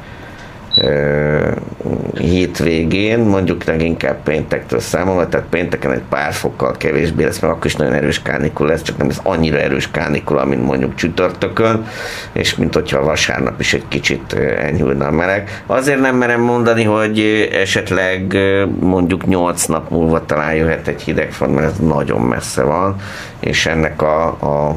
hétvégén, 2.18 3.18
mondjuk 3.18 3.64
leginkább 3.64 4.22
péntektől 4.22 4.80
számolva, 4.80 5.28
tehát 5.28 5.46
pénteken 5.46 5.92
egy 5.92 6.02
pár 6.08 6.32
fokkal 6.32 6.72
kevésbé 6.76 7.24
lesz, 7.24 7.38
mert 7.38 7.52
akkor 7.52 7.66
is 7.66 7.76
nagyon 7.76 7.92
erős 7.92 8.22
kánikula 8.22 8.70
lesz, 8.70 8.82
csak 8.82 8.96
nem 8.96 9.08
ez 9.08 9.20
annyira 9.22 9.58
erős 9.58 9.90
kánikula, 9.90 10.44
mint 10.44 10.64
mondjuk 10.64 10.94
csütörtökön, 10.94 11.86
és 12.32 12.54
mint 12.54 12.74
hogyha 12.74 13.04
vasárnap 13.04 13.60
is 13.60 13.74
egy 13.74 13.84
kicsit 13.88 14.32
enyhülne 14.58 15.06
a 15.06 15.10
meleg. 15.10 15.62
Azért 15.66 16.00
nem 16.00 16.16
merem 16.16 16.40
mondani, 16.40 16.84
hogy 16.84 17.48
esetleg 17.52 18.36
mondjuk 18.80 19.26
8 19.26 19.64
nap 19.64 19.90
múlva 19.90 20.24
talán 20.24 20.54
jöhet 20.54 20.88
egy 20.88 21.02
hidegfront, 21.02 21.54
mert 21.54 21.66
ez 21.66 21.78
nagyon 21.78 22.20
messze 22.20 22.62
van, 22.62 22.96
és 23.40 23.66
ennek 23.66 24.02
a, 24.02 24.26
a 24.26 24.76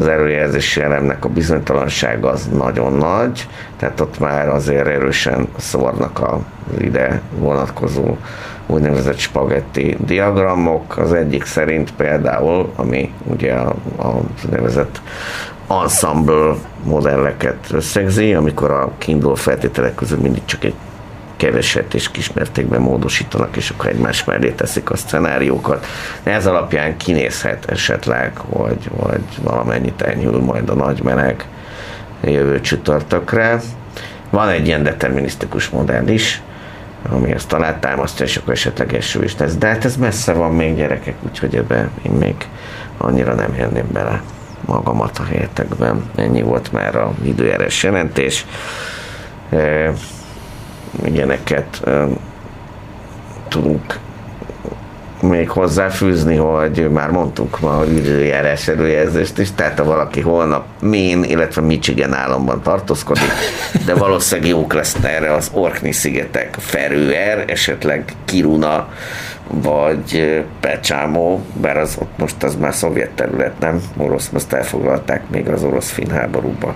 az 0.00 0.08
előjelzési 0.08 0.80
elemnek 0.80 1.24
a 1.24 1.28
bizonytalansága 1.28 2.30
az 2.30 2.48
nagyon 2.52 2.92
nagy, 2.92 3.48
tehát 3.76 4.00
ott 4.00 4.18
már 4.18 4.48
azért 4.48 4.86
erősen 4.86 5.48
szórnak 5.56 6.20
az 6.22 6.80
ide 6.80 7.20
vonatkozó 7.38 8.16
úgynevezett 8.66 9.18
spagetti 9.18 9.96
diagramok. 10.04 10.98
Az 10.98 11.12
egyik 11.12 11.44
szerint 11.44 11.92
például, 11.92 12.72
ami 12.76 13.12
ugye 13.24 13.54
a, 13.54 13.74
a 13.98 14.20
úgynevezett 14.44 15.00
ensemble 15.68 16.54
modelleket 16.84 17.66
összegzi, 17.70 18.34
amikor 18.34 18.70
a 18.70 18.90
kiinduló 18.98 19.34
feltételek 19.34 19.94
közül 19.94 20.18
mindig 20.18 20.44
csak 20.44 20.64
egy 20.64 20.74
keveset 21.40 21.94
és 21.94 22.10
kismértékben 22.10 22.80
módosítanak, 22.80 23.56
és 23.56 23.70
akkor 23.70 23.86
egymás 23.86 24.24
mellé 24.24 24.50
teszik 24.50 24.90
a 24.90 24.96
szenáriókat. 24.96 25.86
Ez 26.22 26.46
alapján 26.46 26.96
kinézhet 26.96 27.70
esetleg, 27.70 28.36
hogy, 28.36 28.90
hogy 28.96 29.24
valamennyit 29.42 30.02
enyhül 30.02 30.40
majd 30.40 30.68
a 30.68 30.74
nagy 30.74 31.02
meleg 31.02 31.44
jövő 32.22 32.60
csütörtökre. 32.60 33.60
Van 34.30 34.48
egy 34.48 34.66
ilyen 34.66 34.82
determinisztikus 34.82 35.68
modell 35.68 36.06
is, 36.08 36.42
ami 37.10 37.32
ezt 37.32 37.56
támasztja, 37.80 38.24
és 38.24 38.36
akkor 38.36 38.52
esetleg 38.52 38.94
eső 38.94 39.24
is 39.24 39.36
lesz. 39.36 39.56
De 39.56 39.66
hát 39.66 39.84
ez 39.84 39.96
messze 39.96 40.32
van 40.32 40.54
még 40.54 40.76
gyerekek, 40.76 41.14
úgyhogy 41.28 41.56
ebbe 41.56 41.88
én 42.02 42.12
még 42.12 42.34
annyira 42.98 43.34
nem 43.34 43.54
jenném 43.54 43.88
bele 43.92 44.22
magamat 44.64 45.18
a 45.18 45.24
helyetekben. 45.24 46.10
Ennyi 46.16 46.42
volt 46.42 46.72
már 46.72 46.96
a 46.96 47.12
időjárás 47.22 47.82
jelentés 47.82 48.46
ilyeneket 51.04 51.82
tudunk 53.48 53.98
még 55.22 55.50
hozzáfűzni, 55.50 56.36
hogy 56.36 56.90
már 56.90 57.10
mondtunk 57.10 57.60
ma 57.60 57.78
a 57.78 57.84
időjárás 57.84 58.68
előjelzést 58.68 59.38
is, 59.38 59.52
tehát 59.54 59.78
ha 59.78 59.84
valaki 59.84 60.20
holnap 60.20 60.64
Maine, 60.80 61.26
illetve 61.26 61.60
Michigan 61.60 62.14
államban 62.14 62.62
tartózkodik, 62.62 63.32
de 63.86 63.94
valószínűleg 63.94 64.50
jók 64.50 64.72
lesznek 64.72 65.12
erre 65.12 65.34
az 65.34 65.50
Orkney 65.52 65.92
szigetek, 65.92 66.56
Ferőer, 66.58 67.44
esetleg 67.46 68.12
Kiruna, 68.24 68.88
vagy 69.46 70.42
Pecsámó, 70.60 71.40
bár 71.60 71.76
az 71.76 71.96
ott 71.98 72.18
most 72.18 72.42
az 72.42 72.56
már 72.56 72.74
szovjet 72.74 73.10
terület, 73.10 73.58
nem? 73.58 73.82
Orosz, 73.96 74.30
azt 74.32 74.52
elfoglalták 74.52 75.22
még 75.30 75.48
az 75.48 75.62
orosz-fin 75.62 76.10
háborúba 76.10 76.74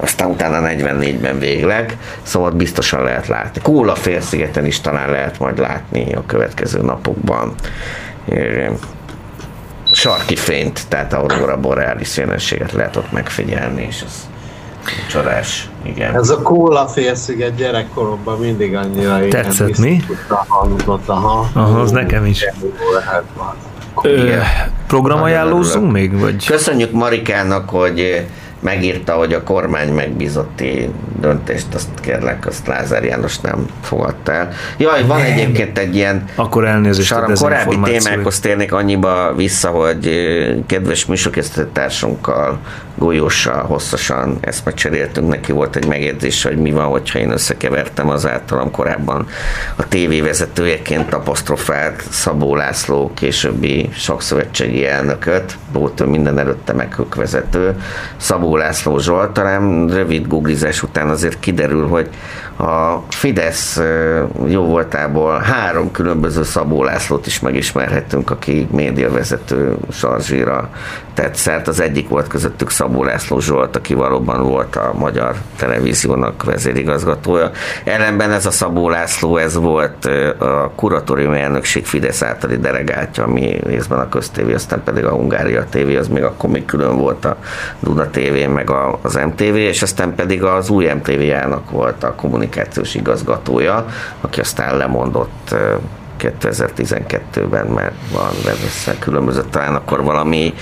aztán 0.00 0.30
utána 0.30 0.68
44-ben 0.68 1.38
végleg, 1.38 1.96
szóval 2.22 2.50
biztosan 2.50 3.02
lehet 3.02 3.26
látni. 3.26 3.60
Kóla 3.62 3.94
félszigeten 3.94 4.66
is 4.66 4.80
talán 4.80 5.10
lehet 5.10 5.38
majd 5.38 5.58
látni 5.58 6.14
a 6.14 6.22
következő 6.26 6.82
napokban 6.82 7.54
sarki 9.92 10.36
fényt, 10.36 10.80
tehát 10.88 11.12
aurora 11.12 11.56
borealis 11.60 12.16
jelenséget 12.16 12.72
lehet 12.72 12.96
ott 12.96 13.12
megfigyelni, 13.12 13.86
és 13.88 14.02
ez 14.06 14.28
csodás, 15.10 15.68
igen. 15.82 16.14
Ez 16.14 16.30
a 16.30 16.42
kóla 16.42 16.86
félsziget 16.86 17.54
gyerekkoromban 17.54 18.38
mindig 18.38 18.76
annyira 18.76 19.28
Tetszett 19.28 19.78
mi? 19.78 20.02
Hangzott, 20.28 21.08
aha. 21.08 21.48
Aha, 21.52 21.80
az 21.80 21.90
nekem 21.90 22.24
is. 22.26 22.44
Ö, 24.02 24.34
programajánlózzunk 24.86 25.92
még? 25.92 26.18
Vagy? 26.18 26.46
Köszönjük 26.46 26.92
Marikának, 26.92 27.68
hogy 27.68 28.26
megírta, 28.60 29.12
hogy 29.12 29.32
a 29.32 29.42
kormány 29.42 29.92
megbízotti 29.92 30.90
döntést, 31.20 31.74
azt 31.74 31.88
kérlek, 32.00 32.46
azt 32.46 32.66
Lázár 32.66 33.04
János 33.04 33.38
nem 33.38 33.66
fogadta 33.82 34.32
el. 34.32 34.48
Jaj, 34.76 35.02
van 35.06 35.20
Nem. 35.20 35.32
egyébként 35.32 35.78
egy 35.78 35.94
ilyen 35.94 36.24
Akkor 36.34 36.64
elnézést 36.64 37.12
a 37.12 37.14
Saram, 37.14 37.34
korábbi 37.34 37.78
témákhoz 37.82 38.40
térnék 38.40 38.72
annyiba 38.72 39.34
vissza, 39.36 39.68
hogy 39.68 40.10
kedves 40.66 41.06
műsorkészítőtársunkkal 41.06 42.58
Golyóssal 42.98 43.62
hosszasan 43.62 44.38
eszmet 44.40 44.74
cseréltünk. 44.74 45.28
Neki 45.28 45.52
volt 45.52 45.76
egy 45.76 45.86
megjegyzés, 45.86 46.42
hogy 46.42 46.56
mi 46.56 46.70
van, 46.70 46.86
hogyha 46.86 47.18
én 47.18 47.30
összekevertem 47.30 48.08
az 48.08 48.26
általam 48.26 48.70
korábban 48.70 49.26
a 49.76 49.88
tévévezetőjeként 49.88 51.14
apostrofált 51.14 52.02
Szabó 52.10 52.56
László 52.56 53.10
későbbi 53.14 53.88
sakszövetségi 53.94 54.86
elnököt, 54.86 55.58
volt 55.72 56.00
ő 56.00 56.04
minden 56.04 56.38
előtte 56.38 56.72
meghökvezető, 56.72 57.82
Szabó 58.16 58.47
László 58.56 58.98
Zsolt, 58.98 59.30
talán 59.30 59.88
rövid 59.88 60.26
googlizás 60.26 60.82
után 60.82 61.08
azért 61.08 61.40
kiderül, 61.40 61.86
hogy 61.86 62.08
a 62.58 63.02
Fidesz 63.08 63.80
jó 64.46 64.62
voltából 64.62 65.38
három 65.38 65.90
különböző 65.90 66.42
Szabó 66.42 66.84
Lászlót 66.84 67.26
is 67.26 67.40
megismerhettünk, 67.40 68.30
aki 68.30 68.68
médiavezető 68.70 69.76
Sarzsira 69.90 70.70
tett 71.14 71.34
szert. 71.34 71.68
Az 71.68 71.80
egyik 71.80 72.08
volt 72.08 72.26
közöttük 72.26 72.70
Szabó 72.70 73.04
László 73.04 73.40
Zsolt, 73.40 73.76
aki 73.76 73.94
valóban 73.94 74.42
volt 74.42 74.76
a 74.76 74.92
magyar 74.98 75.34
televíziónak 75.56 76.44
vezérigazgatója. 76.44 77.50
Ellenben 77.84 78.32
ez 78.32 78.46
a 78.46 78.50
Szabó 78.50 78.88
László, 78.88 79.36
ez 79.36 79.56
volt 79.56 80.04
a 80.38 80.70
kuratórium 80.74 81.32
elnökség 81.32 81.86
Fidesz 81.86 82.22
általi 82.22 82.56
delegáltja, 82.56 83.24
ami 83.24 83.60
részben 83.64 83.98
a 83.98 84.08
köztévé, 84.08 84.52
aztán 84.54 84.82
pedig 84.84 85.04
a 85.04 85.10
Hungária 85.10 85.64
TV, 85.70 85.96
az 85.98 86.08
még 86.08 86.22
akkor 86.22 86.50
még 86.50 86.64
külön 86.64 86.96
volt 86.96 87.24
a 87.24 87.36
Duna 87.80 88.06
TV, 88.10 88.50
meg 88.52 88.70
az 89.02 89.14
MTV, 89.14 89.56
és 89.56 89.82
aztán 89.82 90.14
pedig 90.14 90.42
az 90.42 90.70
új 90.70 90.86
MTV-jának 90.86 91.70
volt 91.70 92.04
a 92.04 92.14
kommunikációs 92.48 92.94
igazgatója, 92.94 93.86
aki 94.20 94.40
aztán 94.40 94.76
lemondott 94.76 95.50
ö, 95.50 95.74
2012-ben, 96.18 97.66
mert 97.66 97.94
van 98.12 98.30
össze 98.64 98.98
különböző, 98.98 99.44
talán 99.50 99.74
akkor 99.74 100.02
valami, 100.02 100.54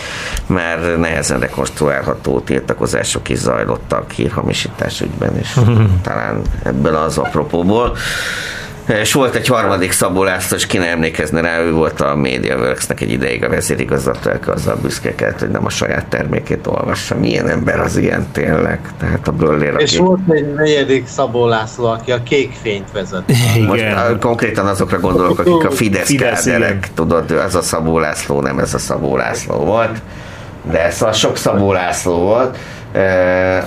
mert 0.46 0.98
nehezen 0.98 1.40
rekonstruálható 1.40 2.40
tiltakozások 2.40 3.28
is 3.28 3.38
zajlottak 3.38 4.10
hírhamisítás 4.10 5.00
ügyben, 5.00 5.36
és 5.36 5.58
talán 6.02 6.42
ebből 6.62 6.94
az 6.94 7.18
apropóból. 7.18 7.96
És 8.86 9.12
volt 9.12 9.34
egy 9.34 9.46
harmadik 9.46 9.92
Szabó 9.92 10.22
László, 10.22 10.56
és 10.56 10.66
ki 10.66 10.78
ne 10.78 10.86
emlékezne 10.86 11.40
rá, 11.40 11.60
ő 11.60 11.72
volt 11.72 12.00
a 12.00 12.16
MediaWorks-nek 12.16 13.00
egy 13.00 13.10
ideig 13.10 13.44
a 13.44 13.48
vezérigazgató, 13.48 14.30
aki 14.30 14.50
azzal 14.50 14.76
büszkékedett, 14.82 15.38
hogy 15.38 15.48
nem 15.48 15.64
a 15.64 15.68
saját 15.68 16.06
termékét 16.06 16.66
olvassa. 16.66 17.14
Milyen 17.14 17.48
ember 17.48 17.80
az 17.80 17.96
ilyen 17.96 18.26
tényleg? 18.32 18.80
Tehát 18.98 19.28
a 19.28 19.32
böllér, 19.32 19.74
És 19.78 19.92
aki... 19.92 20.02
volt 20.02 20.20
egy 20.28 20.52
negyedik 20.54 21.06
Szabó 21.06 21.46
László, 21.46 21.86
aki 21.86 22.12
a 22.12 22.22
kék 22.22 22.52
fényt 22.62 22.92
vezet. 22.92 23.22
Most 23.66 23.82
á, 23.82 24.18
konkrétan 24.20 24.66
azokra 24.66 25.00
gondolok, 25.00 25.38
akik 25.38 25.64
a 25.64 25.70
Fidesz, 25.70 26.06
Fidesz, 26.06 26.44
káderek, 26.44 26.88
tudod, 26.94 27.30
ez 27.30 27.54
a 27.54 27.62
Szabó 27.62 27.98
László, 27.98 28.40
nem 28.40 28.58
ez 28.58 28.74
a 28.74 28.78
Szabó 28.78 29.16
László 29.16 29.56
volt, 29.56 30.02
de 30.70 30.84
ez 30.84 31.02
a 31.02 31.12
sok 31.12 31.36
Szabó 31.36 31.72
László 31.72 32.18
volt. 32.18 32.58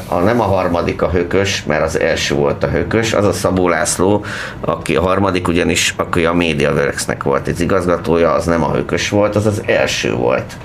A, 0.08 0.20
nem 0.20 0.42
a 0.42 0.44
harmadik 0.44 1.02
a 1.02 1.10
hökös, 1.10 1.64
mert 1.64 1.84
az 1.84 2.00
első 2.00 2.36
volt 2.36 2.64
a 2.64 2.68
hökös, 2.68 3.14
az 3.14 3.26
a 3.26 3.34
Szabó 3.34 3.68
László, 3.68 4.26
aki 4.60 4.96
a 4.96 5.02
harmadik 5.02 5.48
ugyanis, 5.48 5.94
aki 5.98 6.26
a 6.26 6.34
MediaWorks-nek 6.34 7.24
volt 7.24 7.48
az 7.48 7.62
igazgatója, 7.62 8.32
az 8.32 8.46
nem 8.46 8.64
a 8.64 8.74
hökös 8.74 9.10
volt, 9.10 9.36
az 9.36 9.46
az 9.46 9.62
első 9.66 10.14
volt 10.14 10.58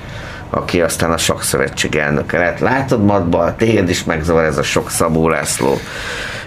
aki 0.51 0.81
aztán 0.81 1.13
a 1.13 1.17
sok 1.17 1.43
szövetség 1.43 1.97
elnöke 1.97 2.39
lett. 2.39 2.59
Látod, 2.59 3.05
Matba, 3.05 3.55
téged 3.57 3.89
is 3.89 4.05
megzavar 4.05 4.45
ez 4.45 4.59
a 4.59 4.63
sok 4.63 4.91
Szabó 4.91 5.29
László. 5.29 5.79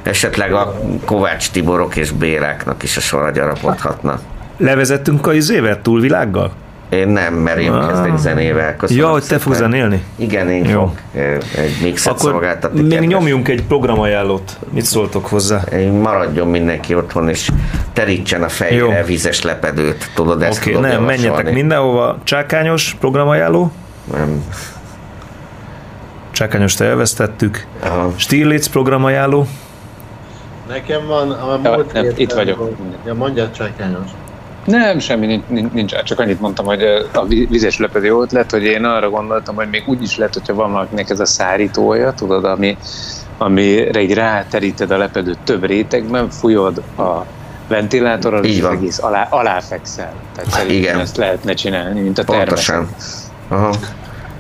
Esetleg 0.04 0.54
a 0.54 0.74
Kovács 1.06 1.52
Tiborok 1.52 1.96
és 1.96 2.12
Béráknak 2.12 2.84
is 2.84 2.98
a 2.98 3.00
sorra 3.00 3.32
gyarapodhatna. 3.32 4.20
Levezettünk 4.58 5.28
a 5.28 5.34
izével, 5.34 5.82
túlvilággal? 5.82 6.52
Én 6.90 7.08
nem, 7.08 7.34
mert 7.34 7.60
én 7.60 7.72
Ah. 7.72 7.88
kezdek 7.88 8.18
zenével. 8.18 8.76
Köszönöm 8.76 9.04
Ja, 9.04 9.10
hogy 9.12 9.20
te 9.20 9.26
szépen. 9.26 9.40
fogsz 9.42 9.58
zenélni? 9.58 10.04
Igen, 10.16 10.50
én 10.50 10.66
Jó. 10.66 10.94
eh, 11.14 11.38
egy 11.56 11.78
mixet 11.84 12.14
Akkor 12.14 12.32
szolgáltatni. 12.32 12.82
még 12.82 12.90
kedves. 12.92 13.08
nyomjunk 13.08 13.48
egy 13.48 13.64
programajánlót. 13.64 14.58
Mit 14.72 14.86
szóltok 14.86 15.26
hozzá? 15.28 15.62
Én 15.62 15.92
maradjon 15.92 16.48
mindenki 16.48 16.96
otthon, 16.96 17.30
és 17.30 17.50
terítsen 17.94 18.44
a 18.44 18.50
fejére 18.50 18.98
Jó. 19.00 19.06
vízes 19.06 19.42
lepedőt. 19.42 20.12
Tudod, 20.16 20.42
ezt 20.42 20.60
Oké, 20.60 20.70
tudod 20.72 20.82
nem, 20.82 20.92
javasolni? 20.92 21.22
menjetek 21.28 21.54
mindenhova. 21.54 22.18
Csákányos 22.24 22.96
programajánló? 23.00 23.72
Nem. 24.14 24.44
Csákányos 26.32 26.74
te 26.74 26.86
elvesztettük. 26.86 27.66
Aha. 27.84 28.12
Stirlitz 28.16 28.68
programajánló? 28.68 29.48
Nekem 30.68 31.06
van 31.08 31.32
a 31.32 31.60
Ja, 31.64 31.72
múlt 31.76 31.94
nem, 31.94 32.04
héten- 32.04 32.20
itt 32.20 32.32
vagyok. 32.34 32.70
Ja, 33.06 33.14
mondja 33.14 33.52
Csákányos. 33.52 34.10
Nem, 34.68 35.00
semmi 35.00 35.44
nincs, 35.74 35.96
csak 36.04 36.20
annyit 36.20 36.40
mondtam, 36.40 36.66
hogy 36.66 36.84
a 37.14 37.26
vi- 37.26 37.50
vizes 37.50 37.78
lepedő 37.78 38.16
ott 38.16 38.32
lett, 38.32 38.52
hogy 38.52 38.64
én 38.64 38.84
arra 38.84 39.10
gondoltam, 39.10 39.56
hogy 39.56 39.70
még 39.70 39.84
úgy 39.86 40.02
is 40.02 40.18
lehet, 40.18 40.34
hogyha 40.34 40.54
van 40.54 40.72
valakinek 40.72 41.10
ez 41.10 41.20
a 41.20 41.26
szárítója, 41.26 42.14
tudod, 42.14 42.46
ami, 42.46 42.78
amire 43.38 44.02
így 44.02 44.14
ráteríted 44.14 44.92
a 44.92 44.98
lepedőt 44.98 45.40
több 45.44 45.66
rétegben, 45.66 46.30
fújod 46.30 46.82
a 46.98 47.26
ventilátorral, 47.68 48.44
és 48.44 48.62
az 48.62 48.72
egész 48.72 49.04
alá, 49.04 49.28
aláfekszel. 49.30 50.14
Tehát 50.36 50.52
szerintem 50.52 50.78
Igen. 50.78 51.00
ezt 51.00 51.18
lehetne 51.18 51.54
csinálni, 51.54 52.02
mint 52.02 52.18
a 52.18 52.24
termeszek. 52.24 52.76
Pontosan. 52.76 52.90
Aha. 53.48 53.74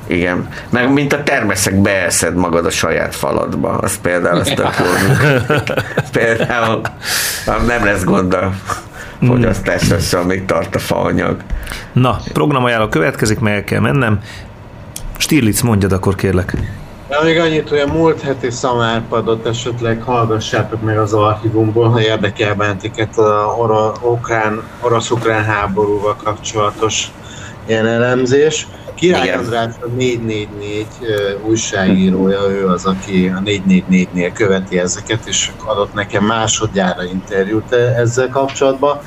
Igen. 0.07 0.47
Meg 0.69 0.93
mint 0.93 1.13
a 1.13 1.23
termeszek 1.23 1.75
beeszed 1.75 2.35
magad 2.35 2.65
a 2.65 2.69
saját 2.69 3.15
faladba. 3.15 3.69
Az 3.69 3.99
például 4.01 4.39
az 4.39 4.51
tök 4.55 4.73
jó. 4.79 4.85
például 6.19 6.81
nem 7.45 7.85
lesz 7.85 8.03
gond 8.03 8.34
a 8.34 8.51
fogyasztásra, 9.25 10.19
amíg 10.19 10.45
tart 10.45 10.75
a 10.75 10.79
faanyag. 10.79 11.35
Na, 11.93 12.19
programajánló 12.34 12.88
következik, 12.88 13.39
meg 13.39 13.53
el 13.53 13.63
kell 13.63 13.79
mennem. 13.79 14.19
Stirlitz, 15.17 15.61
mondjad 15.61 15.91
akkor 15.91 16.15
kérlek. 16.15 16.53
De 17.07 17.23
még 17.23 17.39
annyit, 17.39 17.69
hogy 17.69 17.79
a 17.79 17.93
múlt 17.93 18.21
heti 18.21 18.49
szamárpadot 18.49 19.45
esetleg 19.45 20.01
hallgassátok 20.01 20.81
meg 20.81 20.97
az 20.97 21.13
archívumból, 21.13 21.89
ha 21.89 22.01
érdekel 22.01 22.55
benneteket 22.55 23.17
a 23.17 23.55
oro- 23.57 23.99
ukrán, 24.03 24.61
orosz-ukrán 24.81 25.43
háborúval 25.43 26.15
kapcsolatos 26.23 27.07
ilyen 27.65 27.85
elemzés. 27.85 28.67
Király 28.97 29.27
Igen. 29.27 29.39
András 29.39 29.73
a 29.81 29.87
444 29.87 30.85
ö, 31.01 31.33
újságírója, 31.47 32.39
ő 32.49 32.67
az, 32.67 32.85
aki 32.85 33.27
a 33.27 33.41
444-nél 33.45 34.31
követi 34.33 34.79
ezeket, 34.79 35.27
és 35.27 35.51
adott 35.65 35.93
nekem 35.93 36.23
másodjára 36.23 37.03
interjút 37.03 37.71
ezzel 37.73 38.29
kapcsolatban. 38.29 38.99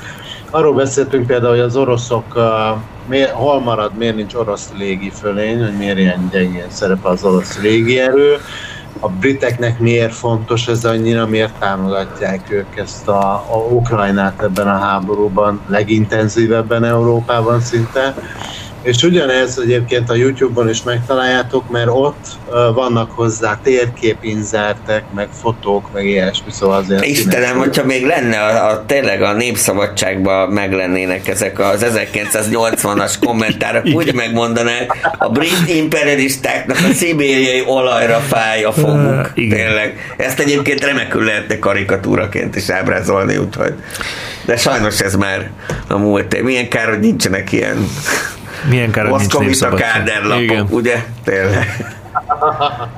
Arról 0.49 0.73
beszéltünk 0.73 1.27
például, 1.27 1.51
hogy 1.51 1.59
az 1.59 1.75
oroszok, 1.75 2.39
miért, 3.07 3.31
hol 3.31 3.59
marad, 3.59 3.91
miért 3.97 4.15
nincs 4.15 4.33
orosz 4.33 4.69
légifölény, 4.77 5.63
hogy 5.63 5.77
miért 5.77 5.97
ilyen 5.97 6.29
gyengén 6.31 6.69
szerepel 6.69 7.11
az 7.11 7.23
orosz 7.23 7.59
légierő, 7.61 8.37
a 8.99 9.09
briteknek 9.09 9.79
miért 9.79 10.13
fontos 10.13 10.67
ez 10.67 10.85
annyira, 10.85 11.27
miért 11.27 11.53
támogatják 11.59 12.51
ők 12.51 12.77
ezt 12.77 13.07
a, 13.07 13.33
a 13.33 13.57
Ukrajnát 13.69 14.41
ebben 14.43 14.67
a 14.67 14.77
háborúban 14.77 15.61
legintenzívebben 15.67 16.83
Európában 16.83 17.61
szinte. 17.61 18.15
És 18.81 19.03
ugyanez 19.03 19.59
egyébként 19.63 20.09
a 20.09 20.13
YouTube-on 20.15 20.69
is 20.69 20.83
megtaláljátok, 20.83 21.69
mert 21.69 21.89
ott 21.89 22.25
uh, 22.47 22.73
vannak 22.73 23.11
hozzá 23.11 23.59
térképinzertek, 23.63 25.03
meg 25.15 25.27
fotók, 25.41 25.93
meg 25.93 26.05
ilyesmi, 26.05 26.51
szóval 26.51 26.77
azért... 26.77 27.05
Istenem, 27.05 27.57
hogyha 27.57 27.83
még 27.85 28.05
lenne 28.05 28.37
a, 28.37 28.69
a, 28.69 28.85
tényleg 28.85 29.21
a 29.21 29.33
népszabadságban 29.33 30.49
meglennének 30.49 31.27
ezek 31.27 31.59
az 31.59 31.85
1980-as 31.95 33.13
kommentárok, 33.25 33.85
úgy 33.93 34.13
megmondanák, 34.13 35.15
a 35.17 35.29
brit 35.29 35.67
imperialistáknak 35.67 36.77
a 36.77 36.93
szibériai 36.93 37.63
olajra 37.65 38.17
fáj 38.19 38.63
a 38.63 38.71
foguk. 38.71 39.33
Tényleg. 39.33 40.13
Ezt 40.17 40.39
egyébként 40.39 40.85
remekül 40.85 41.23
lehetne 41.23 41.59
karikatúraként 41.59 42.55
is 42.55 42.69
ábrázolni, 42.69 43.37
úgyhogy. 43.37 43.73
De 44.45 44.57
sajnos 44.57 44.99
ez 44.99 45.15
már 45.15 45.49
a 45.87 45.97
múlt. 45.97 46.41
Milyen 46.41 46.69
kár, 46.69 46.89
hogy 46.89 46.99
nincsenek 46.99 47.51
ilyen 47.51 47.87
Milyen 48.69 48.91
kár, 48.91 49.05
nincs 49.05 49.37
népszabadság. 49.37 49.91
káderlapok, 49.91 50.41
Igen. 50.41 50.67
ugye? 50.69 51.03
Tényleg. 51.23 51.95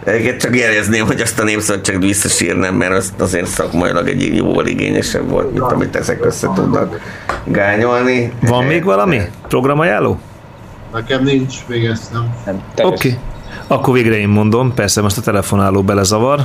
Egyébként 0.04 0.42
csak 0.42 0.58
jelezném, 0.58 1.06
hogy 1.06 1.22
azt 1.22 1.40
a 1.40 1.44
népszabadságot 1.44 2.04
visszasírnám, 2.04 2.76
mert 2.76 2.94
az 2.94 3.14
azért 3.20 3.48
szakmailag 3.48 4.08
egy 4.08 4.36
jóval 4.36 4.66
igényesebb 4.66 5.30
volt, 5.30 5.52
mint 5.52 5.72
amit 5.72 5.96
ezek 5.96 6.26
össze 6.26 6.50
tudnak 6.56 7.00
gányolni. 7.46 8.34
Van 8.42 8.64
még 8.64 8.84
valami? 8.84 9.22
Programajánló? 9.48 10.20
Nekem 10.94 11.24
nincs, 11.24 11.56
még 11.68 11.86
ezt 11.86 12.14
nem. 12.14 12.34
nem 12.46 12.56
Oké. 12.76 12.86
Okay. 12.86 13.20
Akkor 13.68 13.94
végre 13.94 14.18
én 14.18 14.28
mondom, 14.28 14.74
persze 14.74 15.02
most 15.02 15.18
a 15.18 15.22
telefonáló 15.22 15.84
belezavar. 15.84 16.40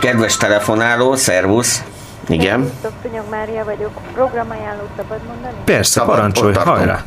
Kedves 0.00 0.36
telefonáló, 0.36 1.14
szervusz. 1.14 1.84
Igen. 2.28 2.70
Tunyog 3.02 3.24
Mária 3.30 3.64
vagyok. 3.64 3.90
Programajánlót 4.14 4.88
szabad 4.96 5.18
mondani? 5.26 5.54
Persze, 5.64 6.00
Szabad, 6.00 6.14
parancsolj, 6.14 6.54
hajrá! 6.54 7.04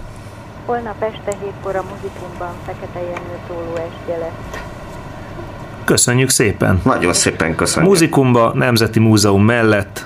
Holnap 0.65 1.03
este 1.03 1.38
hétkor 1.44 1.76
a 1.76 1.84
muzikumban 1.90 2.53
Fekete 2.65 2.99
Jenő 2.99 3.38
szóló 3.48 3.76
estje 3.76 4.18
lesz. 4.18 4.61
Köszönjük 5.84 6.30
szépen. 6.30 6.81
Nagyon 6.84 7.14
szépen 7.14 7.56
köszönjük. 7.56 7.91
Muzikumba, 7.91 8.52
Nemzeti 8.56 8.99
Múzeum 8.99 9.44
mellett 9.45 10.06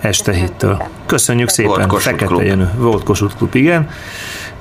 este 0.00 0.32
héttől. 0.32 0.82
Köszönjük 1.06 1.48
szépen, 1.48 1.70
Volt 1.72 1.86
Kossuth 1.86 2.10
Fekete 2.10 2.26
Klub. 2.26 2.42
Jenő. 2.42 2.70
Volt 2.76 3.02
Kossuth 3.02 3.36
Klub, 3.36 3.54
igen. 3.54 3.88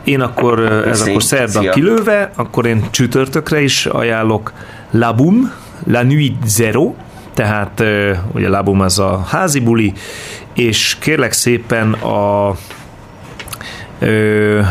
Én 0.03 0.21
akkor, 0.21 0.59
ez 0.71 0.83
Köszi. 0.99 1.09
akkor 1.09 1.23
szerda 1.23 1.59
Szia. 1.59 1.71
kilőve, 1.71 2.31
akkor 2.35 2.65
én 2.65 2.87
csütörtökre 2.89 3.61
is 3.61 3.85
ajánlok 3.85 4.51
Labum, 4.91 5.53
La 5.87 6.03
Nuit 6.03 6.35
Zero, 6.45 6.93
tehát 7.33 7.79
ö, 7.79 8.13
ugye 8.33 8.49
Labum 8.49 8.81
az 8.81 8.99
a 8.99 9.23
házi 9.27 9.59
buli, 9.59 9.93
és 10.53 10.97
kérlek 10.99 11.31
szépen 11.31 11.93
a 11.93 12.55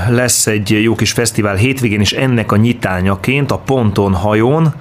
lesz 0.08 0.46
egy 0.46 0.82
jó 0.82 0.94
kis 0.94 1.12
fesztivál 1.12 1.54
hétvégén, 1.54 2.00
és 2.00 2.12
ennek 2.12 2.52
a 2.52 2.56
nyitányaként 2.56 3.50
a 3.50 3.58
Ponton 3.58 4.14
hajón, 4.14 4.74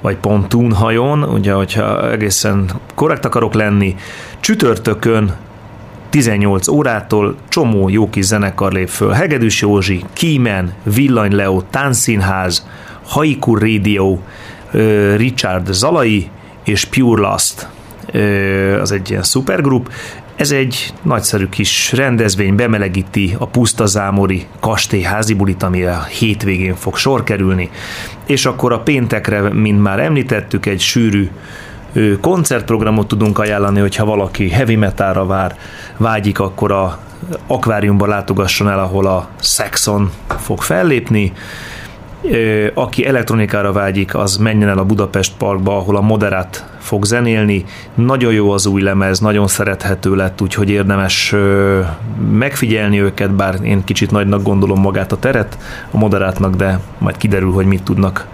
vagy 0.00 0.16
Pontún 0.16 0.72
hajón, 0.72 1.22
ugye, 1.22 1.52
hogyha 1.52 2.10
egészen 2.10 2.70
korrekt 2.94 3.24
akarok 3.24 3.54
lenni, 3.54 3.94
csütörtökön 4.40 5.34
18 6.10 6.68
órától 6.68 7.36
csomó 7.48 7.88
jó 7.88 8.10
kis 8.10 8.24
zenekar 8.24 8.72
lép 8.72 8.88
föl. 8.88 9.10
Hegedűs 9.10 9.60
Józsi, 9.60 10.04
Kímen, 10.12 10.72
Villany 10.82 11.34
Leo, 11.34 11.62
Tánszínház, 11.70 12.66
Haiku 13.04 13.58
Radio, 13.58 14.18
Richard 15.16 15.72
Zalai 15.72 16.28
és 16.64 16.84
Pure 16.84 17.28
Lust. 17.28 17.68
Ö, 18.12 18.80
Az 18.80 18.92
egy 18.92 19.10
ilyen 19.10 19.22
szupergrup. 19.22 19.90
Ez 20.36 20.50
egy 20.50 20.92
nagyszerű 21.02 21.48
kis 21.48 21.92
rendezvény, 21.92 22.54
bemelegíti 22.54 23.36
a 23.38 23.46
puszta 23.46 23.86
zámori 23.86 24.46
kastély 24.60 25.02
házibulit, 25.02 25.62
amire 25.62 25.92
a 25.92 26.02
hétvégén 26.02 26.74
fog 26.74 26.96
sor 26.96 27.24
kerülni. 27.24 27.70
És 28.26 28.46
akkor 28.46 28.72
a 28.72 28.80
péntekre, 28.80 29.40
mint 29.40 29.82
már 29.82 29.98
említettük, 30.00 30.66
egy 30.66 30.80
sűrű 30.80 31.30
koncertprogramot 32.20 33.08
tudunk 33.08 33.38
ajánlani, 33.38 33.80
hogyha 33.80 34.04
valaki 34.04 34.48
heavy 34.48 34.76
metalra 34.76 35.26
vár, 35.26 35.56
vágyik, 35.96 36.38
akkor 36.38 36.72
a 36.72 36.98
akváriumban 37.46 38.08
látogasson 38.08 38.68
el, 38.68 38.78
ahol 38.78 39.06
a 39.06 39.28
Saxon 39.40 40.10
fog 40.38 40.62
fellépni. 40.62 41.32
Aki 42.74 43.06
elektronikára 43.06 43.72
vágyik, 43.72 44.14
az 44.14 44.36
menjen 44.36 44.68
el 44.68 44.78
a 44.78 44.84
Budapest 44.84 45.32
Parkba, 45.36 45.76
ahol 45.76 45.96
a 45.96 46.00
Moderát 46.00 46.64
fog 46.78 47.04
zenélni. 47.04 47.64
Nagyon 47.94 48.32
jó 48.32 48.50
az 48.50 48.66
új 48.66 48.82
lemez, 48.82 49.18
nagyon 49.18 49.46
szerethető 49.46 50.14
lett, 50.14 50.40
úgyhogy 50.40 50.70
érdemes 50.70 51.34
megfigyelni 52.30 53.00
őket, 53.00 53.34
bár 53.34 53.58
én 53.62 53.84
kicsit 53.84 54.10
nagynak 54.10 54.42
gondolom 54.42 54.80
magát 54.80 55.12
a 55.12 55.18
teret 55.18 55.58
a 55.90 55.96
Moderátnak, 55.96 56.54
de 56.54 56.80
majd 56.98 57.16
kiderül, 57.16 57.52
hogy 57.52 57.66
mit 57.66 57.82
tudnak 57.82 58.26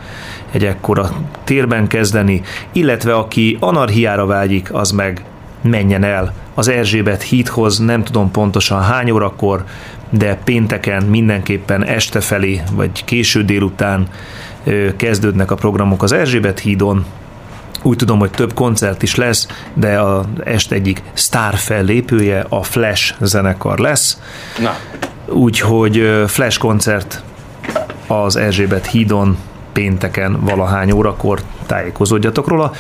egy 0.51 0.65
ekkora 0.65 1.11
térben 1.45 1.87
kezdeni, 1.87 2.43
illetve 2.73 3.15
aki 3.15 3.57
anarhiára 3.61 4.27
vágyik, 4.27 4.73
az 4.73 4.91
meg 4.91 5.25
menjen 5.63 6.05
el 6.05 6.33
az 6.55 6.69
Erzsébet 6.69 7.23
hídhoz, 7.23 7.79
nem 7.79 8.05
tudom 8.05 8.31
pontosan 8.31 8.83
hány 8.83 9.11
órakor, 9.11 9.65
de 10.11 10.39
pénteken 10.45 11.03
mindenképpen 11.03 11.85
este 11.85 12.21
felé, 12.21 12.63
vagy 12.73 13.05
késő 13.05 13.45
délután 13.45 14.09
kezdődnek 14.97 15.51
a 15.51 15.55
programok 15.55 16.03
az 16.03 16.13
Erzsébet 16.13 16.59
hídon, 16.59 17.05
úgy 17.83 17.97
tudom, 17.97 18.19
hogy 18.19 18.31
több 18.31 18.55
koncert 18.55 19.03
is 19.03 19.15
lesz, 19.15 19.49
de 19.75 19.99
a 19.99 20.25
este 20.45 20.75
egyik 20.75 21.03
sztár 21.13 21.55
fellépője 21.55 22.47
a 22.49 22.63
Flash 22.63 23.15
zenekar 23.21 23.79
lesz. 23.79 24.21
Na. 24.59 24.75
Úgyhogy 25.35 26.23
Flash 26.27 26.59
koncert 26.59 27.23
az 28.07 28.37
Erzsébet 28.37 28.87
hídon 28.87 29.37
pénteken 29.73 30.39
valahány 30.41 30.91
órakor 30.91 31.41
tájékozódjatok 31.67 32.49
róla. 32.49 32.73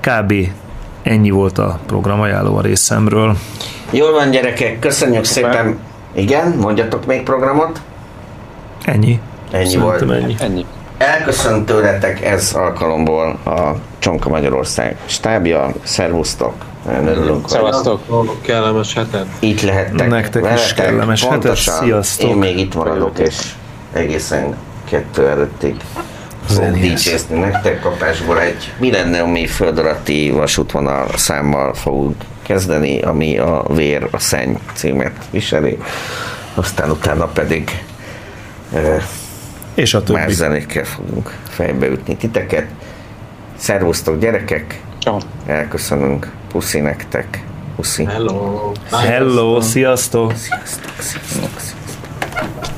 Kb. 0.00 0.34
ennyi 1.02 1.30
volt 1.30 1.58
a 1.58 1.78
programajánló 1.86 2.56
a 2.56 2.60
részemről. 2.60 3.36
Jól 3.90 4.12
van 4.12 4.30
gyerekek, 4.30 4.78
köszönjük 4.78 5.24
szépen. 5.24 5.78
Igen, 6.16 6.48
mondjatok 6.60 7.06
még 7.06 7.22
programot. 7.22 7.80
Ennyi. 8.84 9.20
Ennyi 9.50 9.64
Szerintem 9.68 10.06
volt. 10.08 10.22
ennyi. 10.22 10.34
Ennyi. 10.40 10.64
Elköszönt 10.98 11.66
tőletek 11.66 12.24
ez 12.24 12.52
alkalomból 12.54 13.38
a 13.44 13.70
Csonka 13.98 14.28
Magyarország 14.28 14.96
stábja. 15.06 15.72
Szervusztok! 15.82 16.54
Nagyon 16.86 17.06
örülünk. 17.06 17.48
Szevasztok! 17.48 18.00
Kellemes 18.42 18.94
hetet! 18.94 19.26
Itt 19.38 19.60
lehettek 19.60 20.08
Nektek 20.08 20.42
is 20.42 20.48
veletek. 20.48 20.74
kellemes 20.84 21.24
hetet. 21.24 21.56
Sziasztok. 21.56 22.28
Én 22.30 22.36
még 22.36 22.58
itt 22.58 22.74
maradok, 22.74 23.18
és 23.18 23.52
egészen 23.92 24.56
kettő 24.88 25.28
előttig 25.28 25.76
fogok 26.46 26.70
dicsézni 26.78 27.38
nektek 27.38 27.80
kapásból 27.80 28.40
egy 28.40 28.72
milleniumi 28.78 29.46
föld 29.46 29.78
alatti 29.78 30.30
vasútvonal 30.30 31.06
számmal 31.16 31.74
fogunk 31.74 32.14
kezdeni, 32.46 33.00
ami 33.00 33.38
a 33.38 33.64
Vér 33.68 34.08
a 34.10 34.18
Szenny 34.18 34.54
címet 34.74 35.12
viseli. 35.30 35.78
Aztán 36.54 36.90
utána 36.90 37.26
pedig 37.26 37.82
eh, 38.72 39.02
És 39.74 39.94
a 39.94 40.02
többi. 40.02 40.18
más 40.18 40.32
zenékkel 40.32 40.84
fogunk 40.84 41.34
fejbeütni 41.48 42.16
titeket. 42.16 42.66
Szervusztok 43.56 44.18
gyerekek! 44.20 44.80
Ciao. 44.98 45.18
Elköszönünk. 45.46 46.30
Puszi 46.48 46.80
nektek. 46.80 47.42
Puszi. 47.76 48.04
Hello! 48.04 48.72
Hello, 48.90 49.60
sziasztok! 49.60 50.34
Sziasztok, 50.36 50.90
sziasztok, 50.98 51.60
sziasztok. 51.60 52.75